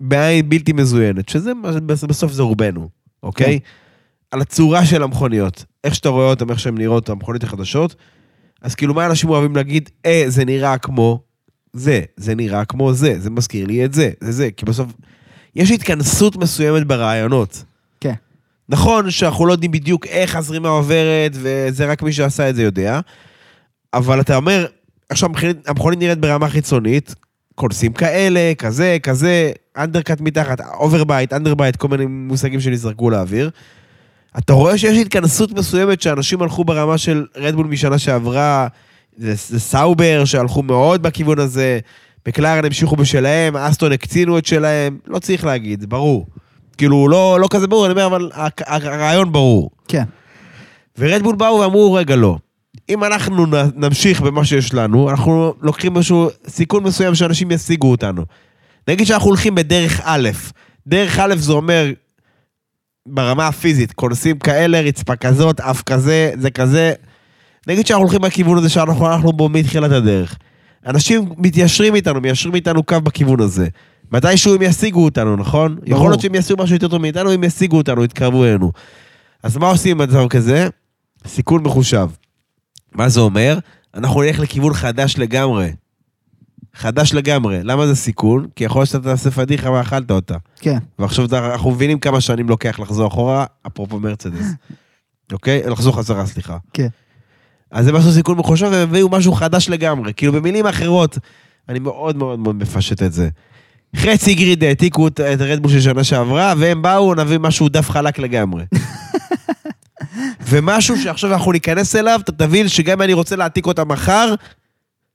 בעין 0.00 0.48
בלתי 0.48 0.72
מזוינת, 0.72 1.28
שזה 1.28 1.52
בסוף 1.86 2.32
זה 2.32 2.42
רובנו, 2.42 2.88
אוקיי? 3.22 3.58
על 4.30 4.40
הצורה 4.40 4.86
של 4.86 5.02
המכוניות, 5.02 5.64
איך 5.84 5.94
שאתה 5.94 6.08
רואה 6.08 6.26
אותן, 6.26 6.50
איך 6.50 6.58
שהן 6.58 6.78
נראות, 6.78 7.08
המכוניות 7.08 7.44
החדשות, 7.44 7.94
אז 8.62 8.74
כאילו 8.74 8.94
מה 8.94 9.06
אנשים 9.06 9.30
אוהבים 9.30 9.56
להגיד, 9.56 9.90
אה, 10.06 10.24
זה 10.26 10.44
נראה 10.44 10.78
כמו 10.78 11.20
זה, 11.72 12.02
זה 12.16 12.34
נראה 12.34 12.64
כמו 12.64 12.92
זה, 12.92 13.20
זה 13.20 13.30
מזכיר 13.30 13.66
לי 13.66 13.84
את 13.84 13.94
זה, 13.94 14.10
זה 14.20 14.32
זה, 14.32 14.50
כי 14.56 14.64
בסוף 14.64 14.92
יש 15.56 15.70
התכנסות 15.70 16.36
מסוימת 16.36 16.86
ברעיונות. 16.86 17.64
כן. 18.00 18.14
נכון 18.68 19.10
שאנחנו 19.10 19.46
לא 19.46 19.52
יודעים 19.52 19.70
בדיוק 19.70 20.06
איך 20.06 20.36
הזרימה 20.36 20.68
עוברת, 20.68 21.32
וזה 21.32 21.86
רק 21.86 22.02
מי 22.02 22.12
שעשה 22.12 22.50
את 22.50 22.54
זה 22.56 22.62
יודע, 22.62 23.00
אבל 23.94 24.20
אתה 24.20 24.36
אומר, 24.36 24.66
עכשיו 25.08 25.30
המכונית- 25.66 25.98
נראית 25.98 26.18
ברמה 26.18 26.48
חיצונית, 26.48 27.14
קונספטים 27.54 27.92
כאלה, 27.92 28.52
כזה, 28.58 28.96
כזה, 29.02 29.52
undercut 29.76 30.20
מתחת, 30.20 30.60
overbite, 30.60 31.32
underbite, 31.32 31.76
כל 31.76 31.88
מיני 31.88 32.06
מושגים 32.06 32.60
שנזרקו 32.60 33.10
לאוויר. 33.10 33.50
אתה 34.38 34.52
רואה 34.52 34.78
שיש 34.78 34.98
התכנסות 34.98 35.52
מסוימת 35.52 36.02
שאנשים 36.02 36.42
הלכו 36.42 36.64
ברמה 36.64 36.98
של 36.98 37.26
רדבול 37.36 37.66
משנה 37.66 37.98
שעברה, 37.98 38.68
זה, 39.16 39.34
זה 39.48 39.60
סאובר 39.60 40.24
שהלכו 40.24 40.62
מאוד 40.62 41.02
בכיוון 41.02 41.38
הזה, 41.38 41.78
מקלרן 42.28 42.64
המשיכו 42.64 42.96
בשלהם, 42.96 43.56
אסטון 43.56 43.92
הקצינו 43.92 44.38
את 44.38 44.46
שלהם, 44.46 44.98
לא 45.06 45.18
צריך 45.18 45.44
להגיד, 45.44 45.80
זה 45.80 45.86
ברור. 45.86 46.26
כאילו, 46.78 47.08
לא, 47.08 47.38
לא 47.40 47.48
כזה 47.50 47.66
ברור, 47.66 47.86
אני 47.86 47.92
אומר, 47.92 48.06
אבל 48.06 48.30
הרעיון 48.66 49.32
ברור. 49.32 49.70
כן. 49.88 50.04
ורדבול 50.98 51.36
באו 51.36 51.60
ואמרו, 51.60 51.92
רגע, 51.92 52.16
לא. 52.16 52.36
אם 52.88 53.04
אנחנו 53.04 53.46
נמשיך 53.74 54.20
במה 54.20 54.44
שיש 54.44 54.74
לנו, 54.74 55.10
אנחנו 55.10 55.54
לוקחים 55.60 55.96
איזשהו 55.96 56.28
סיכון 56.48 56.82
מסוים 56.82 57.14
שאנשים 57.14 57.50
ישיגו 57.50 57.90
אותנו. 57.90 58.24
נגיד 58.88 59.06
שאנחנו 59.06 59.26
הולכים 59.28 59.54
בדרך 59.54 60.00
א', 60.04 60.30
דרך 60.86 61.18
א' 61.18 61.34
זה 61.36 61.52
אומר, 61.52 61.86
ברמה 63.06 63.48
הפיזית, 63.48 63.92
כונסים 63.92 64.38
כאלה, 64.38 64.80
רצפה 64.80 65.16
כזאת, 65.16 65.60
אף 65.60 65.82
כזה, 65.82 66.32
זה 66.38 66.50
כזה. 66.50 66.92
נגיד 67.66 67.86
שאנחנו 67.86 68.04
הולכים 68.04 68.20
בכיוון 68.20 68.58
הזה 68.58 68.68
שאנחנו 68.68 69.06
הלכנו 69.06 69.32
בו 69.32 69.48
מתחילת 69.48 69.92
הדרך. 69.92 70.36
אנשים 70.86 71.32
מתיישרים 71.38 71.94
איתנו, 71.94 72.20
מיישרים 72.20 72.54
איתנו 72.54 72.82
קו 72.82 73.00
בכיוון 73.00 73.40
הזה. 73.40 73.68
מתישהו 74.12 74.54
הם 74.54 74.62
ישיגו 74.62 75.04
אותנו, 75.04 75.36
נכון? 75.36 75.74
ברור. 75.74 75.88
יכול 75.88 76.10
להיות 76.10 76.20
שהם 76.20 76.34
יעשו 76.34 76.54
משהו 76.58 76.74
יותר 76.74 76.88
טוב 76.88 77.02
מאיתנו, 77.02 77.30
הם 77.30 77.44
ישיגו 77.44 77.76
אותנו, 77.76 78.04
יתקרבו 78.04 78.44
אלינו. 78.44 78.72
אז 79.42 79.56
מה 79.56 79.68
עושים 79.68 79.98
במצב 79.98 80.28
כזה? 80.28 80.68
סיכון 81.26 81.62
מחושב. 81.62 82.08
מה 82.92 83.08
זה 83.08 83.20
אומר? 83.20 83.58
אנחנו 83.94 84.22
נלך 84.22 84.40
לכיוון 84.40 84.74
חדש 84.74 85.18
לגמרי. 85.18 85.72
חדש 86.74 87.14
לגמרי. 87.14 87.62
למה 87.62 87.86
זה 87.86 87.96
סיכון? 87.96 88.46
כי 88.56 88.64
יכול 88.64 88.80
להיות 88.80 88.88
שאתה 88.88 89.02
תעשה 89.02 89.30
פדיחה 89.30 89.70
ואכלת 89.70 90.10
אותה. 90.10 90.36
כן. 90.56 90.78
ועכשיו 90.98 91.24
אנחנו 91.52 91.70
מבינים 91.70 91.98
כמה 91.98 92.20
שנים 92.20 92.48
לוקח 92.48 92.80
לחזור 92.80 93.08
אחורה, 93.08 93.44
אפרופו 93.66 94.00
מרצדס. 94.00 94.46
אוקיי? 95.32 95.62
לחזור 95.62 95.96
חזרה, 95.96 96.26
סליחה. 96.26 96.56
כן. 96.72 96.88
אז 97.70 97.88
הם 97.88 97.96
עשו 97.96 98.12
סיכון 98.12 98.38
מחושב 98.38 98.68
והם 98.72 98.88
הביאו 98.88 99.08
משהו 99.08 99.32
חדש 99.32 99.68
לגמרי. 99.68 100.12
כאילו 100.14 100.32
במילים 100.32 100.66
אחרות, 100.66 101.18
אני 101.68 101.78
מאוד 101.78 102.16
מאוד 102.16 102.38
מאוד 102.38 102.56
מפשט 102.56 103.02
את 103.02 103.12
זה. 103.12 103.28
חצי 103.96 104.34
גריד 104.34 104.64
העתיקו 104.64 105.08
את 105.08 105.20
הרדבול 105.20 105.70
של 105.72 105.80
שנה 105.80 106.04
שעברה, 106.04 106.54
והם 106.58 106.82
באו, 106.82 107.14
נביא 107.14 107.38
משהו 107.38 107.68
דף 107.68 107.90
חלק 107.90 108.18
לגמרי. 108.18 108.64
ומשהו 110.48 110.98
שעכשיו 110.98 111.32
אנחנו 111.32 111.52
ניכנס 111.52 111.96
אליו, 111.96 112.20
אתה 112.24 112.32
תבין 112.32 112.68
שגם 112.68 112.92
אם 112.92 113.02
אני 113.02 113.12
רוצה 113.12 113.36
להעתיק 113.36 113.66
אותה 113.66 113.84
מחר, 113.84 114.34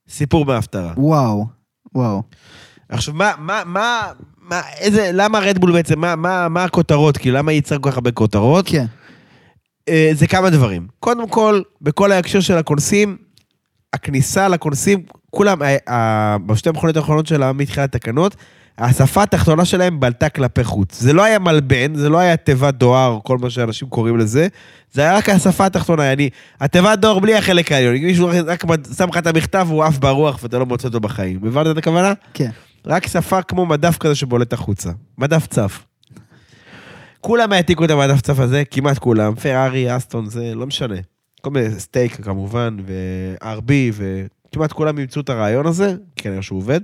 סיפור 0.10 0.46
בהפטרה. 0.46 0.94
וואו. 0.98 1.46
וואו. 1.96 2.24
עכשיו, 2.90 3.14
מה, 3.14 3.32
מה, 3.38 3.62
מה, 3.66 4.02
מה, 4.50 4.62
איזה, 4.80 5.10
למה 5.14 5.40
רדבול 5.40 5.72
בעצם, 5.72 6.00
מה, 6.00 6.16
מה, 6.16 6.50
מה 6.50 6.64
הכותרות? 6.64 7.18
כאילו, 7.18 7.38
למה 7.38 7.52
ייצר 7.52 7.78
כל 7.80 7.92
כך 7.92 7.98
הרבה 7.98 8.12
כותרות? 8.12 8.68
כן. 8.68 8.86
אה, 9.90 10.10
זה 10.14 10.28
כמה 10.28 10.50
דברים. 10.50 10.88
קודם 11.00 11.30
כל, 11.30 11.62
בכל 11.82 12.12
ההקשר 12.12 12.40
של 12.40 12.58
הקונסים, 12.58 13.18
הכניסה 13.94 14.48
לקונסים, 14.48 15.04
כולם, 15.30 15.64
אה, 15.64 15.78
אה, 15.90 16.38
בשתי 16.46 16.70
המכוניות 16.70 16.98
האחרונות 16.98 17.28
שלה, 17.28 17.54
מתחילת 17.54 17.96
התקנות, 17.96 18.36
השפה 18.78 19.24
התחתונה 19.24 19.66
שלהם 19.66 20.00
בלטה 20.00 20.30
כלפי 20.30 20.64
חוץ. 20.64 21.00
זה 21.02 21.14
לא 21.14 21.24
היה 21.24 21.40
מלבן, 21.40 21.96
זה 21.96 22.10
לא 22.10 22.18
היה 22.18 22.38
תיבת 22.38 22.74
דואר, 22.74 23.20
כל 23.24 23.38
מה 23.38 23.50
שאנשים 23.50 23.90
קוראים 23.90 24.18
לזה, 24.18 24.48
זה 24.92 25.02
היה 25.02 25.18
רק 25.18 25.30
השפה 25.30 25.66
התחתונה, 25.66 26.14
אני, 26.14 26.30
התיבת 26.62 27.00
דואר 27.00 27.20
בלי 27.20 27.36
החלק 27.36 27.72
העליון. 27.72 27.96
אם 27.96 28.04
מישהו 28.04 28.30
רק 28.46 28.64
שם 28.98 29.10
לך 29.10 29.18
את 29.18 29.28
המכתב, 29.28 29.68
הוא 29.70 29.84
עף 29.84 29.98
ברוח 29.98 30.40
ואתה 30.44 30.60
לא 30.60 30.66
מוצא 30.66 30.88
אותו 30.88 31.00
בחיים. 31.00 31.40
הבנת 31.48 31.68
את 31.72 31.78
הכוונה? 31.78 32.14
כן. 32.34 32.50
רק 32.86 33.08
שפה 33.08 33.42
כמו 33.42 33.66
מדף 33.66 33.98
כזה 33.98 34.16
שבולט 34.16 34.54
החוצה. 34.54 34.90
מדף 35.18 35.48
צף. 35.48 35.84
כולם 37.26 37.52
העתיקו 37.52 37.86
את 37.86 37.90
המדף 37.90 38.22
צף 38.22 38.40
הזה, 38.40 38.64
כמעט 38.72 38.98
כולם. 39.00 39.36
פרארי, 39.36 39.98
אסטון, 39.98 40.26
זה 40.26 40.56
לא 40.56 40.68
משנה. 40.68 40.96
כל 41.42 41.50
מיני 41.50 41.80
סטייק 41.80 42.16
כמובן, 42.16 42.78
ו-RB, 42.86 43.72
וכמעט 43.94 44.72
כולם 44.72 44.98
אימצו 44.98 45.20
את 45.20 45.30
הרעיון 45.30 45.66
הזה, 45.66 45.94
כנראה 46.16 46.42
שהוא 46.42 46.58
עובד. 46.58 46.80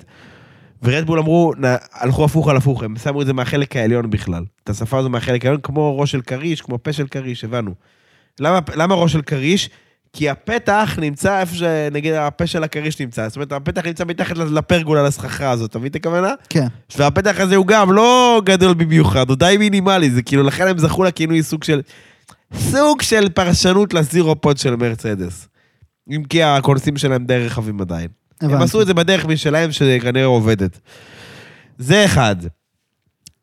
ורדבול 0.83 1.19
אמרו, 1.19 1.53
נ- 1.57 1.75
הלכו 1.93 2.25
הפוך 2.25 2.47
על 2.49 2.57
הפוך, 2.57 2.83
הם 2.83 2.95
שמו 2.97 3.21
את 3.21 3.27
זה 3.27 3.33
מהחלק 3.33 3.75
העליון 3.75 4.09
בכלל. 4.09 4.43
את 4.63 4.69
השפה 4.69 4.97
הזו 4.97 5.09
מהחלק 5.09 5.45
העליון, 5.45 5.61
כמו 5.61 5.99
ראש 5.99 6.11
של 6.11 6.21
כריש, 6.21 6.61
כמו 6.61 6.83
פה 6.83 6.93
של 6.93 7.07
כריש, 7.07 7.43
הבנו. 7.43 7.73
למה, 8.39 8.59
למה 8.75 8.95
ראש 8.95 9.13
של 9.13 9.21
כריש? 9.21 9.69
כי 10.13 10.29
הפתח 10.29 10.97
נמצא 11.01 11.39
איפה 11.39 11.55
שנגיד 11.55 12.13
הפה 12.13 12.47
של 12.47 12.63
הכריש 12.63 13.01
נמצא. 13.01 13.27
זאת 13.27 13.35
אומרת, 13.35 13.51
הפתח 13.51 13.85
נמצא 13.85 14.03
מתחת 14.05 14.37
לפרגולה, 14.37 15.03
לסככה 15.03 15.51
הזאת, 15.51 15.69
אתה 15.69 15.79
מבין 15.79 15.91
את 15.91 15.95
הכוונה? 15.95 16.33
כן. 16.49 16.67
והפתח 16.97 17.39
הזה 17.39 17.55
הוא 17.55 17.67
גם 17.67 17.93
לא 17.93 18.41
גדול 18.45 18.73
במיוחד, 18.73 19.29
הוא 19.29 19.37
די 19.37 19.55
מינימלי, 19.59 20.11
זה 20.11 20.21
כאילו, 20.21 20.43
לכן 20.43 20.67
הם 20.67 20.77
זכו 20.77 21.03
לכינוי 21.03 21.43
סוג 21.43 21.63
של... 21.63 21.81
סוג 22.57 23.01
של 23.01 23.29
פרשנות 23.29 23.93
לזירו 23.93 24.41
פוד 24.41 24.57
של 24.57 24.75
מרצדס. 24.75 25.47
אם 26.09 26.23
כי 26.29 26.43
הקונסים 26.43 26.97
שלהם 26.97 27.25
די 27.25 27.37
רחבים 27.37 27.81
עדיין. 27.81 28.07
הם 28.41 28.49
הבנתי. 28.49 28.63
עשו 28.63 28.81
את 28.81 28.87
זה 28.87 28.93
בדרך 28.93 29.25
משלהם 29.25 29.71
שכנראה 29.71 30.25
עובדת. 30.25 30.79
זה 31.77 32.05
אחד. 32.05 32.35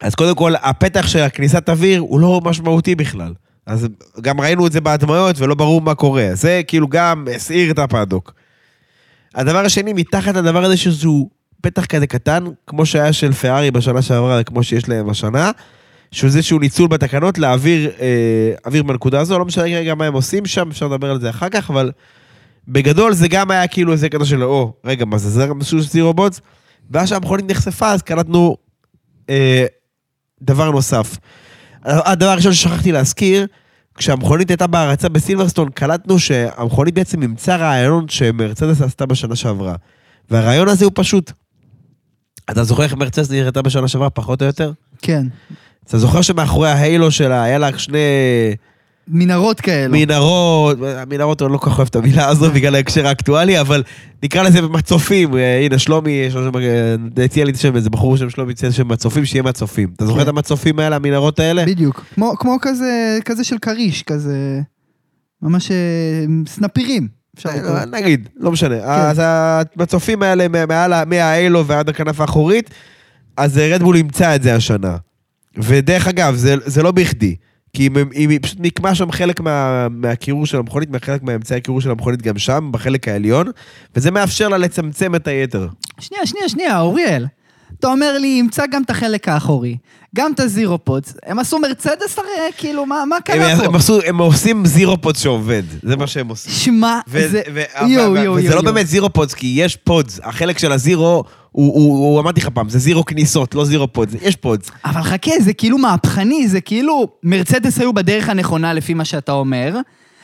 אז 0.00 0.14
קודם 0.14 0.34
כל, 0.34 0.52
הפתח 0.62 1.06
של 1.06 1.18
הכניסת 1.18 1.68
אוויר 1.68 2.00
הוא 2.00 2.20
לא 2.20 2.40
משמעותי 2.44 2.94
בכלל. 2.94 3.32
אז 3.68 3.88
גם 4.20 4.40
ראינו 4.40 4.66
את 4.66 4.72
זה 4.72 4.80
בהדמיות 4.80 5.38
ולא 5.38 5.54
ברור 5.54 5.80
מה 5.80 5.94
קורה. 5.94 6.28
זה 6.32 6.60
כאילו 6.66 6.88
גם 6.88 7.26
הסעיר 7.34 7.70
את 7.70 7.78
הפאדוק. 7.78 8.32
הדבר 9.34 9.58
השני, 9.58 9.92
מתחת 9.92 10.34
לדבר 10.34 10.64
הזה 10.64 10.76
שהוא 10.76 11.30
פתח 11.60 11.84
כזה 11.86 12.06
קטן, 12.06 12.44
כמו 12.66 12.86
שהיה 12.86 13.12
של 13.12 13.32
פרארי 13.32 13.70
בשנה 13.70 14.02
שעברה, 14.02 14.42
כמו 14.42 14.62
שיש 14.62 14.88
להם 14.88 15.10
השנה, 15.10 15.50
שהוא 16.10 16.28
איזשהו 16.28 16.58
ניצול 16.58 16.88
בתקנות 16.88 17.38
להעביר 17.38 17.90
אה, 18.00 18.82
בנקודה 18.82 19.20
הזו, 19.20 19.38
לא 19.38 19.44
משנה 19.44 19.64
רגע 19.64 19.94
מה 19.94 20.04
הם 20.04 20.14
עושים 20.14 20.46
שם, 20.46 20.68
אפשר 20.70 20.88
לדבר 20.88 21.10
על 21.10 21.20
זה 21.20 21.30
אחר 21.30 21.48
כך, 21.48 21.70
אבל 21.70 21.90
בגדול 22.68 23.12
זה 23.12 23.28
גם 23.28 23.50
היה 23.50 23.66
כאילו 23.66 23.92
איזה 23.92 24.08
קטע 24.08 24.24
של, 24.24 24.44
או, 24.44 24.72
רגע, 24.84 25.04
מה 25.04 25.18
זה, 25.18 25.30
זה 25.30 25.46
גם 25.46 25.58
משהו 25.58 25.82
של 25.82 25.88
זירו 25.88 26.14
בוטס? 26.14 26.40
ואז 26.90 27.08
שהמכונית 27.08 27.50
נחשפה, 27.50 27.92
אז 27.92 28.02
קלטנו 28.02 28.56
אה, 29.30 29.66
דבר 30.42 30.70
נוסף. 30.70 31.16
הדבר 31.84 32.28
הראשון 32.28 32.52
ששכחתי 32.52 32.92
להזכיר, 32.92 33.46
כשהמכונית 33.94 34.50
הייתה 34.50 34.66
בהרצה 34.66 35.08
בסילברסטון, 35.08 35.68
קלטנו 35.70 36.18
שהמכונית 36.18 36.94
בעצם 36.94 37.22
אימצה 37.22 37.56
רעיון 37.56 38.08
שמרצדס 38.08 38.82
עשתה 38.82 39.06
בשנה 39.06 39.36
שעברה. 39.36 39.74
והרעיון 40.30 40.68
הזה 40.68 40.84
הוא 40.84 40.92
פשוט. 40.94 41.32
אתה 42.50 42.64
זוכר 42.64 42.82
איך 42.82 42.94
מרצדס 42.94 43.30
נראתה 43.30 43.62
בשנה 43.62 43.88
שעברה, 43.88 44.10
פחות 44.10 44.42
או 44.42 44.46
יותר? 44.46 44.72
כן. 45.02 45.26
אתה 45.86 45.98
זוכר 45.98 46.22
שמאחורי 46.22 46.70
ההיילו 46.70 47.10
שלה 47.10 47.42
היה 47.42 47.58
לה 47.58 47.78
שני 47.78 47.98
מנהרות 49.10 49.60
כאלו. 49.60 49.92
מנהרות, 49.92 50.78
מנהרות, 51.10 51.42
אני 51.42 51.52
לא 51.52 51.58
כל 51.58 51.70
כך 51.70 51.76
אוהב 51.78 51.88
את 51.88 51.96
המילה 51.96 52.28
הזו 52.28 52.50
בגלל 52.50 52.74
ההקשר 52.74 53.06
האקטואלי, 53.06 53.60
אבל 53.60 53.82
נקרא 54.22 54.42
לזה 54.42 54.62
מצופים. 54.62 55.36
אה, 55.36 55.60
הנה, 55.64 55.78
שלומי, 55.78 56.28
אה, 57.18 57.24
הציע 57.24 57.44
לי 57.44 57.50
את 57.50 57.56
השם, 57.56 57.76
איזה 57.76 57.90
בחור 57.90 58.16
שם 58.16 58.30
שלומי 58.30 58.52
הציע 58.52 58.72
שם 58.72 58.88
מצופים, 58.88 59.24
שיהיה 59.24 59.42
מצופים. 59.42 59.88
אתה 59.96 60.06
זוכר 60.06 60.16
כן. 60.18 60.22
את 60.22 60.28
המצופים 60.28 60.78
האלה, 60.78 60.96
המנהרות 60.96 61.40
האלה? 61.40 61.64
בדיוק. 61.66 62.04
כמו, 62.38 62.56
כזה, 62.62 63.18
כזה 63.24 63.44
של 63.44 63.58
כריש, 63.58 64.02
כזה... 64.02 64.60
ממש 65.42 65.70
אה, 65.70 65.76
סנפירים. 66.46 67.08
נגיד, 67.92 68.28
לא 68.36 68.52
משנה. 68.52 68.74
אז 68.84 69.20
המצופים 69.76 70.22
האלה 70.22 70.48
מה- 70.48 70.66
מעל 70.66 70.92
ה- 70.92 71.04
מהאילו 71.04 71.66
ועד 71.66 71.88
הכנף 71.88 72.20
האחורית, 72.20 72.70
אז 73.36 73.58
רדבול 73.58 73.96
אימצה 73.96 74.34
את 74.36 74.42
זה 74.42 74.54
השנה. 74.54 74.96
ודרך 75.56 76.08
אגב, 76.08 76.34
זה 76.66 76.82
לא 76.82 76.90
בכדי. 76.92 77.36
כי 77.72 77.86
אם, 77.86 77.96
אם 78.14 78.30
היא 78.30 78.38
פשוט 78.42 78.60
מיקמה 78.60 78.94
שם 78.94 79.12
חלק 79.12 79.40
מה, 79.40 79.88
מהקירור 79.90 80.46
של 80.46 80.58
המכונית, 80.58 80.88
חלק 81.02 81.22
מאמצעי 81.22 81.56
הקירור 81.58 81.80
של 81.80 81.90
המכונית 81.90 82.22
גם 82.22 82.38
שם, 82.38 82.68
בחלק 82.72 83.08
העליון, 83.08 83.46
וזה 83.96 84.10
מאפשר 84.10 84.48
לה 84.48 84.58
לצמצם 84.58 85.14
את 85.14 85.28
היתר. 85.28 85.68
שנייה, 86.00 86.26
שנייה, 86.26 86.48
שנייה, 86.48 86.80
אוריאל. 86.80 87.26
אתה 87.78 87.86
אומר 87.86 88.18
לי, 88.18 88.28
ימצא 88.28 88.62
גם 88.70 88.82
את 88.82 88.90
החלק 88.90 89.28
האחורי, 89.28 89.76
גם 90.16 90.32
את 90.32 90.40
הזירו 90.40 90.84
פודס. 90.84 91.14
הם 91.26 91.38
עשו 91.38 91.58
מרצדס 91.58 92.18
הרי, 92.18 92.28
כאילו, 92.56 92.86
מה, 92.86 93.04
מה 93.08 93.16
הם, 93.16 93.22
קרה 93.22 93.52
הם, 93.52 93.72
פה? 93.72 93.76
עשו, 93.76 93.98
הם 94.06 94.18
עושים 94.18 94.66
zero 94.66 95.00
pods 95.00 95.20
שעובד, 95.20 95.62
זה 95.82 95.96
מה 95.96 96.06
שהם 96.06 96.28
עושים. 96.28 96.52
שמע, 96.52 97.00
זה... 97.06 97.42
ו- 97.54 97.62
יואו, 97.86 98.12
ו- 98.12 98.16
יואו, 98.16 98.34
וזה 98.34 98.44
יואו, 98.44 98.54
לא 98.56 98.60
יואו. 98.60 98.74
באמת 98.74 98.86
zero 98.86 99.12
pods, 99.12 99.34
כי 99.34 99.52
יש 99.56 99.76
pods. 99.76 100.20
החלק 100.22 100.58
של 100.58 100.72
ה 100.72 100.81
zero, 100.81 101.24
הוא, 101.52 101.74
הוא, 101.74 101.98
הוא 101.98 102.20
אמרתי 102.20 102.40
לך 102.40 102.48
פעם, 102.48 102.68
זה 102.68 102.78
zero 102.78 103.04
כניסות, 103.04 103.54
לא 103.54 103.64
zero 103.64 103.92
pods, 103.92 104.12
יש 104.22 104.36
pods. 104.36 104.70
אבל 104.84 105.02
חכה, 105.02 105.30
זה 105.40 105.52
כאילו 105.52 105.78
מהפכני, 105.78 106.48
זה 106.48 106.60
כאילו... 106.60 107.08
מרצדס 107.22 107.78
היו 107.78 107.92
בדרך 107.92 108.28
הנכונה, 108.28 108.72
לפי 108.72 108.94
מה 108.94 109.04
שאתה 109.04 109.32
אומר. 109.32 109.76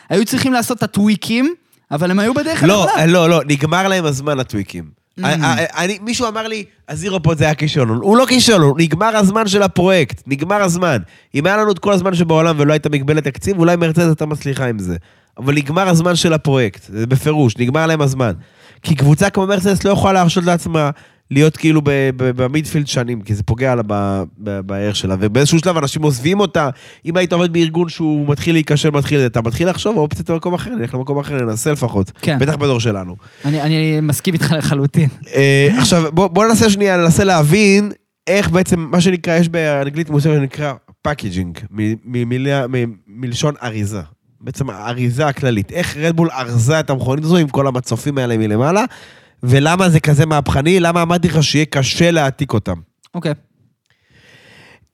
היו 0.08 0.24
צריכים 0.24 0.52
לעשות 0.52 0.78
את 0.78 0.82
הטוויקים, 0.82 1.54
אבל 1.90 2.10
הם 2.10 2.18
היו 2.18 2.34
בדרך 2.34 2.62
לא, 2.62 2.84
הנכונה. 2.84 3.06
לא, 3.06 3.28
לא, 3.28 3.40
נגמר 3.46 3.88
להם 3.88 4.04
הזמן 4.04 4.38
לטוויקים. 4.38 5.03
Mm. 5.20 5.24
אני- 5.24 5.42
אני- 5.76 5.98
מישהו 6.02 6.28
אמר 6.28 6.48
לי, 6.48 6.64
ה 6.88 6.95
zero 6.95 7.22
pod 7.22 7.38
זה 7.38 7.44
היה 7.44 7.54
כישלון. 7.54 7.98
הוא 8.02 8.16
לא 8.16 8.24
כישלון, 8.28 8.74
נגמר 8.78 9.16
הזמן 9.16 9.48
של 9.48 9.62
הפרויקט, 9.62 10.22
נגמר 10.26 10.62
הזמן. 10.62 10.98
אם 11.34 11.46
היה 11.46 11.56
לנו 11.56 11.70
את 11.72 11.78
כל 11.78 11.92
הזמן 11.92 12.14
שבעולם 12.14 12.56
ולא 12.58 12.72
הייתה 12.72 12.88
מגבלת 12.88 13.24
תקציב, 13.24 13.58
אולי 13.58 13.76
מרצדס 13.76 14.06
הייתה 14.06 14.26
מצליחה 14.26 14.66
עם 14.66 14.78
זה. 14.78 14.96
אבל 15.38 15.54
נגמר 15.54 15.88
הזמן 15.88 16.16
של 16.16 16.32
הפרויקט, 16.32 16.82
זה 16.88 17.06
בפירוש, 17.06 17.56
נגמר 17.58 17.86
להם 17.86 18.00
הזמן. 18.00 18.32
כי 18.82 18.94
קבוצה 18.94 19.30
כמו 19.30 19.46
מרצדס 19.46 19.84
לא 19.84 19.90
יכולה 19.90 20.12
להרשות 20.12 20.44
לעצמה 20.44 20.90
להיות 21.30 21.56
כאילו 21.56 21.80
במידפילד 22.16 22.86
שנים, 22.86 23.20
כי 23.20 23.34
זה 23.34 23.42
פוגע 23.42 23.74
לה 23.74 23.82
בערך 24.38 24.96
שלה. 24.96 25.16
ובאיזשהו 25.20 25.58
שלב 25.58 25.76
אנשים 25.76 26.02
עוזבים 26.02 26.40
אותה. 26.40 26.70
אם 27.06 27.16
היית 27.16 27.32
עובד 27.32 27.52
בארגון 27.52 27.88
שהוא 27.88 28.28
מתחיל 28.28 28.54
להיכשל, 28.54 28.90
מתחיל, 28.90 29.26
אתה 29.26 29.42
מתחיל 29.42 29.70
לחשוב, 29.70 29.96
אופציות 29.96 30.30
במקום 30.30 30.54
אחר, 30.54 30.70
נלך 30.70 30.94
למקום 30.94 31.18
אחר, 31.18 31.44
ננסה 31.44 31.72
לפחות. 31.72 32.12
כן. 32.20 32.38
בטח 32.38 32.56
בדור 32.56 32.80
שלנו. 32.80 33.16
אני, 33.44 33.62
אני 33.62 34.00
מסכים 34.00 34.34
איתך 34.34 34.54
לחלוטין. 34.58 35.08
אה, 35.34 35.68
עכשיו, 35.78 36.04
בוא, 36.12 36.26
בוא 36.26 36.46
ננסה 36.46 36.70
שנייה, 36.70 36.96
ננסה 36.96 37.24
להבין 37.24 37.92
איך 38.26 38.50
בעצם, 38.50 38.80
מה 38.80 39.00
שנקרא, 39.00 39.36
יש 39.36 39.48
באנגלית 39.48 40.10
מושג 40.10 40.30
שנקרא 40.34 40.72
packaging, 41.02 41.58
מלשון 43.06 43.54
אריזה. 43.62 44.00
בעצם 44.40 44.70
האריזה 44.70 45.26
הכללית. 45.26 45.72
איך 45.72 45.96
רדבול 45.96 46.30
ארזה 46.30 46.80
את 46.80 46.90
המכונית 46.90 47.24
הזו 47.24 47.36
עם 47.36 47.48
כל 47.48 47.66
המצופים 47.66 48.18
האלה 48.18 48.36
מלמעלה, 48.36 48.84
ולמה 49.44 49.88
זה 49.88 50.00
כזה 50.00 50.26
מהפכני, 50.26 50.80
למה 50.80 51.02
אמרתי 51.02 51.28
לך 51.28 51.42
שיהיה 51.42 51.64
קשה 51.64 52.10
להעתיק 52.10 52.52
אותם. 52.52 52.76
אוקיי. 53.14 53.34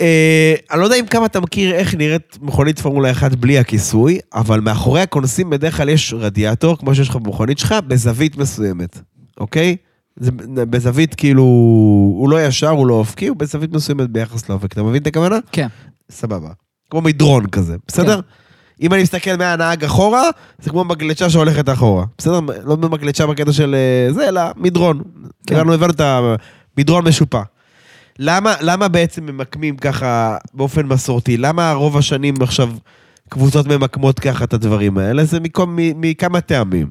אה, 0.00 0.54
אני 0.70 0.80
לא 0.80 0.84
יודע 0.84 0.96
אם 0.96 1.06
כמה 1.06 1.26
אתה 1.26 1.40
מכיר 1.40 1.74
איך 1.74 1.94
נראית 1.94 2.38
מכונית 2.40 2.78
פורמולה 2.78 3.10
1 3.10 3.34
בלי 3.34 3.58
הכיסוי, 3.58 4.18
אבל 4.34 4.60
מאחורי 4.60 5.00
הכונסים 5.00 5.50
בדרך 5.50 5.76
כלל 5.76 5.88
יש 5.88 6.14
רדיאטור, 6.14 6.78
כמו 6.78 6.94
שיש 6.94 7.08
לך 7.08 7.16
במכונית 7.16 7.58
שלך, 7.58 7.74
בזווית 7.86 8.36
מסוימת, 8.36 8.98
אוקיי? 9.40 9.76
זה 10.16 10.30
בזווית 10.70 11.14
כאילו, 11.14 11.42
הוא 12.18 12.30
לא 12.30 12.46
ישר, 12.46 12.68
הוא 12.68 12.86
לא 12.86 12.94
אופקי, 12.94 13.26
הוא 13.26 13.36
בזווית 13.36 13.72
מסוימת 13.72 14.10
ביחס 14.10 14.48
לאופק. 14.48 14.72
אתה 14.72 14.82
מבין 14.82 15.02
את 15.02 15.06
הכוונה? 15.06 15.38
כן. 15.52 15.66
סבבה. 16.10 16.50
כמו 16.90 17.00
מדרון 17.00 17.46
כזה, 17.46 17.76
בסדר? 17.88 18.20
אם 18.80 18.94
אני 18.94 19.02
מסתכל 19.02 19.36
מהנהג 19.36 19.84
אחורה, 19.84 20.22
זה 20.58 20.70
כמו 20.70 20.84
מגלצ'ה 20.84 21.30
שהולכת 21.30 21.68
אחורה. 21.68 22.04
בסדר? 22.18 22.40
לא 22.64 22.76
מגלצ'ה 22.76 23.26
בקטע 23.26 23.52
של 23.52 23.74
אה, 23.74 24.12
זה, 24.12 24.28
אלא 24.28 24.42
מדרון. 24.56 25.02
כן. 25.46 25.56
הבנו, 25.56 25.74
הבנו 25.74 25.92
את 25.92 26.00
המדרון 26.00 27.08
משופע. 27.08 27.42
למה, 28.18 28.54
למה 28.60 28.88
בעצם 28.88 29.26
ממקמים 29.26 29.76
ככה 29.76 30.36
באופן 30.54 30.86
מסורתי? 30.86 31.36
למה 31.36 31.72
רוב 31.72 31.96
השנים 31.96 32.34
עכשיו 32.42 32.70
קבוצות 33.28 33.66
ממקמות 33.66 34.20
ככה 34.20 34.44
את 34.44 34.54
הדברים 34.54 34.98
האלה? 34.98 35.24
זה 35.24 35.40
מקום, 35.40 35.76
מכמה 35.78 36.40
טעמים. 36.40 36.90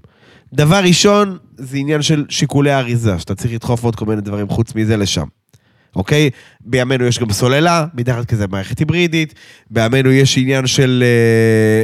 דבר 0.53 0.79
ראשון, 0.83 1.37
זה 1.57 1.77
עניין 1.77 2.01
של 2.01 2.25
שיקולי 2.29 2.73
אריזה, 2.73 3.19
שאתה 3.19 3.35
צריך 3.35 3.53
לדחוף 3.53 3.83
עוד 3.83 3.95
כל 3.95 4.05
מיני 4.05 4.21
דברים 4.21 4.49
חוץ 4.49 4.75
מזה 4.75 4.97
לשם. 4.97 5.25
אוקיי? 5.95 6.29
בימינו 6.61 7.05
יש 7.05 7.19
גם 7.19 7.31
סוללה, 7.31 7.85
מתחת 7.93 8.25
כזה 8.25 8.47
מערכת 8.47 8.79
היברידית, 8.79 9.33
בימינו 9.69 10.11
יש 10.11 10.37
עניין 10.37 10.67
של... 10.67 11.03
אה, 11.05 11.83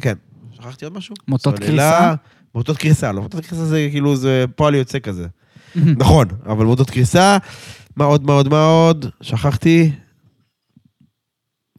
כן, 0.00 0.14
שכחתי 0.52 0.84
עוד 0.84 0.94
משהו? 0.96 1.14
מוטות 1.28 1.56
סוללה, 1.56 1.90
קריסה? 1.90 2.14
מוטות 2.54 2.76
קריסה, 2.76 3.12
לא, 3.12 3.22
מוטות 3.22 3.46
קריסה 3.46 3.64
זה 3.64 3.88
כאילו, 3.90 4.16
זה 4.16 4.44
פועל 4.56 4.74
יוצא 4.74 4.98
כזה. 4.98 5.26
נכון, 5.76 6.28
אבל 6.46 6.64
מוטות 6.64 6.90
קריסה, 6.90 7.38
מה 7.96 8.04
עוד, 8.04 8.24
מה 8.26 8.32
עוד, 8.32 8.48
מה 8.48 8.64
עוד? 8.64 9.06
שכחתי. 9.20 9.92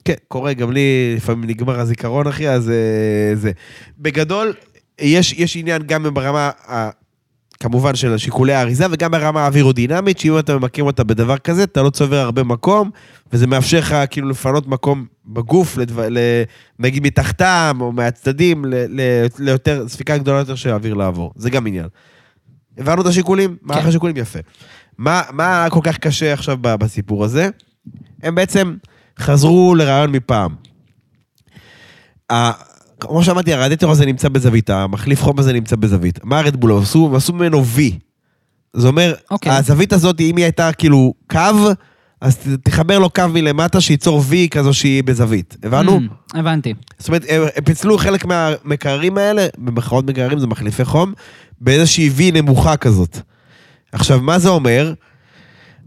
כן, 0.05 0.14
קורה, 0.28 0.53
גם 0.53 0.72
לי 0.72 1.14
לפעמים 1.16 1.49
נגמר 1.49 1.80
הזיכרון, 1.80 2.28
אחי, 2.28 2.49
אז 2.49 2.70
אה, 2.70 3.36
זה. 3.36 3.51
בגדול, 3.97 4.53
יש, 4.99 5.34
יש 5.34 5.57
עניין 5.57 5.84
גם 5.84 6.14
ברמה, 6.14 6.51
כמובן, 7.60 7.95
של 7.95 8.18
שיקולי 8.18 8.54
האריזה, 8.54 8.86
וגם 8.91 9.12
ברמה 9.12 9.43
האווירודינמית, 9.43 10.20
שאם 10.20 10.39
אתה 10.39 10.58
ממקם 10.58 10.82
אותה 10.86 11.04
בדבר 11.04 11.38
כזה, 11.38 11.64
אתה 11.64 11.82
לא 11.82 11.89
צובר 11.89 12.18
הרבה 12.18 12.43
מקום, 12.43 12.89
וזה 13.34 13.47
מאפשר 13.47 13.80
לך 13.80 13.95
כאילו 14.10 14.30
לפנות 14.30 14.68
מקום 14.68 15.06
בגוף, 15.26 15.78
לדו, 15.78 16.01
ל, 16.10 16.18
נגיד 16.80 17.04
מתחתם 17.04 17.78
או 17.82 17.91
מהצדדים, 17.91 18.66
ל, 18.66 18.76
ל, 18.76 19.01
ליותר, 19.39 19.88
ספיקה 19.88 20.18
גדולה 20.18 20.39
יותר 20.39 20.56
של 20.56 20.70
האוויר 20.70 20.93
לעבור. 20.93 21.34
זה 21.36 21.49
גם 21.49 21.68
עניין. 21.68 21.88
הבנו 22.78 23.01
את 23.01 23.08
השיקולים? 23.08 23.58
מערך 23.62 23.86
השיקולים 23.86 24.18
יפה. 24.18 24.39
מה, 24.97 25.22
מה 25.32 25.68
כל 25.70 25.80
כך 25.84 25.97
קשה 25.97 26.34
עכשיו 26.34 26.58
בסיפור 26.62 27.24
הזה? 27.24 27.49
הם 28.24 28.36
בעצם 28.36 28.76
חזרו 29.20 29.76
לרעיון 29.76 30.12
מפעם. 30.12 30.56
ה- 33.02 33.06
כמו 33.06 33.24
שאמרתי, 33.24 33.54
הרדיאטור 33.54 33.91
הזה 33.91 34.06
נמצא 34.06 34.30
בזווית, 34.30 34.70
המחליף 34.70 35.22
חום 35.22 35.39
הזה 35.39 35.54
נמצא 35.54 35.76
בזווית. 35.76 36.20
מה 36.24 36.39
הרדבול 36.39 36.78
עשו? 36.82 37.08
הם 37.10 37.16
עשו 37.16 37.34
ממנו 37.34 37.64
V. 37.78 37.80
זה 38.74 38.88
אומר, 38.88 39.14
אוקיי. 39.32 39.52
הזווית 39.52 39.94
הזאת, 39.94 40.22
אם 40.22 40.38
היא 40.38 40.46
הייתה 40.46 40.72
כאילו 40.74 41.14
קו, 41.32 41.39
אז 42.22 42.38
תחבר 42.64 43.00
לו 43.00 43.10
קו 43.10 43.24
מלמטה 43.34 43.82
שייצור 43.82 44.22
V 44.30 44.34
כזו 44.52 44.74
שהיא 44.74 45.04
בזווית. 45.04 45.58
הבנו? 45.64 45.98
Mm, 45.98 46.38
הבנתי. 46.39 46.74
זאת 47.00 47.08
אומרת, 47.08 47.26
הם 47.30 47.41
הם 47.56 47.64
פיצלו 47.64 47.98
חלק 47.98 48.26
מהמקררים 48.26 49.18
האלה, 49.18 49.48
במחאות 49.58 50.06
מקררים 50.06 50.39
זה 50.39 50.48
מחליפי 50.48 50.86
חום, 50.86 51.14
באיזושהי 51.62 52.10
וי 52.10 52.32
נמוכה 52.32 52.78
כזאת. 52.78 53.18
עכשיו, 53.91 54.22
מה 54.22 54.39
זה 54.39 54.50
אומר? 54.50 54.94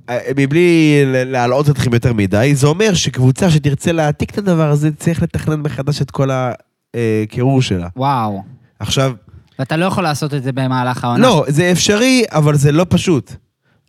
אה, 0.08 0.18
מבלי 0.36 1.02
להלאות 1.06 1.70
אתכם 1.70 1.94
יותר 1.94 2.12
מדי, 2.12 2.52
זה 2.54 2.66
אומר 2.66 2.94
שקבוצה 2.94 3.50
שתרצה 3.50 3.92
להעתיק 3.92 4.30
את 4.30 4.38
הדבר 4.38 4.70
הזה, 4.70 4.90
צריך 4.98 5.22
לתכנן 5.22 5.60
מחדש 5.60 6.02
את 6.02 6.10
כל 6.10 6.30
הקירור 7.22 7.62
שלה. 7.62 7.88
וואו. 7.96 8.42
עכשיו, 8.80 9.12
ואתה 9.58 9.76
לא 9.76 9.84
יכול 9.84 10.04
לעשות 10.04 10.34
את 10.34 10.42
זה 10.42 10.52
במהלך 10.52 11.04
העונה. 11.04 11.22
לא, 11.22 11.44
זה 11.48 11.72
אפשרי, 11.72 12.22
אבל 12.30 12.54
זה 12.54 12.72
לא 12.72 12.86
פשוט. 12.88 13.32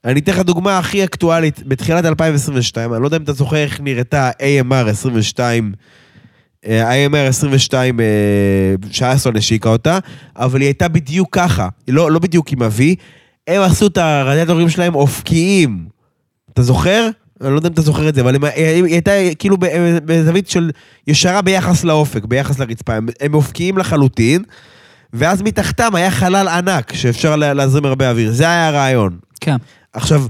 אני 0.05 0.19
אתן 0.19 0.31
לך 0.31 0.39
דוגמה 0.39 0.77
הכי 0.77 1.03
אקטואלית, 1.03 1.67
בתחילת 1.67 2.05
2022, 2.05 2.93
אני 2.93 3.01
לא 3.01 3.07
יודע 3.07 3.17
אם 3.17 3.23
אתה 3.23 3.33
זוכר 3.33 3.55
איך 3.55 3.81
נראתה 3.81 4.29
AMR 4.29 4.89
22, 4.89 5.73
אה, 6.65 7.07
AMR 7.07 7.29
22, 7.29 7.99
אה, 7.99 8.05
שאסון 8.91 9.35
השיקה 9.37 9.69
אותה, 9.69 9.99
אבל 10.35 10.59
היא 10.59 10.67
הייתה 10.67 10.87
בדיוק 10.87 11.27
ככה, 11.31 11.67
לא, 11.87 12.11
לא 12.11 12.19
בדיוק 12.19 12.51
עם 12.51 12.61
ה-V, 12.61 12.81
הם 13.47 13.61
עשו 13.61 13.87
את 13.87 13.97
הרדיאטורים 13.97 14.69
שלהם 14.69 14.95
אופקיים. 14.95 15.87
אתה 16.53 16.61
זוכר? 16.61 17.09
אני 17.41 17.51
לא 17.51 17.55
יודע 17.55 17.67
אם 17.67 17.73
אתה 17.73 17.81
זוכר 17.81 18.09
את 18.09 18.15
זה, 18.15 18.21
אבל 18.21 18.35
הם- 18.35 18.43
היא 18.43 18.65
היא 18.65 18.93
הייתה 18.93 19.11
כאילו 19.39 19.57
ב- 19.57 19.65
בזווית 20.05 20.49
של 20.49 20.71
ישרה 21.07 21.41
ביחס 21.41 21.83
לאופק, 21.83 22.25
ביחס 22.25 22.59
לרצפה. 22.59 22.93
הם, 22.93 23.07
הם 23.21 23.33
אופקיים 23.33 23.77
לחלוטין, 23.77 24.43
ואז 25.13 25.41
מתחתם 25.41 25.95
היה 25.95 26.11
חלל 26.11 26.47
ענק 26.47 26.93
שאפשר 26.93 27.35
לה- 27.35 27.53
להזרים 27.53 27.85
הרבה 27.85 28.09
אוויר. 28.09 28.31
זה 28.31 28.43
היה 28.43 28.67
הרעיון. 28.67 29.17
כן. 29.41 29.55
עכשיו, 29.93 30.25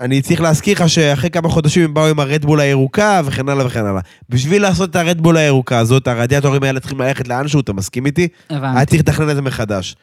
אני 0.00 0.22
צריך 0.22 0.40
להזכיר 0.40 0.74
לך 0.82 0.88
שאחרי 0.88 1.30
כמה 1.30 1.48
חודשים 1.48 1.84
הם 1.84 1.94
באו 1.94 2.06
עם 2.06 2.20
הרדבול 2.20 2.60
הירוקה 2.60 3.20
וכן 3.24 3.48
הלאה 3.48 3.66
וכן 3.66 3.86
הלאה. 3.86 4.00
בשביל 4.28 4.62
לעשות 4.62 4.90
את 4.90 4.96
הרדבול 4.96 5.36
הירוקה 5.36 5.78
הזאת, 5.78 6.08
הרדיאטורים 6.08 6.62
האלה 6.62 6.80
צריכים 6.80 7.00
ללכת 7.00 7.28
לאנשהו, 7.28 7.60
אתה 7.60 7.72
מסכים 7.72 8.06
איתי? 8.06 8.28
היה 8.48 8.58
הבנתי. 8.58 8.86
צריך 8.86 9.00
לתכנן 9.00 9.30
את 9.30 9.36
זה 9.36 9.42
מחדש. 9.42 9.96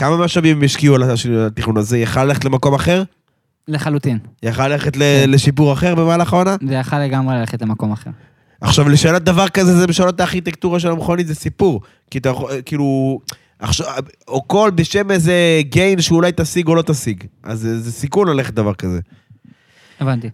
כמה 0.00 0.16
משאבים 0.16 0.62
השקיעו 0.62 0.94
על 0.94 1.02
התכנון 1.46 1.76
הזה? 1.76 1.98
יכל 1.98 2.24
ללכת 2.24 2.44
למקום 2.44 2.74
אחר? 2.74 3.02
לחלוטין. 3.68 4.18
יכל 4.42 4.68
ללכת 4.68 4.96
ל- 4.96 5.24
לשיפור 5.34 5.72
אחר 5.72 5.94
במהלך 5.94 6.32
העונה? 6.32 6.56
זה 6.68 6.74
יכל 6.74 6.98
לגמרי 6.98 7.34
ללכת 7.36 7.62
למקום 7.62 7.92
אחר. 7.92 8.10
עכשיו, 8.60 8.88
לשנות 8.88 9.22
דבר 9.22 9.48
כזה 9.48 9.76
זה 9.76 10.08
את 10.08 10.20
הארכיטקטורה 10.20 10.80
של 10.80 10.90
המכונית, 10.90 11.26
זה 11.26 11.34
סיפור. 11.34 11.80
כי 12.10 12.18
אתה 12.18 12.28
יכול, 12.28 12.50
כאילו, 12.64 13.20
עכשיו, 13.58 13.86
או 14.28 14.48
כל 14.48 14.70
בשם 14.74 15.10
איזה 15.10 15.34
גיין 15.60 16.00
שאולי 16.00 16.32
תשיג 16.36 16.68
או 16.68 16.74
לא 16.74 16.82
תשיג. 16.82 17.24
אז 17.42 17.60
זה, 17.60 17.80
זה 17.80 17.92
סיכון 17.92 18.28
ללכת 18.28 18.54
דבר 18.54 18.74
כזה. 18.74 19.00
הבנתי. 20.00 20.30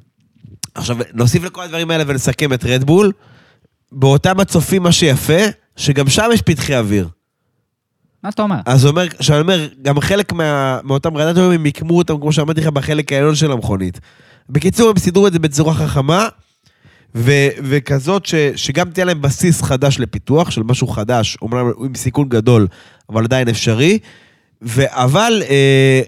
עכשיו, 0.75 0.97
נוסיף 1.15 1.45
לכל 1.45 1.63
הדברים 1.63 1.91
האלה 1.91 2.05
ונסכם 2.07 2.53
את 2.53 2.65
רדבול. 2.65 3.13
באותם 3.93 4.41
הצופים, 4.41 4.83
מה 4.83 4.93
שיפה, 4.93 5.43
שגם 5.77 6.09
שם 6.09 6.29
יש 6.35 6.43
פתחי 6.43 6.77
אוויר. 6.77 7.09
מה 8.25 8.31
אתה 8.31 8.43
אומר? 8.43 8.57
אז 8.67 8.87
אומר, 8.87 9.07
שאני 9.21 9.41
אומר, 9.41 9.69
גם 9.83 10.01
חלק 10.01 10.33
מה, 10.33 10.79
מאותם 10.85 11.17
רדטורים, 11.17 11.51
הם 11.51 11.63
מיקמו 11.63 11.99
אותם, 11.99 12.21
כמו 12.21 12.33
שאמרתי 12.33 12.61
לך, 12.61 12.67
בחלק 12.67 13.13
העליון 13.13 13.35
של 13.35 13.53
המכונית. 13.53 14.01
בקיצור, 14.49 14.91
הם 14.91 14.99
סידרו 14.99 15.27
את 15.27 15.33
זה 15.33 15.39
בצורה 15.39 15.75
חכמה, 15.75 16.29
ו, 17.15 17.33
וכזאת 17.63 18.27
ש, 18.27 18.35
שגם 18.57 18.91
תהיה 18.91 19.05
להם 19.05 19.23
בסיס 19.23 19.63
חדש 19.63 19.99
לפיתוח, 19.99 20.51
של 20.51 20.63
משהו 20.63 20.87
חדש, 20.87 21.37
אומנם 21.43 21.71
עם 21.85 21.95
סיכון 21.95 22.29
גדול, 22.29 22.67
אבל 23.11 23.25
עדיין 23.25 23.49
אפשרי, 23.49 23.99
ו, 24.63 24.83
אבל, 24.89 25.43
אה, 25.51 26.03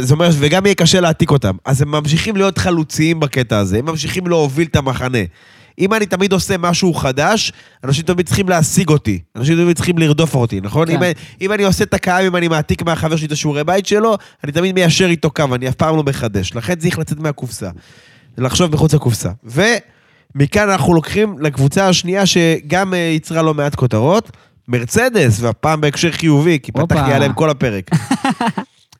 זאת 0.00 0.10
אומרת, 0.10 0.34
וגם 0.38 0.66
יהיה 0.66 0.74
קשה 0.74 1.00
להעתיק 1.00 1.30
אותם. 1.30 1.56
אז 1.64 1.82
הם 1.82 1.90
ממשיכים 1.90 2.36
להיות 2.36 2.58
חלוציים 2.58 3.20
בקטע 3.20 3.58
הזה, 3.58 3.78
הם 3.78 3.86
ממשיכים 3.86 4.26
להוביל 4.26 4.66
את 4.66 4.76
המחנה. 4.76 5.18
אם 5.78 5.94
אני 5.94 6.06
תמיד 6.06 6.32
עושה 6.32 6.58
משהו 6.58 6.94
חדש, 6.94 7.52
אנשים 7.84 8.04
תמיד 8.04 8.26
צריכים 8.26 8.48
להשיג 8.48 8.88
אותי. 8.88 9.18
אנשים 9.36 9.56
תמיד 9.56 9.76
צריכים 9.76 9.98
לרדוף 9.98 10.34
אותי, 10.34 10.60
נכון? 10.60 10.86
כן. 10.86 11.02
אם, 11.02 11.12
אם 11.40 11.52
אני 11.52 11.62
עושה 11.62 11.84
את 11.84 11.94
הקהל, 11.94 12.26
אם 12.26 12.36
אני 12.36 12.48
מעתיק 12.48 12.82
מהחבר 12.82 13.16
שלי 13.16 13.26
את 13.26 13.32
השיעורי 13.32 13.64
בית 13.64 13.86
שלו, 13.86 14.16
אני 14.44 14.52
תמיד 14.52 14.74
מיישר 14.74 15.06
איתו 15.06 15.30
קו, 15.30 15.44
אני 15.54 15.68
אף 15.68 15.74
פעם 15.74 15.96
לא 15.96 16.02
מחדש. 16.02 16.54
לכן 16.54 16.74
צריך 16.74 16.98
לצאת 16.98 17.18
מהקופסה. 17.18 17.70
לחשוב 18.38 18.72
מחוץ 18.72 18.94
לקופסה. 18.94 19.30
ומכאן 19.44 20.70
אנחנו 20.70 20.94
לוקחים 20.94 21.38
לקבוצה 21.38 21.88
השנייה, 21.88 22.26
שגם 22.26 22.94
אה, 22.94 22.98
יצרה 22.98 23.42
לא 23.42 23.54
מעט 23.54 23.74
כותרות, 23.74 24.30
מרצדס, 24.68 25.40
והפעם 25.40 25.80
בהקשר 25.80 26.10
חיובי, 26.12 26.58
כי. 26.62 26.72
פתחתי 26.72 27.12
עליהם 27.12 27.32
כל 27.32 27.50
הפרק. 27.50 27.90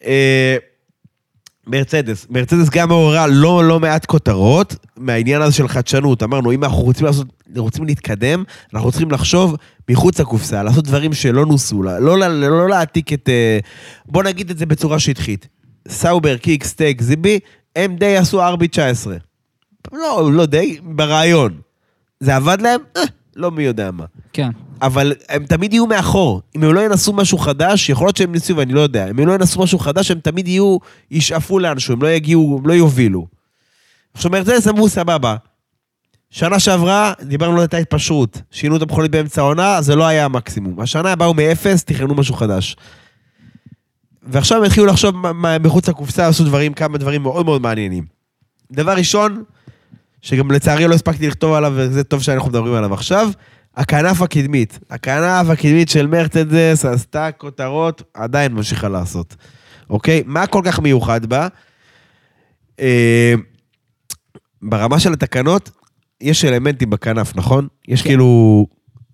מרצדס, 1.66 2.26
מרצדס 2.30 2.68
גם 2.70 2.88
מעוררה 2.88 3.26
לא, 3.26 3.64
לא 3.64 3.80
מעט 3.80 4.06
כותרות 4.06 4.76
מהעניין 4.96 5.42
הזה 5.42 5.54
של 5.54 5.68
חדשנות. 5.68 6.22
אמרנו, 6.22 6.52
אם 6.52 6.64
אנחנו 6.64 6.78
רוצים 6.78 7.06
לעשות, 7.06 7.26
רוצים 7.56 7.84
להתקדם, 7.84 8.44
אנחנו 8.74 8.90
צריכים 8.90 9.10
לחשוב 9.10 9.56
מחוץ 9.90 10.20
לקופסה, 10.20 10.62
לעשות 10.62 10.84
דברים 10.84 11.12
שלא 11.12 11.46
נוסו, 11.46 11.82
לא, 11.82 12.00
לא, 12.00 12.18
לא, 12.18 12.50
לא 12.50 12.68
להעתיק 12.68 13.12
את... 13.12 13.28
אה, 13.28 13.58
בוא 14.06 14.22
נגיד 14.22 14.50
את 14.50 14.58
זה 14.58 14.66
בצורה 14.66 14.98
שטחית. 14.98 15.48
סאובר, 15.88 16.36
קיק, 16.36 16.64
סטייק, 16.64 17.02
זיבי, 17.02 17.38
הם 17.76 17.96
די 17.96 18.16
עשו 18.16 18.40
RB19. 18.42 19.06
לא, 19.92 20.30
לא 20.32 20.46
די, 20.46 20.78
ברעיון. 20.82 21.60
זה 22.20 22.36
עבד 22.36 22.60
להם? 22.60 22.80
אה, 22.96 23.02
לא 23.36 23.50
מי 23.50 23.62
יודע 23.62 23.90
מה. 23.90 24.04
כן. 24.32 24.50
אבל 24.82 25.12
הם 25.28 25.46
תמיד 25.46 25.72
יהיו 25.72 25.86
מאחור. 25.86 26.42
אם 26.56 26.64
הם 26.64 26.72
לא 26.72 26.80
ינסו 26.80 27.12
משהו 27.12 27.38
חדש, 27.38 27.88
יכול 27.88 28.06
להיות 28.06 28.16
שהם 28.16 28.32
ניסו 28.32 28.56
ואני 28.56 28.72
לא 28.72 28.80
יודע. 28.80 29.10
אם 29.10 29.18
הם 29.18 29.26
לא 29.26 29.32
ינסו 29.32 29.62
משהו 29.62 29.78
חדש, 29.78 30.10
הם 30.10 30.20
תמיד 30.20 30.48
יהיו, 30.48 30.76
ישאפו 31.10 31.58
לאנשהו, 31.58 31.92
הם 31.92 32.02
לא 32.02 32.08
יגיעו, 32.08 32.58
הם 32.60 32.66
לא 32.66 32.72
יובילו. 32.72 33.26
עכשיו, 34.14 34.30
מרצדס 34.30 34.68
אמרו 34.68 34.88
סבבה. 34.88 35.36
שנה 36.30 36.60
שעברה, 36.60 37.12
דיברנו 37.22 37.56
על 37.56 37.62
אותה 37.62 37.76
התפשרות. 37.76 38.42
שינו 38.50 38.76
את 38.76 38.82
המכונית 38.82 39.10
באמצע 39.10 39.40
העונה, 39.40 39.82
זה 39.82 39.96
לא 39.96 40.04
היה 40.04 40.24
המקסימום. 40.24 40.80
השנה 40.80 41.16
באו 41.16 41.34
מאפס, 41.34 41.84
תכננו 41.84 42.14
משהו 42.14 42.34
חדש. 42.34 42.76
ועכשיו 44.22 44.58
הם 44.58 44.64
התחילו 44.64 44.86
לחשוב 44.86 45.14
מחוץ 45.60 45.88
לקופסה, 45.88 46.28
עשו 46.28 46.44
דברים, 46.44 46.74
כמה 46.74 46.98
דברים 46.98 47.22
מאוד 47.22 47.44
מאוד 47.44 47.62
מעניינים. 47.62 48.04
דבר 48.72 48.92
ראשון, 48.92 49.44
שגם 50.22 50.50
לצערי 50.50 50.88
לא 50.88 50.94
הספקתי 50.94 51.26
לכתוב 51.26 51.52
עליו, 51.52 51.72
וזה 51.76 52.04
טוב 52.04 52.22
שאנחנו 52.22 52.50
מדברים 52.50 52.74
עליו 52.74 52.94
עכשיו, 52.94 53.30
הכנף 53.76 54.22
הקדמית. 54.22 54.78
הכנף 54.90 55.50
הקדמית 55.50 55.88
של 55.88 56.06
מרצדס 56.06 56.84
עשתה 56.84 57.32
כותרות, 57.32 58.02
עדיין 58.14 58.52
ממשיכה 58.52 58.88
לעשות. 58.88 59.36
אוקיי? 59.90 60.22
מה 60.26 60.46
כל 60.46 60.60
כך 60.64 60.80
מיוחד 60.80 61.26
בה? 61.26 61.48
אה, 62.80 63.34
ברמה 64.62 65.00
של 65.00 65.12
התקנות, 65.12 65.70
יש 66.20 66.44
אלמנטים 66.44 66.90
בכנף, 66.90 67.36
נכון? 67.36 67.68
יש 67.88 68.02
כן. 68.02 68.08
כאילו... 68.08 68.66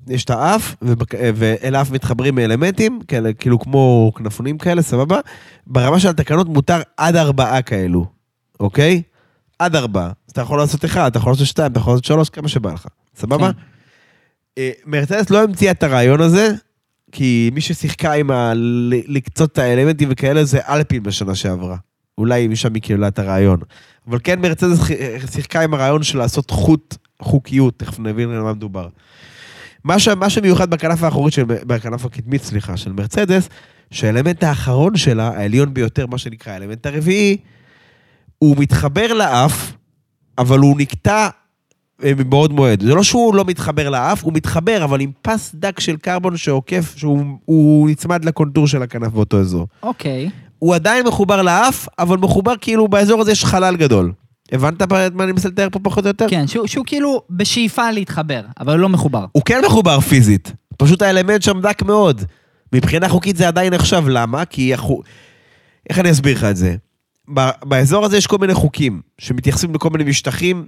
יש 0.08 0.24
את 0.24 0.30
האף, 0.30 0.74
ובק- 0.84 1.14
ואל 1.34 1.74
האף 1.74 1.90
מתחברים 1.90 2.38
אלמנטים, 2.38 3.00
כאלה, 3.08 3.32
כאילו 3.32 3.58
כמו 3.58 4.12
כנפונים 4.16 4.58
כאלה, 4.58 4.82
סבבה? 4.82 5.20
ברמה 5.66 6.00
של 6.00 6.08
התקנות 6.08 6.48
מותר 6.48 6.80
עד 6.96 7.16
ארבעה 7.16 7.62
כאלו, 7.62 8.06
אוקיי? 8.60 9.02
עד 9.58 9.76
ארבעה. 9.76 10.06
אז 10.06 10.32
אתה 10.32 10.40
יכול 10.40 10.58
לעשות 10.58 10.84
אחד, 10.84 11.06
אתה 11.06 11.18
יכול 11.18 11.32
לעשות 11.32 11.46
שתיים, 11.46 11.72
אתה 11.72 11.80
יכול 11.80 11.92
לעשות 11.92 12.04
שלוש, 12.04 12.28
כמה 12.30 12.48
שבא 12.48 12.72
לך, 12.72 12.86
סבבה? 13.16 13.52
כן. 13.52 13.58
אה, 14.60 14.70
מרצדס 14.86 15.30
לא 15.30 15.42
המציאה 15.42 15.72
את 15.72 15.82
הרעיון 15.82 16.20
הזה, 16.20 16.52
כי 17.12 17.50
מי 17.54 17.60
ששיחקה 17.60 18.12
עם 18.12 18.30
ה... 18.30 18.52
לקצות 19.06 19.52
את 19.52 19.58
האלמנטים 19.58 20.08
וכאלה 20.12 20.44
זה 20.44 20.58
אלפין 20.68 21.02
בשנה 21.02 21.34
שעברה. 21.34 21.76
אולי 22.18 22.48
משם 22.48 22.74
היא 22.74 22.82
קיבלה 22.82 23.08
את 23.08 23.18
הרעיון. 23.18 23.60
אבל 24.08 24.18
כן 24.24 24.40
מרצדס 24.40 24.78
ח- 24.78 25.30
שיחקה 25.32 25.60
עם 25.60 25.74
הרעיון 25.74 26.02
של 26.02 26.18
לעשות 26.18 26.50
חוט, 26.50 26.96
חוקיות, 27.22 27.78
תכף 27.78 27.98
נבין 27.98 28.30
על 28.30 28.42
מה 28.42 28.52
מדובר. 28.52 28.88
מה, 29.84 29.98
ש... 29.98 30.08
מה 30.08 30.30
שמיוחד 30.30 30.70
בכנף 30.70 31.02
האחורית, 31.02 31.34
של... 31.34 31.44
בכנף 31.44 32.04
הקדמית, 32.04 32.42
סליחה, 32.42 32.76
של 32.76 32.92
מרצדס, 32.92 33.48
שהאלמנט 33.90 34.44
האחרון 34.44 34.96
שלה, 34.96 35.28
העליון 35.28 35.74
ביותר, 35.74 36.06
מה 36.06 36.18
שנקרא 36.18 36.52
האלמנט 36.52 36.86
הרביעי, 36.86 37.36
הוא 38.38 38.56
מתחבר 38.58 39.12
לאף, 39.12 39.72
אבל 40.38 40.58
הוא 40.58 40.76
נקטע 40.78 41.12
אה, 41.12 41.28
מבעוד 42.04 42.52
מועד. 42.52 42.82
זה 42.82 42.94
לא 42.94 43.02
שהוא 43.02 43.34
לא 43.34 43.44
מתחבר 43.44 43.90
לאף, 43.90 44.24
הוא 44.24 44.32
מתחבר, 44.32 44.84
אבל 44.84 45.00
עם 45.00 45.10
פס 45.22 45.50
דק 45.54 45.80
של 45.80 45.96
קרבון 45.96 46.36
שעוקף, 46.36 46.94
שהוא 46.96 47.24
הוא 47.44 47.90
נצמד 47.90 48.24
לקונטור 48.24 48.66
של 48.66 48.82
הכנף 48.82 49.12
באותו 49.12 49.40
אזור. 49.40 49.66
אוקיי. 49.82 50.30
הוא 50.58 50.74
עדיין 50.74 51.06
מחובר 51.06 51.42
לאף, 51.42 51.88
אבל 51.98 52.18
מחובר 52.18 52.52
כאילו 52.60 52.88
באזור 52.88 53.20
הזה 53.20 53.32
יש 53.32 53.44
חלל 53.44 53.76
גדול. 53.76 54.12
הבנת 54.52 54.82
את 54.82 54.92
מה 55.14 55.24
אני 55.24 55.32
מנסה 55.32 55.48
לתאר 55.48 55.68
פה 55.72 55.78
פחות 55.82 56.04
או 56.04 56.08
יותר? 56.08 56.26
כן, 56.28 56.46
שהוא, 56.46 56.66
שהוא 56.66 56.84
כאילו 56.86 57.22
בשאיפה 57.30 57.90
להתחבר, 57.90 58.40
אבל 58.60 58.72
הוא 58.72 58.80
לא 58.80 58.88
מחובר. 58.88 59.26
הוא 59.32 59.42
כן 59.44 59.60
מחובר 59.66 60.00
פיזית, 60.00 60.52
פשוט 60.76 61.02
האלמנט 61.02 61.42
שם 61.42 61.60
דק 61.60 61.82
מאוד. 61.82 62.22
מבחינה 62.72 63.08
חוקית 63.08 63.36
זה 63.36 63.48
עדיין 63.48 63.74
נחשב, 63.74 64.04
למה? 64.08 64.44
כי... 64.44 64.74
החו... 64.74 65.00
איך 65.88 65.98
אני 65.98 66.10
אסביר 66.10 66.36
לך 66.36 66.44
את 66.44 66.56
זה? 66.56 66.76
באזור 67.64 68.04
הזה 68.04 68.16
יש 68.16 68.26
כל 68.26 68.38
מיני 68.38 68.54
חוקים 68.54 69.00
שמתייחסים 69.18 69.74
לכל 69.74 69.90
מיני 69.90 70.10
משטחים 70.10 70.56
אה, 70.58 70.64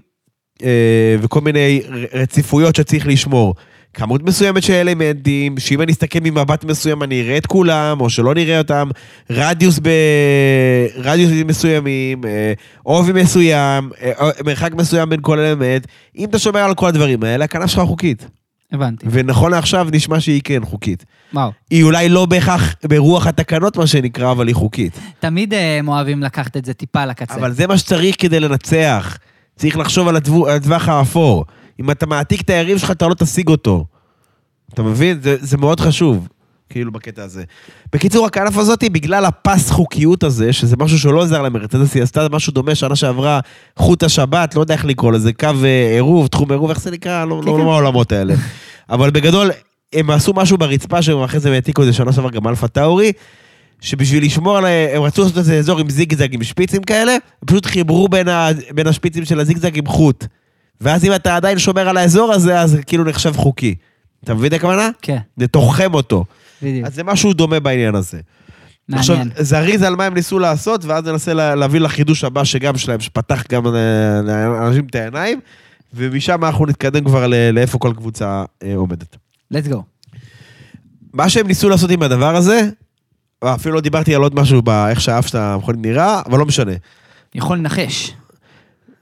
וכל 1.20 1.40
מיני 1.40 1.82
רציפויות 2.12 2.76
שצריך 2.76 3.06
לשמור. 3.06 3.54
כמות 3.94 4.22
מסוימת 4.22 4.62
של 4.62 4.72
אלמנטים, 4.72 5.58
שאם 5.58 5.82
אני 5.82 5.92
אסתכל 5.92 6.18
ממבט 6.22 6.64
מסוים 6.64 7.02
אני 7.02 7.22
אראה 7.22 7.36
את 7.36 7.46
כולם, 7.46 8.00
או 8.00 8.10
שלא 8.10 8.34
נראה 8.34 8.58
אותם, 8.58 8.88
רדיוס 9.30 9.78
ב... 9.82 9.88
רדיוסים 10.96 11.46
מסוימים, 11.46 12.24
אה, 12.24 12.52
עובי 12.82 13.12
מסוים, 13.12 13.90
אה, 14.02 14.30
מרחק 14.46 14.74
מסוים 14.74 15.08
בין 15.08 15.20
כל 15.22 15.38
אלמנט. 15.38 15.86
אם 16.18 16.28
אתה 16.28 16.38
שומר 16.38 16.60
על 16.60 16.74
כל 16.74 16.88
הדברים 16.88 17.24
האלה, 17.24 17.44
הכנף 17.44 17.70
שלך 17.70 17.80
חוקית. 17.80 18.28
הבנתי. 18.72 19.06
ונכון 19.10 19.50
לעכשיו 19.50 19.86
נשמע 19.92 20.20
שהיא 20.20 20.40
כן 20.44 20.64
חוקית. 20.64 21.04
וואו. 21.34 21.50
היא 21.70 21.82
אולי 21.82 22.08
לא 22.08 22.26
בהכרח 22.26 22.74
ברוח 22.88 23.26
התקנות, 23.26 23.76
מה 23.76 23.86
שנקרא, 23.86 24.30
אבל 24.30 24.48
היא 24.48 24.54
חוקית. 24.54 24.98
תמיד 25.20 25.54
אה, 25.54 25.78
הם 25.78 25.88
אוהבים 25.88 26.22
לקחת 26.22 26.56
את 26.56 26.64
זה 26.64 26.74
טיפה 26.74 27.06
לקצה. 27.06 27.34
אבל 27.34 27.52
זה 27.52 27.66
מה 27.66 27.78
שצריך 27.78 28.16
כדי 28.18 28.40
לנצח. 28.40 29.18
צריך 29.62 29.78
לחשוב 29.78 30.08
על 30.08 30.16
הטווח 30.16 30.88
האפור. 30.88 31.44
אם 31.80 31.90
אתה 31.90 32.06
מעתיק 32.06 32.40
את 32.40 32.50
היריב 32.50 32.78
שלך, 32.78 32.90
אתה 32.90 33.08
לא 33.08 33.14
תשיג 33.14 33.48
אותו. 33.48 33.84
אתה 34.74 34.82
מבין? 34.82 35.18
זה, 35.22 35.36
זה 35.40 35.56
מאוד 35.56 35.80
חשוב, 35.80 36.28
כאילו, 36.68 36.92
בקטע 36.92 37.22
הזה. 37.22 37.44
בקיצור, 37.92 38.26
הכנף 38.26 38.56
הזאת, 38.56 38.84
בגלל 38.84 39.24
הפס 39.24 39.70
חוקיות 39.70 40.22
הזה, 40.22 40.52
שזה 40.52 40.76
משהו 40.78 40.98
שלא 40.98 41.22
עזר 41.22 41.42
למרצדס, 41.42 41.94
היא 41.94 42.02
עשתה 42.02 42.26
משהו 42.32 42.52
דומה 42.52 42.74
שנה 42.74 42.96
שעברה, 42.96 43.40
חוט 43.76 44.02
השבת, 44.02 44.54
לא 44.54 44.60
יודע 44.60 44.74
איך 44.74 44.84
לקרוא 44.84 45.12
לזה, 45.12 45.32
קו 45.32 45.48
אה, 45.64 45.92
עירוב, 45.94 46.26
תחום 46.26 46.50
עירוב, 46.50 46.70
איך 46.70 46.80
זה 46.80 46.90
נקרא? 46.90 47.24
לא, 47.24 47.42
לא, 47.44 47.58
לא 47.58 47.64
מהעולמות 47.64 48.12
האלה. 48.12 48.34
אבל 48.90 49.10
בגדול, 49.10 49.50
הם 49.92 50.10
עשו 50.10 50.32
משהו 50.32 50.58
ברצפה 50.58 51.02
שהם 51.02 51.22
אחרי 51.22 51.40
זה 51.40 51.52
העתיקו 51.52 51.82
את 51.82 51.86
זה 51.86 51.92
שנה 51.92 52.12
שעברה 52.12 52.30
גם 52.30 52.48
אלפה 52.48 52.68
טאורי, 52.68 53.12
שבשביל 53.82 54.24
לשמור 54.24 54.56
על... 54.58 54.64
ה- 54.64 54.96
הם 54.96 55.02
רצו 55.02 55.22
לעשות 55.22 55.38
איזה 55.38 55.58
אזור 55.58 55.78
עם 55.80 55.90
זיגזג, 55.90 56.34
עם 56.34 56.42
שפיצים 56.44 56.82
כאלה, 56.82 57.12
הם 57.12 57.18
פשוט 57.46 57.66
חיברו 57.66 58.08
בין, 58.08 58.28
ה, 58.28 58.48
בין 58.74 58.86
השפיצים 58.86 59.24
של 59.24 59.40
הזיגזג 59.40 59.78
עם 59.78 59.86
חוט. 59.86 60.24
ואז 60.80 61.04
אם 61.04 61.14
אתה 61.14 61.36
עדיין 61.36 61.58
שומר 61.58 61.88
על 61.88 61.96
האזור 61.96 62.32
הזה, 62.32 62.60
אז 62.60 62.78
כאילו 62.86 63.04
נחשב 63.04 63.36
חוקי. 63.36 63.74
אתה 64.24 64.34
מבין 64.34 64.46
את 64.48 64.56
הכוונה? 64.56 64.88
כן, 65.02 65.16
זה 65.36 65.48
תוחם 65.48 65.94
אותו. 65.94 66.24
בדיוק. 66.62 66.86
אז 66.86 66.94
זה 66.94 67.04
משהו 67.04 67.32
דומה 67.32 67.60
בעניין 67.60 67.94
הזה. 67.94 68.20
עכשיו, 68.92 69.16
מעניין. 69.16 69.34
זריז 69.38 69.82
על 69.82 69.96
מה 69.96 70.04
הם 70.04 70.14
ניסו 70.14 70.38
לעשות, 70.38 70.84
ואז 70.84 71.04
ננסה 71.06 71.34
לה- 71.34 71.54
להביא 71.54 71.80
לחידוש 71.80 72.24
הבא 72.24 72.44
שגם 72.44 72.78
שלהם, 72.78 73.00
שפתח 73.00 73.44
גם 73.52 73.66
אה, 73.66 73.72
לאנשים 74.24 74.86
את 74.90 74.94
העיניים, 74.94 75.40
ומשם 75.94 76.44
אנחנו 76.44 76.66
נתקדם 76.66 77.04
כבר 77.04 77.26
ל- 77.26 77.50
לאיפה 77.52 77.78
כל 77.78 77.92
קבוצה 77.96 78.44
אה, 78.62 78.76
עומדת. 78.76 79.16
let's 79.54 79.68
go. 79.72 79.76
מה 81.12 81.28
שהם 81.28 81.46
ניסו 81.46 81.68
לעשות 81.68 81.90
עם 81.90 82.02
הדבר 82.02 82.36
הזה, 82.36 82.58
אה, 82.58 82.68
אפילו 83.44 83.74
לא 83.74 83.80
דיברתי 83.80 84.14
על 84.14 84.22
עוד 84.22 84.34
משהו 84.34 84.62
באיך 84.62 85.00
שהאף 85.00 85.26
של 85.26 85.38
המכונית 85.38 85.80
נראה, 85.86 86.22
אבל 86.26 86.38
לא 86.38 86.46
משנה. 86.46 86.72
יכול 87.34 87.58
לנחש. 87.58 88.12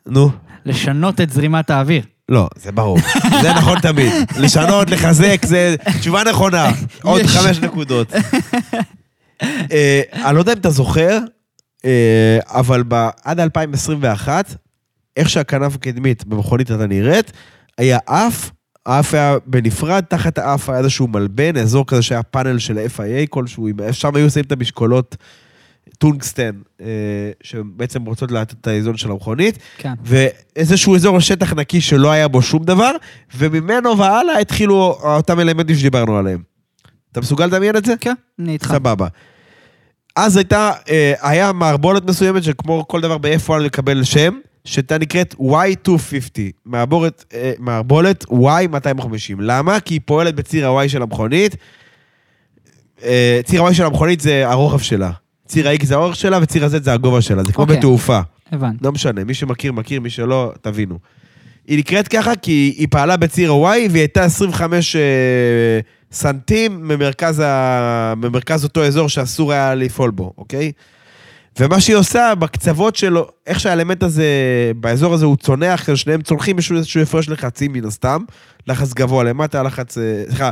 נו, 0.07 0.31
לשנות 0.65 1.21
את 1.21 1.31
זרימת 1.31 1.71
האוויר. 1.71 2.03
לא, 2.29 2.49
זה 2.57 2.73
ברור. 2.73 2.99
זה 3.43 3.53
נכון 3.53 3.81
תמיד. 3.81 4.13
לשנות, 4.37 4.91
לחזק, 4.91 5.41
זה 5.47 5.77
תשובה 6.01 6.23
נכונה. 6.25 6.71
עוד. 7.03 7.23
חמש 7.23 7.59
נקודות. 7.59 8.13
אה, 9.73 10.03
אני 10.13 10.35
לא 10.35 10.41
יודע 10.41 10.53
אם 10.53 10.59
אתה 10.59 10.71
זוכר, 10.71 11.19
אה, 11.85 12.39
אבל 12.47 12.83
עד 13.25 13.41
2021, 13.41 14.55
איך 15.17 15.31
שהכנף 15.31 15.75
הקדמית 15.75 16.25
במכונית 16.25 16.71
הייתה 16.71 16.87
נראית, 16.87 17.33
היה 17.79 17.99
אף, 18.05 18.51
האף 18.91 19.15
היה 19.15 19.37
בנפרד, 19.47 20.05
תחת 20.09 20.39
האף 20.39 20.69
היה 20.71 20.79
איזשהו 20.79 21.09
מלבן, 21.09 21.57
אזור 21.57 21.87
כזה 21.87 22.03
שהיה 22.03 22.23
פאנל 22.23 22.59
של 22.59 22.79
FIA 22.97 23.27
כלשהו, 23.31 23.69
שם 23.93 24.17
היו 24.17 24.31
שמים 24.31 24.45
את 24.45 24.53
המשקולות 24.53 25.17
טונגסטן, 25.99 26.51
אה, 26.81 26.87
שבעצם 27.43 28.05
רוצות 28.05 28.33
לתת 28.33 28.53
את 28.61 28.67
האיזון 28.67 28.97
של 28.97 29.11
המכונית. 29.11 29.59
כן. 29.79 29.93
ואיזשהו 30.05 30.97
אזור 30.97 31.21
שטח 31.21 31.53
נקי 31.53 31.81
שלא 31.81 32.11
היה 32.11 32.29
בו 32.29 32.43
שום 32.43 32.65
דבר, 32.65 32.91
וממנו 33.37 33.99
והלאה 33.99 34.39
התחילו 34.39 34.99
אותם 35.03 35.41
אלמנטים 35.41 35.77
שדיברנו 35.77 36.19
עליהם. 36.19 36.43
אתה 37.13 37.21
מסוגל 37.21 37.47
לדמיין 37.47 37.77
את 37.77 37.85
זה? 37.85 37.95
כן, 38.01 38.15
אני 38.39 38.53
איתך. 38.53 38.67
סבבה. 38.67 39.07
אז 40.17 40.37
הייתה, 40.37 40.73
אה, 40.91 41.13
היה 41.21 41.53
מערבולת 41.53 42.05
מסוימת 42.05 42.43
שכמו 42.43 42.89
כל 42.89 43.01
דבר 43.01 43.19
ב-F1 43.19 43.59
לקבל 43.59 44.05
שם, 44.05 44.35
שהייתה 44.65 44.99
נקראת 44.99 45.35
Y250, 45.35 46.41
מערבולת, 46.65 47.25
אה, 47.35 47.53
מערבולת 47.59 48.25
Y250. 48.25 49.35
למה? 49.39 49.81
כי 49.81 49.95
היא 49.95 50.01
פועלת 50.05 50.35
בציר 50.35 50.71
ה-Y 50.71 50.89
של 50.89 51.03
המכונית. 51.03 51.57
אה, 53.05 53.41
ציר 53.45 53.65
ה-Y 53.65 53.75
של 53.75 53.85
המכונית 53.85 54.21
זה 54.21 54.49
הרוחב 54.49 54.79
שלה. 54.79 55.11
ציר 55.47 55.69
ה-X 55.69 55.85
זה 55.85 55.95
האורך 55.95 56.17
שלה 56.17 56.39
וציר 56.43 56.65
ה-Z 56.65 56.83
זה 56.83 56.93
הגובה 56.93 57.21
שלה, 57.21 57.45
זה 57.45 57.53
כמו 57.53 57.63
אוקיי. 57.63 57.77
בתעופה. 57.77 58.21
הבנתי. 58.53 58.85
לא 58.85 58.93
משנה, 58.93 59.25
מי 59.25 59.35
שמכיר, 59.35 59.73
מכיר, 59.73 60.01
מי 60.01 60.11
שלא, 60.11 60.53
תבינו. 60.61 60.99
היא 61.67 61.79
נקראת 61.79 62.09
ככה 62.09 62.37
כי 62.37 62.75
היא 62.79 62.87
פעלה 62.91 63.17
בציר 63.17 63.53
ה-Y 63.53 63.91
והיא 63.91 64.01
הייתה 64.01 64.25
25 64.25 64.97
אה, 64.97 65.01
סנטים 66.13 66.89
ממרכז, 66.89 67.43
ה... 67.45 68.15
ממרכז 68.17 68.65
אותו 68.65 68.85
אזור 68.85 69.09
שאסור 69.09 69.53
היה 69.53 69.75
לפעול 69.75 70.11
בו, 70.11 70.33
אוקיי? 70.39 70.73
ומה 71.61 71.81
שהיא 71.81 71.97
עושה 71.97 72.35
בקצוות 72.35 72.97
שלו, 72.97 73.29
איך 73.47 73.61
שהאלמנט 73.61 74.03
הזה, 74.03 74.25
באזור 74.77 75.15
הזה 75.15 75.27
הוא 75.27 75.37
צונח, 75.37 75.95
שניהם 75.95 76.23
צונחים, 76.23 76.59
יש 76.59 76.73
איזשהו 76.73 77.03
הפרש 77.03 77.29
לחצים 77.29 77.73
מן 77.73 77.85
הסתם. 77.85 78.25
לחץ 78.67 78.93
גבוה 78.93 79.25
למטה, 79.25 79.63
לחץ, 79.63 79.99
אה, 79.99 80.23
סליחה, 80.27 80.51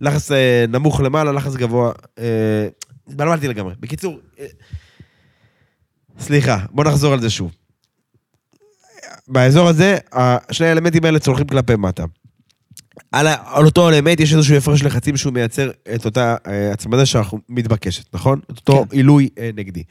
לחץ 0.00 0.32
אה, 0.32 0.64
נמוך 0.68 1.00
למעלה, 1.00 1.32
לחץ 1.32 1.54
גבוה... 1.54 1.92
אה, 2.18 2.68
התבלבלתי 3.08 3.48
לגמרי. 3.48 3.74
בקיצור, 3.80 4.18
אה, 4.40 4.46
סליחה, 6.18 6.58
בוא 6.70 6.84
נחזור 6.84 7.12
על 7.12 7.20
זה 7.20 7.30
שוב. 7.30 7.52
באזור 9.28 9.68
הזה, 9.68 9.98
שני 10.50 10.66
האלמנטים 10.66 11.04
האלה 11.04 11.18
צולחים 11.18 11.46
כלפי 11.46 11.76
מטה. 11.76 12.04
על, 13.12 13.26
על 13.44 13.64
אותו 13.64 13.88
אלמנט 13.88 14.20
יש 14.20 14.34
איזשהו 14.34 14.56
הפרש 14.56 14.82
לחצים 14.82 15.16
שהוא 15.16 15.32
מייצר 15.32 15.70
את 15.94 16.04
אותה 16.04 16.36
אה, 16.46 16.72
הצמדה 16.72 17.06
שאנחנו 17.06 17.38
מתבקשת, 17.48 18.14
נכון? 18.14 18.40
את 18.52 18.56
אותו 18.58 18.84
כן. 18.90 18.96
עילוי 18.96 19.28
אה, 19.38 19.50
נגדי. 19.54 19.82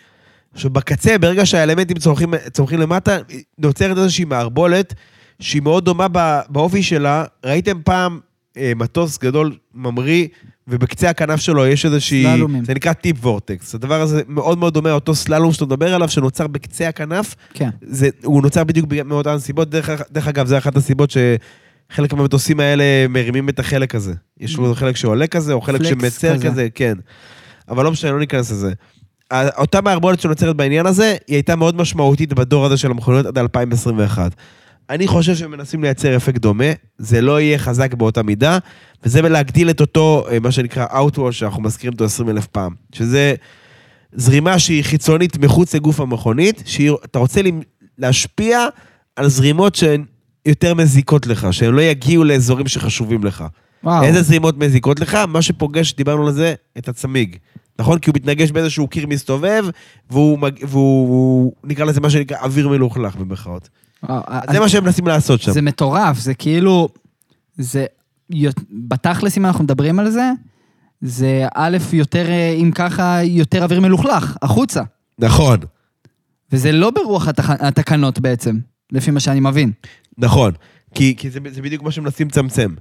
עכשיו, 0.54 0.72
בקצה, 0.72 1.18
ברגע 1.18 1.46
שהאלמנטים 1.46 1.98
צומחים, 1.98 2.34
צומחים 2.54 2.80
למטה, 2.80 3.18
נוצרת 3.58 3.98
איזושהי 3.98 4.26
מערבולת 4.26 4.94
שהיא 5.40 5.62
מאוד 5.62 5.86
דומה 5.86 6.08
בא- 6.08 6.42
באופי 6.50 6.84
שלה. 6.84 7.24
ראיתם 7.46 7.82
פעם 7.84 8.20
אה, 8.58 8.72
מטוס 8.76 9.18
גדול 9.18 9.56
ממריא, 9.76 10.28
ובקצה 10.68 11.10
הכנף 11.10 11.40
שלו 11.40 11.66
יש 11.68 11.86
איזושהי... 11.86 12.24
סללומים. 12.24 12.66
זה 12.66 12.74
נקרא 12.74 12.94
טיפ 12.94 13.26
וורטקס. 13.26 13.76
הדבר 13.76 14.02
הזה 14.02 14.22
מאוד 14.28 14.58
מאוד 14.58 14.74
דומה, 14.74 14.92
אותו 14.92 15.16
סללום 15.16 15.52
שאתה 15.54 15.66
מדבר 15.66 15.94
עליו, 15.94 16.10
שנוצר 16.10 16.48
בקצה 16.48 16.88
הכנף, 16.90 17.36
כן. 17.54 17.70
זה, 17.82 18.10
הוא 18.24 18.42
נוצר 18.42 18.64
בדיוק 18.64 18.88
מאותן 19.06 19.40
סיבות. 19.40 19.70
דרך, 19.70 19.90
דרך 20.12 20.28
אגב, 20.28 20.48
זה 20.48 20.58
אחת 20.58 20.76
הסיבות 20.78 21.12
שחלק 21.12 22.14
מהמטוסים 22.14 22.60
האלה 22.60 22.84
מרימים 23.10 23.50
את 23.50 23.60
החלק 23.60 23.96
הזה. 23.96 24.14
יש 24.40 24.58
לו 24.58 24.76
חלק 24.76 24.96
שעולה 24.96 25.28
כזה, 25.28 25.54
או 25.54 25.62
חלק 25.62 25.84
שמצר 25.84 26.36
כזה. 26.38 26.48
כזה, 26.50 26.68
כן. 26.76 26.94
אבל 27.70 27.84
לא 27.84 27.92
משנה, 27.92 28.12
לא 28.12 28.20
ניכנס 28.20 28.52
לזה. 28.52 28.74
אותה 29.34 29.82
מערבולת 29.82 30.20
שנוצרת 30.20 30.56
בעניין 30.56 30.86
הזה, 30.86 31.16
היא 31.28 31.36
הייתה 31.36 31.56
מאוד 31.56 31.76
משמעותית 31.76 32.34
בדור 32.34 32.66
הזה 32.66 32.78
של 32.78 32.92
המכוניות 32.92 33.26
עד 33.26 33.38
2021. 33.38 34.36
אני 34.90 35.08
חושב 35.08 35.36
שהם 35.36 35.52
מנסים 35.52 35.84
לייצר 35.84 36.16
אפקט 36.16 36.42
דומה, 36.42 36.66
זה 36.98 37.22
לא 37.22 37.42
יהיה 37.42 37.58
חזק 37.58 37.94
באותה 37.94 38.24
מידה, 38.24 38.58
וזה 39.04 39.22
להגדיל 39.22 39.70
את 39.70 39.82
אותו, 39.82 40.26
אה, 40.32 40.40
מה 40.40 40.52
שנקרא 40.52 40.86
Outwash, 40.86 41.32
שאנחנו 41.32 41.62
מזכירים 41.62 41.94
אותו 41.94 42.06
20 42.06 42.30
אלף 42.30 42.48
פעם. 42.48 42.74
שזה 42.96 43.36
זרימה 44.14 44.60
שהיא 44.60 44.84
חיצונית 44.84 45.38
מחוץ 45.38 45.76
לגוף 45.76 46.00
המכונית, 46.00 46.64
שאתה 46.66 47.20
רוצה 47.20 47.42
להשפיע 47.98 48.66
על 49.16 49.28
זרימות 49.28 49.76
שהן 49.76 50.06
יותר 50.46 50.74
מזיקות 50.74 51.28
לך, 51.28 51.48
שהן 51.52 51.74
לא 51.74 51.82
יגיעו 51.82 52.24
לאזורים 52.24 52.68
שחשובים 52.68 53.24
לך. 53.24 53.44
וואו. 53.84 54.04
איזה 54.04 54.22
זרימות 54.22 54.58
מזיקות 54.58 55.00
לך? 55.00 55.16
מה 55.28 55.42
שפוגש, 55.42 55.94
דיברנו 55.94 56.28
על 56.28 56.34
זה, 56.34 56.54
את 56.78 56.88
הצמיג. 56.88 57.36
נכון? 57.80 58.00
כי 58.00 58.10
הוא 58.10 58.16
מתנגש 58.16 58.52
באיזשהו 58.52 58.88
קיר 58.88 59.08
מסתובב, 59.08 59.66
והוא, 60.10 60.40
מג... 60.40 60.52
והוא 60.68 61.54
נקרא 61.64 61.86
לזה 61.86 62.02
מה 62.02 62.10
שנקרא 62.10 62.38
אוויר 62.38 62.70
מלוכלך 62.70 63.16
במרכאות. 63.16 63.70
וואו, 64.04 64.22
אז 64.28 64.50
זה 64.52 64.60
מה 64.60 64.70
שהם 64.70 64.84
מנסים 64.84 65.08
לעשות 65.08 65.42
שם. 65.42 65.52
זה 65.52 65.62
מטורף, 65.62 66.20
זה 66.20 66.34
כאילו... 66.34 66.90
זה... 67.58 67.86
בתכלס, 68.72 69.38
אם 69.38 69.46
אנחנו 69.46 69.64
מדברים 69.64 70.00
על 70.00 70.10
זה, 70.10 70.32
זה 71.02 71.48
א', 71.56 71.78
יותר, 71.94 72.30
אה, 72.30 72.50
אם 72.50 72.72
ככה, 72.76 73.24
יותר 73.24 73.64
אוויר 73.64 73.80
מלוכלך, 73.80 74.38
החוצה. 74.42 74.82
נכון, 75.20 75.60
וזה 76.52 76.72
לא 76.72 76.92
ברוח 76.92 77.28
התח... 77.28 77.50
התקנות 77.50 78.20
בעצם, 78.20 78.60
לפי 78.92 79.12
מה 79.12 79.20
שאני 79.20 79.40
מבין. 79.40 79.72
נכון. 80.18 80.54
כי, 80.94 81.16
כי 81.18 81.30
זה, 81.30 81.40
זה 81.52 81.62
בדיוק 81.62 81.84
מה 81.84 81.92
שמנסים 81.92 82.28
לצמצם. 82.28 82.74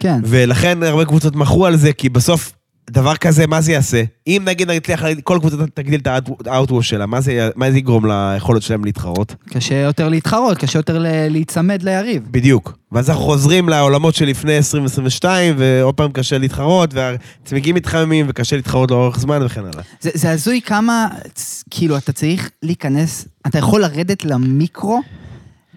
כן. 0.00 0.20
ולכן 0.24 0.82
הרבה 0.82 1.04
קבוצות 1.04 1.36
מכרו 1.36 1.66
על 1.66 1.76
זה, 1.76 1.92
כי 1.92 2.08
בסוף, 2.08 2.52
דבר 2.90 3.16
כזה, 3.16 3.46
מה 3.46 3.60
זה 3.60 3.72
יעשה? 3.72 4.02
אם 4.26 4.42
נגיד 4.44 4.70
נצליח, 4.70 5.04
כל 5.24 5.38
קבוצה 5.40 5.56
תגדיל 5.74 6.00
את 6.00 6.46
האוטווש 6.46 6.88
שלה, 6.88 7.06
מה 7.06 7.20
זה, 7.20 7.48
מה 7.56 7.70
זה 7.70 7.78
יגרום 7.78 8.06
ליכולת 8.06 8.62
שלהם 8.62 8.84
להתחרות? 8.84 9.34
קשה 9.50 9.74
יותר 9.74 10.08
להתחרות, 10.08 10.58
קשה 10.58 10.78
יותר 10.78 10.98
להיצמד 11.30 11.82
ליריב. 11.82 12.22
בדיוק. 12.30 12.78
ואז 12.92 13.10
אנחנו 13.10 13.24
חוזרים 13.24 13.68
לעולמות 13.68 14.14
שלפני 14.14 14.56
2022, 14.56 15.54
ועוד 15.58 15.94
פעם 15.94 16.12
קשה 16.12 16.38
להתחרות, 16.38 16.94
והצמיגים 16.94 17.74
מתחממים, 17.74 18.26
וקשה 18.28 18.56
להתחרות 18.56 18.90
לאורך 18.90 19.18
זמן 19.18 19.42
וכן 19.42 19.60
הלאה. 19.60 19.82
זה, 20.00 20.10
זה 20.14 20.30
הזוי 20.30 20.60
כמה, 20.60 21.08
כאילו, 21.70 21.96
אתה 21.96 22.12
צריך 22.12 22.50
להיכנס, 22.62 23.28
אתה 23.46 23.58
יכול 23.58 23.80
לרדת 23.82 24.24
למיקרו 24.24 25.00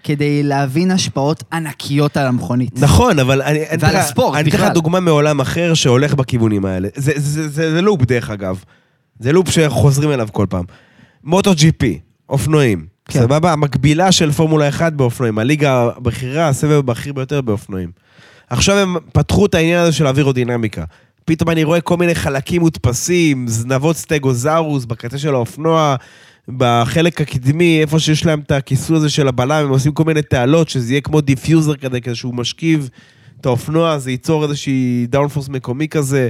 כדי 0.04 0.42
להבין 0.42 0.90
השפעות 0.90 1.44
ענקיות 1.52 2.16
על 2.16 2.26
המכונית. 2.26 2.70
נכון, 2.78 3.18
אבל 3.18 3.42
אני... 3.42 3.60
ועל 3.80 3.96
הספורט 3.96 4.34
אני 4.34 4.48
אתן 4.48 4.56
לך 4.56 4.62
בכלל. 4.62 4.74
דוגמה 4.74 5.00
מעולם 5.00 5.40
אחר 5.40 5.74
שהולך 5.74 6.14
בכיוונים 6.14 6.64
האלה. 6.64 6.88
זה, 6.94 7.12
זה, 7.16 7.20
זה, 7.20 7.48
זה, 7.48 7.72
זה 7.72 7.82
לופ, 7.82 8.02
דרך 8.02 8.30
אגב. 8.30 8.64
זה 9.18 9.32
לופ 9.32 9.50
שחוזרים 9.50 10.10
אליו 10.12 10.28
כל 10.32 10.46
פעם. 10.48 10.64
מוטו 11.24 11.54
ג'י 11.54 11.72
פי, 11.72 11.98
אופנועים. 12.28 12.86
כן. 13.08 13.20
סבבה? 13.20 13.52
המקבילה 13.52 14.12
של 14.12 14.32
פורמולה 14.32 14.68
1 14.68 14.92
באופנועים. 14.92 15.38
הליגה 15.38 15.88
הבכירה, 15.96 16.48
הסבב 16.48 16.78
הבכיר 16.78 17.12
ביותר 17.12 17.40
באופנועים. 17.40 17.90
עכשיו 18.50 18.76
הם 18.76 18.96
פתחו 19.12 19.46
את 19.46 19.54
העניין 19.54 19.80
הזה 19.80 19.92
של 19.92 20.06
אווירודינמיקה. 20.06 20.84
פתאום 21.24 21.50
אני 21.50 21.64
רואה 21.64 21.80
כל 21.80 21.96
מיני 21.96 22.14
חלקים 22.14 22.60
מודפסים, 22.60 23.48
זנבות 23.48 23.96
סטגוזאורוס 23.96 24.84
בקצה 24.84 25.18
של 25.18 25.34
האופנוע, 25.34 25.96
בחלק 26.56 27.20
הקדמי, 27.20 27.80
איפה 27.80 27.98
שיש 27.98 28.26
להם 28.26 28.40
את 28.40 28.50
הכיסוי 28.50 28.96
הזה 28.96 29.10
של 29.10 29.28
הבלם, 29.28 29.64
הם 29.64 29.68
עושים 29.68 29.92
כל 29.92 30.04
מיני 30.04 30.22
תעלות, 30.22 30.68
שזה 30.68 30.92
יהיה 30.92 31.00
כמו 31.00 31.20
diffuser 31.20 31.74
כזה, 31.74 32.00
כזה 32.00 32.14
שהוא 32.14 32.34
משכיב 32.34 32.88
את 33.40 33.46
האופנוע, 33.46 33.98
זה 33.98 34.10
ייצור 34.10 34.44
איזושהי 34.44 35.06
downforce 35.08 35.48
מקומי 35.48 35.88
כזה. 35.88 36.28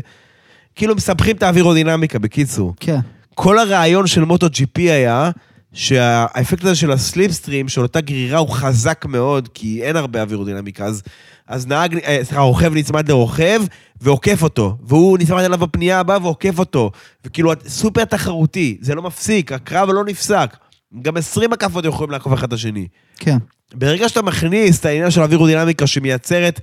כאילו 0.74 0.94
מסבכים 0.96 1.36
את 1.36 1.42
האווירודינמיקה, 1.42 2.18
בקיצור. 2.18 2.74
כן. 2.80 2.98
כל 3.34 3.58
הרעיון 3.58 4.06
של 4.06 4.24
MotoGP 4.24 4.90
היה 4.90 5.30
שהאפקט 5.72 6.64
הזה 6.64 6.74
של 6.74 6.92
ה 6.92 6.98
slipstream, 6.98 7.68
של 7.68 7.80
אותה 7.80 8.00
גרירה, 8.00 8.38
הוא 8.38 8.50
חזק 8.50 9.04
מאוד, 9.08 9.48
כי 9.54 9.82
אין 9.82 9.96
הרבה 9.96 10.22
אווירודינמיקה. 10.22 10.84
אז, 10.84 11.02
אז 11.46 11.66
נהג, 11.66 11.98
אה, 11.98 12.18
סליחה, 12.22 12.40
רוכב 12.40 12.74
נצמד 12.74 13.08
לרוכב 13.08 13.62
ועוקף 14.00 14.42
אותו, 14.42 14.76
והוא 14.82 15.18
נצמד 15.18 15.42
אליו 15.42 15.58
בפנייה 15.58 16.00
הבאה 16.00 16.18
ועוקף 16.22 16.58
אותו. 16.58 16.90
וכאילו, 17.24 17.52
סופר 17.68 18.04
תחרותי, 18.04 18.78
זה 18.80 18.94
לא 18.94 19.02
מפסיק, 19.02 19.52
הקרב 19.52 19.88
לא 19.90 20.04
נפסק. 20.04 20.56
גם 21.02 21.16
20 21.16 21.52
הקפות 21.52 21.84
יכולים 21.84 22.10
לעקוף 22.10 22.34
אחד 22.34 22.46
את 22.46 22.52
השני. 22.52 22.86
כן. 23.18 23.38
ברגע 23.74 24.08
שאתה 24.08 24.22
מכניס 24.22 24.80
את 24.80 24.84
העניין 24.84 25.10
של 25.10 25.22
אווירודינמיקה 25.22 25.86
שמייצרת 25.86 26.60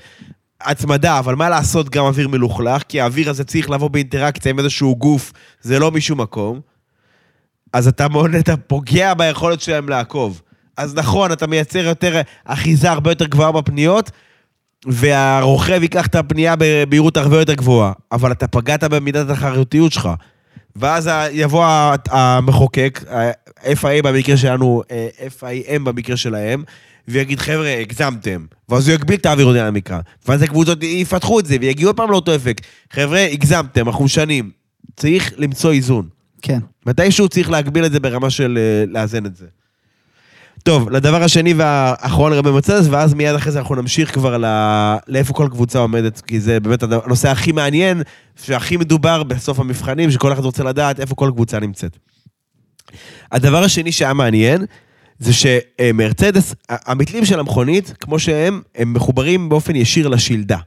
הצמדה, 0.61 1.19
אבל 1.19 1.35
מה 1.35 1.49
לעשות 1.49 1.89
גם 1.89 2.05
אוויר 2.05 2.27
מלוכלך, 2.27 2.83
כי 2.83 3.01
האוויר 3.01 3.29
הזה 3.29 3.43
צריך 3.43 3.69
לבוא 3.69 3.89
באינטראקציה 3.89 4.49
עם 4.49 4.59
איזשהו 4.59 4.95
גוף, 4.95 5.33
זה 5.61 5.79
לא 5.79 5.91
משום 5.91 6.21
מקום, 6.21 6.59
אז 7.77 7.87
אתה 7.87 8.07
מאוד, 8.07 8.35
אתה 8.35 8.57
פוגע 8.57 9.13
ביכולת 9.13 9.61
שלהם 9.61 9.89
לעקוב. 9.89 10.41
אז 10.77 10.95
נכון, 10.95 11.31
אתה 11.31 11.47
מייצר 11.47 11.79
יותר 11.79 12.21
אחיזה 12.45 12.91
הרבה 12.91 13.11
יותר 13.11 13.25
גבוהה 13.25 13.51
בפניות, 13.51 14.11
והרוכב 14.85 15.79
ייקח 15.81 16.07
את 16.07 16.15
הפנייה 16.15 16.55
במהירות 16.57 17.17
הרבה 17.17 17.39
יותר 17.39 17.53
גבוהה, 17.53 17.91
אבל 18.11 18.31
אתה 18.31 18.47
פגעת 18.47 18.83
במידת 18.83 19.29
התחרותיות 19.29 19.91
שלך. 19.91 20.09
ואז 20.75 21.09
יבוא 21.31 21.65
המחוקק, 22.09 23.03
ה-FIA 23.09 24.01
במקרה 24.03 24.37
שלנו, 24.37 24.81
אה, 24.91 25.07
FIM 25.39 25.79
במקרה 25.83 26.17
שלהם, 26.17 26.63
ויגיד, 27.07 27.39
חבר'ה, 27.39 27.77
הגזמתם. 27.79 28.45
ואז 28.69 28.87
הוא 28.87 28.95
יגביל 28.95 29.17
את 29.19 29.25
האווירודינמיקה. 29.25 29.99
ואז 30.27 30.41
הקבוצות 30.41 30.83
יפתחו 30.83 31.39
את 31.39 31.45
זה, 31.45 31.57
ויגיעו 31.61 31.89
עוד 31.89 31.97
פעם 31.97 32.11
לאותו 32.11 32.35
אפקט. 32.35 32.65
חבר'ה, 32.93 33.25
הגזמתם, 33.31 33.87
אנחנו 33.87 34.05
משנים. 34.05 34.51
צריך 34.95 35.33
למצוא 35.37 35.71
איזון. 35.71 36.16
כן. 36.41 36.59
מתישהו 36.85 37.29
צריך 37.29 37.49
להגביל 37.49 37.85
את 37.85 37.91
זה 37.91 37.99
ברמה 37.99 38.29
של 38.29 38.57
אה, 38.61 38.85
לאזן 38.87 39.25
את 39.25 39.35
זה. 39.35 39.45
טוב, 40.63 40.89
לדבר 40.89 41.23
השני 41.23 41.53
והאחרון 41.53 42.33
לגבי 42.33 42.51
מצדס, 42.51 42.87
ואז 42.89 43.13
מיד 43.13 43.35
אחרי 43.35 43.51
זה 43.51 43.59
אנחנו 43.59 43.75
נמשיך 43.75 44.13
כבר 44.13 44.37
ל... 44.37 44.45
לאיפה 45.07 45.33
כל 45.33 45.47
קבוצה 45.51 45.79
עומדת, 45.79 46.21
כי 46.21 46.39
זה 46.39 46.59
באמת 46.59 46.83
הנושא 46.83 47.29
הכי 47.29 47.51
מעניין, 47.51 48.01
שהכי 48.43 48.77
מדובר 48.77 49.23
בסוף 49.23 49.59
המבחנים, 49.59 50.11
שכל 50.11 50.33
אחד 50.33 50.43
רוצה 50.43 50.63
לדעת 50.63 50.99
איפה 50.99 51.15
כל 51.15 51.31
קבוצה 51.33 51.59
נמצאת. 51.59 51.97
הדבר 53.31 53.63
השני 53.63 53.91
שהיה 53.91 54.13
מעניין, 54.13 54.65
זה 55.19 55.31
שמרצדס, 55.33 56.55
המתלים 56.69 57.25
של 57.25 57.39
המכונית, 57.39 57.93
כמו 57.99 58.19
שהם, 58.19 58.61
הם 58.75 58.93
מחוברים 58.93 59.49
באופן 59.49 59.75
ישיר 59.75 60.07
לשלדה. 60.07 60.57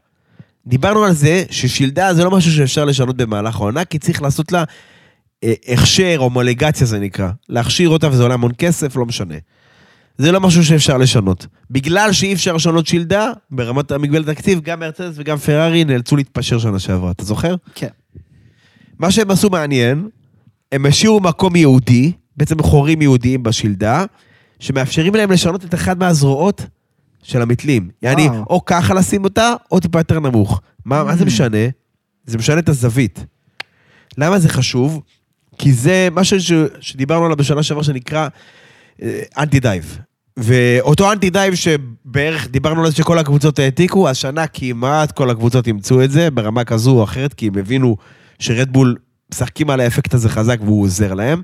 דיברנו 0.66 1.04
על 1.04 1.12
זה 1.12 1.44
ששלדה 1.50 2.14
זה 2.14 2.24
לא 2.24 2.30
משהו 2.30 2.52
שאפשר 2.52 2.84
לשנות 2.84 3.16
במהלך 3.16 3.56
העונה, 3.56 3.84
כי 3.84 3.98
צריך 3.98 4.22
לעשות 4.22 4.52
לה 4.52 4.64
הכשר, 5.44 6.16
הומולגציה 6.18 6.86
זה 6.86 6.98
נקרא. 6.98 7.30
להכשיר 7.48 7.88
אותה 7.88 8.08
וזה 8.08 8.22
עולה 8.22 8.34
המון 8.34 8.52
כסף, 8.58 8.96
לא 8.96 9.06
משנה. 9.06 9.34
זה 10.18 10.32
לא 10.32 10.40
משהו 10.40 10.64
שאפשר 10.64 10.96
לשנות. 10.96 11.46
בגלל 11.70 12.12
שאי 12.12 12.32
אפשר 12.32 12.52
לשנות 12.52 12.86
שילדה, 12.86 13.32
ברמת 13.50 13.92
המגבלת 13.92 14.28
התקציב, 14.28 14.60
גם 14.60 14.80
מרצדס 14.80 15.14
וגם 15.16 15.38
פרארי 15.38 15.84
נאלצו 15.84 16.16
להתפשר 16.16 16.58
שנה 16.58 16.78
שעברה, 16.78 17.10
אתה 17.10 17.24
זוכר? 17.24 17.54
כן. 17.74 17.88
מה 18.98 19.10
שהם 19.10 19.30
עשו 19.30 19.50
מעניין, 19.50 20.08
הם 20.72 20.86
השאירו 20.86 21.20
מקום 21.20 21.56
ייעודי, 21.56 22.12
בעצם 22.36 22.62
חורים 22.62 23.00
ייעודיים 23.00 23.42
בשלדה, 23.42 24.04
שמאפשרים 24.58 25.14
להם 25.14 25.30
לשנות 25.30 25.64
את 25.64 25.74
אחת 25.74 25.96
מהזרועות 25.96 26.66
של 27.22 27.42
המתלים. 27.42 27.90
יעני. 28.02 28.28
או 28.50 28.64
ככה 28.64 28.94
לשים 28.94 29.24
אותה, 29.24 29.54
או 29.70 29.80
טיפה 29.80 30.00
יותר 30.00 30.20
נמוך. 30.20 30.60
מה, 30.84 31.04
מה 31.04 31.16
זה 31.16 31.24
משנה? 31.24 31.68
זה 32.26 32.38
משנה 32.38 32.58
את 32.58 32.68
הזווית. 32.68 33.24
למה 34.18 34.38
זה 34.38 34.48
חשוב? 34.48 35.02
כי 35.60 35.72
זה 35.72 36.08
משהו 36.12 36.40
ש... 36.40 36.52
שדיברנו 36.80 37.24
עליו 37.24 37.36
בשנה 37.36 37.62
שעברה 37.62 37.84
שנקרא 37.84 38.28
anti-dive. 39.38 39.98
ואותו 40.36 41.12
anti-dive 41.12 41.54
שבערך 41.54 42.48
דיברנו 42.48 42.84
על 42.84 42.90
זה 42.90 42.96
שכל 42.96 43.18
הקבוצות 43.18 43.58
העתיקו, 43.58 44.08
השנה 44.08 44.46
כמעט 44.46 45.12
כל 45.12 45.30
הקבוצות 45.30 45.66
אימצו 45.66 46.04
את 46.04 46.10
זה 46.10 46.30
ברמה 46.30 46.64
כזו 46.64 46.90
או 46.90 47.04
אחרת, 47.04 47.34
כי 47.34 47.46
הם 47.46 47.58
הבינו 47.58 47.96
שרדבול 48.38 48.96
משחקים 49.32 49.70
על 49.70 49.80
האפקט 49.80 50.14
הזה 50.14 50.28
חזק 50.28 50.58
והוא 50.64 50.82
עוזר 50.82 51.14
להם. 51.14 51.42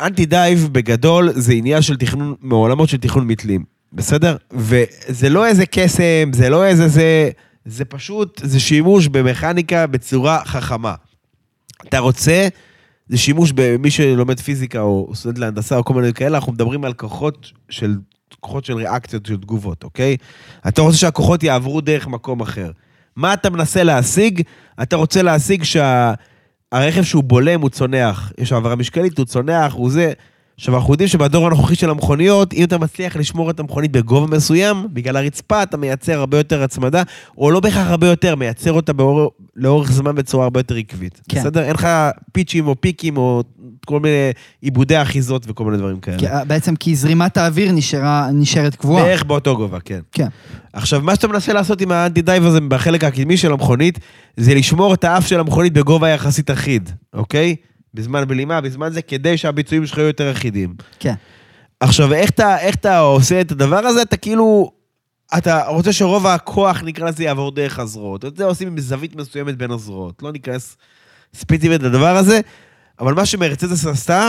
anti-dive 0.00 0.68
בגדול 0.72 1.32
זה 1.34 1.52
עניין 1.52 1.82
של 1.82 1.96
תכנון, 1.96 2.34
מעולמות 2.40 2.88
של 2.88 2.96
תכנון 2.96 3.26
מתלים, 3.26 3.64
בסדר? 3.92 4.36
וזה 4.52 5.28
לא 5.28 5.46
איזה 5.46 5.66
קסם, 5.66 6.30
זה 6.32 6.50
לא 6.50 6.64
איזה 6.64 6.88
זה, 6.88 7.30
זה 7.64 7.84
פשוט, 7.84 8.40
זה 8.44 8.60
שימוש 8.60 9.08
במכניקה 9.08 9.86
בצורה 9.86 10.44
חכמה. 10.44 10.94
אתה 11.88 11.98
רוצה, 11.98 12.48
זה 13.08 13.18
שימוש 13.18 13.52
במי 13.54 13.90
שלומד 13.90 14.40
פיזיקה 14.40 14.80
או 14.80 15.10
סטודנט 15.14 15.38
להנדסה 15.38 15.76
או 15.76 15.84
כל 15.84 15.94
מיני 15.94 16.12
כאלה, 16.12 16.38
אנחנו 16.38 16.52
מדברים 16.52 16.84
על 16.84 16.92
כוחות 16.92 17.52
של, 17.68 17.94
כוחות 18.40 18.64
של 18.64 18.74
ריאקציות, 18.74 19.26
של 19.26 19.36
תגובות, 19.36 19.84
אוקיי? 19.84 20.16
אתה 20.68 20.82
רוצה 20.82 20.96
שהכוחות 20.96 21.42
יעברו 21.42 21.80
דרך 21.80 22.06
מקום 22.06 22.40
אחר. 22.40 22.70
מה 23.16 23.34
אתה 23.34 23.50
מנסה 23.50 23.82
להשיג? 23.82 24.42
אתה 24.82 24.96
רוצה 24.96 25.22
להשיג 25.22 25.62
שהרכב 25.62 27.02
שהוא 27.02 27.24
בולם 27.24 27.60
הוא 27.60 27.70
צונח. 27.70 28.32
יש 28.38 28.52
העברה 28.52 28.76
משקלית, 28.76 29.18
הוא 29.18 29.26
צונח, 29.26 29.72
הוא 29.72 29.90
זה. 29.90 30.12
עכשיו, 30.56 30.76
אנחנו 30.76 30.92
יודעים 30.92 31.08
שבדור 31.08 31.46
הנוכחי 31.46 31.74
של 31.74 31.90
המכוניות, 31.90 32.52
אם 32.52 32.64
אתה 32.64 32.78
מצליח 32.78 33.16
לשמור 33.16 33.50
את 33.50 33.60
המכונית 33.60 33.92
בגובה 33.92 34.36
מסוים, 34.36 34.86
בגלל 34.92 35.16
הרצפה 35.16 35.62
אתה 35.62 35.76
מייצר 35.76 36.18
הרבה 36.18 36.36
יותר 36.36 36.62
הצמדה, 36.62 37.02
או 37.38 37.50
לא 37.50 37.60
בהכרח 37.60 37.86
הרבה 37.86 38.06
יותר, 38.06 38.36
מייצר 38.36 38.72
אותה 38.72 38.92
באור, 38.92 39.30
לאורך 39.56 39.92
זמן 39.92 40.14
בצורה 40.14 40.44
הרבה 40.44 40.60
יותר 40.60 40.74
עקבית. 40.74 41.20
כן. 41.28 41.40
בסדר? 41.40 41.62
אין 41.62 41.74
לך 41.74 41.88
פיצ'ים 42.32 42.66
או 42.66 42.80
פיקים 42.80 43.16
או 43.16 43.42
כל 43.86 44.00
מיני 44.00 44.30
עיבודי 44.60 45.02
אחיזות 45.02 45.44
וכל 45.48 45.64
מיני 45.64 45.76
דברים 45.76 46.00
כאלה. 46.00 46.28
אה, 46.28 46.44
בעצם 46.44 46.76
כי 46.76 46.96
זרימת 46.96 47.36
האוויר 47.36 47.72
נשארה, 47.72 48.28
נשארת 48.32 48.74
קבועה. 48.74 49.04
בערך 49.04 49.24
באותו 49.24 49.56
גובה, 49.56 49.80
כן. 49.80 50.00
כן. 50.12 50.26
עכשיו, 50.72 51.00
מה 51.00 51.14
שאתה 51.14 51.28
מנסה 51.28 51.52
לעשות 51.52 51.80
עם 51.80 51.92
ה 51.92 52.22
anti-dive 52.22 52.44
הזה 52.44 52.60
בחלק 52.60 53.04
הקדמי 53.04 53.36
של 53.36 53.52
המכונית, 53.52 53.98
זה 54.36 54.54
לשמור 54.54 54.94
את 54.94 55.04
האף 55.04 55.26
של 55.26 55.40
המכונית 55.40 55.72
בגובה 55.72 56.08
יחסית 56.08 56.50
אחיד, 56.50 56.90
אוקיי? 57.14 57.56
בזמן 57.94 58.24
בלימה, 58.28 58.60
בזמן 58.60 58.92
זה, 58.92 59.02
כדי 59.02 59.36
שהביצועים 59.36 59.86
שלך 59.86 59.98
יהיו 59.98 60.06
יותר 60.06 60.30
אחידים. 60.32 60.74
כן. 60.98 61.14
עכשיו, 61.80 62.12
איך 62.12 62.30
אתה, 62.30 62.58
איך 62.58 62.74
אתה 62.74 62.98
עושה 62.98 63.40
את 63.40 63.52
הדבר 63.52 63.76
הזה? 63.76 64.02
אתה 64.02 64.16
כאילו... 64.16 64.72
אתה 65.38 65.66
רוצה 65.66 65.92
שרוב 65.92 66.26
הכוח, 66.26 66.82
נקרא 66.82 67.08
לזה, 67.08 67.24
יעבור 67.24 67.50
דרך 67.50 67.78
הזרועות. 67.78 68.24
את 68.24 68.36
זה 68.36 68.44
עושים 68.44 68.68
עם 68.68 68.80
זווית 68.80 69.16
מסוימת 69.16 69.56
בין 69.56 69.70
הזרועות. 69.70 70.22
לא 70.22 70.32
ניכנס 70.32 70.76
ספציפית 71.34 71.82
לדבר 71.82 72.16
הזה, 72.16 72.40
אבל 73.00 73.14
מה 73.14 73.26
שמרצדס 73.26 73.86
עשתה, 73.86 74.28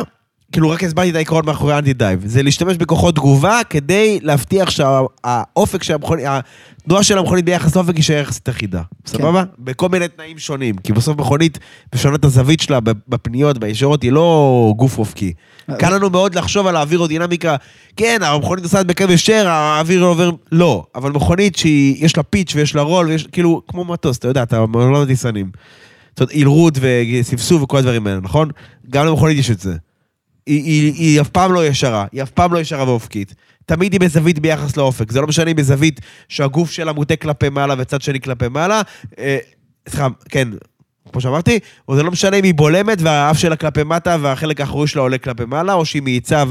כאילו 0.52 0.70
רק 0.70 0.84
הסברתי 0.84 1.10
את 1.10 1.16
העיקרון 1.16 1.46
מאחורי 1.46 1.74
ה 1.74 1.94
anti-dive, 1.94 2.22
זה 2.26 2.44
להשתמש 2.44 2.78
בכוחות 2.78 3.16
תגובה 3.16 3.62
כדי 3.70 4.20
להבטיח 4.22 4.70
שהאופק 4.70 5.84
של 5.84 5.94
המכונית, 5.94 6.26
התנועה 6.28 7.04
של 7.04 7.18
המכונית 7.18 7.46
ביחס 7.46 7.76
לאופק 7.76 7.96
יישאר 7.96 8.16
יחסית 8.22 8.50
אחידה. 8.50 8.82
סבבה? 9.06 9.44
בכל 9.60 9.90
מיני 9.90 10.08
תנאים 10.08 10.38
שונים, 10.38 10.76
כי 10.78 10.94
בסוף 10.94 11.18
מכונית 11.18 11.60
משנה 11.96 12.16
את 12.16 12.26
הזווית 12.26 12.60
שלה 12.60 12.80
בפניות, 13.08 13.58
בישורות, 13.58 14.04
היא 14.04 14.12
לא 14.12 14.74
גוף 14.78 14.98
אופקי. 14.98 15.34
קל 15.78 15.96
לנו 15.96 16.10
מאוד 16.10 16.36
לחשוב 16.36 16.68
על 16.68 16.76
האווירודינמיקה, 16.76 17.56
כן, 17.96 18.20
המכונית 18.22 18.64
נוסעת 18.64 18.88
בקו 18.88 19.04
ישר, 19.04 19.48
האוויר 19.48 20.04
עובר, 20.04 20.32
לא. 20.52 20.84
אבל 20.96 21.12
מכונית 21.12 21.56
שיש 21.56 22.18
לה 22.18 22.24
פיץ' 22.24 22.56
ויש 22.56 22.76
לה 22.76 22.82
רול, 22.82 23.08
ויש, 23.08 23.28
כאילו, 23.28 23.62
כמו 23.68 23.86
מטוס, 23.86 24.18
אתה 24.18 24.28
יודע, 24.28 24.44
אתה 24.44 24.66
מעולם 24.66 25.02
הטיסנים. 25.02 25.52
זאת 26.10 26.20
אומרת, 26.22 26.32
אילרות 26.32 26.78
וספסוף 26.82 27.62
וכל 27.62 27.78
הדברים 27.78 28.08
האלה, 28.08 28.20
נכון? 28.20 28.50
גם 28.90 29.06
למכונית 29.06 29.38
יש 29.38 29.52
את 29.52 29.60
זה. 29.60 29.74
היא, 30.48 30.64
היא, 30.64 30.94
היא 30.94 31.22
אף 31.22 31.30
פעם 31.30 31.54
לא 31.54 31.68
ישרה, 31.68 32.06
היא 32.12 32.24
אף 32.24 32.30
פעם 32.30 32.54
לא 32.54 32.60
ישרה 32.60 32.84
ואופקית. 32.88 33.36
תמיד 33.66 33.94
היא 33.94 34.02
בזווית 34.02 34.40
ביחס 34.40 34.78
לאופק. 34.78 35.12
זה 35.12 35.22
לא 35.22 35.28
משנה 35.28 35.52
אם 35.52 35.56
בזווית 35.56 36.02
שהגוף 36.30 36.72
שלה 36.72 36.94
מוטה 36.94 37.16
כלפי 37.16 37.50
מעלה 37.50 37.76
וצד 37.78 38.02
שני 38.02 38.20
כלפי 38.20 38.48
מעלה. 38.48 38.82
אה, 39.20 39.38
סליחה, 39.90 40.08
כן, 40.30 40.48
כמו 41.12 41.22
שאמרתי, 41.22 41.60
או 41.88 41.96
זה 41.96 42.04
לא 42.04 42.12
משנה 42.12 42.38
אם 42.38 42.44
היא 42.44 42.54
בולמת 42.54 42.98
והאף 43.02 43.38
שלה 43.38 43.56
כלפי 43.56 43.84
מטה 43.84 44.18
והחלק 44.22 44.62
האחורי 44.62 44.88
שלה 44.88 45.02
עולה 45.02 45.18
כלפי 45.18 45.46
מעלה, 45.46 45.74
או 45.74 45.86
שהיא 45.86 46.02
מאיצה 46.02 46.44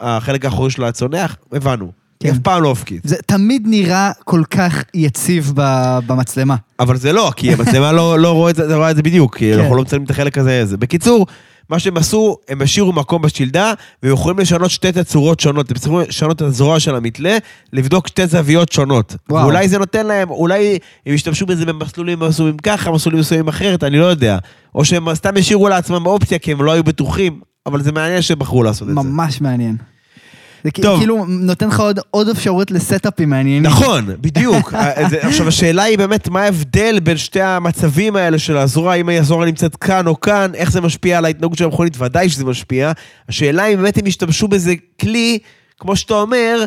והחלק 0.00 0.44
האחורי 0.44 0.70
שלה 0.70 0.92
צונח, 0.92 1.36
הבנו. 1.52 1.90
כן. 2.20 2.28
היא 2.28 2.34
אף 2.34 2.38
פעם 2.42 2.62
לא 2.62 2.68
אופקית. 2.68 3.02
זה 3.04 3.16
תמיד 3.26 3.62
נראה 3.66 4.10
כל 4.24 4.42
כך 4.50 4.82
יציב 4.94 5.52
ב- 5.54 5.98
במצלמה. 6.06 6.56
אבל 6.80 6.96
זה 6.96 7.12
לא, 7.12 7.32
כי 7.36 7.52
המצלמה 7.52 7.92
לא, 7.92 8.18
לא 8.18 8.32
רואה 8.32 8.50
את 8.50 8.56
זה, 8.56 8.76
רואה 8.76 8.90
את 8.90 8.96
זה 8.96 9.02
בדיוק, 9.02 9.36
כי 9.36 9.52
כן. 9.52 9.58
אנחנו 9.58 9.76
לא 9.76 9.82
מצלמים 9.82 10.04
את 10.04 10.10
החלק 10.10 10.38
הזה. 10.38 10.66
זה. 10.66 10.76
בקיצור, 10.76 11.26
מה 11.70 11.78
שהם 11.78 11.96
עשו, 11.96 12.36
הם 12.48 12.62
השאירו 12.62 12.92
מקום 12.92 13.22
בשלדה, 13.22 13.72
והם 14.02 14.12
יכולים 14.12 14.38
לשנות 14.38 14.70
שתי 14.70 14.92
תצורות 14.92 15.40
שונות. 15.40 15.70
הם 15.70 15.76
צריכים 15.76 15.98
לשנות 15.98 16.36
את 16.36 16.42
הזרוע 16.42 16.80
של 16.80 16.94
המתלה, 16.94 17.38
לבדוק 17.72 18.08
שתי 18.08 18.26
זוויות 18.26 18.72
שונות. 18.72 19.16
וואו. 19.30 19.42
ואולי 19.42 19.68
זה 19.68 19.78
נותן 19.78 20.06
להם, 20.06 20.30
אולי 20.30 20.78
הם 21.06 21.14
ישתמשו 21.14 21.46
בזה 21.46 21.66
במסלולים 21.66 22.20
מסוימים 22.20 22.56
ככה, 22.56 22.90
מסלולים 22.90 23.20
מסוימים 23.20 23.48
אחרת, 23.48 23.84
אני 23.84 23.98
לא 23.98 24.04
יודע. 24.04 24.38
או 24.74 24.84
שהם 24.84 25.14
סתם 25.14 25.36
השאירו 25.36 25.68
לעצמם 25.68 26.06
אופציה, 26.06 26.38
כי 26.38 26.52
הם 26.52 26.62
לא 26.62 26.72
היו 26.72 26.84
בטוחים, 26.84 27.40
אבל 27.66 27.82
זה 27.82 27.92
מעניין 27.92 28.22
שהם 28.22 28.38
בחרו 28.38 28.62
לעשות 28.62 28.88
את 28.88 28.94
זה. 28.94 29.00
ממש 29.00 29.40
מעניין. 29.40 29.76
זה 30.64 30.70
טוב. 30.70 30.98
כאילו 30.98 31.24
נותן 31.28 31.68
לך 31.68 31.80
עוד, 31.80 31.98
עוד 32.10 32.28
אפשרות 32.28 32.70
לסטאפים 32.70 33.30
מעניינים. 33.30 33.62
נכון, 33.62 34.06
בדיוק. 34.20 34.74
אה, 34.74 35.06
עכשיו, 35.22 35.48
השאלה 35.48 35.82
היא 35.82 35.98
באמת, 35.98 36.28
מה 36.28 36.42
ההבדל 36.42 37.00
בין 37.00 37.16
שתי 37.16 37.42
המצבים 37.42 38.16
האלה 38.16 38.38
של 38.38 38.56
הזרוע, 38.56 38.94
אם 38.94 39.08
הזרוע 39.08 39.46
נמצאת 39.46 39.76
כאן 39.76 40.06
או 40.06 40.20
כאן, 40.20 40.50
איך 40.54 40.72
זה 40.72 40.80
משפיע 40.80 41.18
על 41.18 41.24
ההתנהגות 41.24 41.58
של 41.58 41.64
המכונית, 41.64 42.00
ודאי 42.00 42.28
שזה 42.28 42.44
משפיע. 42.44 42.92
השאלה 43.28 43.62
היא 43.62 43.76
באמת 43.76 43.98
אם 43.98 44.06
ישתמשו 44.06 44.48
בזה 44.48 44.74
כלי, 45.00 45.38
כמו 45.78 45.96
שאתה 45.96 46.14
אומר, 46.14 46.64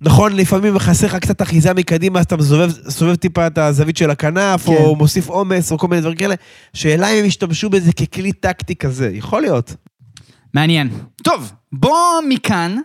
נכון, 0.00 0.36
לפעמים 0.36 0.78
חסר 0.78 1.06
לך 1.06 1.16
קצת 1.16 1.42
אחיזה 1.42 1.74
מקדימה, 1.74 2.18
אז 2.18 2.24
אתה 2.24 2.36
מסובב 2.36 2.70
סובב 2.88 3.14
טיפה 3.14 3.46
את 3.46 3.58
הזווית 3.58 3.96
של 3.96 4.10
הכנף, 4.10 4.66
כן. 4.66 4.72
או 4.72 4.96
מוסיף 4.96 5.28
עומס, 5.28 5.72
או 5.72 5.78
כל 5.78 5.88
מיני 5.88 6.00
דברים 6.00 6.16
כאלה. 6.16 6.34
שאלה 6.74 7.08
אם 7.08 7.18
הם 7.18 7.24
ישתמשו 7.24 7.70
בזה 7.70 7.92
ככלי 7.92 8.32
טקטי 8.32 8.76
כזה, 8.76 9.10
יכול 9.14 9.42
להיות. 9.42 9.74
מעניין. 10.54 10.88
טוב, 11.22 11.52
בוא 11.72 12.20
מכאן 12.28 12.76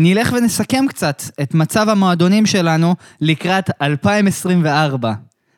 נלך 0.00 0.32
ונסכם 0.32 0.84
קצת 0.88 1.22
את 1.42 1.54
מצב 1.54 1.88
המועדונים 1.88 2.46
שלנו 2.46 2.94
לקראת 3.20 3.70
2024. 3.82 5.12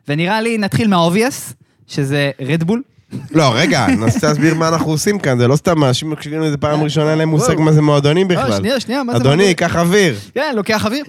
ונראה 0.09 0.41
לי 0.41 0.59
נתחיל 0.59 0.89
מהאובייס, 0.89 1.53
שזה 1.87 2.31
רדבול. 2.41 2.83
לא, 3.31 3.53
רגע, 3.55 3.87
ננסה 3.99 4.29
להסביר 4.29 4.55
מה 4.55 4.69
אנחנו 4.69 4.91
עושים 4.91 5.19
כאן, 5.19 5.39
זה 5.39 5.49
לא 5.49 5.57
סתם, 5.57 5.85
אנשים 5.85 6.11
מקשיבים 6.11 6.41
לזה 6.41 6.57
פעם 6.57 6.83
ראשונה, 6.83 7.11
אין 7.11 7.19
להם 7.19 7.29
מושג 7.29 7.55
מה 7.59 7.73
זה 7.73 7.83
מועדונים 7.83 8.31
לא, 8.31 8.37
בכלל. 8.37 8.57
שנייה, 8.57 8.81
שנייה, 8.81 9.03
מה 9.03 9.13
זה 9.13 9.19
אדוני, 9.19 9.35
מועדונים? 9.35 9.55
קח 9.57 9.77
אוויר. 9.77 10.19
כן, 10.35 10.53
לוקח 10.57 10.87
אוויר. 10.87 11.05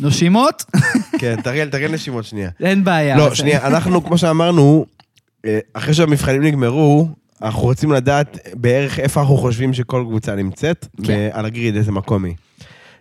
נשימות, 0.00 0.64
כן, 1.20 1.36
תרגל, 1.42 1.68
תרגל 1.68 1.92
נשימות 1.92 2.24
שנייה. 2.24 2.50
אין 2.60 2.84
בעיה. 2.84 3.16
לא, 3.16 3.34
שנייה, 3.34 3.66
אנחנו, 3.66 4.04
כמו 4.04 4.18
שאמרנו, 4.18 4.86
אה, 5.46 5.58
אחרי 5.74 5.94
שהמבחנים 5.94 6.42
נגמרו, 6.42 7.08
אנחנו 7.42 7.62
רוצים 7.62 7.92
לדעת 7.92 8.38
בערך 8.54 8.98
איפה 8.98 9.20
אנחנו 9.20 9.36
חושבים 9.36 9.74
שכל 9.74 10.04
קבוצה 10.08 10.34
נמצאת, 10.34 10.86
כן. 11.04 11.28
על 11.32 11.46
הגריד, 11.46 11.76
איזה 11.76 11.92
מקום 11.92 12.24
היא. 12.24 12.34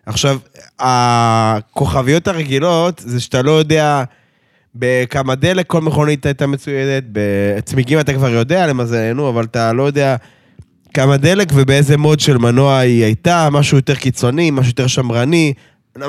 עכשיו, 0.10 0.38
הכוכביות 0.80 2.28
הרגילות 2.28 3.02
זה 3.06 3.20
שאתה 3.20 3.42
לא 3.42 3.52
יודע 3.52 4.04
בכמה 4.76 5.36
דלק 5.36 5.68
כל 5.68 5.82
מכונית 5.82 6.26
הייתה 6.26 6.48
מצוידת, 6.48 7.04
בצמיגים 7.12 8.00
אתה 8.00 8.14
כבר 8.14 8.30
יודע 8.30 8.68
למזלנו, 8.68 9.30
אבל 9.30 9.44
אתה 9.44 9.74
לא 9.74 9.84
יודע 9.84 10.16
כמה 10.94 11.18
דלק 11.18 11.48
ובאיזה 11.54 11.98
מוד 11.98 12.20
של 12.20 12.38
מנוע 12.38 12.78
היא 12.78 13.04
הייתה, 13.04 13.48
משהו 13.52 13.78
יותר 13.78 13.96
קיצוני, 13.96 14.52
משהו 14.52 14.70
יותר 14.70 14.88
שמרני. 14.88 15.54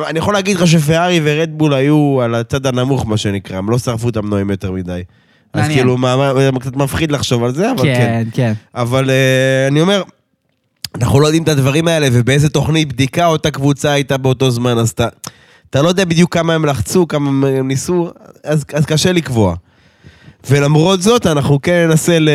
אני 0.08 0.18
יכול 0.18 0.34
להגיד 0.34 0.56
לך 0.56 0.66
שפרארי 0.66 1.20
ורדבול 1.24 1.74
היו 1.74 2.18
על 2.22 2.34
הצד 2.34 2.66
הנמוך, 2.66 3.06
מה 3.06 3.16
שנקרא, 3.16 3.56
הם 3.56 3.70
לא 3.70 3.78
שרפו 3.78 4.08
את 4.08 4.16
המנועים 4.16 4.50
יותר 4.50 4.72
מדי. 4.72 5.02
אז. 5.52 5.68
כאילו, 5.68 5.96
מה- 5.98 6.16
מה- 6.52 6.60
קצת 6.60 6.76
מפחיד 6.76 7.12
לחשוב 7.12 7.44
על 7.44 7.54
זה, 7.54 7.70
אבל 7.70 7.82
כן. 7.82 7.94
כן, 7.94 8.28
כן. 8.32 8.52
אבל 8.74 9.10
אה, 9.10 9.66
אני 9.68 9.80
אומר, 9.80 10.02
אנחנו 10.94 11.20
לא 11.20 11.26
יודעים 11.26 11.42
את 11.42 11.48
הדברים 11.48 11.88
האלה, 11.88 12.08
ובאיזה 12.12 12.48
תוכנית 12.48 12.92
בדיקה 12.92 13.26
אותה 13.26 13.50
קבוצה 13.50 13.92
הייתה 13.92 14.16
באותו 14.16 14.50
זמן, 14.50 14.78
אז 14.78 14.90
אתה, 14.90 15.08
אתה 15.70 15.82
לא 15.82 15.88
יודע 15.88 16.04
בדיוק 16.04 16.34
כמה 16.34 16.54
הם 16.54 16.64
לחצו, 16.64 17.08
כמה 17.08 17.48
הם 17.48 17.68
ניסו, 17.68 18.10
אז, 18.44 18.64
אז 18.74 18.86
קשה 18.86 19.12
לקבוע. 19.12 19.54
ולמרות 20.50 21.02
זאת, 21.02 21.26
אנחנו 21.26 21.62
כן 21.62 21.86
ננסה 21.88 22.18
ל... 22.18 22.28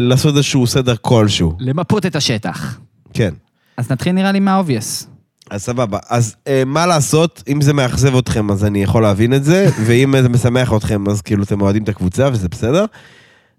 לעשות 0.00 0.34
איזשהו 0.36 0.66
סדר 0.66 0.94
כלשהו. 1.00 1.56
למפות 1.60 2.06
את 2.06 2.16
השטח. 2.16 2.78
כן. 3.12 3.34
אז 3.76 3.90
נתחיל 3.90 4.12
נראה 4.12 4.32
לי 4.32 4.40
מהאובייס. 4.40 5.08
אז 5.50 5.62
סבבה. 5.62 5.98
אז 6.08 6.36
אה, 6.46 6.62
מה 6.66 6.86
לעשות, 6.86 7.42
אם 7.48 7.60
זה 7.60 7.72
מאכזב 7.72 8.16
אתכם, 8.16 8.50
אז 8.50 8.64
אני 8.64 8.82
יכול 8.82 9.02
להבין 9.02 9.34
את 9.34 9.44
זה, 9.44 9.68
ואם 9.86 10.14
זה 10.22 10.28
משמח 10.28 10.72
אתכם, 10.76 11.08
אז 11.08 11.22
כאילו 11.22 11.42
אתם 11.42 11.60
אוהדים 11.60 11.82
את 11.82 11.88
הקבוצה, 11.88 12.28
וזה 12.32 12.48
בסדר. 12.48 12.84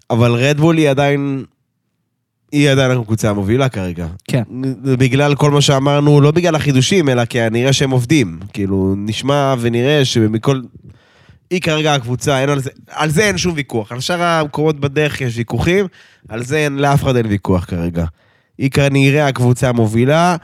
אבל 0.09 0.31
רדבול 0.31 0.77
היא 0.77 0.89
עדיין... 0.89 1.43
היא 2.51 2.69
עדיין 2.69 2.91
הקבוצה 2.91 3.29
המובילה 3.29 3.69
כרגע. 3.69 4.07
כן. 4.27 4.43
בגלל 4.83 5.35
כל 5.35 5.51
מה 5.51 5.61
שאמרנו, 5.61 6.21
לא 6.21 6.31
בגלל 6.31 6.55
החידושים, 6.55 7.09
אלא 7.09 7.25
כי 7.25 7.49
נראה 7.49 7.73
שהם 7.73 7.91
עובדים. 7.91 8.39
כאילו, 8.53 8.95
נשמע 8.97 9.55
ונראה 9.59 10.05
שמכל... 10.05 10.61
היא 11.49 11.61
כרגע 11.61 11.93
הקבוצה, 11.93 12.41
אין 12.41 12.49
על 12.49 12.59
זה, 12.59 12.69
על 12.89 13.09
זה 13.09 13.23
אין 13.23 13.37
שום 13.37 13.53
ויכוח. 13.55 13.91
על 13.91 13.99
שאר 13.99 14.23
המקומות 14.23 14.79
בדרך 14.79 15.21
יש 15.21 15.37
ויכוחים, 15.37 15.85
על 16.29 16.43
זה 16.43 16.57
אין, 16.57 16.77
לאף 16.77 17.03
אחד 17.03 17.15
אין 17.15 17.25
ויכוח 17.25 17.65
כרגע. 17.65 18.05
היא 18.57 18.71
כנראה 18.71 19.27
הקבוצה 19.27 19.69
המובילה. 19.69 20.35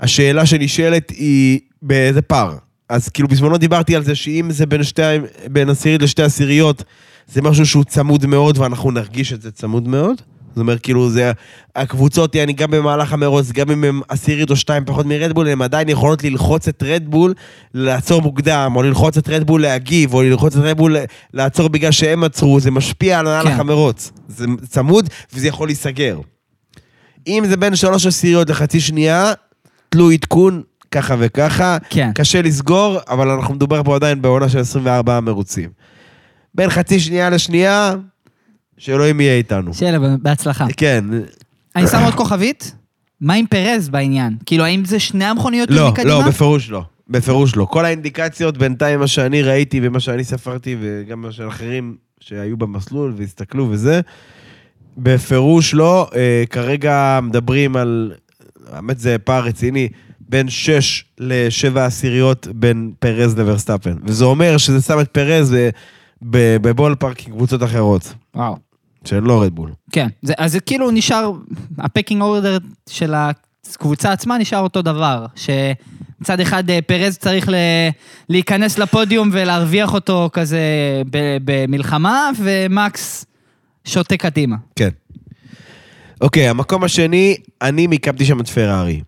השאלה 0.00 0.46
שנשאלת 0.46 1.10
היא 1.10 1.60
באיזה 1.82 2.22
פער. 2.22 2.54
אז 2.88 3.08
כאילו 3.08 3.28
בזמנו 3.28 3.58
דיברתי 3.58 3.96
על 3.96 4.04
זה 4.04 4.14
שאם 4.14 4.50
זה 4.50 4.66
בין, 4.66 4.82
שתי, 4.82 5.02
בין 5.50 5.68
עשירית 5.70 6.02
לשתי 6.02 6.22
עשיריות, 6.22 6.84
זה 7.26 7.42
משהו 7.42 7.66
שהוא 7.66 7.84
צמוד 7.84 8.26
מאוד 8.26 8.58
ואנחנו 8.58 8.90
נרגיש 8.90 9.32
את 9.32 9.42
זה 9.42 9.50
צמוד 9.50 9.88
מאוד. 9.88 10.22
זאת 10.58 10.62
אומרת, 10.62 10.80
כאילו, 10.80 11.10
זה, 11.10 11.32
הקבוצות, 11.76 12.36
אני 12.36 12.52
גם 12.52 12.70
במהלך 12.70 13.12
המרוץ, 13.12 13.52
גם 13.52 13.70
אם 13.70 13.84
הם 13.84 14.00
עשירית 14.08 14.50
או 14.50 14.56
שתיים 14.56 14.84
פחות 14.84 15.06
מרדבול, 15.06 15.48
הן 15.48 15.62
עדיין 15.62 15.88
יכולות 15.88 16.24
ללחוץ 16.24 16.68
את 16.68 16.82
רדבול 16.82 17.34
לעצור 17.74 18.22
מוקדם, 18.22 18.72
או 18.76 18.82
ללחוץ 18.82 19.16
את 19.16 19.28
רדבול 19.28 19.62
להגיב, 19.62 20.14
או 20.14 20.22
ללחוץ 20.22 20.56
את 20.56 20.62
רדבול 20.62 20.96
לעצור 21.34 21.68
בגלל 21.68 21.90
שהם 21.90 22.24
עצרו, 22.24 22.60
זה 22.60 22.70
משפיע 22.70 23.18
על 23.18 23.24
מהלך 23.24 23.48
כן. 23.48 23.60
המרוץ. 23.60 24.12
זה 24.28 24.46
צמוד, 24.68 25.08
וזה 25.32 25.48
יכול 25.48 25.68
להיסגר. 25.68 26.20
אם 27.26 27.44
זה 27.48 27.56
בין 27.56 27.76
שלוש 27.76 28.06
עשיריות 28.06 28.50
לחצי 28.50 28.80
שנייה, 28.80 29.32
תלוי 29.88 30.14
עדכון, 30.14 30.62
ככה 30.90 31.14
וככה. 31.18 31.76
כן. 31.90 32.10
קשה 32.14 32.42
לסגור, 32.42 32.98
אבל 33.08 33.28
אנחנו 33.28 33.54
מדובר 33.54 33.82
פה 33.82 33.94
עדיין 33.94 34.22
בעונה 34.22 34.48
של 34.48 34.58
24 34.58 35.20
מרוצים. 35.20 35.70
בין 36.54 36.70
חצי 36.70 37.00
שנייה 37.00 37.30
לשנייה, 37.30 37.94
שאלוהים 38.78 39.20
יהיה 39.20 39.34
איתנו. 39.36 39.74
שיהיה 39.74 39.92
לה 39.92 40.16
בהצלחה. 40.22 40.66
כן. 40.76 41.04
אני 41.76 41.86
שם 41.86 42.02
עוד 42.04 42.14
כוכבית. 42.14 42.74
מה 43.20 43.34
עם 43.34 43.46
פרז 43.46 43.88
בעניין? 43.88 44.36
כאילו, 44.46 44.64
האם 44.64 44.84
זה 44.84 45.00
שני 45.00 45.24
המכוניות 45.24 45.70
לא, 45.70 45.88
מקדימה? 45.90 46.10
לא, 46.10 46.28
בפירוש 46.28 46.70
לא. 46.70 46.82
בפירוש 47.08 47.56
לא. 47.56 47.64
כל 47.70 47.84
האינדיקציות 47.84 48.58
בינתיים, 48.58 49.00
מה 49.00 49.06
שאני 49.06 49.42
ראיתי 49.42 49.80
ומה 49.82 50.00
שאני 50.00 50.24
ספרתי, 50.24 50.76
וגם 50.80 51.20
מה 51.20 51.32
של 51.32 51.48
אחרים 51.48 51.96
שהיו 52.20 52.56
במסלול 52.56 53.14
והסתכלו 53.16 53.68
וזה, 53.70 54.00
בפירוש 54.98 55.74
לא. 55.74 56.10
אה, 56.16 56.44
כרגע 56.50 57.20
מדברים 57.22 57.76
על, 57.76 58.12
האמת 58.72 58.98
זה 58.98 59.16
פער 59.18 59.44
רציני, 59.44 59.88
בין 60.28 60.48
6 60.48 61.04
ל-7 61.18 61.78
עשיריות 61.78 62.48
בין 62.54 62.92
פרז 62.98 63.38
לברסטאפן. 63.38 63.94
וזה 64.04 64.24
אומר 64.24 64.56
שזה 64.56 64.82
שם 64.82 65.00
את 65.00 65.08
פרז 65.08 65.54
ב- 65.54 65.68
ב- 66.22 66.56
בבול 66.68 66.94
פארק 66.94 67.26
עם 67.26 67.32
קבוצות 67.32 67.62
אחרות, 67.62 68.14
וואו. 68.34 68.67
שהן 69.04 69.24
לא 69.24 69.42
רדבול. 69.42 69.72
כן, 69.92 70.08
זה, 70.22 70.32
אז 70.38 70.52
זה 70.52 70.60
כאילו 70.60 70.90
נשאר, 70.90 71.32
הפקינג 71.78 72.22
אורדר 72.22 72.58
של 72.90 73.14
הקבוצה 73.14 74.12
עצמה 74.12 74.38
נשאר 74.38 74.60
אותו 74.60 74.82
דבר, 74.82 75.26
שמצד 75.34 76.40
אחד 76.40 76.70
אה, 76.70 76.78
פרז 76.86 77.18
צריך 77.18 77.48
ל, 77.48 77.54
להיכנס 78.28 78.78
לפודיום 78.78 79.30
ולהרוויח 79.32 79.94
אותו 79.94 80.30
כזה 80.32 80.60
ב, 81.10 81.36
במלחמה, 81.44 82.30
ומקס 82.38 83.24
שותה 83.84 84.16
קדימה. 84.16 84.56
כן. 84.76 84.90
אוקיי, 86.20 86.48
המקום 86.48 86.84
השני, 86.84 87.36
אני 87.62 87.86
מיקמתי 87.86 88.24
שם 88.24 88.40
את 88.40 88.48
פרארי. 88.48 89.00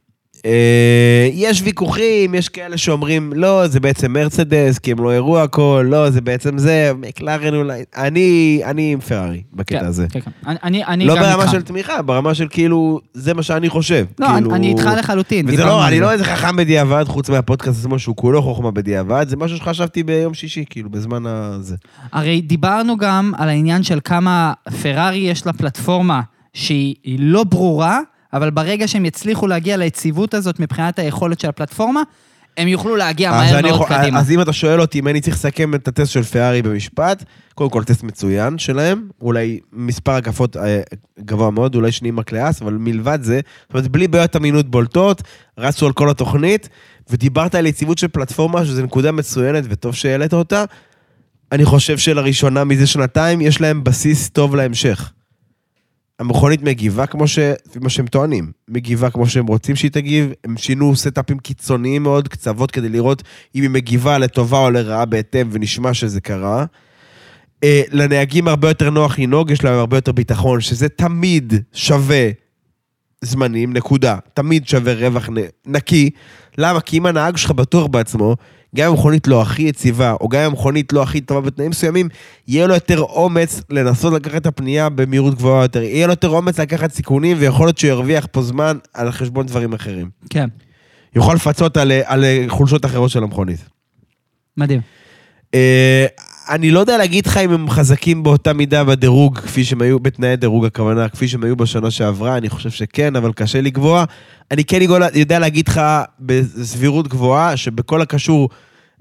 אה, 0.47 1.29
יש 1.33 1.63
ויכוחים, 1.65 2.35
יש 2.35 2.49
כאלה 2.49 2.77
שאומרים, 2.77 3.33
לא, 3.37 3.67
זה 3.67 3.81
בעצם 3.81 4.13
מרצדס, 4.13 4.79
כי 4.79 4.93
הם 4.93 4.99
לא 4.99 5.13
הראו 5.13 5.41
הכל, 5.41 5.87
לא, 5.91 6.11
זה 6.11 6.21
בעצם 6.21 6.59
זה, 6.59 6.93
מקלרן 6.99 7.55
אולי. 7.55 7.83
אני, 7.97 8.61
אני 8.65 8.93
עם 8.93 9.01
פרארי 9.01 9.43
בקטע 9.53 9.81
כן, 9.81 9.87
הזה. 9.87 10.07
כן, 10.11 10.21
כן. 10.21 10.31
אני, 10.63 10.85
אני, 10.85 11.07
לא 11.07 11.17
גם 11.17 11.23
ברמה 11.23 11.43
איתך. 11.43 11.53
של 11.53 11.63
תמיכה, 11.63 12.03
ברמה 12.03 12.35
של 12.35 12.47
כאילו, 12.51 13.01
זה 13.15 13.35
מה 13.35 13.43
שאני 13.43 13.69
חושב. 13.69 14.07
לא, 14.19 14.27
כאילו... 14.27 14.55
אני, 14.55 14.69
איתך 14.69 14.91
לחלוטין. 14.99 15.49
וזה 15.49 15.65
לא, 15.65 15.89
אני. 15.89 16.01
לא 16.01 16.13
איזה 16.13 16.25
חכם 16.25 16.57
בדיעבד, 16.57 17.05
חוץ 17.09 17.31
מהפודקאסט 17.31 17.81
עצמו, 17.81 17.99
שהוא 17.99 18.17
כולו 18.17 18.43
חוכמה 18.43 18.71
בדיעבד, 18.71 19.27
זה 19.29 19.37
משהו 19.37 19.57
שחשבתי 19.57 20.03
ביום 20.03 20.35
שישי, 20.35 20.65
כאילו, 20.71 20.91
בזמן 20.91 21.27
הזה. 21.27 21.77
הרי 22.13 22.41
דיברנו 22.41 22.97
גם 22.97 23.33
על 23.39 23.49
העניין 23.49 23.83
של 23.83 23.99
כמה 24.05 24.53
פרארי 24.83 25.19
יש 25.19 25.47
לה 25.47 25.53
פלטפורמה 25.53 26.21
שהיא 26.55 26.95
היא 27.05 27.19
לא 27.21 27.45
ברורה, 27.45 28.01
אבל 28.33 28.51
ברגע 28.51 28.89
שהם 28.89 29.05
יצליחו 29.05 29.47
להגיע 29.47 29.77
ליציבות 29.77 30.35
הזאת 30.35 30.61
מבחינת 30.61 30.99
היכולת 30.99 31.41
של 31.41 31.49
הפלטפורמה, 31.49 32.03
הם 32.57 32.69
יוכלו 32.69 32.97
להגיע 32.97 33.31
מהר 33.31 33.63
מאוד 33.63 33.75
יכול- 33.75 33.89
קדימה. 33.89 34.21
אז 34.21 34.31
אם 34.31 34.41
אתה 34.41 34.53
שואל 34.53 34.81
אותי 34.81 34.99
אם 34.99 35.09
אני 35.09 35.21
צריך 35.21 35.37
לסכם 35.37 35.75
את 35.75 35.89
הטסט 35.89 36.13
של 36.13 36.23
פרארי 36.23 36.63
במשפט, 36.63 37.25
קודם 37.55 37.71
כל 37.71 37.85
טסט 37.85 38.03
מצוין 38.03 38.59
שלהם, 38.59 39.09
אולי 39.21 39.61
מספר 39.73 40.13
הקפות 40.13 40.57
אה, 40.57 40.81
גבוה 41.21 41.51
מאוד, 41.51 41.75
אולי 41.75 41.93
שניים 41.93 42.17
מקלאס, 42.17 42.63
אבל 42.63 42.73
מלבד 42.73 43.19
זה, 43.23 43.41
זאת 43.63 43.75
אומרת, 43.75 43.89
בלי 43.89 44.09
בעיות 44.09 44.37
אמינות 44.37 44.71
בולטות, 44.71 45.23
רצו 45.59 45.87
על 45.87 45.93
כל 45.93 46.11
התוכנית, 46.11 46.69
ודיברת 47.11 47.55
על 47.55 47.67
יציבות 47.67 47.99
של 47.99 48.09
פלטפורמה, 48.09 48.65
שזו 48.65 48.83
נקודה 48.83 49.13
מצוינת 49.13 49.65
וטוב 49.69 49.95
שהעלית 49.95 50.33
אותה. 50.33 50.65
אני 51.53 51.65
חושב 51.65 51.99
שלראשונה 51.99 52.65
מזה 52.65 52.87
שנתיים 52.87 53.41
יש 53.41 53.61
להם 53.61 53.85
בסיס 53.85 54.29
טוב 54.29 54.57
להמשך. 54.57 55.13
המכונית 56.21 56.63
מגיבה 56.63 57.07
כמו 57.07 57.29
ש... 57.29 57.39
מה 57.81 57.89
שהם 57.89 58.07
טוענים, 58.07 58.53
מגיבה 58.69 59.11
כמו 59.11 59.27
שהם 59.27 59.47
רוצים 59.47 59.77
שהיא 59.77 59.91
תגיב, 59.91 60.33
הם 60.45 60.57
שינו 60.57 60.97
סטאפים 60.97 61.39
קיצוניים 61.39 62.03
מאוד, 62.03 62.29
קצוות, 62.29 62.71
כדי 62.71 62.89
לראות 62.89 63.23
אם 63.55 63.63
היא 63.63 63.71
מגיבה 63.71 64.19
לטובה 64.19 64.59
או 64.59 64.71
לרעה 64.71 65.05
בהתאם, 65.05 65.49
ונשמע 65.53 65.95
שזה 65.95 66.21
קרה. 66.21 66.65
אה, 67.65 67.83
לנהגים 67.93 68.49
הרבה 68.49 68.69
יותר 68.69 68.91
נוח 68.91 69.19
לנהוג, 69.19 69.51
יש 69.51 69.65
להם 69.65 69.79
הרבה 69.79 69.97
יותר 69.97 70.13
ביטחון, 70.13 70.61
שזה 70.61 70.89
תמיד 70.89 71.55
שווה 71.73 72.31
זמנים, 73.25 73.73
נקודה. 73.73 74.19
תמיד 74.35 74.69
שווה 74.69 74.95
רווח 74.95 75.29
נ... 75.29 75.35
נקי. 75.67 76.11
למה? 76.59 76.81
כי 76.81 76.99
אם 76.99 77.07
הנהג 77.07 77.37
שלך 77.37 77.51
בטוח 77.51 77.87
בעצמו, 77.87 78.37
גם 78.77 78.87
אם 78.87 78.93
המכונית 78.93 79.27
לא 79.27 79.43
הכי 79.43 79.63
יציבה, 79.63 80.13
או 80.21 80.29
גם 80.29 80.41
אם 80.41 80.47
המכונית 80.47 80.93
לא 80.93 81.03
הכי 81.03 81.21
טובה 81.21 81.41
בתנאים 81.41 81.71
מסוימים, 81.71 82.09
יהיה 82.49 82.67
לו 82.67 82.75
יותר 82.75 82.99
אומץ 82.99 83.63
לנסות 83.71 84.13
לקחת 84.13 84.37
את 84.37 84.47
הפנייה 84.47 84.89
במהירות 84.89 85.35
גבוהה 85.35 85.65
יותר. 85.65 85.83
יהיה 85.83 86.07
לו 86.07 86.13
יותר 86.13 86.29
אומץ 86.29 86.61
לקחת 86.61 86.93
סיכונים, 86.93 87.37
ויכול 87.41 87.67
להיות 87.67 87.79
שהוא 87.79 87.89
ירוויח 87.89 88.27
פה 88.33 88.43
זמן 88.43 88.79
על 88.95 89.13
חשבון 89.13 89.47
דברים 89.47 89.73
אחרים. 89.73 90.11
כן, 90.31 90.49
יוכל 91.17 91.35
לפצות 91.35 91.77
על, 91.77 91.93
על 92.05 92.25
חולשות 92.49 92.85
אחרות 92.85 93.11
של 93.11 93.23
המכונית. 93.23 93.61
מדהים. 94.57 94.81
אה, 95.55 96.07
אני 96.51 96.71
לא 96.71 96.81
יודע 96.81 96.99
להגיד 96.99 97.27
לך 97.27 97.37
אם 97.37 97.51
הם 97.51 97.71
חזקים 97.71 98.23
באותה 98.23 98.53
מידה 98.53 98.85
בדירוג, 98.85 99.39
כפי 99.39 99.65
שהם 99.65 99.83
היו, 99.83 100.01
בתנאי 100.01 100.37
דירוג 100.37 100.65
הכוונה, 100.65 101.09
כפי 101.09 101.29
שהם 101.29 101.45
היו 101.45 101.57
בשנה 101.57 101.91
שעברה, 101.91 102.37
אני 102.37 102.49
חושב 102.49 102.71
שכן, 102.71 103.17
אבל 103.17 103.33
קשה 103.33 103.61
לקבוע. 103.61 104.05
אני 104.51 104.65
כן 104.65 104.79
יודע- 105.15 105.39
להגיד 105.39 105.69
לך 105.69 105.81
בסבירות 106.21 107.09
גבוהה, 107.09 107.57
שבכל 107.57 108.03
הקשור, 108.03 108.49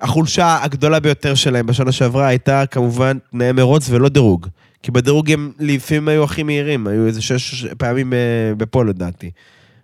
החולשה 0.02 0.58
הגדולה 0.64 1.00
ביותר 1.00 1.36
שלהם 1.36 1.66
בשנה 1.66 1.92
שעברה 1.92 2.28
הייתה 2.28 2.64
כמובן 2.66 3.18
תנאי 3.32 3.52
מרוץ 3.52 3.88
ולא 3.90 4.10
דירוג. 4.10 4.48
כי 4.84 4.92
בדירוג 4.92 5.32
הם 5.32 5.52
לפעמים 5.60 6.08
היו 6.08 6.24
הכי 6.24 6.44
מהירים, 6.44 6.88
היו 6.88 7.06
איזה 7.08 7.22
שש 7.22 7.66
פעמים 7.78 8.14
אה, 8.14 8.20
בפה 8.58 8.84
לדעתי. 8.86 9.32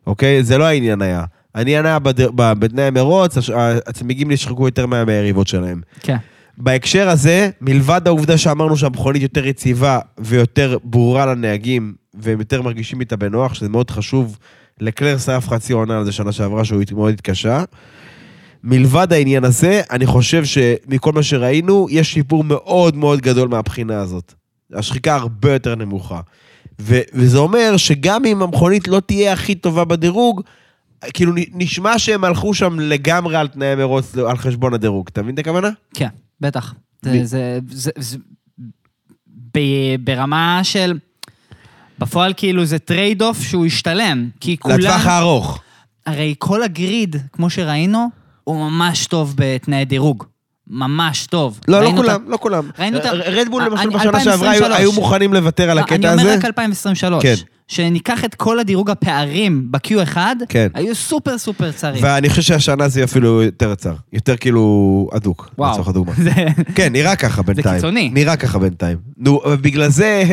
אוקיי? 0.08 0.44
זה 0.44 0.58
לא 0.58 0.64
העניין 0.64 1.02
היה. 1.02 1.24
העניין 1.56 1.86
היה 1.86 1.98
בתנאי 2.36 2.90
מרוץ, 2.90 3.38
הש- 3.38 3.50
הצמיגים 3.88 4.32
נשחקו 4.32 4.68
יותר 4.68 4.86
מה- 4.86 5.06
מהיריבות 5.06 5.48
שלהם. 5.48 5.82
כן. 6.02 6.18
בהקשר 6.57 7.10
הזה, 7.10 7.49
מלבד 7.61 8.02
העובדה 8.06 8.38
שאמרנו 8.38 8.77
שהמכונית 8.77 9.22
יותר 9.22 9.48
יציבה 9.48 9.99
ויותר 10.18 10.77
ברורה 10.84 11.26
לנהגים, 11.26 11.94
והם 12.14 12.40
יותר 12.40 12.61
מרגישים 12.61 12.99
איתה 12.99 13.15
בנוח, 13.15 13.53
שזה 13.53 13.69
מאוד 13.69 13.91
חשוב, 13.91 14.38
לקלר 14.82 15.18
שרף 15.18 15.48
חצי 15.48 15.73
עונה 15.73 15.98
על 15.98 16.06
זה 16.06 16.11
שנה 16.11 16.32
שעברה 16.32 16.65
שהוא 16.65 16.84
מאוד 16.91 17.14
התקשה. 17.14 17.64
מלבד 18.64 19.14
העניין 19.14 19.44
הזה, 19.44 19.82
אני 19.91 20.06
חושב 20.06 20.45
שמכל 20.45 21.11
מה 21.11 21.23
שראינו, 21.23 21.88
יש 21.90 22.14
שיפור 22.14 22.44
מאוד 22.44 22.95
מאוד 22.95 23.22
גדול 23.22 23.48
מהבחינה 23.48 23.99
הזאת. 23.99 24.34
השחיקה 24.73 25.15
הרבה 25.15 25.53
יותר 25.53 25.76
נמוכה. 25.76 26.22
ו- 26.82 27.02
וזה 27.14 27.38
אומר 27.38 27.77
שגם 27.77 28.26
אם 28.26 28.41
המכונית 28.41 28.88
לא 28.88 28.99
תהיה 28.99 29.34
הכי 29.34 29.56
טובה 29.56 29.86
בדירוג, 29.86 30.41
כאילו 31.14 31.34
נשמע 31.53 31.99
שהם 31.99 32.23
הלכו 32.23 32.53
שם 32.53 32.80
לגמרי 32.80 33.36
על 33.36 33.48
תנאי 33.48 33.76
מרוץ, 33.76 34.18
על 34.18 34.38
חשבון 34.38 34.73
הדירוג. 34.73 35.07
אתה 35.11 35.22
מבין 35.22 35.34
את 35.34 35.40
הכוונה? 35.40 35.69
כן, 35.94 36.07
בטח. 36.41 36.74
זה, 37.02 37.20
זה, 37.26 37.60
זה, 37.70 37.91
זה, 37.98 38.18
ב- 39.53 39.95
ברמה 40.03 40.60
של... 40.64 40.98
בפועל 41.99 42.34
כאילו 42.38 42.66
זה 42.66 42.80
trade-off 42.80 43.41
שהוא 43.41 43.66
השתלם, 43.66 44.30
כי 44.40 44.57
כולם... 44.57 44.80
לטווח 44.80 45.06
הארוך. 45.06 45.62
הרי 46.06 46.36
כל 46.40 46.64
ה 46.64 46.72
grid, 46.72 47.15
כמו 47.32 47.49
שראינו, 47.49 48.10
הוא 48.44 48.56
ממש 48.70 49.06
טוב 49.07 49.34
בתנאי 49.38 49.86
דירוג. 49.86 50.24
ממש 50.68 51.26
טוב. 51.26 51.60
לא, 51.68 51.84
לא 51.84 51.91
כולם, 51.95 52.24
לא 52.28 52.38
כולם. 52.41 52.70
ראינו 52.80 52.98
את 52.98 53.06
ה- 53.06 53.12
רדבול 53.12 53.62
אני- 53.62 53.72
למשל 53.72 53.88
אני- 53.88 53.95
בשנה 53.95 54.20
שעברה 54.24 54.49
היו- 54.52 54.66
2023. 54.66 54.80
היו 54.80 54.91
מוכנים 54.91 55.34
לוותר 55.34 55.70
על 55.70 55.78
לא, 55.78 55.82
הקטע 55.82 55.95
אני 55.95 56.07
הזה. 56.07 56.22
אומר 56.22 56.34
רק 56.38 56.45
2023. 56.45 57.24
כן. 57.24 57.34
שניקח 57.68 58.26
את 58.26 58.36
כל 58.36 58.60
הדירוג 58.60 58.90
הפערים 58.90 59.72
ב-Q1, 59.72 60.18
כן. 60.50 60.68
היו 60.74 60.96
סופר 60.96 61.38
סופר 61.38 61.72
צרים. 61.72 62.04
ואני 62.04 62.30
חושב 62.30 62.42
שהשנה 62.42 62.88
זה 62.88 63.04
אפילו 63.04 63.42
יותר 63.44 63.76
צר. 63.76 63.94
יותר 64.14 64.38
כאילו 64.38 64.62
וואו. 65.58 65.72
לצורך 65.72 65.88
הדוגמה. 65.88 66.14
זה- 66.24 66.32
כן, 66.76 66.92
נראה 66.94 67.16
ככה 67.16 67.42
בינתיים. 67.44 67.76
קיצוני. 67.76 68.10
נראה 68.14 68.36
ככה 68.36 68.60
בינתיים. 68.60 68.98
נו, 69.18 69.42
בגלל 69.62 69.90
זה, 69.90 70.24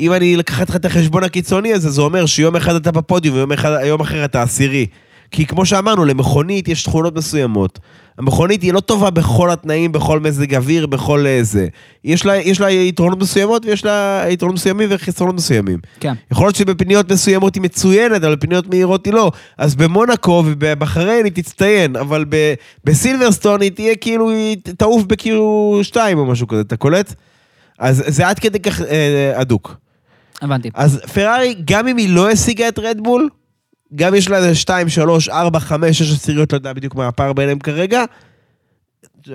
אם 0.00 0.12
אני 0.12 0.36
לקחת 0.36 0.70
לך 0.70 0.76
את 0.76 0.84
החשבון 0.84 1.24
הקיצוני 1.24 1.72
הזה, 1.72 1.90
זה 1.90 2.00
אומר 2.00 2.26
שיום 2.26 2.56
אחד 2.56 2.74
אתה 2.74 2.90
בפודיום 2.92 3.34
ויום 3.36 3.52
אחד- 3.52 3.76
אחר 4.02 4.24
אתה 4.24 4.42
עשירי. 4.42 4.86
כי 5.30 5.46
כמו 5.46 5.66
שאמרנו, 5.66 6.04
למכונית 6.04 6.68
יש 6.68 6.82
תכונות 6.82 7.16
מסוימות. 7.16 7.78
המכונית 8.18 8.62
היא 8.62 8.72
לא 8.72 8.80
טובה 8.80 9.10
בכל 9.10 9.50
התנאים, 9.50 9.92
בכל 9.92 10.20
מזג 10.20 10.54
אוויר, 10.54 10.86
בכל 10.86 11.26
אה, 11.26 11.38
זה. 11.42 11.66
יש 12.04 12.26
לה, 12.26 12.36
יש 12.36 12.60
לה 12.60 12.70
יתרונות 12.70 13.18
מסוימות 13.18 13.66
ויש 13.66 13.84
לה 13.84 14.24
יתרונות 14.28 14.54
מסוימים 14.54 14.88
וחסרונות 14.92 15.34
מסוימים. 15.34 15.78
כן. 16.00 16.14
יכול 16.32 16.46
להיות 16.46 16.56
שבפניות 16.56 17.12
מסוימות 17.12 17.54
היא 17.54 17.62
מצוינת, 17.62 18.24
אבל 18.24 18.34
בפניות 18.34 18.66
מהירות 18.66 19.06
היא 19.06 19.14
לא. 19.14 19.32
אז 19.58 19.74
במונאקו 19.74 20.42
ובבחריין 20.46 21.24
היא 21.24 21.32
תצטיין, 21.32 21.96
אבל 21.96 22.24
ב- 22.28 22.54
בסילברסטון 22.84 23.60
היא 23.60 23.70
תהיה 23.70 23.96
כאילו, 23.96 24.30
היא 24.30 24.56
תעוף 24.76 25.04
בכאילו 25.04 25.78
2 25.82 26.18
או 26.18 26.26
משהו 26.26 26.46
כזה, 26.46 26.60
אתה 26.60 26.76
קולט? 26.76 27.14
אז 27.78 28.04
זה 28.06 28.28
עד 28.28 28.38
כדי 28.38 28.60
כך 28.60 28.82
אה, 28.82 29.32
הדוק. 29.36 29.76
הבנתי. 30.42 30.70
אז 30.74 31.00
פרארי, 31.14 31.54
גם 31.64 31.88
אם 31.88 31.96
היא 31.96 32.08
לא 32.14 32.30
השיגה 32.30 32.68
את 32.68 32.78
רדבול, 32.78 33.28
גם 33.94 34.14
יש 34.14 34.28
לה 34.28 34.36
איזה 34.36 34.54
2, 34.54 34.88
3, 34.88 35.28
4, 35.28 35.60
5, 35.60 35.98
6 35.98 36.12
עשיריות, 36.12 36.52
לא 36.52 36.58
יודע 36.58 36.72
בדיוק 36.72 36.94
מה 36.94 37.08
הפער 37.08 37.32
ביניהם 37.32 37.58
כרגע, 37.58 38.04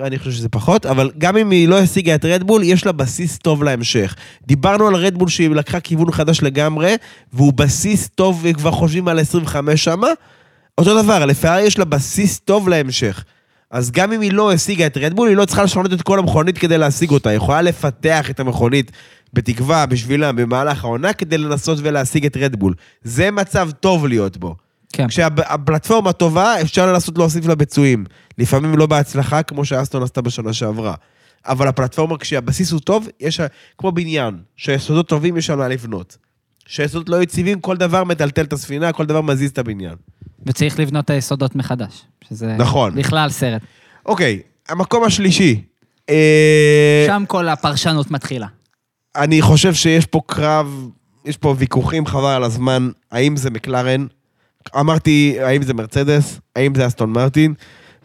אני 0.02 0.18
חושב 0.18 0.30
שזה 0.30 0.48
פחות, 0.48 0.86
אבל 0.86 1.10
גם 1.18 1.36
אם 1.36 1.50
היא 1.50 1.68
לא 1.68 1.78
השיגה 1.78 2.14
את 2.14 2.24
רדבול, 2.24 2.62
יש 2.62 2.86
לה 2.86 2.92
בסיס 2.92 3.38
טוב 3.38 3.62
להמשך. 3.62 4.14
דיברנו 4.46 4.86
על 4.86 4.94
רדבול 4.94 5.28
שהיא 5.28 5.50
לקחה 5.50 5.80
כיוון 5.80 6.12
חדש 6.12 6.42
לגמרי, 6.42 6.94
והוא 7.32 7.52
בסיס 7.52 8.08
טוב, 8.14 8.40
וכבר 8.42 8.70
חושבים 8.70 9.08
על 9.08 9.18
25 9.18 9.84
שמה. 9.84 10.08
אותו 10.78 11.02
דבר, 11.02 11.24
לפרארי 11.24 11.62
יש 11.62 11.78
לה 11.78 11.84
בסיס 11.84 12.38
טוב 12.38 12.68
להמשך. 12.68 13.24
אז 13.70 13.90
גם 13.90 14.12
אם 14.12 14.20
היא 14.20 14.32
לא 14.32 14.52
השיגה 14.52 14.86
את 14.86 14.96
רדבול, 14.96 15.28
היא 15.28 15.36
לא 15.36 15.44
צריכה 15.44 15.62
לשנות 15.62 15.92
את 15.92 16.02
כל 16.02 16.18
המכונית 16.18 16.58
כדי 16.58 16.78
להשיג 16.78 17.10
אותה. 17.10 17.30
היא 17.30 17.36
יכולה 17.36 17.62
לפתח 17.62 18.30
את 18.30 18.40
המכונית 18.40 18.92
בתקווה 19.34 19.86
בשבילה 19.86 20.32
במהלך 20.32 20.84
העונה 20.84 21.12
כדי 21.12 21.38
לנסות 21.38 21.78
ולהשיג 21.82 22.26
את 22.26 22.36
רדבול. 22.36 22.74
זה 23.02 23.30
מצב 23.30 23.70
טוב 23.80 24.06
להיות 24.06 24.36
בו. 24.36 24.56
כן. 24.92 25.08
כשהפלטפורמה 25.08 26.12
טובה, 26.12 26.60
אפשר 26.60 26.92
לנסות 26.92 27.18
להוסיף 27.18 27.46
לה 27.46 27.54
ביצועים. 27.54 28.04
לפעמים 28.38 28.78
לא 28.78 28.86
בהצלחה, 28.86 29.42
כמו 29.42 29.64
שאסטון 29.64 30.02
עשתה 30.02 30.22
בשנה 30.22 30.52
שעברה. 30.52 30.94
אבל 31.46 31.68
הפלטפורמה, 31.68 32.18
כשהבסיס 32.18 32.72
הוא 32.72 32.80
טוב, 32.80 33.08
יש, 33.20 33.40
כמו 33.78 33.92
בניין, 33.92 34.38
שהיסודות 34.56 35.08
טובים, 35.08 35.36
יש 35.36 35.50
על 35.50 35.58
מה 35.58 35.68
לבנות. 35.68 36.16
כשהיסודות 36.64 37.08
לא 37.08 37.22
יציבים, 37.22 37.60
כל 37.60 37.76
דבר 37.76 38.04
מטלטל 38.04 38.44
את 38.44 38.52
הספינה, 38.52 38.92
כל 38.92 39.06
דבר 39.06 39.20
מזיז 39.20 39.50
את 39.50 39.58
הבניין. 39.58 39.94
וצריך 40.46 40.80
לבנות 40.80 41.04
את 41.04 41.10
היסודות 41.10 41.56
מחדש. 41.56 42.02
שזה... 42.28 42.56
נכון. 42.58 42.94
בכלל 42.94 43.30
סרט. 43.30 43.62
אוקיי, 44.06 44.40
המקום 44.68 45.04
השלישי. 45.04 45.62
אה, 46.10 47.04
שם 47.06 47.24
כל 47.28 47.48
הפרשנות 47.48 48.10
מתחילה. 48.10 48.46
אני 49.16 49.42
חושב 49.42 49.74
שיש 49.74 50.06
פה 50.06 50.20
קרב, 50.26 50.88
יש 51.24 51.36
פה 51.36 51.54
ויכוחים 51.58 52.06
חבל 52.06 52.30
על 52.30 52.44
הזמן, 52.44 52.90
האם 53.12 53.36
זה 53.36 53.50
מקלרן, 53.50 54.06
אמרתי, 54.80 55.36
האם 55.40 55.62
זה 55.62 55.74
מרצדס, 55.74 56.40
האם 56.56 56.74
זה 56.74 56.86
אסטון 56.86 57.12
מרטין. 57.12 57.54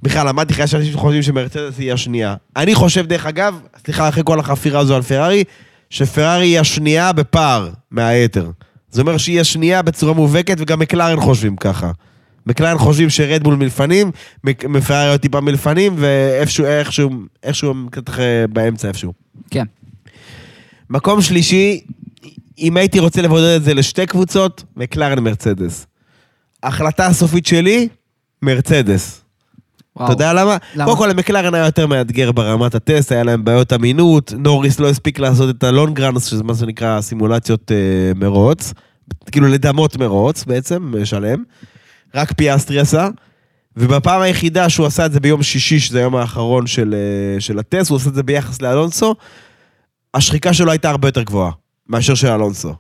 בכלל, 0.04 0.28
למדתי 0.28 0.54
אחרי 0.54 0.68
שאנשים 0.68 0.98
חושבים 0.98 1.22
שמרצדס 1.22 1.78
היא 1.80 1.94
השנייה. 1.94 2.36
אני 2.56 2.76
חושב, 2.76 3.06
דרך 3.06 3.26
אגב, 3.26 3.60
סליחה, 3.86 4.10
אחרי 4.10 4.24
כל 4.26 4.40
החפירה 4.40 4.80
הזו 4.80 4.96
על 4.96 5.02
פרארי, 5.02 5.44
שפרארי 5.90 6.46
היא 6.46 6.60
השנייה 6.60 7.12
בפער 7.12 7.70
מהיתר. 7.92 8.50
זה 8.92 9.02
אומר 9.02 9.18
שהיא 9.18 9.42
השנייה 9.42 9.82
בצורה 9.82 10.14
מובהקת, 10.14 10.56
וגם 10.60 10.80
מקלרן 10.80 11.20
חושבים 11.20 11.56
ככה. 11.56 11.92
מקלרן 12.46 12.78
חושבים 12.78 13.10
שרדבול 13.10 13.56
מלפנים, 13.56 14.12
מפרארי 14.44 15.10
עוד 15.10 15.20
טיפה 15.20 15.40
מלפנים, 15.42 15.94
ואיפשהו, 15.98 16.66
איכשהו, 16.66 17.10
איכשהו 17.44 17.74
קצת 17.92 18.10
אחרי- 18.10 18.46
באמצע 18.50 18.88
איפשהו. 18.88 19.14
כן. 19.52 19.66
מקום 20.90 21.22
שלישי, 21.22 21.82
אם 22.60 22.78
הייתי 22.78 23.00
רוצה 23.00 23.22
לבודד 23.22 23.56
את 23.56 23.64
זה 23.64 23.74
לשתי 23.74 24.06
קבוצות, 24.06 24.64
מקלרן 24.78 25.20
מרצדס. 25.20 25.86
ההחלטה 26.64 27.06
הסופית 27.06 27.46
שלי, 27.46 27.88
מרצדס. 28.42 29.22
וואו. 29.96 30.06
אתה 30.06 30.14
יודע 30.14 30.34
למה? 30.34 30.58
למה? 30.76 30.86
קודם 30.86 30.98
כל, 30.98 31.08
למקלרן 31.08 31.54
היה 31.54 31.66
יותר 31.66 31.88
מאתגר 31.88 32.32
ברמת 32.32 32.76
הטסט, 32.76 33.12
היה 33.12 33.24
להם 33.24 33.46
בעיות 33.46 33.74
אמינות, 33.74 34.34
נוריס 34.38 34.80
לא 34.80 34.90
הספיק 34.90 35.20
לעשות 35.20 35.56
את 35.56 35.64
הלונגרנס, 35.64 36.26
שזה 36.26 36.44
מה 36.44 36.56
שנקרא 36.56 37.02
סימולציות 37.02 37.72
אה, 37.72 38.12
מרוץ, 38.16 38.74
כאילו 39.32 39.48
לדמות 39.48 39.98
מרוץ 39.98 40.44
בעצם, 40.44 40.94
שלם. 41.04 41.44
רק 42.16 42.32
פיאסטרי 42.32 42.80
עשה. 42.80 43.08
ובפעם 43.78 44.22
היחידה 44.22 44.70
שהוא 44.70 44.86
עשה 44.86 45.06
את 45.06 45.12
זה 45.12 45.20
ביום 45.20 45.44
שישי, 45.44 45.80
שזה 45.80 46.00
היום 46.00 46.16
האחרון 46.16 46.68
של, 46.68 46.96
אה, 46.98 47.42
של 47.42 47.60
הטסט, 47.60 47.90
הוא 47.90 47.96
עושה 47.96 48.10
את 48.10 48.16
זה 48.16 48.24
ביחס 48.24 48.62
לאלונסו, 48.62 49.16
השחיקה 50.14 50.54
שלו 50.54 50.72
הייתה 50.72 50.90
הרבה 50.90 51.08
יותר 51.08 51.24
גבוהה 51.24 51.52
מאשר 51.90 52.16
של 52.16 52.28
אלונסו. 52.28 52.76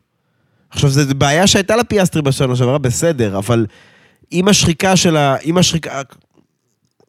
עכשיו, 0.69 0.89
זו 0.89 1.15
בעיה 1.15 1.47
שהייתה 1.47 1.75
לפיאסטרי 1.75 2.21
בשנה 2.21 2.55
שעברה, 2.55 2.77
בסדר, 2.77 3.37
אבל 3.37 3.65
עם 4.31 4.47
השחיקה 4.47 4.95
של 4.95 5.17
ה... 5.17 5.35
עם 5.41 5.57
השחיקה... 5.57 6.01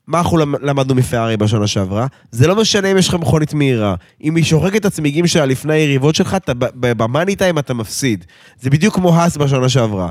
מה 0.06 0.18
אנחנו 0.18 0.38
למ- 0.38 0.54
למדנו 0.62 0.94
מפרארי 0.94 1.36
בשנה 1.36 1.66
שעברה? 1.66 2.06
זה 2.30 2.46
לא 2.46 2.56
משנה 2.56 2.92
אם 2.92 2.96
יש 2.96 3.08
לך 3.08 3.14
מכונית 3.14 3.54
מהירה. 3.54 3.94
אם 4.24 4.36
היא 4.36 4.44
שוחקת 4.44 4.76
את 4.76 4.84
הצמיגים 4.84 5.26
שלה 5.26 5.46
לפני 5.46 5.74
היריבות 5.74 6.14
שלך, 6.14 6.34
אתה 6.34 6.52
במאני 6.74 7.36
טיים 7.36 7.58
אתה 7.58 7.74
מפסיד. 7.74 8.24
זה 8.60 8.70
בדיוק 8.70 8.94
כמו 8.94 9.16
האס 9.16 9.36
בשנה 9.36 9.68
שעברה. 9.68 10.08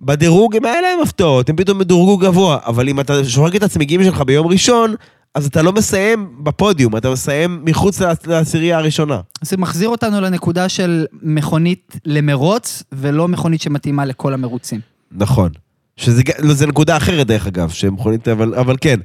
בדירוג 0.00 0.56
הם 0.56 0.64
היה 0.64 0.80
להם 0.80 0.98
הפתעות, 1.02 1.48
הם 1.48 1.56
פתאום 1.56 1.78
מדורגו 1.78 2.16
גבוה, 2.18 2.58
אבל 2.66 2.88
אם 2.88 3.00
אתה 3.00 3.24
שוחק 3.24 3.56
את 3.56 3.62
הצמיגים 3.62 4.04
שלך 4.04 4.20
ביום 4.20 4.46
ראשון, 4.46 4.94
אז 5.36 5.46
אתה 5.46 5.62
לא 5.62 5.72
מסיים 5.72 6.28
בפודיום, 6.42 6.96
אתה 6.96 7.10
מסיים 7.10 7.60
מחוץ 7.64 8.00
לעש- 8.00 8.26
לעשירייה 8.26 8.78
הראשונה. 8.78 9.20
זה 9.42 9.56
מחזיר 9.56 9.88
אותנו 9.88 10.20
לנקודה 10.20 10.68
של 10.68 11.06
מכונית 11.22 11.96
למרוץ, 12.04 12.82
ולא 12.92 13.28
מכונית 13.28 13.60
שמתאימה 13.60 14.04
לכל 14.04 14.34
המרוצים. 14.34 14.80
נכון. 15.12 15.50
שזה 15.96 16.22
לא, 16.38 16.54
זה 16.54 16.66
נקודה 16.66 16.96
אחרת, 16.96 17.26
דרך 17.26 17.46
אגב, 17.46 17.70
שמכונית, 17.70 18.28
אבל, 18.28 18.54
אבל 18.54 18.76
כן. 18.80 19.00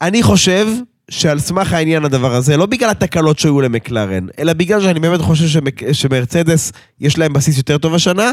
אני 0.00 0.22
חושב 0.22 0.66
שעל 1.10 1.38
סמך 1.38 1.72
העניין 1.72 2.04
הדבר 2.04 2.34
הזה, 2.34 2.56
לא 2.56 2.66
בגלל 2.66 2.90
התקלות 2.90 3.38
שהיו 3.38 3.60
למקלרן, 3.60 4.26
אלא 4.38 4.52
בגלל 4.52 4.80
שאני 4.80 5.00
באמת 5.00 5.20
חושב 5.20 5.48
שמק, 5.48 5.92
שמרצדס, 5.92 6.72
יש 7.00 7.18
להם 7.18 7.32
בסיס 7.32 7.56
יותר 7.56 7.78
טוב 7.78 7.94
השנה, 7.94 8.32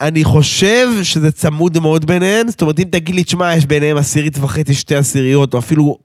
אני 0.00 0.24
חושב 0.24 0.88
שזה 1.02 1.32
צמוד 1.32 1.78
מאוד 1.78 2.04
ביניהן, 2.06 2.48
זאת 2.48 2.62
אומרת, 2.62 2.78
אם 2.78 2.84
תגיד 2.90 3.14
לי, 3.14 3.24
תשמע, 3.24 3.54
יש 3.56 3.66
ביניהם 3.66 3.96
עשירית 3.96 4.38
וחצי, 4.40 4.74
שתי 4.74 4.94
עשיריות, 4.96 5.54
או 5.54 5.58
אפילו 5.58 5.98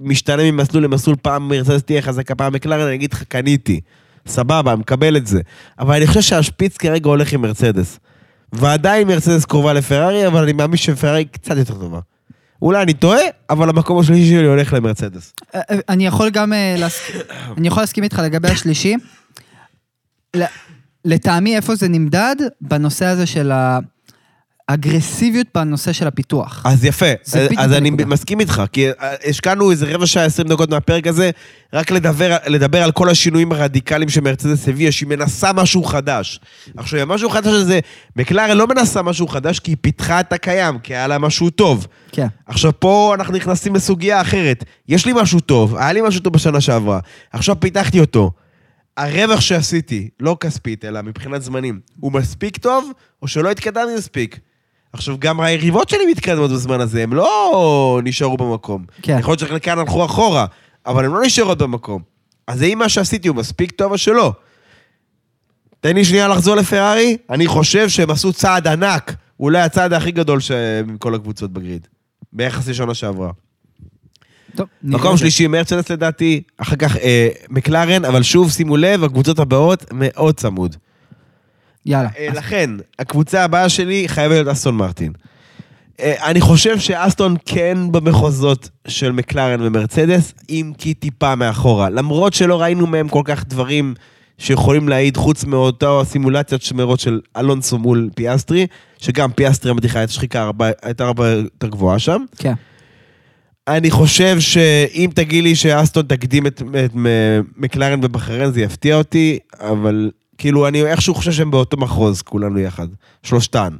משתנה 0.00 0.50
ממסלול 0.52 0.84
למסלול, 0.84 1.16
פעם 1.22 1.48
מרצדס 1.48 1.82
תהיה 1.82 2.02
חזקה, 2.02 2.34
פעם 2.34 2.52
מקלרן, 2.52 2.86
אני 2.86 2.94
אגיד 2.94 3.12
לך, 3.12 3.22
קניתי. 3.22 3.80
סבבה, 4.26 4.76
מקבל 4.76 5.16
את 5.16 5.26
זה. 5.26 5.40
אבל 5.78 5.96
אני 5.96 6.06
חושב 6.06 6.20
שהשפיץ 6.20 6.76
כרגע 6.76 7.08
הולך 7.08 7.32
עם 7.32 7.42
מרצדס. 7.42 7.98
ועדיין 8.52 9.08
מרצדס 9.08 9.44
קרובה 9.44 9.72
לפרארי, 9.72 10.26
אבל 10.26 10.42
אני 10.42 10.52
מאמין 10.52 10.76
שפרארי 10.76 11.24
קצת 11.24 11.56
יותר 11.56 11.74
טובה. 11.74 12.00
אולי 12.62 12.82
אני 12.82 12.94
טועה, 12.94 13.20
אבל 13.50 13.68
המקום 13.68 13.98
השלישי 13.98 14.30
שלי 14.30 14.46
הולך 14.46 14.72
למרצדס. 14.72 15.32
אה, 15.54 15.60
אה, 15.70 15.78
אני 15.88 16.06
יכול 16.06 16.30
גם 16.30 16.52
אה, 16.52 16.74
להסכים, 16.78 17.20
אני 17.58 17.68
יכול 17.68 17.82
להסכים 17.82 18.04
איתך 18.04 18.22
לגבי 18.24 18.48
השלישי. 18.48 18.96
לטעמי, 21.04 21.56
איפה 21.56 21.74
זה 21.74 21.88
נמדד? 21.88 22.36
בנושא 22.60 23.04
הזה 23.04 23.26
של 23.26 23.52
ה... 23.52 23.78
אגרסיביות 24.66 25.46
בנושא 25.54 25.92
של 25.92 26.06
הפיתוח. 26.06 26.62
אז 26.64 26.84
יפה, 26.84 27.06
אז, 27.26 27.38
אז 27.56 27.72
אני 27.72 27.88
הנקודה. 27.88 28.06
מסכים 28.08 28.40
איתך, 28.40 28.62
כי 28.72 28.88
אה, 28.88 29.14
השקענו 29.28 29.70
איזה 29.70 29.86
רבע 29.94 30.06
שעה, 30.06 30.24
עשרים 30.24 30.48
דקות 30.48 30.70
מהפרק 30.70 31.06
הזה, 31.06 31.30
רק 31.72 31.90
לדבר, 31.90 32.36
לדבר 32.46 32.82
על 32.82 32.92
כל 32.92 33.08
השינויים 33.08 33.52
הרדיקליים 33.52 34.08
שמרצדס 34.08 34.68
הביאה, 34.68 34.92
שהיא 34.92 35.08
מנסה 35.08 35.52
משהו 35.52 35.84
חדש. 35.84 36.40
עכשיו, 36.76 37.00
המשהו 37.00 37.30
חדש 37.30 37.52
הזה, 37.52 37.80
מקלרן 38.16 38.56
לא 38.56 38.66
מנסה 38.66 39.02
משהו 39.02 39.28
חדש 39.28 39.58
כי 39.58 39.70
היא 39.70 39.76
פיתחה 39.80 40.20
את 40.20 40.32
הקיים, 40.32 40.78
כי 40.78 40.94
היה 40.94 41.06
לה 41.06 41.18
משהו 41.18 41.50
טוב. 41.50 41.86
כן. 42.12 42.26
עכשיו, 42.46 42.72
פה 42.80 43.14
אנחנו 43.14 43.34
נכנסים 43.34 43.74
לסוגיה 43.74 44.20
אחרת. 44.20 44.64
יש 44.88 45.06
לי 45.06 45.12
משהו 45.16 45.40
טוב, 45.40 45.76
היה 45.76 45.92
לי 45.92 46.00
משהו 46.00 46.20
טוב 46.20 46.32
בשנה 46.32 46.60
שעברה, 46.60 47.00
עכשיו 47.32 47.60
פיתחתי 47.60 48.00
אותו. 48.00 48.30
הרווח 48.96 49.40
שעשיתי, 49.40 50.08
לא 50.20 50.36
כספית, 50.40 50.84
אלא 50.84 51.02
מבחינת 51.02 51.42
זמנים, 51.42 51.80
הוא 52.00 52.12
מספיק 52.12 52.56
טוב, 52.56 52.90
או 53.22 53.28
שלא 53.28 53.50
התקדמתי 53.50 53.94
מספיק? 53.96 54.40
עכשיו, 54.96 55.16
גם 55.18 55.40
היריבות 55.40 55.88
שלי 55.88 56.06
מתקדמות 56.10 56.50
בזמן 56.50 56.80
הזה, 56.80 57.02
הם 57.02 57.12
לא 57.14 58.00
נשארו 58.04 58.36
במקום. 58.36 58.84
כן. 59.02 59.16
יכול 59.20 59.32
להיות 59.32 59.40
שחלקן 59.40 59.78
הלכו 59.78 60.04
אחורה, 60.04 60.46
אבל 60.86 61.04
הם 61.04 61.14
לא 61.14 61.20
נשארות 61.26 61.58
במקום. 61.58 62.02
אז 62.46 62.62
האם 62.62 62.78
מה 62.78 62.88
שעשיתי 62.88 63.28
הוא 63.28 63.36
מספיק 63.36 63.70
טוב 63.70 63.92
או 63.92 63.98
שלא? 63.98 64.32
תן 65.80 65.94
לי 65.94 66.04
שנייה 66.04 66.28
לחזור 66.28 66.54
לפרארי, 66.54 67.16
אני 67.30 67.46
חושב 67.46 67.88
שהם 67.88 68.10
עשו 68.10 68.32
צעד 68.32 68.66
ענק, 68.66 69.14
אולי 69.40 69.60
הצעד 69.60 69.92
הכי 69.92 70.10
גדול 70.12 70.40
ש- 70.40 70.50
מכל 70.86 71.14
הקבוצות 71.14 71.52
בגריד, 71.52 71.86
ביחס 72.32 72.68
לשנה 72.68 72.94
שעברה. 72.94 73.30
טוב, 74.56 74.66
מקום. 74.82 75.16
שלישי 75.16 75.46
מרצדס 75.46 75.90
לדעתי, 75.90 76.42
אחר 76.58 76.76
כך 76.76 76.96
אה, 76.96 77.28
מקלרן, 77.48 78.04
אבל 78.04 78.22
שוב, 78.22 78.50
שימו 78.50 78.76
לב, 78.76 79.04
הקבוצות 79.04 79.38
הבאות 79.38 79.84
מאוד 79.92 80.34
צמוד. 80.34 80.76
יאללה. 81.86 82.08
אה, 82.18 82.28
לכן, 82.34 82.70
הקבוצה 82.98 83.44
הבאה 83.44 83.68
שלי 83.68 84.04
חייבת 84.08 84.32
להיות 84.34 84.48
אסטון 84.48 84.74
מרטין. 84.76 85.12
אה, 86.00 86.30
אני 86.30 86.40
חושב 86.40 86.78
שאסטון 86.78 87.36
כן 87.46 87.78
במחוזות 87.90 88.70
של 88.88 89.12
מקלרן 89.12 89.60
ומרצדס, 89.62 90.34
אם 90.50 90.72
כי 90.78 90.94
טיפה 90.94 91.34
מאחורה. 91.34 91.90
למרות 91.90 92.34
שלא 92.34 92.62
ראינו 92.62 92.86
מהם 92.86 93.08
כל 93.08 93.22
כך 93.24 93.44
דברים 93.48 93.94
שיכולים 94.38 94.88
להעיד, 94.88 95.16
חוץ 95.16 95.44
מאותו 95.44 96.00
הסימולציות 96.00 96.62
שמרות 96.62 97.00
של 97.00 97.20
אלונסו 97.36 97.78
מול 97.78 98.10
פיאסטרי, 98.14 98.66
שגם 98.98 99.32
פיאסטרי 99.32 99.70
המתיחה 99.70 100.04
את 100.04 100.10
שחיקה 100.10 100.42
הרבה- 100.42 100.70
הייתה 100.82 101.04
הרבה 101.04 101.30
יותר 101.32 101.68
גבוהה 101.68 101.98
שם. 101.98 102.24
כן. 102.38 102.52
אני 103.68 103.90
חושב 103.90 104.40
שאם 104.40 105.10
תגיד 105.14 105.44
לי 105.44 105.54
שאסטון 105.54 106.06
תקדים 106.06 106.46
את, 106.46 106.62
את 106.84 106.90
מקלרן 107.56 108.00
ובחריין 108.04 108.50
זה 108.52 108.60
יפתיע 108.62 108.96
אותי, 108.96 109.38
אבל 109.60 110.10
כאילו 110.38 110.68
אני 110.68 110.84
איכשהו 110.84 111.14
חושב 111.14 111.32
שהם 111.32 111.50
באותו 111.50 111.76
מחוז, 111.76 112.22
כולנו 112.22 112.58
יחד. 112.58 112.88
שלושתן. 113.22 113.76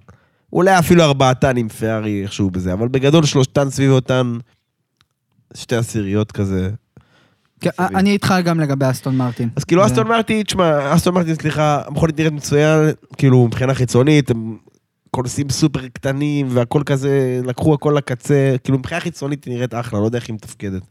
אולי 0.53 0.79
אפילו 0.79 1.03
ארבעתן 1.03 1.57
עם 1.57 1.69
פארי 1.69 2.23
איכשהו 2.23 2.51
בזה, 2.51 2.73
אבל 2.73 2.89
בגדול 2.89 3.25
שלושתן 3.25 3.71
סביב 3.71 3.91
אותן 3.91 4.39
שתי 5.55 5.77
עשיריות 5.77 6.33
כזה. 6.33 6.71
כן. 7.61 7.71
אני 7.79 8.11
איתך 8.11 8.35
גם 8.45 8.61
לגבי 8.61 8.91
אסטון 8.91 9.17
מרטין. 9.17 9.49
אז 9.57 9.65
כאילו 9.65 9.87
אסטון 9.87 10.07
מרטין, 10.09 10.43
תשמע, 10.43 10.95
אסטון 10.95 11.15
מרטין, 11.15 11.35
סליחה, 11.35 11.83
המכונית 11.87 12.19
נראית 12.19 12.33
מצוין, 12.33 12.91
כאילו 13.17 13.47
מבחינה 13.47 13.75
חיצונית, 13.75 14.31
הם 14.31 14.57
כונסים 15.11 15.51
סופר 15.51 15.89
קטנים 15.89 16.47
והכל 16.51 16.83
כזה, 16.87 17.41
לקחו 17.45 17.75
הכל 17.75 17.95
לקצה, 17.97 18.57
כאילו 18.65 18.79
מבחינה 18.79 19.01
חיצונית 19.01 19.45
היא 19.45 19.55
נראית 19.55 19.75
אחלה, 19.75 20.01
לא 20.01 20.05
יודע 20.05 20.19
איך 20.19 20.29
היא 20.29 20.35
מתפקדת. 20.35 20.83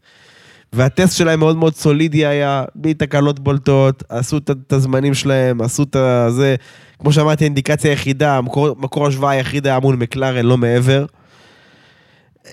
והטסט 0.72 1.16
שלהם 1.16 1.38
מאוד 1.38 1.56
מאוד 1.56 1.74
סולידי 1.74 2.26
היה, 2.26 2.64
בלי 2.74 2.94
תקלות 2.94 3.40
בולטות, 3.40 4.02
עשו 4.08 4.36
את- 4.38 4.72
הזמנים 4.72 5.14
שלהם, 5.14 5.60
עשו 5.62 5.82
את 5.82 5.96
הזה, 5.96 6.54
כמו 6.98 7.12
שאמרתי, 7.12 7.44
האינדיקציה 7.44 7.90
היחידה, 7.90 8.40
מקור, 8.40 8.76
מקור 8.78 9.06
השוואה 9.06 9.30
היחיד 9.30 9.66
היה 9.66 9.80
מול 9.80 9.96
מקלרן, 9.96 10.44
לא 10.46 10.56
מעבר. 10.56 11.06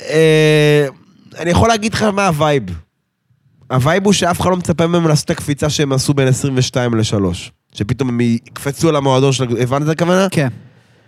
אה, 0.09 0.87
אני 1.39 1.49
יכול 1.49 1.69
להגיד 1.69 1.93
לך 1.93 2.01
מה 2.03 2.27
ה 2.27 2.33
vibe. 2.33 2.63
ה 3.71 3.78
vibe 3.78 4.05
הוא 4.05 4.13
שאף 4.13 4.41
אחד 4.41 4.49
לא 4.49 4.57
מצפה 4.57 4.87
מהם 4.87 5.07
לעשות 5.07 5.25
את 5.25 5.29
הקפיצה 5.31 5.69
שהם 5.69 5.91
עשו 5.93 6.13
בין 6.13 6.27
22 6.27 6.95
ל-3. 6.95 7.25
שפתאום 7.73 8.09
הם 8.09 8.21
יקפצו 8.21 8.89
על 8.89 8.95
המועדון 8.95 9.31
של... 9.31 9.57
הבנת 9.61 9.83
את 9.83 9.89
הכוונה? 9.89 10.27
כן, 10.31 10.47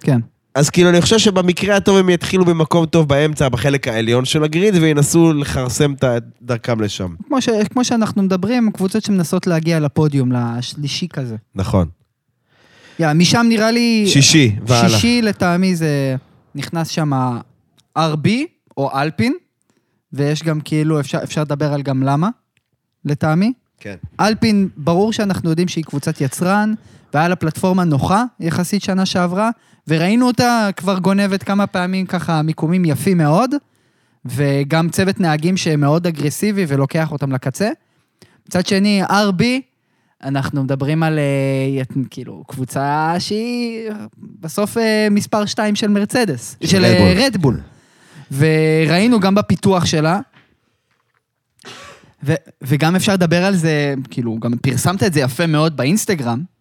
כן. 0.02 0.20
אז 0.56 0.70
כאילו, 0.70 0.90
אני 0.90 1.02
חושב 1.02 1.18
שבמקרה 1.20 1.76
הטוב 1.76 1.98
הם 1.98 2.10
יתחילו 2.10 2.46
במקום 2.46 2.86
טוב 2.86 3.10
באמצע, 3.10 3.50
בחלק 3.50 3.88
העליון 3.88 4.26
של 4.26 4.44
הגריד, 4.44 4.76
וינסו 4.76 5.34
לכרסם 5.34 5.94
את 5.94 6.04
דרכם 6.42 6.82
לשם. 6.82 7.16
כמו, 7.28 7.42
ש, 7.42 7.50
כמו 7.50 7.84
שאנחנו 7.86 8.24
מדברים, 8.24 8.72
קבוצות 8.72 9.04
שמנסות 9.04 9.48
להגיע 9.48 9.80
לפודיום, 9.80 10.32
לשלישי 10.32 11.08
כזה. 11.08 11.36
נכון. 11.56 11.88
יאללה, 13.00 13.14
משם 13.14 13.46
נראה 13.50 13.72
לי... 13.72 14.06
שישי, 14.08 14.56
והלאה. 14.68 14.90
שישי 14.90 15.22
לטעמי 15.22 15.76
זה... 15.76 16.16
נכנס 16.56 16.88
שם 16.88 17.12
RB 17.98 18.28
או 18.78 19.00
אלפין, 19.00 19.34
ויש 20.14 20.44
גם 20.44 20.62
כאילו, 20.62 21.00
אפשר, 21.00 21.20
אפשר 21.24 21.42
לדבר 21.42 21.74
על 21.74 21.82
גם 21.82 22.04
למה, 22.04 22.30
לטעמי. 23.06 23.54
כן. 23.80 23.96
אלפין, 24.20 24.70
ברור 24.78 25.14
שאנחנו 25.14 25.50
יודעים 25.50 25.68
שהיא 25.68 25.84
קבוצת 25.84 26.22
יצרן, 26.22 26.74
והיה 27.16 27.28
לה 27.28 27.36
פלטפורמה 27.36 27.84
נוחה 27.84 28.24
יחסית 28.40 28.84
שנה 28.84 29.06
שעברה, 29.06 29.50
וראינו 29.88 30.28
אותה 30.28 30.70
כבר 30.76 31.00
גונבת 31.00 31.44
כמה 31.44 31.68
פעמים 31.68 32.06
ככה 32.06 32.42
מיקומים 32.42 32.86
יפים 32.86 33.18
מאוד, 33.18 33.52
וגם 34.26 34.90
צוות 34.90 35.20
נהגים 35.20 35.58
שמאוד 35.58 36.08
אגרסיבי 36.08 36.66
ולוקח 36.68 37.12
אותם 37.12 37.32
לקצה. 37.32 37.70
מצד 38.48 38.66
שני, 38.66 39.04
RB, 39.04 39.44
אנחנו 40.24 40.64
מדברים 40.64 41.04
על 41.04 41.20
אה, 41.20 41.84
כאילו 42.10 42.44
קבוצה 42.48 43.16
שהיא 43.20 43.90
בסוף 44.40 44.78
אה, 44.78 45.08
מספר 45.12 45.46
2 45.46 45.76
של 45.76 45.88
מרצדס, 45.88 46.58
של 46.62 46.68
של 46.68 46.86
רדבול. 46.86 47.24
רדבול. 47.26 47.60
וראינו 48.32 49.20
גם 49.20 49.36
בפיתוח 49.36 49.86
שלה, 49.86 50.20
ו- 52.24 52.34
וגם 52.62 52.96
אפשר 52.96 53.14
לדבר 53.14 53.46
על 53.46 53.56
זה, 53.56 53.94
כאילו, 54.10 54.38
גם 54.40 54.52
פרסמת 54.62 55.04
את 55.04 55.14
זה 55.14 55.20
יפה 55.20 55.48
מאוד 55.48 55.78
באינסטגרם, 55.78 56.55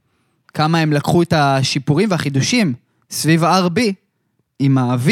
כמה 0.55 0.79
הם 0.79 0.93
לקחו 0.93 1.23
את 1.23 1.33
השיפורים 1.33 2.11
והחידושים 2.11 2.75
סביב 3.11 3.45
ה-RB 3.45 3.81
עם 4.59 4.79
ה-V. 4.79 5.11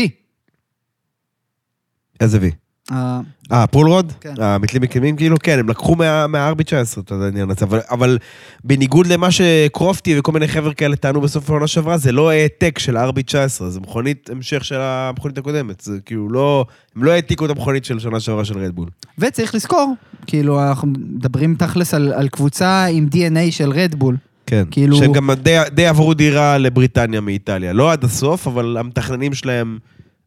איזה? 2.20 2.48
ה- 2.90 3.20
אה, 3.52 3.66
פול 3.66 3.88
רוד? 3.88 4.12
כן. 4.20 4.34
המתלים 4.38 4.82
מקימים 4.82 5.16
כאילו? 5.16 5.36
כן, 5.42 5.58
הם 5.58 5.68
לקחו 5.68 5.94
מה- 5.96 6.26
מה-RB19 6.26 6.54
את 7.00 7.12
העניין 7.12 7.50
הזה, 7.50 7.64
אבל, 7.64 7.80
אבל 7.90 8.18
בניגוד 8.64 9.06
למה 9.06 9.30
שקרופטי 9.30 10.18
וכל 10.18 10.32
מיני 10.32 10.48
חבר'ה 10.48 10.74
כאלה 10.74 10.96
טענו 10.96 11.20
בסוף 11.20 11.50
העונה 11.50 11.66
שעברה, 11.66 11.98
זה 11.98 12.12
לא 12.12 12.30
העתק 12.30 12.78
של 12.78 12.96
ה-RB19, 12.96 13.34
זה 13.68 13.80
מכונית 13.80 14.30
המשך 14.30 14.64
של 14.64 14.80
המכונית 14.80 15.38
הקודמת. 15.38 15.80
זה 15.80 15.98
כאילו 16.04 16.28
לא... 16.28 16.66
הם 16.96 17.04
לא 17.04 17.10
העתיקו 17.10 17.44
את 17.46 17.50
המכונית 17.50 17.84
של 17.84 17.98
שנה 17.98 18.20
שעברה 18.20 18.44
של 18.44 18.58
רדבול. 18.58 18.88
וצריך 19.18 19.54
לזכור, 19.54 19.94
כאילו, 20.26 20.68
אנחנו 20.68 20.88
מדברים 20.88 21.54
תכלס 21.54 21.94
על, 21.94 22.12
על 22.12 22.28
קבוצה 22.28 22.84
עם 22.84 23.08
DNA 23.14 23.50
של 23.50 23.70
רדבול. 23.70 24.16
כן. 24.46 24.64
כאילו- 24.70 24.96
שהם 24.96 25.12
גם 25.12 25.30
די, 25.32 25.58
די 25.74 25.86
עברו 25.86 26.14
דירה 26.14 26.58
לבריטניה 26.58 27.20
מאיטליה. 27.20 27.72
לא 27.72 27.92
עד 27.92 28.04
הסוף, 28.04 28.46
אבל 28.46 28.76
המתכננים 28.76 29.34
שלהם 29.34 29.78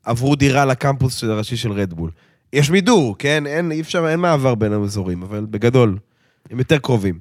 עברו 0.05 0.35
דירה 0.35 0.65
לקמפוס 0.65 1.15
של 1.15 1.31
הראשי 1.31 1.57
של 1.57 1.71
רדבול. 1.71 2.09
יש 2.53 2.69
מידור, 2.69 3.15
כן? 3.19 3.43
אין, 3.47 3.71
אי 3.71 3.81
אפשר, 3.81 4.07
אין 4.09 4.19
מעבר 4.19 4.55
בין 4.55 4.73
האזורים, 4.73 5.23
אבל 5.23 5.45
בגדול, 5.49 5.97
הם 6.51 6.59
יותר 6.59 6.77
קרובים. 6.77 7.19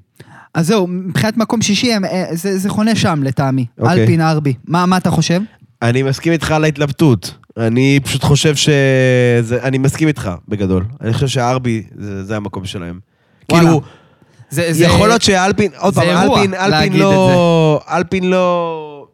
אז 0.55 0.67
זהו, 0.67 0.87
מבחינת 0.87 1.37
מקום 1.37 1.63
שישי, 1.63 1.93
הם, 1.93 2.05
אה, 2.05 2.25
זה, 2.33 2.59
זה 2.59 2.69
חונה 2.69 2.97
שם 2.97 3.21
לטעמי. 3.23 3.67
אוקיי. 3.79 4.03
אלפין 4.03 4.21
ארבי. 4.21 4.55
מה, 4.69 4.87
מה 4.87 4.97
אתה 4.97 5.11
חושב? 5.11 5.41
אני 5.83 6.03
מסכים 6.03 6.33
איתך 6.33 6.51
על 6.51 6.65
ההתלבטות. 6.65 7.35
אני 7.57 8.01
פשוט 8.05 8.23
חושב 8.23 8.57
ש... 8.57 8.69
זה, 9.41 9.63
אני 9.63 9.79
מסכים 9.79 10.09
איתך, 10.09 10.31
בגדול. 10.49 10.85
אני 11.01 11.13
חושב 11.13 11.29
שהארבי, 11.29 11.83
זה, 11.99 12.25
זה 12.25 12.37
המקום 12.37 12.65
שלהם. 12.65 12.99
וואלה. 13.51 13.65
כאילו, 13.65 13.81
זה, 14.55 14.73
זה... 14.73 14.85
יכול 14.85 15.09
להיות 15.09 15.23
שאלפין, 15.23 15.71
עוד 15.79 15.95
פעם, 15.95 16.09
אלפין, 16.09 16.55
אלפין 16.55 16.93
לא... 16.93 17.81
אלפין 17.91 18.25
לא... 18.31 19.07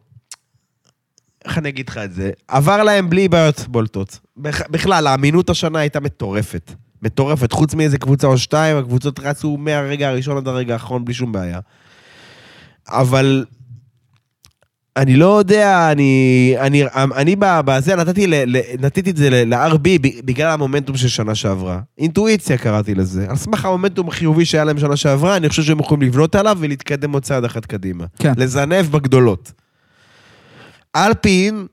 איך 1.45 1.57
אני 1.57 1.69
אגיד 1.69 1.89
לך 1.89 1.97
את 1.97 2.13
זה? 2.13 2.31
עבר 2.47 2.83
להם 2.83 3.09
בלי 3.09 3.27
בעיות 3.27 3.65
בולטות. 3.67 4.19
בכ- 4.37 4.69
בכלל, 4.69 5.07
האמינות 5.07 5.49
השנה 5.49 5.79
הייתה 5.79 5.99
מטורפת. 5.99 6.71
מטורפת. 7.01 7.51
חוץ 7.51 7.73
מאיזה 7.73 7.97
קבוצה 7.97 8.27
או 8.27 8.37
שתיים, 8.37 8.77
הקבוצות 8.77 9.19
רצו 9.19 9.57
מהרגע 9.57 10.09
הראשון 10.09 10.37
עד 10.37 10.47
הרגע 10.47 10.73
האחרון 10.73 11.05
בלי 11.05 11.13
שום 11.13 11.31
בעיה. 11.31 11.59
אבל... 12.87 13.45
אני 14.97 15.15
לא 15.15 15.39
יודע, 15.39 15.91
אני, 15.91 16.53
אני, 16.59 16.83
אני 17.15 17.35
ב- 17.39 17.61
בזה 17.65 17.95
נתתי, 17.95 18.27
ל, 18.27 18.57
ל, 18.57 18.61
נתתי 18.79 19.09
את 19.09 19.17
זה 19.17 19.29
ל-RB 19.29 19.99
בגלל 20.25 20.51
המומנטום 20.51 20.97
של 20.97 21.07
שנה 21.07 21.35
שעברה. 21.35 21.79
אינטואיציה 21.97 22.57
קראתי 22.57 22.95
לזה. 22.95 23.25
על 23.29 23.35
סמך 23.35 23.65
המומנטום 23.65 24.07
החיובי 24.07 24.45
שהיה 24.45 24.63
להם 24.63 24.79
שנה 24.79 24.95
שעברה, 24.95 25.37
אני 25.37 25.49
חושב 25.49 25.63
שהם 25.63 25.79
יכולים 25.79 26.01
לבנות 26.07 26.35
עליו 26.35 26.57
ולהתקדם 26.59 27.11
עוד 27.13 27.23
צעד 27.23 27.45
אחד 27.45 27.65
קדימה. 27.65 28.05
כן. 28.19 28.33
לזנב 28.37 28.85
בגדולות. 28.91 29.51
אלפין, 30.95 31.65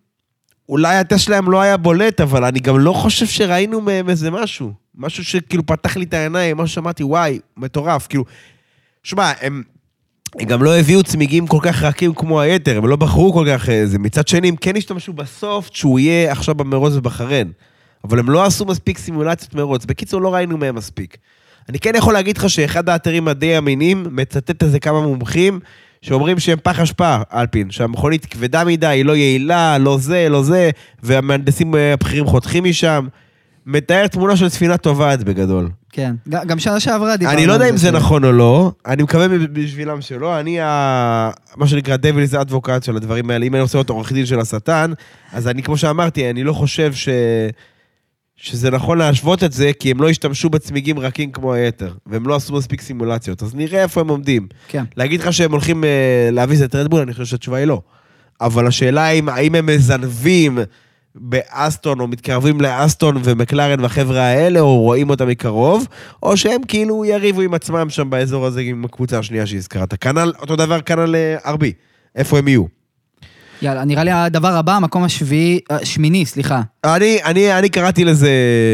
אולי 0.68 0.96
הטסט 0.96 1.24
שלהם 1.24 1.50
לא 1.50 1.60
היה 1.60 1.76
בולט, 1.76 2.20
אבל 2.20 2.44
אני 2.44 2.60
גם 2.60 2.78
לא 2.78 2.92
חושב 2.92 3.26
שראינו 3.26 3.80
מהם 3.80 4.10
איזה 4.10 4.30
משהו. 4.30 4.72
משהו 4.94 5.24
שכאילו 5.24 5.66
פתח 5.66 5.96
לי 5.96 6.04
את 6.04 6.14
העיניים, 6.14 6.56
משהו 6.56 6.74
שאמרתי, 6.74 7.02
וואי, 7.02 7.38
מטורף. 7.56 8.06
כאילו, 8.06 8.24
שמע, 9.02 9.32
הם... 9.40 9.62
הם 10.38 10.46
גם 10.46 10.62
לא 10.62 10.78
הביאו 10.78 11.02
צמיגים 11.02 11.46
כל 11.46 11.59
כך 11.62 11.82
רכים 11.82 12.14
כמו 12.14 12.40
היתר, 12.40 12.78
הם 12.78 12.86
לא 12.86 12.96
בחרו 12.96 13.32
כל 13.32 13.46
כך 13.50 13.68
אה, 13.68 13.86
זה. 13.86 13.98
מצד 13.98 14.28
שני, 14.28 14.48
הם 14.48 14.56
כן 14.56 14.76
השתמשו 14.76 15.12
בסוף 15.12 15.70
שהוא 15.72 15.98
יהיה 15.98 16.32
עכשיו 16.32 16.55
במרוץ 16.55 16.92
בבחריין. 16.92 17.52
אבל 18.05 18.18
הם 18.18 18.30
לא 18.30 18.44
עשו 18.44 18.64
מספיק 18.64 18.98
סימולציות 18.98 19.55
מרוץ. 19.55 19.84
בקיצור, 19.84 20.20
לא 20.20 20.34
ראינו 20.34 20.59
מהם 20.59 20.74
מספיק. 20.74 21.16
אני 21.68 21.78
כן 21.78 21.92
יכול 21.96 22.14
להגיד 22.14 22.38
לך 22.38 22.50
שאחד 22.50 22.88
האתרים 22.88 23.28
הדי 23.28 23.59
אמינים 23.59 24.06
מצטט 24.10 24.62
איזה 24.62 24.80
כמה 24.80 25.00
מומחים 25.00 25.60
שאומרים 26.02 26.38
שהם 26.38 26.59
פח 26.62 26.80
אשפה, 26.80 27.16
אלפין, 27.34 27.70
שהמכונית 27.70 28.26
כבדה 28.26 28.64
מדי, 28.64 28.86
היא 28.86 29.05
לא 29.05 29.16
יעילה, 29.16 29.78
לא 29.78 29.98
זה, 29.98 30.28
לא 30.28 30.42
זה, 30.42 30.70
והמהנדסים 31.02 31.74
אה, 31.74 31.92
הבכירים 31.92 32.26
חותכים 32.26 32.64
משם. 32.64 33.06
מתאר 33.66 34.06
תמונה 34.06 34.36
של 34.36 34.48
ספינה 34.48 34.76
טובעת 34.76 35.24
בגדול. 35.24 35.68
כן. 35.93 36.15
גם 36.28 36.59
שנה 36.59 36.81
שעברה 36.81 37.16
דיברנו 37.16 37.39
אני 37.39 37.47
לא 37.47 37.52
יודע 37.52 37.70
אם 37.70 37.77
זה 37.77 37.90
נכון 37.90 38.24
או 38.24 38.32
לא, 38.32 38.73
אני 38.86 39.02
מקווה 39.02 39.27
בשבילם 39.52 40.01
שלא, 40.01 40.40
אני 40.40 40.60
ה... 40.60 41.31
מה 41.56 41.66
שנקרא 41.66 41.97
דבליס 41.97 42.35
אדבוקט 42.35 42.82
של 42.82 42.97
הדברים 42.97 43.31
האלה, 43.31 43.47
אם 43.47 43.55
אני 43.55 43.62
רוצה 43.62 43.78
להיות 43.78 43.90
עורך 43.90 44.12
דין 44.12 44.27
של 44.27 44.40
השטן, 44.40 44.93
אז 45.32 45.48
אני, 45.48 45.62
כמו 45.62 45.77
שאמרתי, 45.77 46.31
אני 46.31 46.44
לא 46.44 46.52
חושב 46.52 46.94
ש... 46.94 47.09
שזה 48.40 48.70
נכון 48.70 48.98
להשוות 48.98 49.44
את 49.44 49.52
זה, 49.52 49.70
כי 49.78 49.90
הם 49.90 50.02
לא 50.02 50.09
השתמשו 50.09 50.51
בצמיגים 50.51 50.98
רכים 50.98 51.32
כמו 51.32 51.52
היתר, 51.52 51.94
והם 52.06 52.27
לא 52.27 52.36
עשו 52.36 52.55
מספיק 52.55 52.81
סימולציות, 52.81 53.43
אז 53.43 53.55
נראה 53.55 53.82
איפה 53.82 54.01
הם 54.01 54.09
עומדים. 54.09 54.47
כן. 54.69 54.85
להגיד 54.97 55.20
לך 55.20 55.32
שהם 55.32 55.52
הולכים 55.52 55.85
אה, 55.85 56.28
להביס 56.32 56.62
את 56.62 56.74
רדבול, 56.74 57.01
אני 57.01 57.12
חושב 57.12 57.24
שהתשובה 57.24 57.56
היא 57.56 57.65
לא. 57.65 57.81
אבל 58.40 58.66
השאלה 58.66 59.05
היא, 59.05 59.23
האם 59.27 59.55
הם 59.55 59.66
מזנבים 59.66 60.59
באסטון, 61.20 62.00
או 62.00 62.08
מתקרבים 62.08 62.60
לאסטון 62.60 63.16
ומקלרן 63.24 63.80
והחבר'ה 63.80 64.22
האלה, 64.22 64.60
או 64.60 64.80
רואים 64.80 65.10
אותם 65.10 65.28
מקרוב, 65.28 65.86
או 66.22 66.36
שהם 66.36 66.60
כאילו 66.68 67.04
יריבו 67.04 67.40
עם 67.40 67.54
עצמם 67.54 67.90
שם 67.90 68.10
באזור 68.10 68.46
הזה 68.46 68.60
עם 68.60 68.84
הקבוצה 68.84 69.18
השנייה 69.18 69.46
שהזכרת. 69.46 69.94
כנ"ל, 69.94 70.32
אותו 70.40 70.56
דבר 70.56 70.80
כנ"ל 70.80 71.14
RB, 71.46 71.72
איפה 72.16 72.38
הם 72.38 72.48
יהיו. 72.48 72.64
יאללה, 73.62 73.84
נראה 73.84 74.04
לי 74.04 74.10
הדבר 74.10 74.56
הבא, 74.56 74.76
המקום 74.76 75.04
השביעי, 75.04 75.60
אה, 75.70 75.84
שמיני, 75.84 76.26
סליחה. 76.26 76.62
אני, 76.84 77.18
אני, 77.24 77.58
אני 77.58 77.68
קראתי 77.68 78.04
לזה 78.04 78.30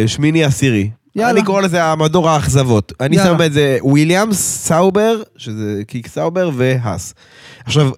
שמיני 0.07 0.45
עשירי. 0.45 0.91
יאללה. 1.17 1.31
אני 1.31 1.45
קורא 1.45 1.61
לזה 1.61 1.85
המדור 1.85 2.31
האכזבות. 2.31 2.93
אני. 3.01 3.17
שם 3.17 3.37
את 3.47 3.53
זה 3.53 3.79
וויליאמס, 3.83 4.37
סאובר, 4.67 5.23
שזה 5.37 5.83
קיק 5.87 6.07
סאובר, 6.07 6.51
והאס. 6.55 7.15
עכשיו, 7.65 7.91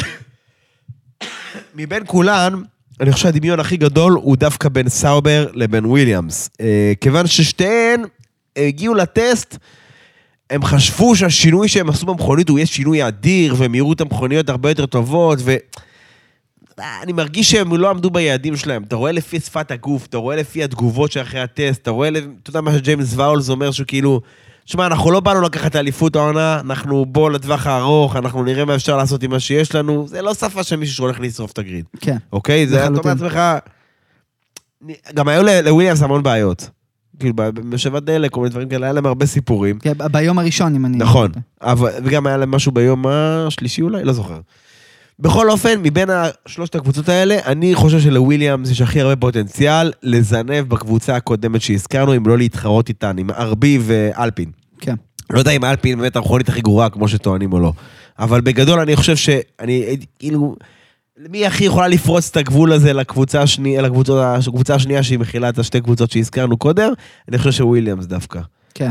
מבין 1.76 2.02
כולן, 2.06 2.62
אני 3.00 3.12
חושב 3.12 3.22
שהדמיון 3.22 3.60
הכי 3.60 3.76
גדול 3.76 4.12
הוא 4.12 4.36
דווקא 4.36 4.68
בין 4.68 4.88
סאובר 4.88 5.46
לבין 5.54 5.86
וויליאמס. 5.86 6.50
אה, 6.60 6.92
כיוון 7.00 7.26
ששתיהן 7.26 8.02
הגיעו 8.56 8.94
לטסט, 8.94 9.58
הם 10.50 10.64
חשבו 10.64 11.16
שהשינוי 11.16 11.68
שהם 11.68 11.88
עשו 11.88 12.06
במכונית 12.06 12.48
הוא 12.48 12.58
יהיה 12.58 12.66
שינוי 12.66 13.08
אדיר, 13.08 13.54
את 13.92 14.00
המכוניות 14.00 14.48
הרבה 14.48 14.70
יותר 14.70 14.86
טובות, 14.86 15.38
ו... 15.42 15.56
אני 17.02 17.12
מרגיש 17.12 17.50
שהם 17.50 17.76
לא 17.76 17.90
עמדו 17.90 18.10
ביעדים 18.10 18.56
שלהם. 18.56 18.82
אתה 18.82 18.96
רואה 18.96 19.12
לפי 19.12 19.40
שפת 19.40 19.70
הגוף, 19.70 20.06
אתה 20.06 20.16
רואה 20.16 20.36
לפי 20.36 20.64
התגובות 20.64 21.12
שאחרי 21.12 21.40
הטסט, 21.40 21.82
אתה 21.82 21.90
רואה, 21.90 22.08
אתה 22.08 22.50
יודע 22.50 22.60
מה 22.60 22.72
שג'יימס 22.72 23.14
ואולס 23.16 23.48
אומר, 23.50 23.70
שהוא 23.70 23.86
כאילו, 23.86 24.20
שמע, 24.66 24.86
אנחנו 24.86 25.10
לא 25.10 25.20
באנו 25.20 25.40
לקחת 25.40 25.70
את 25.70 25.76
האליפות 25.76 26.16
העונה, 26.16 26.60
אנחנו 26.60 27.06
בוא 27.06 27.30
לטווח 27.30 27.66
הארוך, 27.66 28.16
אנחנו 28.16 28.44
נראה 28.44 28.64
מה 28.64 28.74
אפשר 28.74 28.96
לעשות 28.96 29.22
עם 29.22 29.30
מה 29.30 29.40
שיש 29.40 29.74
לנו. 29.74 30.08
זה 30.08 30.22
לא 30.22 30.34
שפה 30.34 30.62
של 30.62 30.76
מישהו 30.76 30.96
שהולך 30.96 31.20
לשרוף 31.20 31.52
את 31.52 31.58
הגריד, 31.58 31.84
כן. 32.00 32.16
אוקיי? 32.32 32.66
זה, 32.66 32.86
אתה 32.86 32.88
אומר. 32.88 33.00
לעצמך... 33.04 33.40
גם 35.14 35.28
היו 35.28 35.42
לוויליאמס 35.64 36.02
המון 36.02 36.22
בעיות. 36.22 36.70
כאילו, 37.18 37.34
במשאבת 37.36 38.02
דלק, 38.02 38.30
כל 38.30 38.40
מיני 38.40 38.50
דברים 38.50 38.68
כאלה, 38.68 38.86
היה 38.86 38.92
להם 38.92 39.06
הרבה 39.06 39.26
סיפורים. 39.26 39.78
כן, 39.78 39.92
ביום 40.12 40.38
הראשון, 40.38 40.74
אם 40.74 40.86
אני... 40.86 40.96
נכון, 40.96 41.30
אבל, 41.62 41.90
וגם 42.04 42.26
היה 42.26 42.36
להם 42.36 42.50
משהו 42.50 42.72
ביום 42.72 43.06
השלישי 43.06 43.82
אולי, 43.82 44.04
לא 44.04 44.12
זוכר. 44.12 44.40
בכל 45.18 45.50
אופן, 45.50 45.82
מבין 45.82 46.08
שלושת 46.46 46.74
הקבוצות 46.74 47.08
האלה, 47.08 47.38
אני 47.46 47.74
חושב 47.74 48.00
שלוויליאמס 48.00 48.70
יש 48.70 48.80
הכי 48.80 49.00
הרבה 49.00 49.16
פוטנציאל 49.16 49.92
לזנב 50.02 50.68
בקבוצה 50.68 51.16
הקודמת 51.16 51.62
שהזכרנו, 51.62 52.16
אם 52.16 52.26
לא 52.26 52.38
להתחרות 52.38 52.88
איתן, 52.88 53.18
עם 53.18 53.30
ארבי 53.30 53.78
ואלפין. 53.82 54.50
כן. 54.80 54.94
לא 55.30 55.38
יודע 55.38 55.50
אם 55.50 55.64
אלפין 55.64 55.98
באמת 55.98 56.16
המכונית 56.16 56.48
הכי 56.48 56.60
גרועה, 56.60 56.90
כמו 56.90 57.08
שטוענים 57.08 57.52
או 57.52 57.60
לא. 57.60 57.72
אבל 58.18 58.40
בגדול 58.40 58.80
אני 58.80 58.96
חושב 58.96 59.16
שאני, 59.16 59.96
כאילו, 60.18 60.56
מי 61.30 61.46
הכי 61.46 61.64
יכולה 61.64 61.88
לפרוץ 61.88 62.28
את 62.30 62.36
הגבול 62.36 62.72
הזה 62.72 62.92
לקבוצה 62.92 63.42
השנייה, 63.42 63.82
לקבוצה, 63.82 64.36
לקבוצה 64.46 64.74
השנייה 64.74 65.02
שהיא 65.02 65.18
מכילה 65.18 65.48
את 65.48 65.58
השתי 65.58 65.80
קבוצות 65.80 66.10
שהזכרנו 66.10 66.56
קודם? 66.56 66.92
אני 67.28 67.38
חושב 67.38 67.52
שוויליאמס 67.52 68.06
דווקא. 68.06 68.40
כן. 68.74 68.90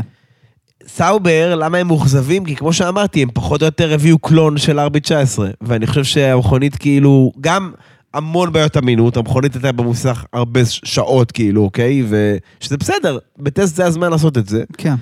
סאובר, 0.86 1.54
למה 1.54 1.78
הם 1.78 1.86
מאוכזבים? 1.86 2.44
כי 2.44 2.56
כמו 2.56 2.72
שאמרתי, 2.72 3.22
הם 3.22 3.28
פחות 3.34 3.60
או 3.60 3.66
יותר 3.66 3.94
הביאו 3.94 4.18
clone 4.18 4.58
של 4.58 4.78
RB19, 4.78 5.38
ואני 5.60 5.86
חושב 5.86 6.04
שהמכונית 6.04 6.76
כאילו, 6.76 7.32
גם 7.40 7.72
המון 8.14 8.52
בעיות 8.52 8.76
אמינות, 8.76 9.16
המכונית 9.16 9.54
הייתה 9.54 9.72
במוסך 9.72 10.24
הרבה 10.32 10.60
שעות 10.64 11.32
כאילו, 11.32 11.62
אוקיי? 11.62 12.02
ושזה 12.02 12.76
בסדר, 12.76 13.18
בטסט 13.38 13.76
זה 13.76 13.86
הזמן 13.86 14.10
לעשות 14.10 14.38
את 14.38 14.48
זה, 14.48 14.64
כן. 14.78 14.94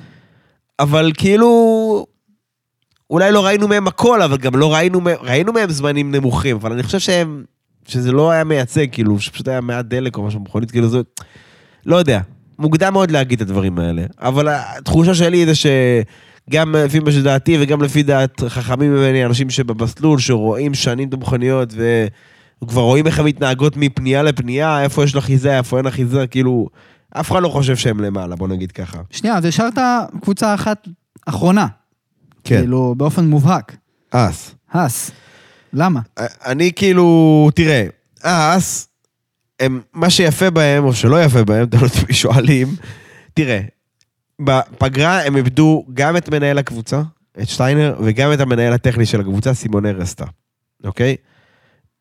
אבל 0.79 1.13
כאילו, 1.15 2.07
אולי 3.11 3.33
לא 3.33 3.47
ראינו 3.47 3.69
מהם 3.69 3.87
הכל, 3.87 4.23
אבל 4.23 4.37
גם 4.37 4.55
לא 4.55 4.75
ראינו, 4.75 5.01
ראינו 5.23 5.53
מהם 5.53 5.71
זמנים 5.71 6.15
נמוכים, 6.15 6.57
אבל 6.57 6.73
אני 6.73 6.83
חושב 6.83 6.99
שהם, 6.99 7.45
שזה 7.89 8.13
לא 8.13 8.31
היה 8.31 8.45
מייצג, 8.45 8.87
כאילו, 8.93 9.21
שפשוט 9.21 9.49
היה 9.49 9.61
מעט 9.61 9.85
דלק 9.85 10.17
או 10.17 10.23
משהו 10.23 10.41
במכונית, 10.41 10.71
כאילו 10.71 10.89
זה, 10.89 11.01
לא 11.87 11.97
יודע, 11.97 12.21
מוקדם 12.63 12.93
מאוד 12.93 13.11
להגיד 13.11 13.41
את 13.41 13.49
הדברים 13.49 13.79
האלה, 13.79 14.03
אבל 14.19 14.49
התחושה 14.49 15.15
שלי 15.15 15.47
זה 15.47 15.53
שגם 15.55 16.75
לפי 16.75 16.99
מה 16.99 17.13
שדעתי 17.13 17.57
וגם 17.61 17.83
לפי 17.83 18.03
דעת 18.03 18.43
חכמים 18.49 18.95
ממני, 18.95 19.25
אנשים 19.25 19.51
שבמסלול, 19.51 20.19
שרואים 20.19 20.75
שנים 20.75 21.09
את 21.09 21.15
המכוניות 21.15 21.75
וכבר 22.63 22.81
רואים 22.81 23.07
איך 23.07 23.19
הן 23.19 23.25
מתנהגות 23.25 23.77
מפנייה 23.77 24.23
לפנייה, 24.23 24.83
איפה 24.83 25.05
יש 25.05 25.17
אחיזה, 25.17 25.59
איפה 25.59 25.79
אין 25.79 25.87
אחיזה, 25.87 26.27
כאילו, 26.27 26.69
אף 27.21 27.33
אחד 27.33 27.43
לא 27.43 27.49
חושב 27.49 27.77
שהם 27.77 28.01
למעלה, 28.01 28.37
בוא 28.37 28.49
נגיד 28.49 28.73
ככה. 28.73 29.01
שנייה, 29.11 29.37
אז 29.37 29.45
השארת 29.45 29.79
קבוצה 30.21 30.55
אחת 30.55 30.89
אחרונה. 31.27 31.67
כן. 32.45 32.59
כאילו, 32.59 32.95
באופן 32.97 33.25
מובהק. 33.25 33.77
אס. 34.11 34.55
האס. 34.73 35.11
למה? 35.73 36.01
אני 36.47 36.73
כאילו, 36.77 37.51
תראה, 37.55 37.87
אס, 38.23 38.89
הם, 39.63 39.81
מה 39.93 40.11
שיפה 40.11 40.51
בהם, 40.51 40.85
או 40.85 40.95
שלא 40.95 41.25
יפה 41.25 41.45
בהם, 41.45 41.67
תלוי 41.67 41.89
מי 42.09 42.15
שואלים, 42.15 42.69
תראה, 43.35 43.61
בפגרה 44.41 45.25
הם 45.25 45.37
איבדו 45.37 45.87
גם 45.95 46.17
את 46.17 46.29
מנהל 46.29 46.59
הקבוצה, 46.59 47.03
את 47.43 47.49
שטיינר, 47.49 47.97
וגם 48.05 48.33
את 48.33 48.41
המנהל 48.41 48.73
הטכני 48.73 49.07
של 49.07 49.21
הקבוצה, 49.21 49.55
סימון 49.55 49.87
ארסטה, 49.87 50.25
אוקיי? 50.85 51.17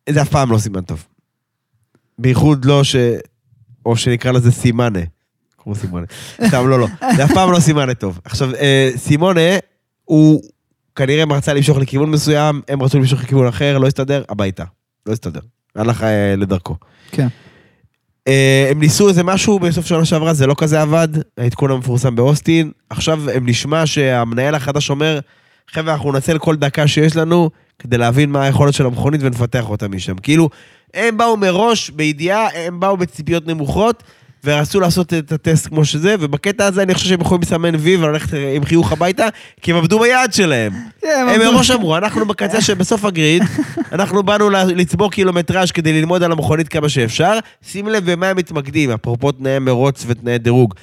זה 0.09 0.21
אף 0.21 0.29
פעם 0.29 0.51
לא 0.51 0.57
סימן 0.57 0.81
טוב. 0.81 1.05
בייחוד 2.19 2.65
לא 2.65 2.83
ש... 2.83 2.95
או 3.85 3.95
שנקרא 3.95 4.31
לזה 4.31 4.51
סימנה. 4.51 4.99
כמו 5.57 5.75
סימונה. 5.75 6.05
סתם, 6.47 6.67
לא, 6.67 6.79
לא. 6.79 6.87
זה 7.15 7.23
אף 7.23 7.33
פעם 7.33 7.51
לא 7.51 7.59
סימנה 7.59 7.93
טוב. 7.93 8.19
עכשיו, 8.23 8.55
אה, 8.55 8.91
סימונה, 8.95 9.57
הוא 10.05 10.41
כנראה 10.95 11.23
רצה 11.29 11.53
למשוך 11.53 11.77
לכיוון 11.77 12.11
מסוים, 12.11 12.61
הם 12.67 12.83
רצו 12.83 12.97
למשוך 12.97 13.23
לכיוון 13.23 13.47
אחר, 13.47 13.77
לא 13.77 13.87
הסתדר, 13.87 14.23
הביתה. 14.29 14.63
לא 15.05 15.13
הסתדר. 15.13 15.39
הלך 15.75 16.03
אה, 16.03 16.35
לדרכו. 16.35 16.75
כן. 17.11 17.27
אה, 18.27 18.67
הם 18.71 18.79
ניסו 18.79 19.09
איזה 19.09 19.23
משהו 19.23 19.59
בסוף 19.59 19.85
שנה 19.85 20.05
שעברה, 20.05 20.33
זה 20.33 20.47
לא 20.47 20.55
כזה 20.57 20.81
עבד, 20.81 21.07
העדכון 21.37 21.71
המפורסם 21.71 22.15
באוסטין. 22.15 22.71
עכשיו 22.89 23.29
הם 23.29 23.49
נשמע 23.49 23.85
שהמנהל 23.85 24.55
החדש 24.55 24.89
אומר, 24.89 25.19
חבר'ה, 25.71 25.93
אנחנו 25.93 26.11
ננצל 26.11 26.37
כל 26.37 26.55
דקה 26.55 26.87
שיש 26.87 27.15
לנו 27.15 27.49
כדי 27.79 27.97
להבין 27.97 28.29
מה 28.29 28.43
היכולת 28.43 28.73
של 28.73 28.85
המכונית 28.85 29.21
ונפתח 29.23 29.69
אותה 29.69 29.87
משם. 29.87 30.17
כאילו, 30.17 30.49
הם 30.93 31.17
באו 31.17 31.37
מראש, 31.37 31.89
בידיעה, 31.89 32.47
הם 32.55 32.79
באו 32.79 32.97
בציפיות 32.97 33.47
נמוכות, 33.47 34.03
ורצו 34.45 34.79
לעשות 34.79 35.13
את 35.13 35.31
הטסט 35.31 35.67
כמו 35.67 35.85
שזה, 35.85 36.15
ובקטע 36.19 36.65
הזה 36.65 36.83
אני 36.83 36.93
חושב 36.93 37.07
שהם 37.09 37.21
יכולים 37.21 37.41
לסמן 37.41 37.75
וי 37.75 37.95
וללכת 37.95 38.33
אה, 38.33 38.55
עם 38.55 38.65
חיוך 38.65 38.91
הביתה, 38.91 39.27
כי 39.61 39.71
הם 39.71 39.77
עבדו 39.77 39.99
ביעד 39.99 40.33
שלהם. 40.33 40.73
כן, 41.01 41.25
הם. 41.29 41.39
מראש 41.39 41.71
אמרו, 41.71 41.97
אנחנו 41.97 42.25
בקצה 42.25 42.61
שבסוף 42.61 43.05
הגריד, 43.05 43.43
אנחנו 43.93 44.23
באנו 44.23 44.49
לצבור 44.49 45.11
קילומטראז' 45.11 45.71
כדי 45.71 45.93
ללמוד 45.93 46.23
על 46.23 46.31
המכונית 46.31 46.67
כמה 46.67 46.89
שאפשר. 46.89 47.39
שים 47.67 47.87
לב 47.87 48.11
במה 48.11 48.27
הם 48.27 48.37
מתמקדים, 48.37 48.91
אפרופו 48.91 49.31
תנאי 49.31 49.59
מרוץ 49.59 50.03
ותנאי 50.07 50.37
דירוג. 50.37 50.73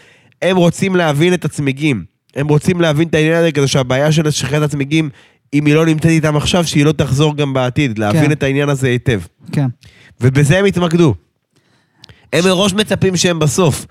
הם 0.42 0.56
רוצים 0.56 0.96
להבין 0.96 1.34
את 1.34 1.44
הצמיגים. 1.44 2.04
הם 2.36 2.48
רוצים 2.48 2.80
להבין 2.80 3.08
את 3.08 3.14
העניין 3.14 3.34
הזה 3.34 3.52
כדי 3.52 3.68
שהבעיה 3.68 4.12
של 4.12 4.30
שחיקת 4.30 4.62
הצמיגים, 4.62 5.10
אם 5.54 5.66
היא 5.66 5.74
לא 5.74 5.86
נמצאת 5.86 6.10
איתם 6.10 6.36
עכשיו, 6.36 6.64
שהיא 6.64 6.84
לא 6.84 6.92
תחזור 6.92 7.36
גם 7.36 7.52
בעתיד. 7.52 7.98
להבין 7.98 8.24
כן. 8.24 8.32
את 8.32 8.42
העניין 8.42 8.68
הזה 8.68 8.88
היטב. 8.88 9.20
כן. 9.52 9.66
ובזה 10.20 10.58
הם 10.58 10.64
התמקדו. 10.64 11.14
הם 12.32 12.44
מראש 12.44 12.74
מצפים 12.74 13.16
שהם 13.16 13.38
בסוף. 13.38 13.86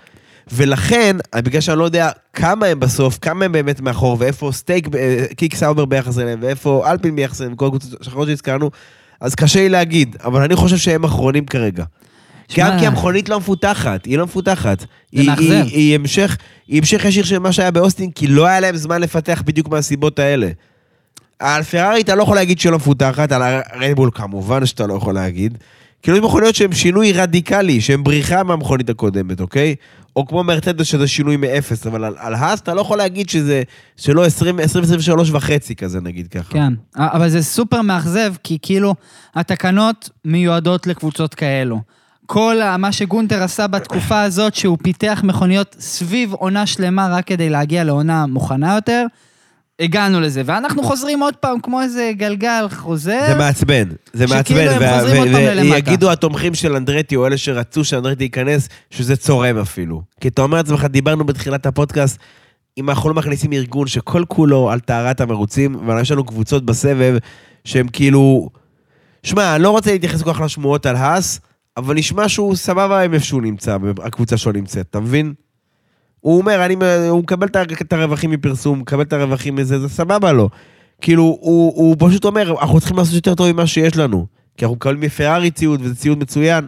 ולכן, 0.52 1.18
בגלל 1.36 1.62
שאני 1.62 1.80
לא 1.80 1.84
יודע 1.84 2.10
כמה 2.34 2.66
הם 2.66 2.80
בסוף, 2.80 3.18
כמה 3.22 3.46
הם 3.46 3.52
באמת 3.52 3.82
מאחור, 3.82 4.18
ואיפה 4.20 4.50
סטייק, 4.54 4.96
אה, 4.96 5.26
קיק 5.38 5.56
סאובר 5.56 5.86
ביחס 5.86 6.20
אליהם, 6.20 6.40
ואיפה 6.42 6.92
אלפין 6.92 7.16
ביחס 7.16 7.42
אליהם, 7.42 7.56
כל 7.56 7.66
הקבוצות 7.66 8.02
האחרות 8.02 8.28
שהזכרנו, 8.28 8.72
אז 9.22 9.36
קשה 9.36 9.60
לי 9.60 9.70
להגיד, 9.70 10.16
אבל 10.24 10.42
אני 10.42 10.56
חושב 10.56 10.78
שהם 10.78 11.04
אחרונים 11.04 11.46
כרגע. 11.46 11.84
גם 12.58 12.80
כי 12.80 12.88
המכונית 12.88 13.30
לא 13.30 13.40
מפותחת, 13.40 14.06
היא 14.06 14.18
לא 14.18 14.26
מפותחת. 14.26 14.86
היא. 15.12 15.32
היא, 15.32 15.54
היא, 15.54 15.96
המשך, 15.96 16.38
היא 16.68 16.80
המשך 16.80 17.06
ישיר 17.06 17.24
של 17.24 17.40
מה 17.40 17.52
שהיה 17.52 17.72
באוסטין, 17.72 18.12
כי 18.12 18.28
לא 18.28 18.46
היה 18.46 18.60
להם 18.60 18.78
זמן 18.78 19.02
לפתח 19.02 19.44
בדיוק 19.46 19.68
מהסיבות 19.70 20.20
האלה. 20.20 20.50
על 21.40 21.64
פרארי 21.64 22.02
אתה 22.02 22.16
לא 22.16 22.24
יכול 22.24 22.36
להגיד 22.36 22.60
שלא 22.60 22.78
מפותחת, 22.78 23.32
על 23.32 23.42
הרדבול 23.44 24.10
כמובן 24.14 24.66
שאתה 24.66 24.88
לא 24.88 24.94
יכול 24.94 25.14
להגיד. 25.14 25.58
כאילו 26.02 26.18
יש 26.18 26.24
מכוניות 26.24 26.56
שהן 26.56 26.74
שינוי 26.74 27.12
רדיקלי, 27.12 27.82
שהן 27.82 28.04
בריחה 28.04 28.44
מהמכונית 28.44 28.90
הקודמת, 28.90 29.42
אוקיי? 29.42 29.76
או 30.16 30.28
כמו 30.28 30.44
מרצדס 30.44 30.86
שזה 30.86 31.08
שינוי 31.08 31.38
מאפס, 31.38 31.88
אבל 31.88 32.04
על, 32.04 32.16
על 32.18 32.34
האס 32.34 32.60
אתה 32.60 32.74
לא 32.74 32.82
יכול 32.82 32.98
להגיד 32.98 33.30
שזה, 33.30 33.64
שלא 33.98 34.26
20, 34.26 34.60
2023 34.60 35.30
וחצי 35.32 35.76
כזה 35.76 36.02
נגיד 36.02 36.28
ככה. 36.28 36.54
כן, 36.54 36.74
אבל 36.96 37.30
זה 37.30 37.44
סופר 37.44 37.82
מאכזב, 37.82 38.34
כי 38.44 38.58
כאילו, 38.62 38.96
התקנות 39.36 40.10
מיועדות 40.26 40.88
לקבוצות 40.88 41.34
כאלו. 41.34 41.82
כל 42.26 42.58
מה 42.78 42.92
שגונטר 42.92 43.44
עשה 43.44 43.68
בתקופה 43.68 44.22
הזאת, 44.22 44.56
שהוא 44.56 44.78
פיתח 44.84 45.22
מכוניות 45.24 45.76
סביב 45.80 46.34
עונה 46.34 46.66
שלמה 46.66 47.08
רק 47.12 47.28
כדי 47.28 47.50
להגיע 47.50 47.84
לעונה 47.84 48.26
מוכנה 48.26 48.76
יותר, 48.76 49.06
הגענו 49.80 50.22
לזה. 50.22 50.42
ואנחנו 50.46 50.84
חוזרים 50.84 51.20
עוד 51.20 51.36
פעם 51.36 51.60
כמו 51.60 51.82
איזה 51.82 52.12
גלגל 52.16 52.66
חוזר. 52.72 53.26
זה 53.28 53.36
מעצבן, 53.38 53.90
זה 54.14 54.28
מעצבן, 54.28 54.44
שכאילו 54.44 54.72
הם 54.72 54.82
וה- 54.82 55.00
חוזרים 55.00 55.18
עוד 55.22 55.28
פעם 55.32 55.42
ללמטה. 55.42 55.74
ויגידו 55.76 56.12
התומכים 56.12 56.54
של 56.56 56.76
אנדרטי, 56.76 57.16
או 57.16 57.28
אלה 57.28 57.38
שרצו 57.38 57.84
שאנדרטי 57.84 58.24
ייכנס, 58.24 58.70
שזה 58.92 59.16
צורם 59.16 59.58
אפילו. 59.58 60.02
כי 60.22 60.28
אתה 60.28 60.42
אומר 60.42 60.58
לעצמך, 60.58 60.86
דיברנו 60.86 61.24
בתחילת 61.24 61.66
הפודקאסט, 61.66 62.18
אם 62.78 62.90
אנחנו 62.90 63.10
לא 63.10 63.16
מכניסים 63.16 63.54
ארגון 63.54 63.88
שכל 63.88 64.24
כולו 64.28 64.72
על 64.72 64.80
טהרת 64.80 65.22
המרוצים, 65.22 65.88
ויש 65.88 66.12
לנו 66.12 66.24
קבוצות 66.24 66.66
בסבב 66.66 67.18
שהם 67.66 67.88
כאילו... 67.88 68.50
שמע, 69.24 69.56
אני 69.56 69.64
לא 69.64 69.70
רוצה 69.70 69.92
להתייחס 69.92 70.22
כל 70.22 70.34
כך 70.34 70.42
לשמועות 70.42 70.86
על 70.86 70.96
האס, 70.96 71.40
אבל 71.78 71.96
נשמע 71.96 72.30
שהוא 72.30 72.56
סבבה 72.56 73.02
עם 73.02 73.14
איפה 73.14 73.26
שהוא 73.26 73.42
נמצא, 73.42 73.78
הקבוצה 74.04 74.38
שלו 74.38 74.52
נמצאת, 74.52 74.86
אתה 74.90 75.00
מבין? 75.00 75.34
הוא 76.20 76.38
אומר, 76.38 76.66
אני, 76.66 76.76
הוא 77.10 77.20
מקבל 77.20 77.48
את 77.82 77.94
הרווחים 77.94 78.32
מפרסום, 78.32 78.80
מקבל 78.80 79.02
את 79.02 79.14
הרווחים 79.14 79.56
מזה, 79.56 79.80
זה 79.80 79.90
סבבה 79.90 80.32
לו. 80.32 80.50
כאילו, 81.02 81.24
הוא, 81.24 81.74
הוא 81.76 81.96
פשוט 82.00 82.26
אומר, 82.26 82.56
אנחנו 82.62 82.80
צריכים 82.80 82.98
לעשות 82.98 83.14
יותר 83.14 83.36
טוב 83.36 83.52
ממה 83.52 83.68
שיש 83.68 83.98
לנו. 83.98 84.26
כי 84.58 84.66
אנחנו 84.66 84.76
מקבלים 84.76 85.02
מפרארי 85.02 85.52
ציוד, 85.52 85.82
וזה 85.84 85.96
ציוד 85.96 86.20
מצוין. 86.20 86.68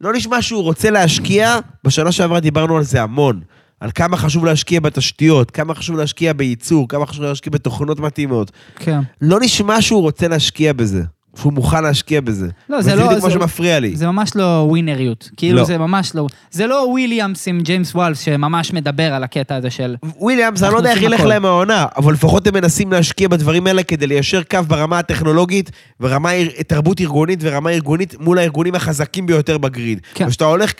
לא 0.00 0.12
נשמע 0.12 0.42
שהוא 0.42 0.62
רוצה 0.62 0.90
להשקיע, 0.90 1.58
בשנה 1.84 2.12
שעברה 2.12 2.40
דיברנו 2.40 2.76
על 2.76 2.82
זה 2.82 3.02
המון. 3.02 3.40
על 3.80 3.90
כמה 3.94 4.16
חשוב 4.16 4.44
להשקיע 4.44 4.80
בתשתיות, 4.80 5.50
כמה 5.50 5.74
חשוב 5.74 5.96
להשקיע 5.96 6.32
בייצור, 6.32 6.88
כמה 6.88 7.06
חשוב 7.06 7.24
להשקיע 7.24 7.50
בתוכנות 7.50 8.00
מתאימות. 8.00 8.52
כן. 8.76 9.00
לא 9.20 9.40
נשמע 9.40 9.82
שהוא 9.82 10.02
רוצה 10.02 10.28
להשקיע 10.28 10.72
בזה. 10.72 11.02
שהוא 11.40 11.52
מוכן 11.52 11.82
להשקיע 11.82 12.20
בזה. 12.20 12.48
לא, 12.68 12.82
זה 12.82 12.94
לא- 12.94 13.06
בדיוק 13.06 13.22
מה 13.22 13.28
זה- 13.28 13.34
שמפריע 13.34 13.80
לי. 13.80 13.96
זה 13.96 14.06
ממש 14.06 14.30
לא 14.34 14.66
ווינריות. 14.68 15.30
כאילו, 15.36 15.58
לא. 15.58 15.64
זה 15.64 15.78
ממש 15.78 16.14
לא... 16.14 16.26
זה 16.50 16.66
לא 16.66 16.86
וויליאמס 16.90 17.48
עם 17.48 17.60
ג'יימס 17.60 17.94
וואולס, 17.94 18.20
שממש 18.20 18.72
מדבר 18.72 19.12
על 19.14 19.24
הקטע 19.24 19.54
הזה 19.56 19.70
של... 19.70 19.96
וויליאמס, 20.20 20.62
אני 20.62 20.72
לא 20.72 20.76
יודע 20.76 20.90
איך 20.92 21.02
ילך. 21.02 21.20
להם 21.20 21.44
העונה, 21.44 21.86
אבל 21.96 22.12
לפחות 22.12 22.46
הם 22.46 22.54
מנסים 22.54 22.92
להשקיע 22.92 23.28
בדברים 23.28 23.66
האלה 23.66 23.82
כדי 23.82 24.06
ליישר 24.06 24.42
קו 24.42 24.58
ברמה 24.68 24.98
הטכנולוגית, 24.98 25.70
ורמה 26.00 26.30
תרבות 26.66 27.00
ארגונית 27.00 27.38
ורמה 27.42 27.70
ארגונית 27.70 28.14
מול 28.20 28.38
הארגונים 28.38 28.74
החזקים 28.74 29.26
ביותר 29.26 29.58
ב 29.58 29.65
grid. 29.65 30.00
כן. 30.14 30.24
וכשאתה 30.26 30.44
הולך 30.44 30.72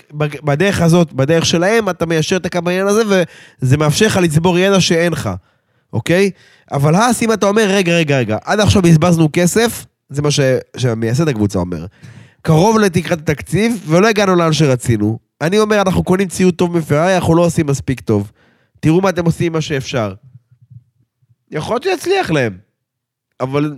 בדרך 0.44 0.80
הזאת, 0.80 1.12
בדרך 1.12 1.46
שלהם, 1.46 1.88
אתה 1.88 2.06
מיישר 2.06 2.36
את 2.36 2.46
הקו 2.46 2.62
בעניין 2.62 2.86
הזה, 2.86 3.02
וזה 3.62 3.76
מאפשר 3.76 4.06
לך 4.06 4.16
לצבור 4.16 4.58
ידע 4.58 4.80
שאין 4.80 5.12
לך, 5.12 5.30
אוקיי? 5.92 6.30
אבל 6.72 6.94
האס, 6.94 7.22
אם 7.22 7.32
אתה 7.32 7.46
אומר, 7.48 7.64
רגע, 7.68 7.92
רגע, 7.92 8.18
רגע, 8.18 8.36
עד 8.44 8.60
עכשיו 8.60 8.82
בזבזנו 8.82 9.28
כסף, 9.32 9.84
זה 10.14 10.22
מה 10.22 10.30
ש- 10.30 10.40
שמייסד 10.76 11.28
הקבוצה 11.28 11.58
אומר. 11.58 11.86
קרוב 12.42 12.78
לתקרת 12.78 13.18
התקציב, 13.18 13.84
ולא 13.88 14.08
הגענו 14.08 14.34
לאן 14.34 14.52
שרצינו. 14.52 15.18
אני 15.40 15.58
אומר, 15.58 15.80
אנחנו 15.82 16.02
קונים 16.04 16.28
ציוד 16.28 16.54
טוב 16.54 16.78
מפרארי, 16.78 17.16
אנחנו 17.16 17.34
לא 17.34 17.42
עושים 17.44 17.66
מספיק 17.66 18.00
טוב. 18.00 18.30
תראו 18.80 19.00
מה 19.00 19.08
אתם 19.08 19.24
עושים 19.24 19.46
עם 19.46 19.52
מה 19.52 19.60
שאפשר. 19.60 20.14
יכול 21.50 21.74
להיות 21.74 21.82
שיצליח 21.82 22.30
להם, 22.30 22.56
אבל 23.40 23.76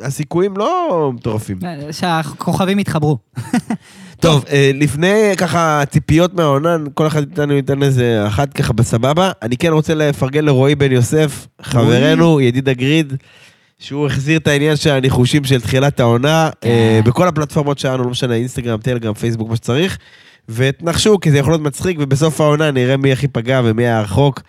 הסיכויים 0.00 0.56
לא 0.56 1.10
מטורפים. 1.14 1.58
שהכוכבים 1.90 2.78
יתחברו. 2.78 3.18
טוב, 4.20 4.44
אה, 4.50 4.70
לפני 4.74 5.32
ככה 5.36 5.82
ציפיות 5.90 6.34
מהעונה, 6.34 6.76
כל 6.94 7.06
אחד 7.06 7.20
מאיתנו 7.28 7.52
ייתן 7.52 7.82
איזה 7.82 8.26
אחת 8.26 8.52
ככה 8.52 8.72
בסבבה. 8.72 9.30
אני 9.42 9.56
כן 9.56 9.72
רוצה 9.72 9.94
לפרגן 9.94 10.44
לרועי 10.44 10.74
בן 10.74 10.92
יוסף, 10.92 11.46
חברנו, 11.62 12.40
ידיד 12.40 12.68
הגריד, 12.68 13.12
שהוא 13.78 14.06
החזיר 14.06 14.38
את 14.38 14.46
העניין 14.46 14.76
של 14.76 14.90
הניחושים 14.90 15.44
של 15.44 15.60
תחילת 15.60 16.00
העונה, 16.00 16.50
כן. 16.60 16.68
אה, 16.68 17.00
בכל 17.04 17.28
הפלטפורמות 17.28 17.78
שלנו, 17.78 18.04
לא 18.04 18.10
משנה, 18.10 18.34
אינסטגרם, 18.34 18.78
טלגרם, 18.80 19.14
פייסבוק, 19.14 19.48
מה 19.48 19.56
שצריך. 19.56 19.98
ותנחשו, 20.48 21.20
כי 21.20 21.30
זה 21.30 21.38
יכול 21.38 21.52
להיות 21.52 21.62
מצחיק, 21.62 21.96
ובסוף 22.00 22.40
העונה 22.40 22.70
נראה 22.70 22.96
מי 22.96 23.12
הכי 23.12 23.28
פגע 23.28 23.60
ומי 23.64 23.82
היה 23.82 24.00
רחוק. 24.00 24.40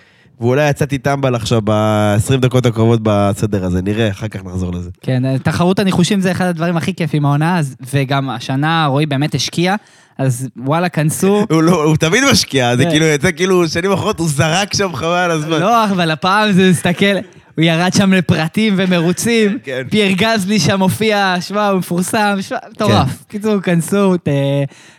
ואולי 0.41 0.70
יצאתי 0.70 0.98
טמבל 0.98 1.36
עכשיו 1.36 1.62
ב-20 1.64 2.38
דקות 2.38 2.66
הקרובות 2.66 2.99
בסדר 3.04 3.66
הזה, 3.66 3.82
נראה, 3.82 4.10
אחר 4.10 4.28
כך 4.28 4.45
נחזור 4.45 4.72
לזה. 4.74 4.90
כן, 5.02 5.38
תחרות 5.38 5.80
הניחושים 5.80 6.22
זה 6.22 6.32
אחד 6.32 6.45
הדברים 6.45 6.78
הכי 6.78 6.94
כיפים 6.94 7.22
מהעונה, 7.24 7.60
אז- 7.60 7.76
וגם 7.94 8.30
השנה 8.30 8.86
רועי 8.86 9.06
באמת 9.06 9.36
השקיע, 9.36 9.76
אז 10.18 10.48
וואלה, 10.58 10.90
כנסו. 10.90 11.45
הוא 11.52 11.64
לא, 11.64 11.84
הוא 11.84 11.98
תמיד 11.98 12.24
משקיע, 12.32 12.76
זה 12.76 12.84
כן. 12.84 12.90
כאילו 12.90 13.06
יצא 13.06 13.32
כאילו 13.32 13.68
שנים 13.68 13.91
אחרות, 13.91 14.20
הוא 14.20 14.28
זרק 14.30 14.74
שם 14.74 14.95
חבל 14.95 15.08
על 15.08 15.32
הזמן. 15.32 15.60
לא, 15.60 15.86
אבל 15.86 16.12
הפעם 16.12 16.52
זה 16.52 16.70
מסתכל, 16.70 17.16
הוא 17.58 17.66
ירד 17.66 17.94
שם 17.94 18.14
לפרטים 18.14 18.74
ומרוצים, 18.78 19.58
כן. 19.64 19.82
פייר 19.90 20.12
גזלי 20.18 20.60
שם 20.60 20.82
הופיע, 20.82 21.36
שמע, 21.42 21.68
הוא 21.68 21.80
מפורסם, 21.80 22.38
שמע, 22.42 22.58
מטורף. 22.72 23.24
קיצור, 23.28 23.62
כנסו, 23.62 24.18
ת- 24.18 24.28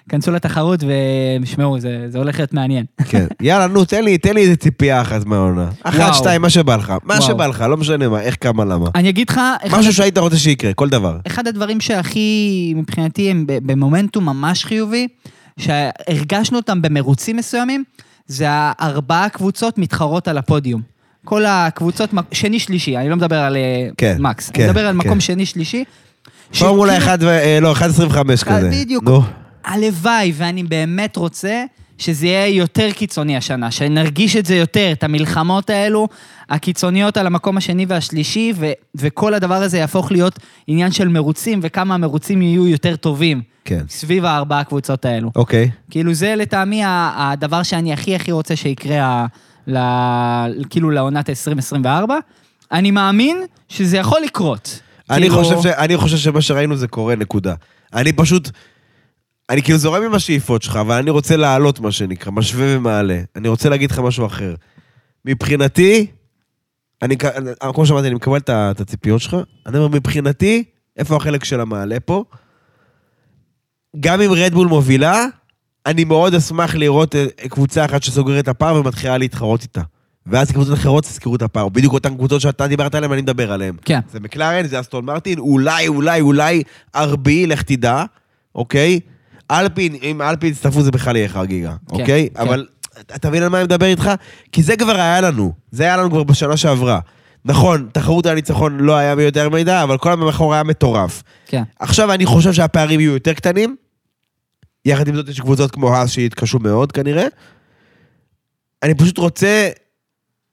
כנסו 0.08 0.30
לתחרות 0.30 0.80
ושמעו, 1.42 1.80
זה 1.80 2.04
זה 2.08 2.18
הולך 2.18 2.38
להיות 2.38 2.52
מעניין. 2.52 2.84
כן. 3.10 3.26
יאללה, 3.40 3.66
נו, 3.66 3.84
תן 3.84 4.04
לי, 4.04 4.18
תן 4.18 4.34
לי 4.34 4.40
איזה 4.40 4.56
ציפייה 4.56 5.00
אחת 5.00 5.26
מהעונה. 5.26 5.68
אחת, 5.82 5.98
וואו. 6.00 6.14
שתיים, 6.14 6.42
מה 6.42 6.50
שבא 6.50 6.76
לך. 6.76 6.90
מה 6.90 7.14
וואו. 7.14 7.22
שבא 7.22 7.46
לך, 7.46 7.60
לא 7.60 7.76
משנה 7.76 8.08
מה, 8.08 8.20
איך, 8.20 8.36
כמה, 8.40 8.64
למה. 8.64 8.88
אני 8.94 9.08
אגיד 9.08 9.30
לך, 9.30 9.40
משהו 9.78 9.92
שהיית 9.92 10.18
רוצה 10.18 10.36
שיקרה, 10.38 10.72
כל 10.74 10.88
דבר. 10.88 11.18
אחד 11.26 11.46
הדברים 11.46 11.80
שהכי, 11.80 12.72
מבחינתי, 12.76 13.30
הם 13.30 13.44
במומנטום 13.46 14.24
ממש 14.24 14.64
חיובי, 14.64 15.08
שהרגשנו 15.58 16.56
אותם 16.58 16.82
במרוצים 16.82 17.36
מסוימים, 17.36 17.84
זה 18.26 18.44
הארבעה 18.50 19.28
קבוצות 19.28 19.78
מתחרות 19.78 20.28
על 20.28 20.38
הפודיום. 20.38 20.97
כל 21.24 21.44
הקבוצות, 21.46 22.10
שני-שלישי, 22.32 22.96
אני 22.96 23.08
לא 23.08 23.16
מדבר 23.16 23.36
על 23.36 23.56
אה, 23.56 23.88
כן, 23.96 24.16
מקס, 24.20 24.50
כן, 24.50 24.62
אני 24.62 24.70
מדבר 24.70 24.86
על 24.86 24.92
כן. 24.92 25.06
מקום 25.06 25.20
שני-שלישי. 25.20 25.84
פורמולה 26.58 26.92
שכאילו- 27.00 27.12
1 27.12 27.18
ו... 27.22 27.28
אה, 27.28 27.58
לא, 27.60 27.72
1.25 27.74 28.44
כזה. 28.44 28.70
בדיוק. 28.72 29.04
נו. 29.04 29.22
הלוואי, 29.64 30.32
ואני 30.36 30.62
באמת 30.62 31.16
רוצה 31.16 31.64
שזה 31.98 32.26
יהיה 32.26 32.46
יותר 32.46 32.90
קיצוני 32.92 33.36
השנה, 33.36 33.70
שנרגיש 33.70 34.36
את 34.36 34.46
זה 34.46 34.56
יותר, 34.56 34.92
את 34.92 35.04
המלחמות 35.04 35.70
האלו, 35.70 36.08
הקיצוניות 36.50 37.16
על 37.16 37.26
המקום 37.26 37.56
השני 37.56 37.86
והשלישי, 37.88 38.52
ו- 38.56 38.66
וכל 38.94 39.34
הדבר 39.34 39.54
הזה 39.54 39.78
יהפוך 39.78 40.12
להיות 40.12 40.38
עניין 40.66 40.92
של 40.92 41.08
מרוצים, 41.08 41.60
וכמה 41.62 41.94
המרוצים 41.94 42.42
יהיו 42.42 42.68
יותר 42.68 42.96
טובים. 42.96 43.42
כן. 43.64 43.80
סביב 43.88 44.24
הארבעה 44.24 44.60
הקבוצות 44.60 45.04
האלו. 45.04 45.30
אוקיי. 45.36 45.70
כאילו 45.90 46.14
זה 46.14 46.34
לטעמי 46.36 46.82
הדבר 46.86 47.62
שאני 47.62 47.92
הכי 47.92 48.14
הכי 48.14 48.32
רוצה 48.32 48.56
שיקרה, 48.56 49.26
ל- 49.68 50.64
כאילו 50.70 50.90
לעונת 50.90 51.30
2024. 51.30 52.18
אני 52.72 52.90
מאמין 52.90 53.36
שזה 53.68 53.96
יכול 53.96 54.20
לקרות. 54.24 54.80
אני 55.10 55.20
כאילו- 55.20 55.34
חושב 55.44 55.60
ש- 55.62 55.66
אני 55.66 55.96
חושב 55.96 56.16
שמה 56.16 56.42
שראינו 56.42 56.76
זה 56.76 56.88
קורה, 56.88 57.16
נקודה. 57.16 57.54
אני 57.94 58.12
פשוט... 58.12 58.50
אני 59.50 59.62
כאילו 59.62 59.78
זורם 59.78 60.02
עם 60.02 60.14
השאיפות 60.14 60.62
שלך, 60.62 60.76
אבל 60.76 60.94
אני 60.98 61.10
רוצה 61.10 61.36
לעלות, 61.36 61.80
מה 61.80 61.92
שנקרא, 61.92 62.32
משווה 62.32 62.76
ומעלה. 62.76 63.20
אני 63.36 63.48
רוצה 63.48 63.68
להגיד 63.68 63.90
לך 63.90 63.98
משהו 63.98 64.26
אחר. 64.26 64.54
מבחינתי, 65.24 66.06
אני, 67.02 67.16
כמו 67.74 67.86
שאמרתי, 67.86 68.06
אני 68.06 68.14
מקבל 68.14 68.36
את 68.50 68.80
הציפיות 68.80 69.20
שלך. 69.20 69.36
אני 69.66 69.78
אומר, 69.78 69.88
מבחינתי, 69.88 70.64
איפה 70.96 71.16
החלק 71.16 71.44
של 71.44 71.60
המעלה 71.60 72.00
פה? 72.00 72.24
גם 74.00 74.20
אם 74.20 74.30
רדבול 74.32 74.66
מובילה, 74.68 75.24
אני 75.88 76.04
מאוד 76.04 76.34
אשמח 76.34 76.74
לראות 76.74 77.14
אה, 77.14 77.26
קבוצה 77.48 77.84
אחת 77.84 78.02
שסוגרת 78.02 78.44
את 78.44 78.48
הפער 78.48 78.74
ומתחילה 78.74 79.18
להתחרות 79.18 79.62
איתה. 79.62 79.80
ואז 80.26 80.52
קבוצות 80.52 80.74
אחרות 80.74 81.06
יזכרו 81.06 81.36
את 81.36 81.42
הפער. 81.42 81.68
בדיוק 81.68 81.92
אותן 81.92 82.14
קבוצות 82.14 82.40
שאתה 82.40 82.66
דיברת 82.66 82.94
עליהן, 82.94 83.12
אני 83.12 83.22
מדבר 83.22 83.52
עליהן. 83.52 83.74
כן. 83.84 84.00
זה 84.12 84.20
מקלרן, 84.20 84.66
זה 84.66 84.80
אסטון 84.80 85.04
מרטין, 85.04 85.38
אולי, 85.38 85.88
אולי, 85.88 86.20
אולי 86.20 86.62
ארבי, 86.96 87.46
לך 87.46 87.62
תדע, 87.62 88.04
אוקיי? 88.54 89.00
אלפין, 89.50 89.94
אם 90.02 90.22
אלפין 90.22 90.50
יצטרפו 90.50 90.82
זה 90.82 90.90
בכלל 90.90 91.16
יהיה 91.16 91.28
חגיגה, 91.28 91.74
אוקיי? 91.90 92.28
כן. 92.34 92.40
אבל 92.40 92.66
אתה 93.00 93.28
מבין 93.28 93.42
על 93.42 93.48
מה 93.48 93.58
אני 93.58 93.64
מדבר 93.64 93.86
איתך? 93.86 94.10
כי 94.52 94.62
זה 94.62 94.76
כבר 94.76 94.96
היה 94.96 95.20
לנו, 95.20 95.52
זה 95.70 95.82
היה 95.82 95.96
לנו 95.96 96.10
כבר 96.10 96.22
בשנה 96.22 96.56
שעברה. 96.56 97.00
נכון, 97.44 97.88
תחרות 97.92 98.26
על 98.26 98.32
הניצחון 98.32 98.80
לא 98.80 98.96
היה 98.96 99.16
ביותר 99.16 99.48
מידע, 99.48 99.82
אבל 99.82 99.98
כל 99.98 100.12
המאחור 100.12 100.54
היה 100.54 100.62
מטורף. 100.62 101.22
כן. 101.46 101.62
עכשיו 101.78 102.12
אני 102.12 102.26
חושב 102.26 102.52
שהפערים 102.52 103.00
יהיו 103.00 103.12
יותר 103.12 103.32
קטנים. 103.32 103.76
יחד 104.88 105.08
עם 105.08 105.14
זאת 105.14 105.28
יש 105.28 105.40
קבוצות 105.40 105.70
כמו 105.70 105.94
האס 105.96 106.10
שיתקשו 106.10 106.58
מאוד 106.58 106.92
כנראה. 106.92 107.26
אני 108.82 108.94
פשוט 108.94 109.18
רוצה, 109.18 109.68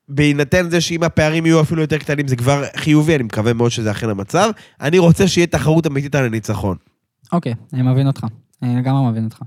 בהינתן 0.10 0.70
זה 0.70 0.82
שאם 0.82 1.04
הפערים 1.04 1.46
יהיו 1.46 1.62
אפילו 1.62 1.82
יותר 1.82 1.98
קטנים 1.98 2.28
זה 2.28 2.36
כבר 2.36 2.64
חיובי, 2.76 3.16
אני 3.16 3.24
מקווה 3.24 3.54
מאוד 3.54 3.72
שזה 3.72 3.92
אכן 3.92 4.10
המצב. 4.10 4.50
אני 4.82 4.98
רוצה 5.00 5.28
שיהיה 5.28 5.48
תחרות 5.48 5.88
אמיתית 5.88 6.16
על 6.16 6.26
הניצחון. 6.26 6.78
אוקיי, 7.34 7.54
אני 7.74 7.82
מבין 7.82 8.08
אותך. 8.08 8.26
אני 8.64 8.76
לגמרי 8.80 9.12
מבין 9.12 9.26
אותך. 9.26 9.40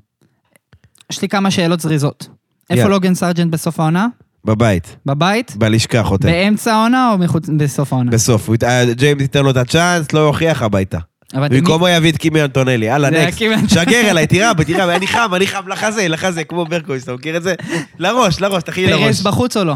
יש 1.13 1.23
לי 1.23 1.29
כמה 1.29 1.51
שאלות 1.51 1.81
זריזות. 1.81 2.29
איפה 2.71 2.81
יאללה. 2.81 2.95
לוגן 2.95 3.15
סארג'נט 3.15 3.53
בסוף 3.53 3.81
העונה? 3.81 4.07
בבית, 4.45 4.97
בבית? 5.07 5.57
בלשכה 5.57 6.03
חותם. 6.03 6.29
באמצע 6.29 6.75
העונה 6.75 7.13
או 7.13 7.19
מחוץ- 7.19 7.49
בסוף 7.59 7.93
העונה? 7.93 8.11
בסוף, 8.11 8.49
אה, 8.63 8.93
ג'יימס 8.93 9.23
ייתן 9.23 9.43
לו 9.45 9.51
את 9.51 9.57
הצ'אנס, 9.57 10.13
לא 10.13 10.19
יוכיח 10.21 10.63
הביתה. 10.63 10.99
אבל 11.35 11.49
במקומו 11.49 11.89
יביא 11.89 12.13
את 12.13 12.17
קימי 12.17 12.43
אנטונלי, 12.45 12.87
יאללה, 12.87 13.11
נקסט. 13.11 13.39
שגר 13.75 14.11
אליי, 14.11 14.27
תירה, 14.27 14.53
תירה, 14.67 14.97
אני 14.97 15.07
חם, 15.07 15.35
אני 15.35 15.47
חם, 15.47 15.69
לחזה, 15.69 16.09
לחזה, 16.09 16.45
כמו 16.45 16.65
ברקוביץ', 16.65 17.03
אתה 17.03 17.15
מכיר 17.15 17.37
את 17.37 17.43
זה? 17.43 17.55
לראש, 17.99 18.41
לראש, 18.41 18.63
תכין 18.63 18.91
לראש. 18.91 19.03
פרס 19.03 19.21
בחוץ 19.21 19.57
או 19.57 19.65
לא? 19.65 19.75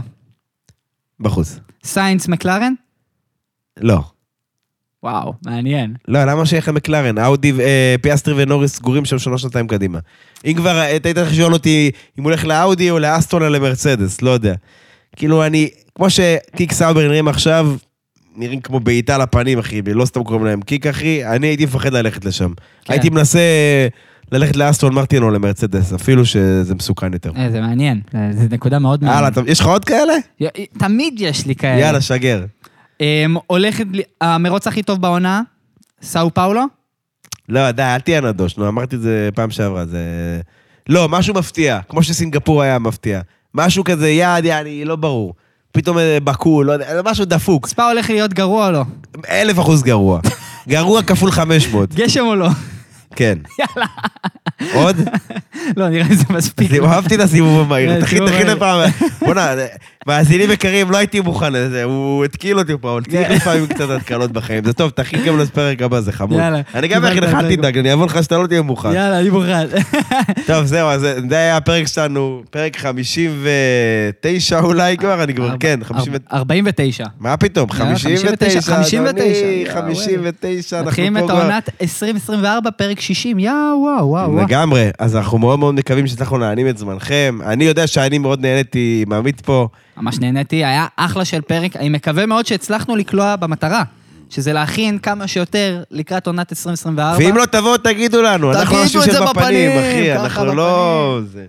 בחוץ. 1.20 1.58
סיינס 1.84 2.28
מקלרן? 2.28 2.72
לא. 3.80 4.00
וואו, 5.02 5.34
מעניין. 5.46 5.94
לא, 6.08 6.24
למה 6.24 6.46
שיהיה 6.46 6.60
לכם 6.60 6.74
מקלרן? 6.74 7.18
אאודי, 7.18 7.52
אה, 7.60 7.94
פיאסטרי 8.02 8.34
ונוריס 8.42 8.76
סגורים 8.76 9.04
שם 9.04 9.18
שלוש 9.18 9.42
שנתיים 9.42 9.68
קדימה. 9.68 9.98
אם 10.44 10.54
כבר, 10.56 10.76
אה, 10.76 10.82
היית 10.82 11.06
צריך 11.06 11.32
לשאול 11.32 11.52
אותי 11.52 11.90
אם 12.18 12.22
הוא 12.22 12.30
הולך 12.30 12.44
לאאודי 12.44 12.90
או 12.90 12.98
לאסטון 12.98 13.42
או 13.42 13.48
למרצדס, 13.48 14.22
לא 14.22 14.30
יודע. 14.30 14.54
כאילו, 15.16 15.46
אני, 15.46 15.68
כמו 15.94 16.06
שקיק 16.10 16.72
סאבר 16.72 17.08
נראים 17.08 17.28
עכשיו, 17.28 17.74
נראים 18.36 18.60
כמו 18.60 18.80
בעיטה 18.80 19.18
לפנים, 19.18 19.58
אחי, 19.58 19.82
לא 19.94 20.04
סתם 20.04 20.24
קוראים 20.24 20.44
להם 20.44 20.60
קיק, 20.62 20.86
אחי, 20.86 21.24
אני 21.26 21.46
הייתי 21.46 21.64
מפחד 21.64 21.92
ללכת 21.92 22.24
לשם. 22.24 22.52
כן. 22.84 22.92
הייתי 22.92 23.10
מנסה 23.10 23.40
ללכת 24.32 24.56
לאסטון 24.56 24.94
מרטין 24.94 25.22
או 25.22 25.30
למרצדס, 25.30 25.92
אפילו 25.92 26.26
שזה 26.26 26.74
מסוכן 26.74 27.12
יותר. 27.12 27.32
אה, 27.36 27.50
זה 27.50 27.60
מעניין. 27.60 28.00
אה, 28.14 28.28
זו 28.32 28.42
נקודה 28.50 28.78
מאוד 28.78 29.04
מעניינת. 29.04 29.32
אתה- 29.38 29.50
יש 29.50 29.60
לך 29.60 29.66
עוד 29.66 29.84
כאלה? 29.84 30.12
י- 30.40 30.46
תמיד 30.78 31.14
יש 31.20 31.46
לי 31.46 31.54
כאלה. 31.54 31.80
יאללה, 31.80 32.00
שגר. 32.00 32.44
אמ, 33.00 33.06
הולכת, 33.46 33.84
המרוץ 34.20 34.66
הכי 34.66 34.82
טוב 34.82 35.00
בעונה, 35.02 35.42
סאו 36.02 36.34
פאולו? 36.34 36.62
לא, 37.48 37.70
די, 37.70 37.82
אל 37.82 38.00
תהיה 38.00 38.20
נדוש, 38.20 38.56
נו, 38.58 38.68
אמרתי 38.68 38.96
את 38.96 39.00
זה 39.00 39.28
פעם 39.34 39.50
שעברה, 39.50 39.86
זה... 39.86 40.00
לא, 40.88 41.08
משהו 41.08 41.34
מפתיע, 41.34 41.80
כמו 41.88 42.02
שסינגפור 42.02 42.62
היה 42.62 42.78
מפתיע. 42.78 43.20
משהו 43.54 43.84
כזה, 43.84 44.08
יעד, 44.10 44.44
יעני, 44.44 44.84
לא 44.84 44.96
ברור. 44.96 45.34
פתאום 45.72 45.96
בקו, 46.24 46.62
לא 46.62 46.72
יודע, 46.72 47.00
משהו 47.04 47.24
דפוק. 47.24 47.66
ספא 47.66 47.82
הולך 47.82 48.10
להיות 48.10 48.32
גרוע 48.34 48.66
או 48.66 48.72
לא? 48.72 48.82
אלף 49.30 49.58
אחוז 49.58 49.82
גרוע. 49.82 50.20
גרוע 50.68 51.02
כפול 51.02 51.30
500, 51.30 51.94
גשם 51.94 52.24
או 52.26 52.34
לא? 52.34 52.48
כן. 53.16 53.38
יאללה. 53.58 53.86
עוד? 54.74 54.96
לא, 55.76 55.88
נראה 55.88 56.08
לי 56.08 56.16
זה 56.16 56.24
מספיק. 56.30 56.72
אהבתי 56.72 57.14
את 57.14 57.20
הסיבוב 57.20 57.60
המהיר. 57.60 58.00
תכין. 58.00 58.22
לפעם. 58.46 58.90
בוא'נה, 59.20 59.52
מאזינים 60.06 60.50
יקרים, 60.50 60.90
לא 60.90 60.96
הייתי 60.96 61.20
מוכן 61.20 61.52
לזה, 61.52 61.84
הוא 61.84 62.24
התקיל 62.24 62.58
אותי 62.58 62.72
פה, 62.80 62.92
אבל 62.92 63.04
צריך 63.04 63.30
לפעמים 63.36 63.66
קצת 63.66 63.90
התקלות 63.90 64.32
בחיים. 64.32 64.64
זה 64.64 64.72
טוב, 64.72 64.90
תכין 64.90 65.24
גם 65.26 65.38
לפרק 65.38 65.82
הבא, 65.82 66.00
זה 66.00 66.12
חמוד. 66.12 66.38
יאללה. 66.38 66.60
אני 66.74 66.88
גם 66.88 67.04
אכין 67.04 67.22
לך, 67.22 67.34
אל 67.34 67.56
תדאג, 67.56 67.78
אני 67.78 67.92
אבוא 67.92 68.06
לך 68.06 68.22
שאתה 68.22 68.38
לא 68.38 68.46
תהיה 68.46 68.62
מוכן. 68.62 68.88
יאללה, 68.88 69.20
אני 69.20 69.30
מוכן. 69.30 69.66
טוב, 70.46 70.64
זהו, 70.64 70.88
אז 70.88 71.00
זה 71.00 71.36
היה 71.36 71.56
הפרק 71.56 71.86
שלנו, 71.86 72.42
פרק 72.50 72.76
59 72.76 74.60
אולי 74.60 74.96
כבר, 74.96 75.22
אני 75.22 75.34
כבר, 75.34 75.54
כן, 75.60 75.80
50... 75.84 76.12
49. 76.32 77.04
מה 77.20 77.36
פתאום? 77.36 77.68
יאללה, 77.78 77.98
59, 77.98 78.60
59, 78.60 79.10
אדוני, 79.10 79.24
יאו, 79.24 79.72
59, 79.74 80.76
אנחנו 80.76 80.90
מתחילים 80.90 81.18
פה 81.18 81.24
את 81.24 81.30
כבר... 81.30 81.40
העונת 81.40 81.68
2024, 81.82 82.70
פרק 82.70 83.00
60, 83.00 83.38
יאו, 83.38 83.52
וואו, 83.52 84.08
וואו, 84.08 84.32
וואו. 84.32 84.44
לגמרי, 84.44 84.90
אז 84.98 85.16
אנחנו 85.16 85.38
מאוד 85.38 85.58
מאוד 85.58 85.74
מקווים 85.74 86.06
שהצלחנו 86.06 86.38
להענים 86.38 86.68
את 86.68 86.78
זמנכם. 86.78 87.38
אני 87.46 87.64
יודע 87.64 87.86
שאני 87.86 88.18
מאוד 88.18 88.40
נהניתי 88.40 89.04
עם 89.06 89.12
עמית 89.12 89.40
פה. 89.40 89.68
ממש 89.96 90.18
נהניתי, 90.18 90.56
היה 90.64 90.86
אחלה 90.96 91.24
של 91.24 91.40
פרק. 91.40 91.76
אני 91.76 91.88
מקווה 91.88 92.26
מאוד 92.26 92.46
שהצלחנו 92.46 92.96
לקלוע 92.96 93.36
במטרה, 93.36 93.82
שזה 94.30 94.52
להכין 94.52 94.98
כמה 94.98 95.26
שיותר 95.26 95.82
לקראת 95.90 96.26
עונת 96.26 96.52
2024. 96.52 97.16
ואם 97.18 97.36
לא 97.36 97.46
תבואו, 97.46 97.76
תגידו 97.78 98.22
לנו, 98.22 98.50
אנחנו 98.52 98.64
תגידו 98.66 98.82
אנשים 98.82 99.00
את 99.00 99.04
של 99.04 99.12
זה 99.12 99.20
בפנים, 99.20 99.70
אחי, 99.78 100.12
אנחנו 100.12 100.54
לא... 100.54 101.20
זה- 101.32 101.46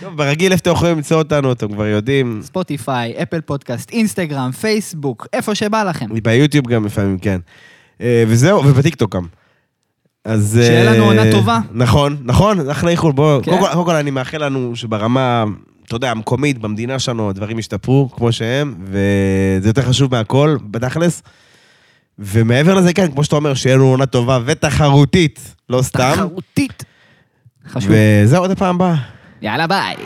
טוב, 0.00 0.16
ברגיל 0.16 0.52
איפה 0.52 0.60
אתם 0.62 0.70
יכולים 0.70 0.96
למצוא 0.96 1.16
אותנו, 1.18 1.52
אתם 1.52 1.68
כבר 1.72 1.86
יודעים. 1.86 2.40
ספוטיפיי, 2.44 3.14
אפל 3.22 3.40
פודקאסט, 3.40 3.90
אינסטגרם, 3.90 4.50
פייסבוק, 4.52 5.26
איפה 5.32 5.54
שבא 5.54 5.82
לכם. 5.82 6.06
ביוטיוב 6.22 6.66
גם 6.68 6.86
לפעמים, 6.86 7.18
כן. 7.18 7.38
אה, 8.00 8.24
וזהו, 8.28 8.64
ובטיקטוק 8.66 9.14
גם. 9.16 9.26
אז... 10.24 10.60
שיהיה 10.66 10.92
לנו 10.92 11.02
אה, 11.02 11.06
עונה 11.08 11.30
טובה. 11.32 11.58
נכון, 11.72 12.16
נכון, 12.24 12.70
אחלה 12.70 12.90
איחול. 12.90 13.12
בואו, 13.12 13.42
כן. 13.42 13.58
קודם 13.58 13.84
כל 13.84 13.94
אני 13.94 14.10
מאחל 14.10 14.44
לנו 14.44 14.76
שברמה, 14.76 15.44
אתה 15.88 15.96
יודע, 15.96 16.10
המקומית, 16.10 16.58
במדינה 16.58 16.98
שלנו, 16.98 17.30
הדברים 17.30 17.58
ישתפרו 17.58 18.10
כמו 18.16 18.32
שהם, 18.32 18.74
וזה 18.84 19.68
יותר 19.68 19.82
חשוב 19.82 20.10
מהכל, 20.16 20.56
בתכלס. 20.70 21.22
ומעבר 22.18 22.74
לזה, 22.74 22.92
כן, 22.92 23.12
כמו 23.12 23.24
שאתה 23.24 23.36
אומר, 23.36 23.54
שיהיה 23.54 23.76
לנו 23.76 23.84
עונה 23.84 24.06
טובה 24.06 24.38
ותחרותית, 24.44 25.54
לא 25.70 25.82
סתם. 25.82 26.12
תחרותית. 26.14 26.84
חשוב. 27.68 27.90
וזהו, 27.94 28.44
עד 28.44 28.50
הפעם 28.50 28.74
הבאה. 28.74 28.94
יאללה, 29.42 29.66
ביי. 29.66 29.96